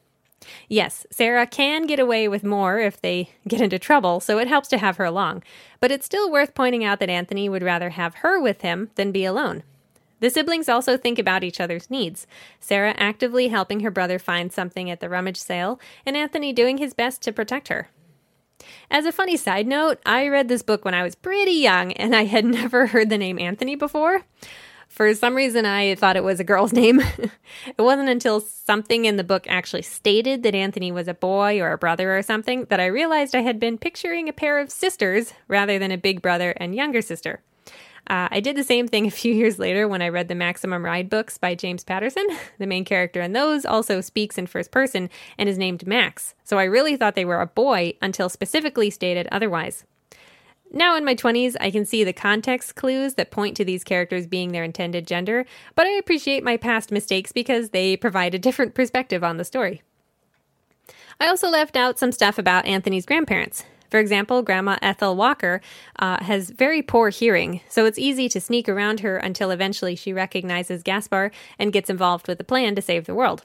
Yes, 0.67 1.05
Sarah 1.11 1.45
can 1.45 1.85
get 1.85 1.99
away 1.99 2.27
with 2.27 2.43
more 2.43 2.79
if 2.79 3.01
they 3.01 3.29
get 3.47 3.61
into 3.61 3.79
trouble, 3.79 4.19
so 4.19 4.39
it 4.39 4.47
helps 4.47 4.67
to 4.69 4.77
have 4.77 4.97
her 4.97 5.05
along. 5.05 5.43
But 5.79 5.91
it's 5.91 6.05
still 6.05 6.31
worth 6.31 6.55
pointing 6.55 6.83
out 6.83 6.99
that 6.99 7.09
Anthony 7.09 7.47
would 7.49 7.63
rather 7.63 7.91
have 7.91 8.15
her 8.15 8.41
with 8.41 8.61
him 8.61 8.89
than 8.95 9.11
be 9.11 9.25
alone. 9.25 9.63
The 10.19 10.29
siblings 10.29 10.69
also 10.69 10.97
think 10.97 11.17
about 11.17 11.43
each 11.43 11.59
other's 11.59 11.89
needs. 11.89 12.27
Sarah 12.59 12.93
actively 12.97 13.47
helping 13.47 13.79
her 13.79 13.91
brother 13.91 14.19
find 14.19 14.53
something 14.53 14.89
at 14.89 14.99
the 14.99 15.09
rummage 15.09 15.39
sale, 15.39 15.79
and 16.05 16.15
Anthony 16.15 16.53
doing 16.53 16.77
his 16.77 16.93
best 16.93 17.21
to 17.23 17.33
protect 17.33 17.69
her. 17.69 17.89
As 18.91 19.05
a 19.05 19.11
funny 19.11 19.35
side 19.35 19.65
note, 19.65 19.99
I 20.05 20.27
read 20.27 20.47
this 20.47 20.61
book 20.61 20.85
when 20.85 20.93
I 20.93 21.01
was 21.01 21.15
pretty 21.15 21.53
young 21.53 21.91
and 21.93 22.15
I 22.15 22.25
had 22.25 22.45
never 22.45 22.87
heard 22.87 23.09
the 23.09 23.17
name 23.17 23.39
Anthony 23.39 23.75
before. 23.75 24.23
For 24.91 25.15
some 25.15 25.35
reason, 25.35 25.65
I 25.65 25.95
thought 25.95 26.17
it 26.17 26.23
was 26.23 26.41
a 26.41 26.43
girl's 26.43 26.73
name. 26.81 26.99
it 26.99 27.79
wasn't 27.81 28.09
until 28.09 28.41
something 28.41 29.05
in 29.05 29.15
the 29.15 29.23
book 29.23 29.45
actually 29.47 29.83
stated 29.83 30.43
that 30.43 30.53
Anthony 30.53 30.91
was 30.91 31.07
a 31.07 31.13
boy 31.13 31.61
or 31.61 31.71
a 31.71 31.77
brother 31.77 32.15
or 32.15 32.21
something 32.21 32.65
that 32.65 32.81
I 32.81 32.87
realized 32.87 33.33
I 33.33 33.41
had 33.41 33.57
been 33.57 33.77
picturing 33.77 34.27
a 34.27 34.33
pair 34.33 34.59
of 34.59 34.69
sisters 34.69 35.33
rather 35.47 35.79
than 35.79 35.91
a 35.91 35.97
big 35.97 36.21
brother 36.21 36.53
and 36.57 36.75
younger 36.75 37.01
sister. 37.01 37.41
Uh, 38.09 38.27
I 38.31 38.41
did 38.41 38.57
the 38.57 38.65
same 38.65 38.89
thing 38.89 39.07
a 39.07 39.11
few 39.11 39.33
years 39.33 39.57
later 39.59 39.87
when 39.87 40.01
I 40.01 40.09
read 40.09 40.27
the 40.27 40.35
Maximum 40.35 40.83
Ride 40.83 41.09
books 41.09 41.37
by 41.37 41.55
James 41.55 41.85
Patterson. 41.85 42.27
The 42.59 42.67
main 42.67 42.83
character 42.83 43.21
in 43.21 43.31
those 43.31 43.65
also 43.65 44.01
speaks 44.01 44.37
in 44.37 44.45
first 44.45 44.71
person 44.71 45.09
and 45.37 45.47
is 45.47 45.57
named 45.57 45.87
Max, 45.87 46.35
so 46.43 46.59
I 46.59 46.65
really 46.65 46.97
thought 46.97 47.15
they 47.15 47.25
were 47.25 47.41
a 47.41 47.47
boy 47.47 47.93
until 48.01 48.27
specifically 48.27 48.89
stated 48.89 49.27
otherwise. 49.31 49.85
Now 50.73 50.95
in 50.95 51.03
my 51.03 51.15
20s, 51.15 51.55
I 51.59 51.69
can 51.69 51.85
see 51.85 52.05
the 52.05 52.13
context 52.13 52.75
clues 52.75 53.15
that 53.15 53.29
point 53.29 53.57
to 53.57 53.65
these 53.65 53.83
characters 53.83 54.25
being 54.25 54.51
their 54.53 54.63
intended 54.63 55.05
gender, 55.05 55.45
but 55.75 55.85
I 55.85 55.91
appreciate 55.91 56.45
my 56.45 56.55
past 56.55 56.91
mistakes 56.91 57.33
because 57.33 57.71
they 57.71 57.97
provide 57.97 58.33
a 58.33 58.39
different 58.39 58.73
perspective 58.73 59.21
on 59.21 59.35
the 59.35 59.43
story. 59.43 59.81
I 61.19 61.27
also 61.27 61.49
left 61.49 61.75
out 61.75 61.99
some 61.99 62.13
stuff 62.13 62.37
about 62.37 62.65
Anthony's 62.65 63.05
grandparents. 63.05 63.65
For 63.89 63.99
example, 63.99 64.41
Grandma 64.41 64.77
Ethel 64.81 65.17
Walker 65.17 65.59
uh, 65.99 66.23
has 66.23 66.49
very 66.49 66.81
poor 66.81 67.09
hearing, 67.09 67.59
so 67.67 67.85
it's 67.85 67.99
easy 67.99 68.29
to 68.29 68.39
sneak 68.39 68.69
around 68.69 69.01
her 69.01 69.17
until 69.17 69.51
eventually 69.51 69.97
she 69.97 70.13
recognizes 70.13 70.81
Gaspar 70.81 71.31
and 71.59 71.73
gets 71.73 71.89
involved 71.89 72.29
with 72.29 72.37
the 72.37 72.45
plan 72.45 72.73
to 72.75 72.81
save 72.81 73.05
the 73.05 73.13
world. 73.13 73.43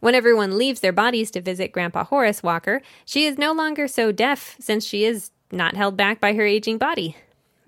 When 0.00 0.14
everyone 0.14 0.58
leaves 0.58 0.80
their 0.80 0.92
bodies 0.92 1.30
to 1.32 1.40
visit 1.40 1.70
Grandpa 1.70 2.04
Horace 2.04 2.42
Walker, 2.42 2.82
she 3.04 3.24
is 3.24 3.38
no 3.38 3.52
longer 3.52 3.86
so 3.86 4.10
deaf 4.10 4.56
since 4.58 4.84
she 4.84 5.04
is 5.04 5.30
not 5.54 5.76
held 5.76 5.96
back 5.96 6.20
by 6.20 6.34
her 6.34 6.44
aging 6.44 6.78
body. 6.78 7.16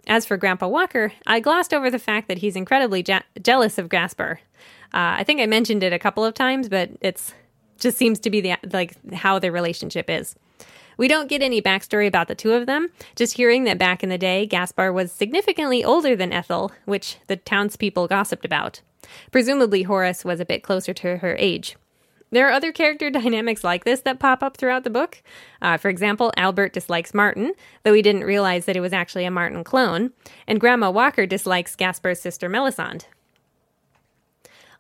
As 0.06 0.24
for 0.24 0.36
Grandpa 0.36 0.68
Walker, 0.68 1.12
I 1.26 1.40
glossed 1.40 1.74
over 1.74 1.90
the 1.90 1.98
fact 1.98 2.28
that 2.28 2.38
he's 2.38 2.56
incredibly 2.56 3.02
je- 3.02 3.20
jealous 3.42 3.76
of 3.78 3.88
Gaspar. 3.88 4.40
Uh, 4.94 5.18
I 5.18 5.24
think 5.24 5.40
I 5.40 5.46
mentioned 5.46 5.82
it 5.82 5.92
a 5.92 5.98
couple 5.98 6.24
of 6.24 6.34
times, 6.34 6.68
but 6.68 6.90
it's 7.00 7.34
just 7.78 7.98
seems 7.98 8.18
to 8.20 8.30
be 8.30 8.40
the 8.40 8.54
like 8.72 8.94
how 9.12 9.38
their 9.38 9.52
relationship 9.52 10.08
is. 10.08 10.36
We 10.96 11.08
don't 11.08 11.28
get 11.28 11.42
any 11.42 11.60
backstory 11.60 12.06
about 12.06 12.28
the 12.28 12.34
two 12.34 12.52
of 12.52 12.66
them, 12.66 12.88
just 13.16 13.36
hearing 13.36 13.64
that 13.64 13.78
back 13.78 14.02
in 14.02 14.08
the 14.08 14.16
day, 14.16 14.46
Gaspar 14.46 14.92
was 14.92 15.12
significantly 15.12 15.84
older 15.84 16.16
than 16.16 16.32
Ethel, 16.32 16.72
which 16.86 17.18
the 17.26 17.36
townspeople 17.36 18.08
gossiped 18.08 18.46
about. 18.46 18.80
Presumably, 19.30 19.82
Horace 19.82 20.24
was 20.24 20.40
a 20.40 20.46
bit 20.46 20.62
closer 20.62 20.94
to 20.94 21.18
her 21.18 21.36
age. 21.38 21.76
There 22.31 22.48
are 22.48 22.53
other 22.53 22.73
character 22.73 23.11
dynamics 23.11 23.65
like 23.65 23.85
this 23.85 24.01
that 24.01 24.19
pop 24.19 24.43
up 24.43 24.57
throughout 24.57 24.85
the 24.85 24.90
book. 24.90 25.23
Uh, 25.62 25.77
for 25.77 25.89
example, 25.89 26.32
Albert 26.36 26.73
dislikes 26.73 27.15
Martin, 27.15 27.53
though 27.82 27.93
he 27.93 28.03
didn't 28.03 28.24
realize 28.24 28.65
that 28.65 28.77
it 28.77 28.81
was 28.81 28.93
actually 28.93 29.24
a 29.24 29.31
Martin 29.31 29.65
clone, 29.65 30.12
and 30.47 30.61
Grandma 30.61 30.90
Walker 30.90 31.27
dislikes 31.27 31.77
Gaspar's 31.77 32.20
sister 32.20 32.48
Melisande. 32.48 33.05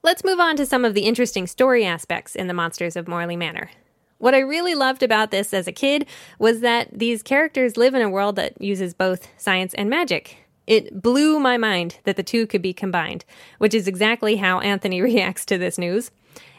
Let's 0.02 0.24
move 0.24 0.38
on 0.38 0.56
to 0.56 0.66
some 0.66 0.84
of 0.84 0.94
the 0.94 1.02
interesting 1.02 1.46
story 1.46 1.84
aspects 1.84 2.36
in 2.36 2.46
The 2.46 2.54
Monsters 2.54 2.94
of 2.96 3.08
Morley 3.08 3.36
Manor. 3.36 3.70
What 4.18 4.34
I 4.34 4.38
really 4.38 4.74
loved 4.74 5.02
about 5.02 5.30
this 5.30 5.52
as 5.52 5.66
a 5.66 5.72
kid 5.72 6.06
was 6.38 6.60
that 6.60 6.88
these 6.96 7.22
characters 7.22 7.76
live 7.76 7.94
in 7.94 8.02
a 8.02 8.08
world 8.08 8.36
that 8.36 8.60
uses 8.62 8.94
both 8.94 9.28
science 9.36 9.74
and 9.74 9.90
magic. 9.90 10.38
It 10.66 11.02
blew 11.02 11.38
my 11.38 11.56
mind 11.56 11.98
that 12.04 12.16
the 12.16 12.22
two 12.22 12.46
could 12.46 12.62
be 12.62 12.72
combined, 12.72 13.24
which 13.58 13.74
is 13.74 13.86
exactly 13.86 14.36
how 14.36 14.60
Anthony 14.60 15.02
reacts 15.02 15.44
to 15.46 15.58
this 15.58 15.76
news. 15.78 16.10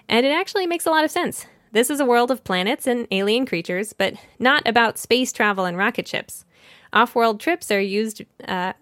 And 0.10 0.26
it 0.26 0.30
actually 0.30 0.68
makes 0.68 0.86
a 0.86 0.90
lot 0.90 1.04
of 1.04 1.12
sense. 1.12 1.46
This 1.72 1.90
is 1.90 2.00
a 2.00 2.06
world 2.06 2.32
of 2.32 2.44
planets 2.44 2.88
and 2.88 3.08
alien 3.12 3.46
creatures, 3.46 3.94
but 3.94 4.14
not 4.40 4.66
about 4.66 4.98
space 4.98 5.34
travel 5.34 5.66
and 5.66 5.78
rocket 5.78 6.08
ships. 6.08 6.46
Off-world 6.94 7.40
trips 7.40 7.70
are 7.72 7.82
used. 7.82 8.24
Uh, 8.48 8.74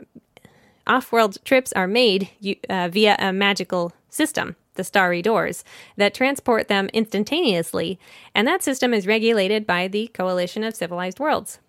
off-world 0.86 1.38
trips 1.44 1.74
are 1.74 1.88
made 1.88 2.30
uh, 2.70 2.88
via 2.90 3.16
a 3.18 3.34
magical 3.34 3.92
system, 4.10 4.56
the 4.76 4.84
Starry 4.84 5.24
Doors, 5.24 5.64
that 5.98 6.14
transport 6.14 6.68
them 6.68 6.90
instantaneously, 6.94 8.00
and 8.36 8.48
that 8.48 8.62
system 8.62 8.94
is 8.94 9.08
regulated 9.08 9.66
by 9.66 9.88
the 9.88 10.08
Coalition 10.10 10.64
of 10.64 10.76
Civilized 10.76 11.20
Worlds. 11.20 11.60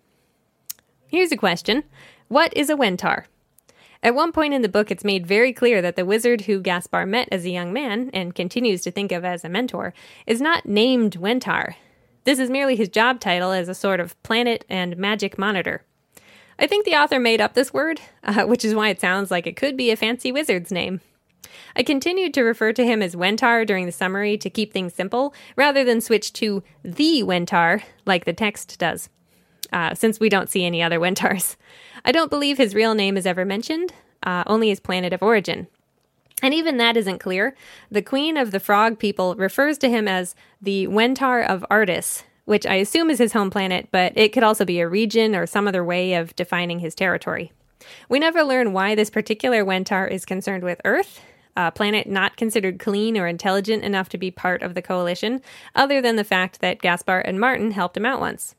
Here's 1.07 1.31
a 1.31 1.37
question: 1.37 1.83
What 2.27 2.55
is 2.55 2.69
a 2.69 2.75
Wentar? 2.75 3.25
At 4.03 4.15
one 4.15 4.31
point 4.31 4.53
in 4.53 4.61
the 4.61 4.69
book, 4.69 4.91
it's 4.91 5.03
made 5.03 5.25
very 5.25 5.51
clear 5.51 5.81
that 5.81 5.95
the 5.95 6.05
wizard 6.05 6.41
who 6.41 6.61
Gaspar 6.61 7.05
met 7.05 7.29
as 7.31 7.45
a 7.45 7.49
young 7.49 7.73
man 7.73 8.09
and 8.13 8.35
continues 8.35 8.81
to 8.83 8.91
think 8.91 9.11
of 9.11 9.25
as 9.25 9.43
a 9.43 9.49
mentor 9.49 9.93
is 10.25 10.39
not 10.39 10.65
named 10.65 11.17
Wentar. 11.19 11.75
This 12.23 12.39
is 12.39 12.49
merely 12.49 12.75
his 12.75 12.89
job 12.89 13.19
title 13.19 13.51
as 13.51 13.69
a 13.69 13.75
sort 13.75 13.99
of 13.99 14.21
planet 14.21 14.65
and 14.69 14.97
magic 14.97 15.37
monitor. 15.37 15.83
I 16.59 16.67
think 16.67 16.85
the 16.85 16.95
author 16.95 17.19
made 17.19 17.41
up 17.41 17.53
this 17.53 17.73
word, 17.73 18.01
uh, 18.23 18.43
which 18.45 18.65
is 18.65 18.75
why 18.75 18.89
it 18.89 19.01
sounds 19.01 19.31
like 19.31 19.47
it 19.47 19.55
could 19.55 19.77
be 19.77 19.91
a 19.91 19.95
fancy 19.95 20.31
wizard's 20.31 20.71
name. 20.71 21.01
I 21.75 21.83
continued 21.83 22.33
to 22.33 22.41
refer 22.41 22.73
to 22.73 22.85
him 22.85 23.01
as 23.01 23.15
Wentar 23.15 23.65
during 23.65 23.85
the 23.85 23.91
summary 23.91 24.37
to 24.39 24.49
keep 24.49 24.73
things 24.73 24.93
simple, 24.93 25.33
rather 25.55 25.83
than 25.83 26.01
switch 26.01 26.33
to 26.33 26.63
the 26.83 27.23
Wentar 27.23 27.83
like 28.05 28.25
the 28.25 28.33
text 28.33 28.79
does 28.79 29.09
uh, 29.71 29.93
since 29.93 30.19
we 30.19 30.29
don't 30.29 30.49
see 30.49 30.65
any 30.65 30.81
other 30.81 30.99
Wentars. 30.99 31.55
I 32.07 32.13
don't 32.13 32.29
believe 32.29 32.57
his 32.57 32.73
real 32.73 32.95
name 32.95 33.17
is 33.17 33.25
ever 33.25 33.43
mentioned, 33.43 33.91
uh, 34.23 34.45
only 34.47 34.69
his 34.69 34.79
planet 34.79 35.11
of 35.11 35.21
origin. 35.21 35.67
And 36.41 36.53
even 36.53 36.77
that 36.77 36.95
isn't 36.95 37.19
clear. 37.19 37.53
The 37.91 38.01
Queen 38.01 38.37
of 38.37 38.51
the 38.51 38.61
Frog 38.61 38.97
people 38.97 39.35
refers 39.35 39.77
to 39.79 39.89
him 39.89 40.07
as 40.07 40.33
the 40.61 40.87
Wentar 40.87 41.45
of 41.45 41.65
Artis, 41.69 42.23
which 42.45 42.65
I 42.65 42.75
assume 42.75 43.09
is 43.09 43.19
his 43.19 43.33
home 43.33 43.49
planet, 43.49 43.89
but 43.91 44.13
it 44.15 44.31
could 44.31 44.43
also 44.43 44.63
be 44.63 44.79
a 44.79 44.87
region 44.87 45.35
or 45.35 45.45
some 45.45 45.67
other 45.67 45.83
way 45.83 46.13
of 46.13 46.33
defining 46.37 46.79
his 46.79 46.95
territory. 46.95 47.51
We 48.07 48.19
never 48.19 48.41
learn 48.41 48.71
why 48.71 48.95
this 48.95 49.09
particular 49.09 49.65
Wentar 49.65 50.09
is 50.09 50.23
concerned 50.23 50.63
with 50.63 50.79
Earth, 50.85 51.19
a 51.57 51.73
planet 51.73 52.07
not 52.07 52.37
considered 52.37 52.79
clean 52.79 53.17
or 53.17 53.27
intelligent 53.27 53.83
enough 53.83 54.07
to 54.09 54.17
be 54.17 54.31
part 54.31 54.61
of 54.61 54.75
the 54.75 54.81
coalition, 54.81 55.41
other 55.75 56.01
than 56.01 56.15
the 56.15 56.23
fact 56.23 56.61
that 56.61 56.81
Gaspar 56.81 57.19
and 57.19 57.37
Martin 57.37 57.71
helped 57.71 57.97
him 57.97 58.05
out 58.05 58.21
once. 58.21 58.55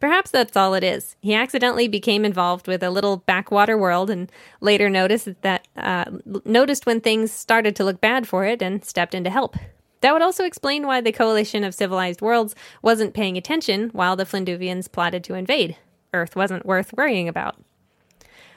Perhaps 0.00 0.30
that's 0.30 0.56
all 0.56 0.74
it 0.74 0.84
is. 0.84 1.16
He 1.20 1.34
accidentally 1.34 1.88
became 1.88 2.24
involved 2.24 2.66
with 2.66 2.82
a 2.82 2.90
little 2.90 3.18
backwater 3.18 3.76
world 3.76 4.10
and 4.10 4.30
later 4.60 4.88
noticed 4.88 5.28
that 5.42 5.66
uh, 5.76 6.04
noticed 6.44 6.86
when 6.86 7.00
things 7.00 7.32
started 7.32 7.76
to 7.76 7.84
look 7.84 8.00
bad 8.00 8.26
for 8.26 8.44
it 8.44 8.62
and 8.62 8.84
stepped 8.84 9.14
in 9.14 9.24
to 9.24 9.30
help. 9.30 9.56
That 10.00 10.12
would 10.12 10.22
also 10.22 10.44
explain 10.44 10.86
why 10.86 11.00
the 11.00 11.12
coalition 11.12 11.62
of 11.62 11.74
civilized 11.74 12.20
worlds 12.20 12.54
wasn't 12.82 13.14
paying 13.14 13.36
attention 13.36 13.90
while 13.90 14.16
the 14.16 14.24
Flinduvians 14.24 14.90
plotted 14.90 15.22
to 15.24 15.34
invade. 15.34 15.76
Earth 16.12 16.34
wasn't 16.34 16.66
worth 16.66 16.92
worrying 16.92 17.28
about. 17.28 17.56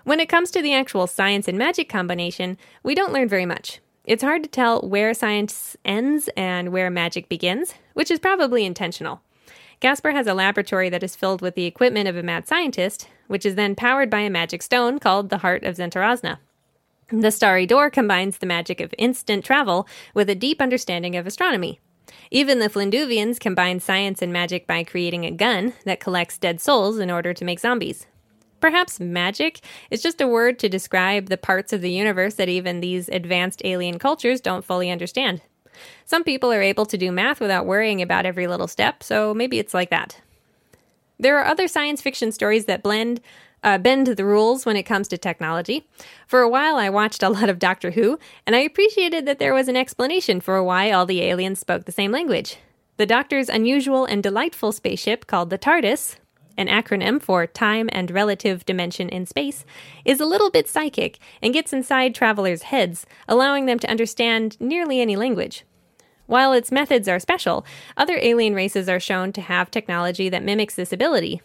When 0.04 0.20
it 0.20 0.30
comes 0.30 0.52
to 0.52 0.62
the 0.62 0.74
actual 0.74 1.08
science 1.08 1.48
and 1.48 1.58
magic 1.58 1.88
combination, 1.88 2.58
we 2.84 2.96
don't 2.96 3.14
learn 3.14 3.30
very 3.30 3.46
much. 3.46 3.80
It's 4.06 4.24
hard 4.24 4.44
to 4.44 4.50
tell 4.50 4.82
where 4.82 5.14
science 5.16 5.76
ends 5.84 6.30
and 6.38 6.72
where 6.72 6.92
magic 6.92 7.28
begins, 7.28 7.74
which 7.94 8.12
is 8.12 8.20
probably 8.20 8.66
intentional. 8.66 9.22
Gaspar 9.80 10.12
has 10.12 10.28
a 10.28 10.34
laboratory 10.34 10.90
that 10.90 11.04
is 11.04 11.16
filled 11.16 11.42
with 11.42 11.56
the 11.56 11.66
equipment 11.66 12.08
of 12.08 12.16
a 12.16 12.24
mad 12.24 12.48
scientist, 12.48 13.08
which 13.28 13.46
is 13.46 13.56
then 13.56 13.76
powered 13.76 14.10
by 14.10 14.20
a 14.20 14.30
magic 14.30 14.62
stone 14.62 15.00
called 15.00 15.30
the 15.30 15.40
Heart 15.40 15.64
of 15.64 15.76
Zentarazna. 15.76 16.38
The 17.10 17.32
Starry 17.32 17.66
Door 17.66 17.92
combines 17.92 18.38
the 18.38 18.48
magic 18.48 18.82
of 18.82 18.96
instant 18.98 19.46
travel 19.46 19.88
with 20.14 20.30
a 20.30 20.36
deep 20.36 20.62
understanding 20.62 21.16
of 21.16 21.28
astronomy. 21.28 21.80
Even 22.32 22.60
the 22.60 22.70
Flinduvians 22.70 23.40
combine 23.40 23.80
science 23.80 24.22
and 24.22 24.34
magic 24.34 24.66
by 24.66 24.84
creating 24.84 25.26
a 25.26 25.32
gun 25.32 25.74
that 25.86 26.00
collects 26.00 26.38
dead 26.38 26.60
souls 26.60 26.98
in 26.98 27.12
order 27.12 27.34
to 27.34 27.46
make 27.46 27.60
zombies. 27.60 28.08
Perhaps 28.60 29.00
magic 29.00 29.60
is 29.92 30.02
just 30.02 30.22
a 30.22 30.28
word 30.28 30.58
to 30.60 30.70
describe 30.70 31.28
the 31.28 31.38
parts 31.38 31.72
of 31.74 31.82
the 31.82 31.92
universe 31.92 32.36
that 32.36 32.50
even 32.50 32.80
these 32.80 33.10
advanced 33.10 33.62
alien 33.64 34.00
cultures 34.00 34.42
don't 34.42 34.66
fully 34.66 34.90
understand. 34.90 35.42
Some 36.06 36.24
people 36.24 36.52
are 36.52 36.62
able 36.62 36.86
to 36.86 36.98
do 36.98 37.12
math 37.12 37.40
without 37.40 37.66
worrying 37.66 38.02
about 38.02 38.26
every 38.26 38.48
little 38.48 38.68
step, 38.68 39.04
so 39.04 39.34
maybe 39.34 39.60
it's 39.60 39.74
like 39.74 39.90
that. 39.90 40.22
There 41.20 41.40
are 41.40 41.46
other 41.46 41.68
science 41.68 42.02
fiction 42.02 42.32
stories 42.32 42.66
that 42.66 42.84
blend 42.84 43.22
uh, 43.64 43.80
bend 43.80 44.06
the 44.06 44.26
rules 44.26 44.64
when 44.66 44.78
it 44.78 44.84
comes 44.84 45.08
to 45.08 45.18
technology. 45.18 45.88
For 46.28 46.42
a 46.42 46.50
while, 46.50 46.76
I 46.76 46.90
watched 46.90 47.24
a 47.24 47.30
lot 47.38 47.50
of 47.50 47.60
Doctor 47.60 47.92
Who, 47.92 48.20
and 48.46 48.56
I 48.56 48.60
appreciated 48.60 49.26
that 49.26 49.40
there 49.40 49.54
was 49.54 49.68
an 49.68 49.76
explanation 49.76 50.40
for 50.40 50.64
why 50.64 50.92
all 50.92 51.06
the 51.06 51.22
aliens 51.22 51.60
spoke 51.60 51.86
the 51.86 51.92
same 51.92 52.12
language. 52.12 52.58
The 52.98 53.06
Doctor's 53.06 53.50
unusual 53.50 54.06
and 54.06 54.22
delightful 54.22 54.72
spaceship, 54.72 55.28
called 55.28 55.50
the 55.50 55.58
TARDIS, 55.58 56.18
an 56.58 56.68
acronym 56.68 57.22
for 57.22 57.46
Time 57.48 57.90
and 57.92 58.12
Relative 58.12 58.66
Dimension 58.66 59.10
in 59.10 59.26
Space, 59.26 59.66
is 60.04 60.20
a 60.20 60.26
little 60.26 60.50
bit 60.50 60.68
psychic 60.68 61.20
and 61.42 61.54
gets 61.54 61.74
inside 61.74 62.16
travelers' 62.16 62.64
heads, 62.64 63.06
allowing 63.28 63.66
them 63.66 63.80
to 63.80 63.90
understand 63.90 64.60
nearly 64.60 65.02
any 65.02 65.16
language. 65.16 65.64
While 66.28 66.54
its 66.54 66.72
methods 66.72 67.08
are 67.08 67.20
special, 67.20 67.66
other 67.98 68.18
alien 68.20 68.56
races 68.56 68.90
are 68.90 69.00
shown 69.00 69.32
to 69.34 69.42
have 69.42 69.70
technology 69.70 70.30
that 70.30 70.44
mimics 70.44 70.76
this 70.76 70.92
ability. 70.92 71.42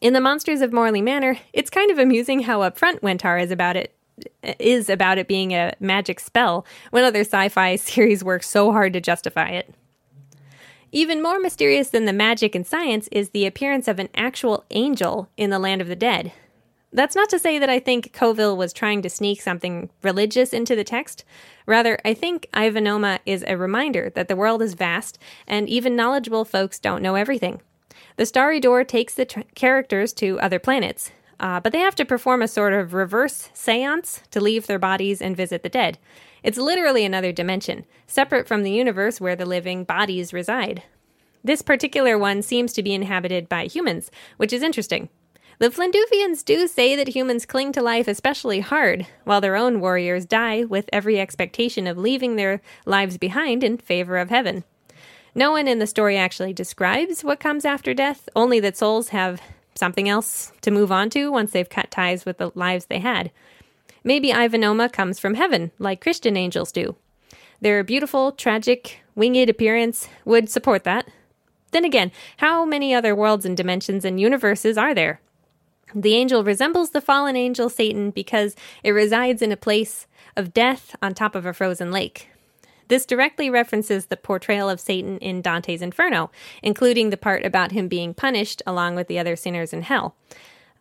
In 0.00 0.12
The 0.12 0.20
Monsters 0.20 0.60
of 0.60 0.72
Morley 0.72 1.02
Manor, 1.02 1.38
it's 1.52 1.70
kind 1.70 1.90
of 1.90 1.98
amusing 1.98 2.40
how 2.40 2.60
upfront 2.60 3.00
Wentar 3.00 3.42
is 3.42 3.50
about 3.50 3.76
it 3.76 3.94
is 4.58 4.88
about 4.88 5.18
it 5.18 5.26
being 5.26 5.52
a 5.52 5.74
magic 5.80 6.20
spell 6.20 6.64
when 6.90 7.04
other 7.04 7.20
sci-fi 7.20 7.76
series 7.76 8.22
work 8.22 8.42
so 8.42 8.70
hard 8.72 8.92
to 8.92 9.00
justify 9.00 9.48
it. 9.48 9.74
Even 10.94 11.20
more 11.20 11.40
mysterious 11.40 11.90
than 11.90 12.04
the 12.04 12.12
magic 12.12 12.54
and 12.54 12.64
science 12.64 13.08
is 13.10 13.30
the 13.30 13.46
appearance 13.46 13.88
of 13.88 13.98
an 13.98 14.08
actual 14.14 14.64
angel 14.70 15.28
in 15.36 15.50
the 15.50 15.58
land 15.58 15.80
of 15.80 15.88
the 15.88 15.96
dead. 15.96 16.30
That's 16.92 17.16
not 17.16 17.28
to 17.30 17.38
say 17.40 17.58
that 17.58 17.68
I 17.68 17.80
think 17.80 18.12
Coville 18.12 18.56
was 18.56 18.72
trying 18.72 19.02
to 19.02 19.10
sneak 19.10 19.42
something 19.42 19.90
religious 20.04 20.52
into 20.52 20.76
the 20.76 20.84
text. 20.84 21.24
Rather, 21.66 21.98
I 22.04 22.14
think 22.14 22.46
Ivanoma 22.54 23.18
is 23.26 23.44
a 23.48 23.56
reminder 23.56 24.12
that 24.14 24.28
the 24.28 24.36
world 24.36 24.62
is 24.62 24.74
vast 24.74 25.18
and 25.48 25.68
even 25.68 25.96
knowledgeable 25.96 26.44
folks 26.44 26.78
don't 26.78 27.02
know 27.02 27.16
everything. 27.16 27.60
The 28.14 28.24
Starry 28.24 28.60
Door 28.60 28.84
takes 28.84 29.14
the 29.14 29.24
tr- 29.24 29.40
characters 29.56 30.12
to 30.12 30.38
other 30.38 30.60
planets, 30.60 31.10
uh, 31.40 31.58
but 31.58 31.72
they 31.72 31.80
have 31.80 31.96
to 31.96 32.04
perform 32.04 32.40
a 32.40 32.46
sort 32.46 32.72
of 32.72 32.94
reverse 32.94 33.50
seance 33.52 34.22
to 34.30 34.40
leave 34.40 34.68
their 34.68 34.78
bodies 34.78 35.20
and 35.20 35.36
visit 35.36 35.64
the 35.64 35.68
dead. 35.68 35.98
It's 36.44 36.58
literally 36.58 37.06
another 37.06 37.32
dimension, 37.32 37.86
separate 38.06 38.46
from 38.46 38.62
the 38.62 38.70
universe 38.70 39.18
where 39.18 39.34
the 39.34 39.46
living 39.46 39.82
bodies 39.82 40.34
reside. 40.34 40.82
This 41.42 41.62
particular 41.62 42.18
one 42.18 42.42
seems 42.42 42.74
to 42.74 42.82
be 42.82 42.92
inhabited 42.92 43.48
by 43.48 43.64
humans, 43.64 44.10
which 44.36 44.52
is 44.52 44.62
interesting. 44.62 45.08
The 45.58 45.70
Flinduvians 45.70 46.44
do 46.44 46.66
say 46.68 46.96
that 46.96 47.08
humans 47.08 47.46
cling 47.46 47.72
to 47.72 47.82
life 47.82 48.08
especially 48.08 48.60
hard, 48.60 49.06
while 49.24 49.40
their 49.40 49.56
own 49.56 49.80
warriors 49.80 50.26
die 50.26 50.64
with 50.64 50.90
every 50.92 51.18
expectation 51.18 51.86
of 51.86 51.96
leaving 51.96 52.36
their 52.36 52.60
lives 52.84 53.16
behind 53.16 53.64
in 53.64 53.78
favor 53.78 54.18
of 54.18 54.28
heaven. 54.28 54.64
No 55.34 55.52
one 55.52 55.66
in 55.66 55.78
the 55.78 55.86
story 55.86 56.18
actually 56.18 56.52
describes 56.52 57.24
what 57.24 57.40
comes 57.40 57.64
after 57.64 57.94
death, 57.94 58.28
only 58.36 58.60
that 58.60 58.76
souls 58.76 59.08
have 59.08 59.40
something 59.74 60.10
else 60.10 60.52
to 60.60 60.70
move 60.70 60.92
on 60.92 61.08
to 61.10 61.32
once 61.32 61.52
they've 61.52 61.70
cut 61.70 61.90
ties 61.90 62.26
with 62.26 62.36
the 62.36 62.52
lives 62.54 62.86
they 62.86 62.98
had. 62.98 63.30
Maybe 64.04 64.28
Ivanoma 64.28 64.92
comes 64.92 65.18
from 65.18 65.34
heaven, 65.34 65.72
like 65.78 66.02
Christian 66.02 66.36
angels 66.36 66.70
do. 66.70 66.94
Their 67.60 67.82
beautiful, 67.82 68.32
tragic, 68.32 69.00
winged 69.14 69.48
appearance 69.48 70.08
would 70.26 70.50
support 70.50 70.84
that. 70.84 71.08
Then 71.70 71.84
again, 71.84 72.12
how 72.36 72.64
many 72.64 72.94
other 72.94 73.16
worlds 73.16 73.46
and 73.46 73.56
dimensions 73.56 74.04
and 74.04 74.20
universes 74.20 74.76
are 74.76 74.94
there? 74.94 75.20
The 75.94 76.14
angel 76.14 76.44
resembles 76.44 76.90
the 76.90 77.00
fallen 77.00 77.34
angel 77.34 77.68
Satan 77.70 78.10
because 78.10 78.54
it 78.82 78.90
resides 78.90 79.40
in 79.40 79.50
a 79.50 79.56
place 79.56 80.06
of 80.36 80.52
death 80.52 80.94
on 81.00 81.14
top 81.14 81.34
of 81.34 81.46
a 81.46 81.54
frozen 81.54 81.90
lake. 81.90 82.28
This 82.88 83.06
directly 83.06 83.48
references 83.48 84.06
the 84.06 84.16
portrayal 84.16 84.68
of 84.68 84.80
Satan 84.80 85.18
in 85.18 85.40
Dante's 85.40 85.80
Inferno, 85.80 86.30
including 86.62 87.10
the 87.10 87.16
part 87.16 87.44
about 87.44 87.72
him 87.72 87.88
being 87.88 88.12
punished 88.12 88.60
along 88.66 88.96
with 88.96 89.08
the 89.08 89.18
other 89.18 89.36
sinners 89.36 89.72
in 89.72 89.82
hell. 89.82 90.14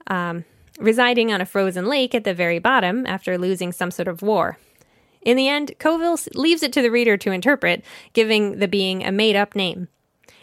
Um, 0.08 0.44
residing 0.80 1.32
on 1.32 1.41
a 1.41 1.45
frozen 1.45 1.86
lake 1.86 2.16
at 2.16 2.24
the 2.24 2.34
very 2.34 2.60
bottom 2.60 3.06
after 3.06 3.38
losing 3.38 3.72
some 3.72 3.91
sort 3.91 4.08
of 4.08 4.22
war. 4.22 4.58
In 5.22 5.38
the 5.38 5.48
end, 5.48 5.74
Coville 5.80 6.18
leaves 6.34 6.64
it 6.64 6.74
to 6.74 6.82
the 6.82 6.91
reader 6.91 7.16
to 7.18 7.32
interpret, 7.32 7.84
giving 8.14 8.60
the 8.60 8.68
being 8.68 9.04
a 9.06 9.12
made 9.12 9.36
up 9.36 9.56
name. 9.56 9.88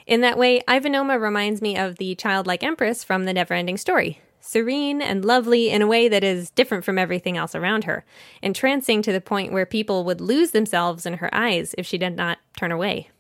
In 0.06 0.22
that 0.22 0.38
way, 0.38 0.62
Ivanoma 0.66 1.20
reminds 1.20 1.60
me 1.60 1.76
of 1.76 1.96
the 1.96 2.14
childlike 2.14 2.62
empress 2.62 3.04
from 3.04 3.24
the 3.24 3.34
Neverending 3.34 3.78
Story 3.78 4.20
serene 4.40 5.02
and 5.02 5.24
lovely 5.24 5.70
in 5.70 5.82
a 5.82 5.86
way 5.86 6.08
that 6.08 6.24
is 6.24 6.50
different 6.50 6.84
from 6.84 6.98
everything 6.98 7.36
else 7.36 7.54
around 7.54 7.84
her, 7.84 8.04
entrancing 8.42 9.02
to 9.02 9.12
the 9.12 9.20
point 9.20 9.52
where 9.52 9.66
people 9.66 10.04
would 10.04 10.20
lose 10.20 10.50
themselves 10.52 11.06
in 11.06 11.14
her 11.14 11.32
eyes 11.32 11.74
if 11.78 11.86
she 11.86 11.98
did 11.98 12.16
not 12.16 12.38
turn 12.56 12.72
away. 12.72 13.10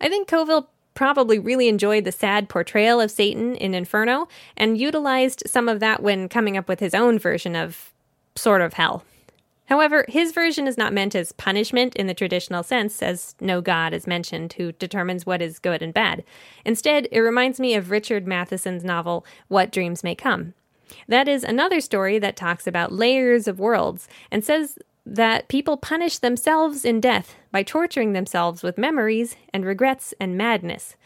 I 0.00 0.08
think 0.08 0.28
Coville 0.28 0.68
probably 1.00 1.38
really 1.38 1.66
enjoyed 1.66 2.04
the 2.04 2.12
sad 2.12 2.46
portrayal 2.46 3.00
of 3.00 3.10
Satan 3.10 3.54
in 3.54 3.72
Inferno 3.72 4.28
and 4.54 4.76
utilized 4.76 5.42
some 5.46 5.66
of 5.66 5.80
that 5.80 6.02
when 6.02 6.28
coming 6.28 6.58
up 6.58 6.68
with 6.68 6.78
his 6.78 6.94
own 6.94 7.18
version 7.18 7.56
of 7.56 7.94
sort 8.36 8.60
of 8.60 8.74
hell. 8.74 9.02
However, 9.64 10.04
his 10.08 10.32
version 10.32 10.68
is 10.68 10.76
not 10.76 10.92
meant 10.92 11.14
as 11.14 11.32
punishment 11.32 11.96
in 11.96 12.06
the 12.06 12.12
traditional 12.12 12.62
sense, 12.62 13.00
as 13.00 13.34
no 13.40 13.62
god 13.62 13.94
is 13.94 14.06
mentioned 14.06 14.52
who 14.52 14.72
determines 14.72 15.24
what 15.24 15.40
is 15.40 15.58
good 15.58 15.80
and 15.80 15.94
bad. 15.94 16.22
Instead, 16.66 17.08
it 17.10 17.20
reminds 17.20 17.58
me 17.58 17.74
of 17.74 17.90
Richard 17.90 18.26
Matheson's 18.26 18.84
novel, 18.84 19.24
What 19.48 19.72
Dreams 19.72 20.04
May 20.04 20.14
Come. 20.14 20.52
That 21.08 21.28
is 21.28 21.44
another 21.44 21.80
story 21.80 22.18
that 22.18 22.36
talks 22.36 22.66
about 22.66 22.92
layers 22.92 23.48
of 23.48 23.58
worlds 23.58 24.06
and 24.30 24.44
says 24.44 24.78
that 25.10 25.48
people 25.48 25.76
punish 25.76 26.18
themselves 26.18 26.84
in 26.84 27.00
death 27.00 27.36
by 27.50 27.62
torturing 27.62 28.12
themselves 28.12 28.62
with 28.62 28.78
memories 28.78 29.36
and 29.52 29.64
regrets 29.64 30.14
and 30.18 30.38
madness. 30.38 30.96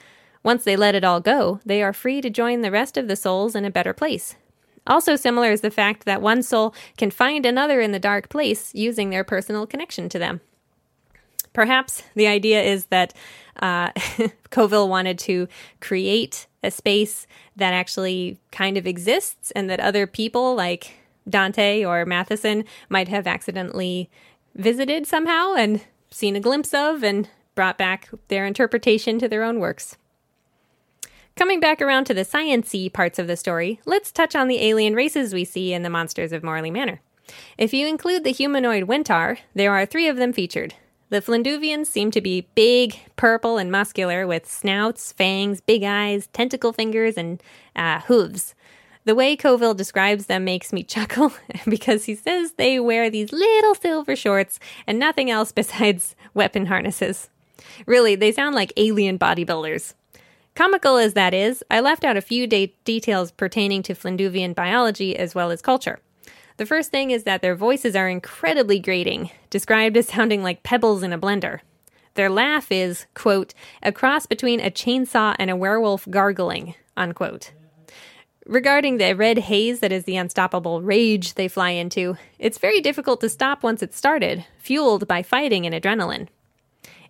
Once 0.42 0.62
they 0.62 0.76
let 0.76 0.94
it 0.94 1.04
all 1.04 1.20
go, 1.20 1.58
they 1.64 1.82
are 1.82 1.92
free 1.92 2.20
to 2.20 2.30
join 2.30 2.60
the 2.60 2.70
rest 2.70 2.96
of 2.96 3.08
the 3.08 3.16
souls 3.16 3.56
in 3.56 3.64
a 3.64 3.70
better 3.70 3.94
place, 3.94 4.36
also, 4.86 5.16
similar 5.16 5.50
is 5.50 5.62
the 5.62 5.70
fact 5.70 6.04
that 6.04 6.20
one 6.20 6.42
soul 6.42 6.74
can 6.96 7.10
find 7.10 7.46
another 7.46 7.80
in 7.80 7.92
the 7.92 7.98
dark 7.98 8.28
place 8.28 8.74
using 8.74 9.10
their 9.10 9.24
personal 9.24 9.66
connection 9.66 10.08
to 10.10 10.18
them. 10.18 10.40
Perhaps 11.52 12.02
the 12.14 12.26
idea 12.26 12.62
is 12.62 12.86
that 12.86 13.14
uh, 13.60 13.90
Coville 14.50 14.88
wanted 14.88 15.18
to 15.20 15.48
create 15.80 16.46
a 16.62 16.70
space 16.70 17.26
that 17.56 17.72
actually 17.72 18.38
kind 18.50 18.76
of 18.76 18.86
exists 18.86 19.50
and 19.52 19.70
that 19.70 19.80
other 19.80 20.06
people 20.06 20.54
like 20.54 20.94
Dante 21.28 21.84
or 21.84 22.04
Matheson 22.04 22.64
might 22.88 23.08
have 23.08 23.26
accidentally 23.26 24.10
visited 24.54 25.06
somehow 25.06 25.54
and 25.54 25.80
seen 26.10 26.36
a 26.36 26.40
glimpse 26.40 26.72
of 26.72 27.02
and 27.02 27.28
brought 27.54 27.78
back 27.78 28.08
their 28.28 28.46
interpretation 28.46 29.18
to 29.18 29.28
their 29.28 29.42
own 29.42 29.58
works. 29.58 29.96
Coming 31.36 31.58
back 31.58 31.82
around 31.82 32.04
to 32.04 32.14
the 32.14 32.24
sciency 32.24 32.92
parts 32.92 33.18
of 33.18 33.26
the 33.26 33.36
story, 33.36 33.80
let's 33.84 34.12
touch 34.12 34.36
on 34.36 34.46
the 34.46 34.60
alien 34.60 34.94
races 34.94 35.34
we 35.34 35.44
see 35.44 35.72
in 35.72 35.82
the 35.82 35.90
Monsters 35.90 36.32
of 36.32 36.44
Morley 36.44 36.70
Manor. 36.70 37.00
If 37.58 37.72
you 37.72 37.88
include 37.88 38.22
the 38.22 38.30
humanoid 38.30 38.84
Wentar, 38.84 39.38
there 39.54 39.72
are 39.72 39.86
three 39.86 40.06
of 40.06 40.16
them 40.16 40.32
featured. 40.32 40.74
The 41.10 41.20
Flinduvians 41.20 41.86
seem 41.86 42.10
to 42.12 42.20
be 42.20 42.46
big, 42.54 42.98
purple, 43.16 43.58
and 43.58 43.70
muscular 43.70 44.26
with 44.26 44.50
snouts, 44.50 45.12
fangs, 45.12 45.60
big 45.60 45.82
eyes, 45.82 46.28
tentacle 46.32 46.72
fingers, 46.72 47.16
and 47.16 47.42
uh, 47.74 48.00
hooves. 48.00 48.54
The 49.04 49.14
way 49.14 49.36
Coville 49.36 49.74
describes 49.74 50.26
them 50.26 50.44
makes 50.44 50.72
me 50.72 50.82
chuckle 50.94 51.32
because 51.68 52.04
he 52.04 52.14
says 52.14 52.52
they 52.52 52.80
wear 52.80 53.10
these 53.10 53.32
little 53.32 53.74
silver 53.74 54.16
shorts 54.16 54.58
and 54.86 54.98
nothing 54.98 55.30
else 55.30 55.52
besides 55.52 56.16
weapon 56.34 56.66
harnesses. 56.66 57.28
Really, 57.86 58.14
they 58.14 58.32
sound 58.32 58.54
like 58.54 58.72
alien 58.76 59.18
bodybuilders. 59.18 59.94
Comical 60.54 60.96
as 60.96 61.14
that 61.14 61.34
is, 61.34 61.64
I 61.70 61.80
left 61.80 62.04
out 62.04 62.16
a 62.16 62.22
few 62.22 62.46
de- 62.46 62.74
details 62.84 63.32
pertaining 63.32 63.82
to 63.84 63.94
Flinduvian 63.94 64.54
biology 64.54 65.16
as 65.16 65.34
well 65.34 65.50
as 65.50 65.60
culture. 65.60 65.98
The 66.56 66.66
first 66.66 66.92
thing 66.92 67.10
is 67.10 67.24
that 67.24 67.42
their 67.42 67.56
voices 67.56 67.96
are 67.96 68.08
incredibly 68.08 68.78
grating, 68.78 69.30
described 69.50 69.96
as 69.96 70.06
sounding 70.06 70.44
like 70.44 70.62
pebbles 70.62 71.02
in 71.02 71.12
a 71.12 71.18
blender. 71.18 71.60
Their 72.14 72.30
laugh 72.30 72.70
is, 72.70 73.06
quote, 73.14 73.54
a 73.82 73.90
cross 73.90 74.26
between 74.26 74.60
a 74.60 74.70
chainsaw 74.70 75.34
and 75.40 75.50
a 75.50 75.56
werewolf 75.56 76.08
gargling, 76.08 76.76
unquote. 76.96 77.50
Regarding 78.46 78.98
the 78.98 79.14
red 79.16 79.38
haze 79.38 79.80
that 79.80 79.90
is 79.90 80.04
the 80.04 80.16
unstoppable 80.16 80.82
rage 80.82 81.32
they 81.32 81.48
fly 81.48 81.70
into, 81.70 82.18
it's 82.38 82.58
very 82.58 82.82
difficult 82.82 83.22
to 83.22 83.30
stop 83.30 83.62
once 83.62 83.82
it's 83.82 83.96
started, 83.96 84.44
fueled 84.58 85.08
by 85.08 85.22
fighting 85.22 85.64
and 85.64 85.74
adrenaline. 85.74 86.28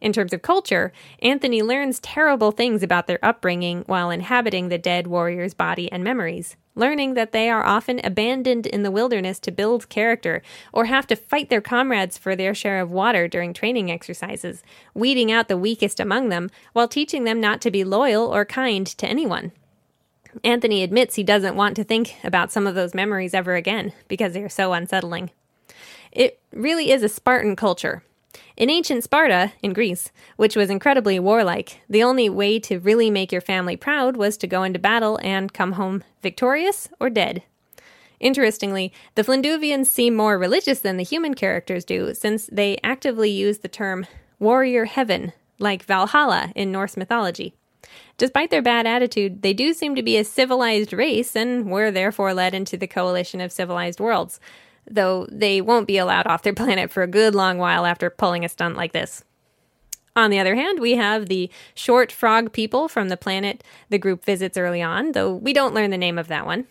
In 0.00 0.12
terms 0.12 0.32
of 0.32 0.42
culture, 0.42 0.92
Anthony 1.22 1.60
learns 1.60 1.98
terrible 1.98 2.52
things 2.52 2.84
about 2.84 3.08
their 3.08 3.18
upbringing 3.20 3.82
while 3.86 4.10
inhabiting 4.10 4.68
the 4.68 4.78
dead 4.78 5.08
warrior's 5.08 5.54
body 5.54 5.90
and 5.90 6.04
memories, 6.04 6.54
learning 6.76 7.14
that 7.14 7.32
they 7.32 7.50
are 7.50 7.66
often 7.66 8.00
abandoned 8.04 8.68
in 8.68 8.84
the 8.84 8.92
wilderness 8.92 9.40
to 9.40 9.50
build 9.50 9.88
character 9.88 10.40
or 10.72 10.84
have 10.84 11.06
to 11.08 11.16
fight 11.16 11.50
their 11.50 11.60
comrades 11.60 12.16
for 12.16 12.36
their 12.36 12.54
share 12.54 12.80
of 12.80 12.92
water 12.92 13.26
during 13.26 13.52
training 13.52 13.90
exercises, 13.90 14.62
weeding 14.94 15.32
out 15.32 15.48
the 15.48 15.58
weakest 15.58 15.98
among 15.98 16.28
them 16.28 16.48
while 16.74 16.86
teaching 16.86 17.24
them 17.24 17.40
not 17.40 17.60
to 17.60 17.72
be 17.72 17.82
loyal 17.82 18.32
or 18.32 18.44
kind 18.44 18.86
to 18.86 19.08
anyone. 19.08 19.50
Anthony 20.42 20.82
admits 20.82 21.14
he 21.14 21.22
doesn't 21.22 21.56
want 21.56 21.76
to 21.76 21.84
think 21.84 22.16
about 22.24 22.50
some 22.50 22.66
of 22.66 22.74
those 22.74 22.94
memories 22.94 23.34
ever 23.34 23.54
again 23.54 23.92
because 24.08 24.32
they 24.32 24.42
are 24.42 24.48
so 24.48 24.72
unsettling. 24.72 25.30
It 26.10 26.40
really 26.52 26.90
is 26.90 27.02
a 27.02 27.08
Spartan 27.08 27.56
culture, 27.56 28.02
In 28.56 28.70
ancient 28.70 29.02
Sparta, 29.02 29.52
in 29.62 29.72
Greece, 29.72 30.12
which 30.36 30.54
was 30.54 30.70
incredibly 30.70 31.18
warlike, 31.18 31.80
the 31.88 32.04
only 32.04 32.28
way 32.28 32.60
to 32.60 32.78
really 32.78 33.10
make 33.10 33.32
your 33.32 33.40
family 33.40 33.76
proud 33.76 34.16
was 34.16 34.36
to 34.38 34.46
go 34.46 34.62
into 34.62 34.78
battle 34.78 35.18
and 35.22 35.52
come 35.52 35.72
home 35.72 36.04
victorious 36.22 36.88
or 37.00 37.10
dead. 37.10 37.42
Interestingly, 38.20 38.92
the 39.16 39.22
Flinduvians 39.22 39.86
seem 39.86 40.14
more 40.14 40.38
religious 40.38 40.78
than 40.78 40.96
the 40.96 41.02
human 41.02 41.34
characters 41.34 41.84
do, 41.84 42.14
since 42.14 42.46
they 42.46 42.78
actively 42.84 43.28
use 43.28 43.58
the 43.58 43.68
term 43.68 44.06
warrior 44.38 44.84
heaven, 44.84 45.32
like 45.58 45.84
Valhalla 45.84 46.52
in 46.54 46.70
Norse 46.70 46.96
mythology. 46.96 47.54
Despite 48.16 48.50
their 48.50 48.62
bad 48.62 48.86
attitude, 48.86 49.42
they 49.42 49.52
do 49.52 49.72
seem 49.72 49.94
to 49.94 50.02
be 50.02 50.16
a 50.16 50.24
civilized 50.24 50.92
race 50.92 51.34
and 51.34 51.70
were 51.70 51.90
therefore 51.90 52.34
led 52.34 52.54
into 52.54 52.76
the 52.76 52.86
coalition 52.86 53.40
of 53.40 53.52
civilized 53.52 54.00
worlds, 54.00 54.38
though 54.88 55.26
they 55.30 55.60
won't 55.60 55.88
be 55.88 55.98
allowed 55.98 56.26
off 56.26 56.42
their 56.42 56.54
planet 56.54 56.90
for 56.90 57.02
a 57.02 57.08
good 57.08 57.34
long 57.34 57.58
while 57.58 57.86
after 57.86 58.10
pulling 58.10 58.44
a 58.44 58.48
stunt 58.48 58.76
like 58.76 58.92
this. 58.92 59.24
On 60.16 60.30
the 60.30 60.38
other 60.38 60.54
hand, 60.54 60.78
we 60.78 60.92
have 60.92 61.26
the 61.26 61.50
short 61.74 62.12
frog 62.12 62.52
people 62.52 62.88
from 62.88 63.08
the 63.08 63.16
planet 63.16 63.64
the 63.88 63.98
group 63.98 64.24
visits 64.24 64.56
early 64.56 64.80
on, 64.80 65.12
though 65.12 65.34
we 65.34 65.52
don't 65.52 65.74
learn 65.74 65.90
the 65.90 65.98
name 65.98 66.18
of 66.18 66.28
that 66.28 66.46
one. 66.46 66.66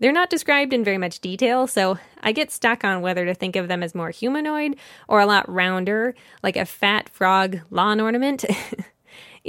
They're 0.00 0.12
not 0.12 0.30
described 0.30 0.72
in 0.72 0.84
very 0.84 0.98
much 0.98 1.20
detail, 1.20 1.66
so 1.66 1.98
I 2.20 2.32
get 2.32 2.50
stuck 2.50 2.84
on 2.84 3.00
whether 3.00 3.24
to 3.24 3.34
think 3.34 3.56
of 3.56 3.68
them 3.68 3.82
as 3.82 3.94
more 3.94 4.10
humanoid 4.10 4.76
or 5.08 5.20
a 5.20 5.26
lot 5.26 5.48
rounder, 5.48 6.14
like 6.42 6.56
a 6.56 6.64
fat 6.64 7.08
frog 7.08 7.60
lawn 7.70 8.00
ornament. 8.00 8.44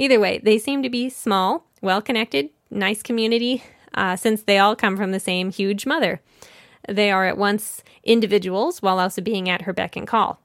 Either 0.00 0.18
way, 0.18 0.38
they 0.38 0.56
seem 0.56 0.82
to 0.82 0.88
be 0.88 1.10
small, 1.10 1.66
well 1.82 2.00
connected, 2.00 2.48
nice 2.70 3.02
community, 3.02 3.62
uh, 3.92 4.16
since 4.16 4.42
they 4.42 4.56
all 4.56 4.74
come 4.74 4.96
from 4.96 5.12
the 5.12 5.20
same 5.20 5.50
huge 5.50 5.84
mother. 5.84 6.22
They 6.88 7.10
are 7.10 7.26
at 7.26 7.36
once 7.36 7.82
individuals 8.02 8.80
while 8.80 8.98
also 8.98 9.20
being 9.20 9.46
at 9.50 9.62
her 9.62 9.74
beck 9.74 9.96
and 9.96 10.08
call. 10.08 10.40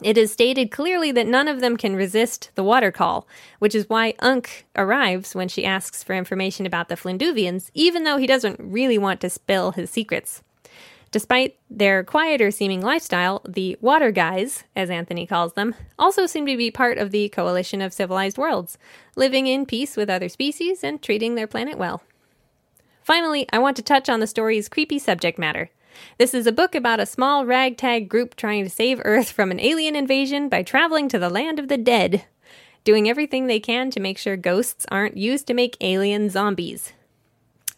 It 0.00 0.16
is 0.16 0.30
stated 0.30 0.70
clearly 0.70 1.10
that 1.10 1.26
none 1.26 1.48
of 1.48 1.60
them 1.60 1.76
can 1.76 1.96
resist 1.96 2.52
the 2.54 2.62
water 2.62 2.92
call, 2.92 3.26
which 3.58 3.74
is 3.74 3.88
why 3.88 4.14
Unk 4.20 4.64
arrives 4.76 5.34
when 5.34 5.48
she 5.48 5.64
asks 5.64 6.04
for 6.04 6.14
information 6.14 6.64
about 6.64 6.88
the 6.88 6.94
Flinduvians, 6.94 7.72
even 7.74 8.04
though 8.04 8.16
he 8.16 8.28
doesn't 8.28 8.60
really 8.60 8.96
want 8.96 9.20
to 9.22 9.28
spill 9.28 9.72
his 9.72 9.90
secrets. 9.90 10.44
Despite 11.10 11.56
their 11.70 12.04
quieter 12.04 12.50
seeming 12.50 12.82
lifestyle, 12.82 13.40
the 13.48 13.78
water 13.80 14.10
guys, 14.10 14.64
as 14.76 14.90
Anthony 14.90 15.26
calls 15.26 15.54
them, 15.54 15.74
also 15.98 16.26
seem 16.26 16.46
to 16.46 16.56
be 16.56 16.70
part 16.70 16.98
of 16.98 17.10
the 17.10 17.30
coalition 17.30 17.80
of 17.80 17.94
civilized 17.94 18.36
worlds, 18.36 18.76
living 19.16 19.46
in 19.46 19.64
peace 19.64 19.96
with 19.96 20.10
other 20.10 20.28
species 20.28 20.84
and 20.84 21.00
treating 21.00 21.34
their 21.34 21.46
planet 21.46 21.78
well. 21.78 22.02
Finally, 23.02 23.46
I 23.50 23.58
want 23.58 23.76
to 23.78 23.82
touch 23.82 24.10
on 24.10 24.20
the 24.20 24.26
story's 24.26 24.68
creepy 24.68 24.98
subject 24.98 25.38
matter. 25.38 25.70
This 26.18 26.34
is 26.34 26.46
a 26.46 26.52
book 26.52 26.74
about 26.74 27.00
a 27.00 27.06
small 27.06 27.46
ragtag 27.46 28.08
group 28.08 28.36
trying 28.36 28.64
to 28.64 28.70
save 28.70 29.00
Earth 29.02 29.30
from 29.30 29.50
an 29.50 29.60
alien 29.60 29.96
invasion 29.96 30.50
by 30.50 30.62
traveling 30.62 31.08
to 31.08 31.18
the 31.18 31.30
land 31.30 31.58
of 31.58 31.68
the 31.68 31.78
dead, 31.78 32.26
doing 32.84 33.08
everything 33.08 33.46
they 33.46 33.60
can 33.60 33.90
to 33.90 34.00
make 34.00 34.18
sure 34.18 34.36
ghosts 34.36 34.84
aren't 34.90 35.16
used 35.16 35.46
to 35.46 35.54
make 35.54 35.78
alien 35.80 36.28
zombies. 36.28 36.92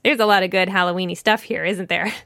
There's 0.03 0.21
a 0.21 0.27
lot 0.27 0.43
of 0.43 0.51
good 0.51 0.69
Halloweeny 0.69 1.17
stuff 1.17 1.43
here, 1.45 1.65
isn't 1.65 1.89
there? 1.89 2.13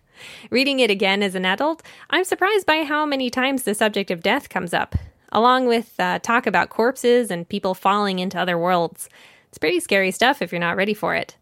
Reading 0.51 0.81
it 0.81 0.91
again 0.91 1.23
as 1.23 1.35
an 1.35 1.45
adult, 1.45 1.83
I'm 2.11 2.25
surprised 2.25 2.67
by 2.67 2.85
how 2.85 3.07
many 3.07 3.31
times 3.31 3.63
the 3.63 3.75
subject 3.75 4.11
of 4.11 4.23
death 4.23 4.49
comes 4.49 4.75
up, 4.75 4.95
along 5.33 5.67
with 5.67 5.95
uh, 5.99 6.19
talk 6.21 6.47
about 6.47 6.71
corpses 6.71 7.31
and 7.31 7.49
people 7.49 7.75
falling 7.75 8.19
into 8.19 8.39
other 8.39 8.59
worlds. 8.59 9.09
It's 9.49 9.59
pretty 9.59 9.81
scary 9.81 10.11
stuff 10.11 10.43
if 10.43 10.53
you're 10.53 10.61
not 10.61 10.77
ready 10.77 10.95
for 10.95 11.15
it. 11.15 11.37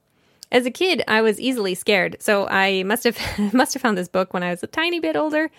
As 0.51 0.67
a 0.67 0.71
kid, 0.71 1.03
I 1.09 1.23
was 1.23 1.41
easily 1.41 1.75
scared, 1.75 2.17
so 2.21 2.47
I 2.47 2.83
must 2.83 3.05
have 3.05 3.19
must 3.55 3.73
have 3.73 3.83
found 3.83 3.97
this 3.97 4.09
book 4.09 4.35
when 4.35 4.43
I 4.43 4.51
was 4.51 4.63
a 4.63 4.67
tiny 4.67 5.01
bit 5.01 5.17
older. 5.17 5.51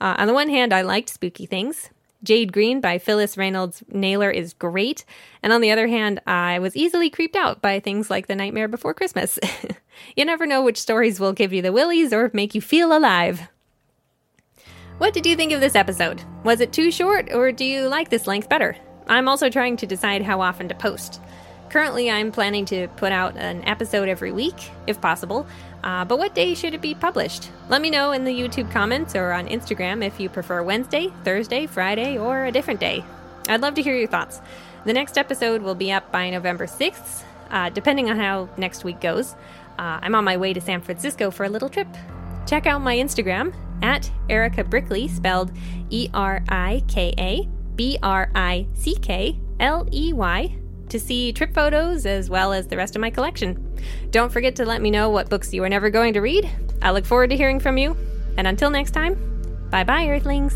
Uh, 0.00 0.16
on 0.18 0.26
the 0.26 0.34
one 0.34 0.48
hand, 0.48 0.72
I 0.72 0.82
liked 0.82 1.08
spooky 1.08 1.46
things. 1.46 1.90
Jade 2.22 2.52
Green 2.52 2.80
by 2.80 2.98
Phyllis 2.98 3.36
Reynolds 3.36 3.82
Naylor 3.88 4.30
is 4.30 4.52
great, 4.52 5.04
and 5.42 5.52
on 5.52 5.60
the 5.60 5.70
other 5.70 5.88
hand, 5.88 6.20
I 6.26 6.58
was 6.58 6.76
easily 6.76 7.08
creeped 7.08 7.36
out 7.36 7.62
by 7.62 7.80
things 7.80 8.10
like 8.10 8.26
The 8.26 8.34
Nightmare 8.34 8.68
Before 8.68 8.92
Christmas. 8.92 9.38
you 10.16 10.24
never 10.24 10.46
know 10.46 10.62
which 10.62 10.80
stories 10.80 11.18
will 11.18 11.32
give 11.32 11.52
you 11.52 11.62
the 11.62 11.72
willies 11.72 12.12
or 12.12 12.30
make 12.34 12.54
you 12.54 12.60
feel 12.60 12.96
alive. 12.96 13.48
What 14.98 15.14
did 15.14 15.24
you 15.24 15.34
think 15.34 15.52
of 15.52 15.62
this 15.62 15.74
episode? 15.74 16.22
Was 16.44 16.60
it 16.60 16.74
too 16.74 16.90
short, 16.90 17.32
or 17.32 17.52
do 17.52 17.64
you 17.64 17.88
like 17.88 18.10
this 18.10 18.26
length 18.26 18.50
better? 18.50 18.76
I'm 19.06 19.28
also 19.28 19.48
trying 19.48 19.78
to 19.78 19.86
decide 19.86 20.20
how 20.20 20.42
often 20.42 20.68
to 20.68 20.74
post. 20.74 21.22
Currently, 21.70 22.10
I'm 22.10 22.32
planning 22.32 22.64
to 22.66 22.88
put 22.96 23.12
out 23.12 23.36
an 23.36 23.62
episode 23.66 24.08
every 24.08 24.32
week, 24.32 24.70
if 24.86 25.00
possible. 25.00 25.46
Uh, 25.82 26.04
but 26.04 26.18
what 26.18 26.34
day 26.34 26.54
should 26.54 26.74
it 26.74 26.80
be 26.80 26.94
published? 26.94 27.50
Let 27.68 27.80
me 27.80 27.90
know 27.90 28.12
in 28.12 28.24
the 28.24 28.32
YouTube 28.32 28.70
comments 28.70 29.14
or 29.14 29.32
on 29.32 29.46
Instagram 29.48 30.04
if 30.04 30.20
you 30.20 30.28
prefer 30.28 30.62
Wednesday, 30.62 31.10
Thursday, 31.24 31.66
Friday, 31.66 32.18
or 32.18 32.46
a 32.46 32.52
different 32.52 32.80
day. 32.80 33.04
I'd 33.48 33.62
love 33.62 33.74
to 33.74 33.82
hear 33.82 33.96
your 33.96 34.08
thoughts. 34.08 34.40
The 34.84 34.92
next 34.92 35.16
episode 35.16 35.62
will 35.62 35.74
be 35.74 35.92
up 35.92 36.10
by 36.12 36.30
November 36.30 36.66
6th, 36.66 37.22
uh, 37.50 37.70
depending 37.70 38.10
on 38.10 38.18
how 38.18 38.48
next 38.56 38.84
week 38.84 39.00
goes. 39.00 39.34
Uh, 39.78 39.98
I'm 40.02 40.14
on 40.14 40.24
my 40.24 40.36
way 40.36 40.52
to 40.52 40.60
San 40.60 40.80
Francisco 40.82 41.30
for 41.30 41.44
a 41.44 41.48
little 41.48 41.68
trip. 41.68 41.88
Check 42.46 42.66
out 42.66 42.80
my 42.80 42.96
Instagram 42.96 43.54
at 43.82 44.10
Erika 44.28 44.64
Brickley, 44.64 45.08
spelled 45.08 45.52
E 45.88 46.10
R 46.12 46.42
I 46.48 46.82
K 46.88 47.14
A 47.18 47.48
B 47.76 47.98
R 48.02 48.30
I 48.34 48.66
C 48.74 48.94
K 48.96 49.38
L 49.58 49.88
E 49.92 50.12
Y 50.12 50.59
to 50.90 51.00
see 51.00 51.32
trip 51.32 51.54
photos 51.54 52.06
as 52.06 52.28
well 52.28 52.52
as 52.52 52.66
the 52.66 52.76
rest 52.76 52.96
of 52.96 53.00
my 53.00 53.10
collection. 53.10 53.76
Don't 54.10 54.32
forget 54.32 54.56
to 54.56 54.64
let 54.64 54.82
me 54.82 54.90
know 54.90 55.10
what 55.10 55.30
books 55.30 55.52
you 55.52 55.62
are 55.64 55.68
never 55.68 55.90
going 55.90 56.14
to 56.14 56.20
read. 56.20 56.50
I 56.82 56.90
look 56.90 57.04
forward 57.04 57.30
to 57.30 57.36
hearing 57.36 57.60
from 57.60 57.78
you. 57.78 57.96
And 58.36 58.46
until 58.46 58.70
next 58.70 58.92
time, 58.92 59.16
bye 59.70 59.84
bye, 59.84 60.08
Earthlings. 60.08 60.54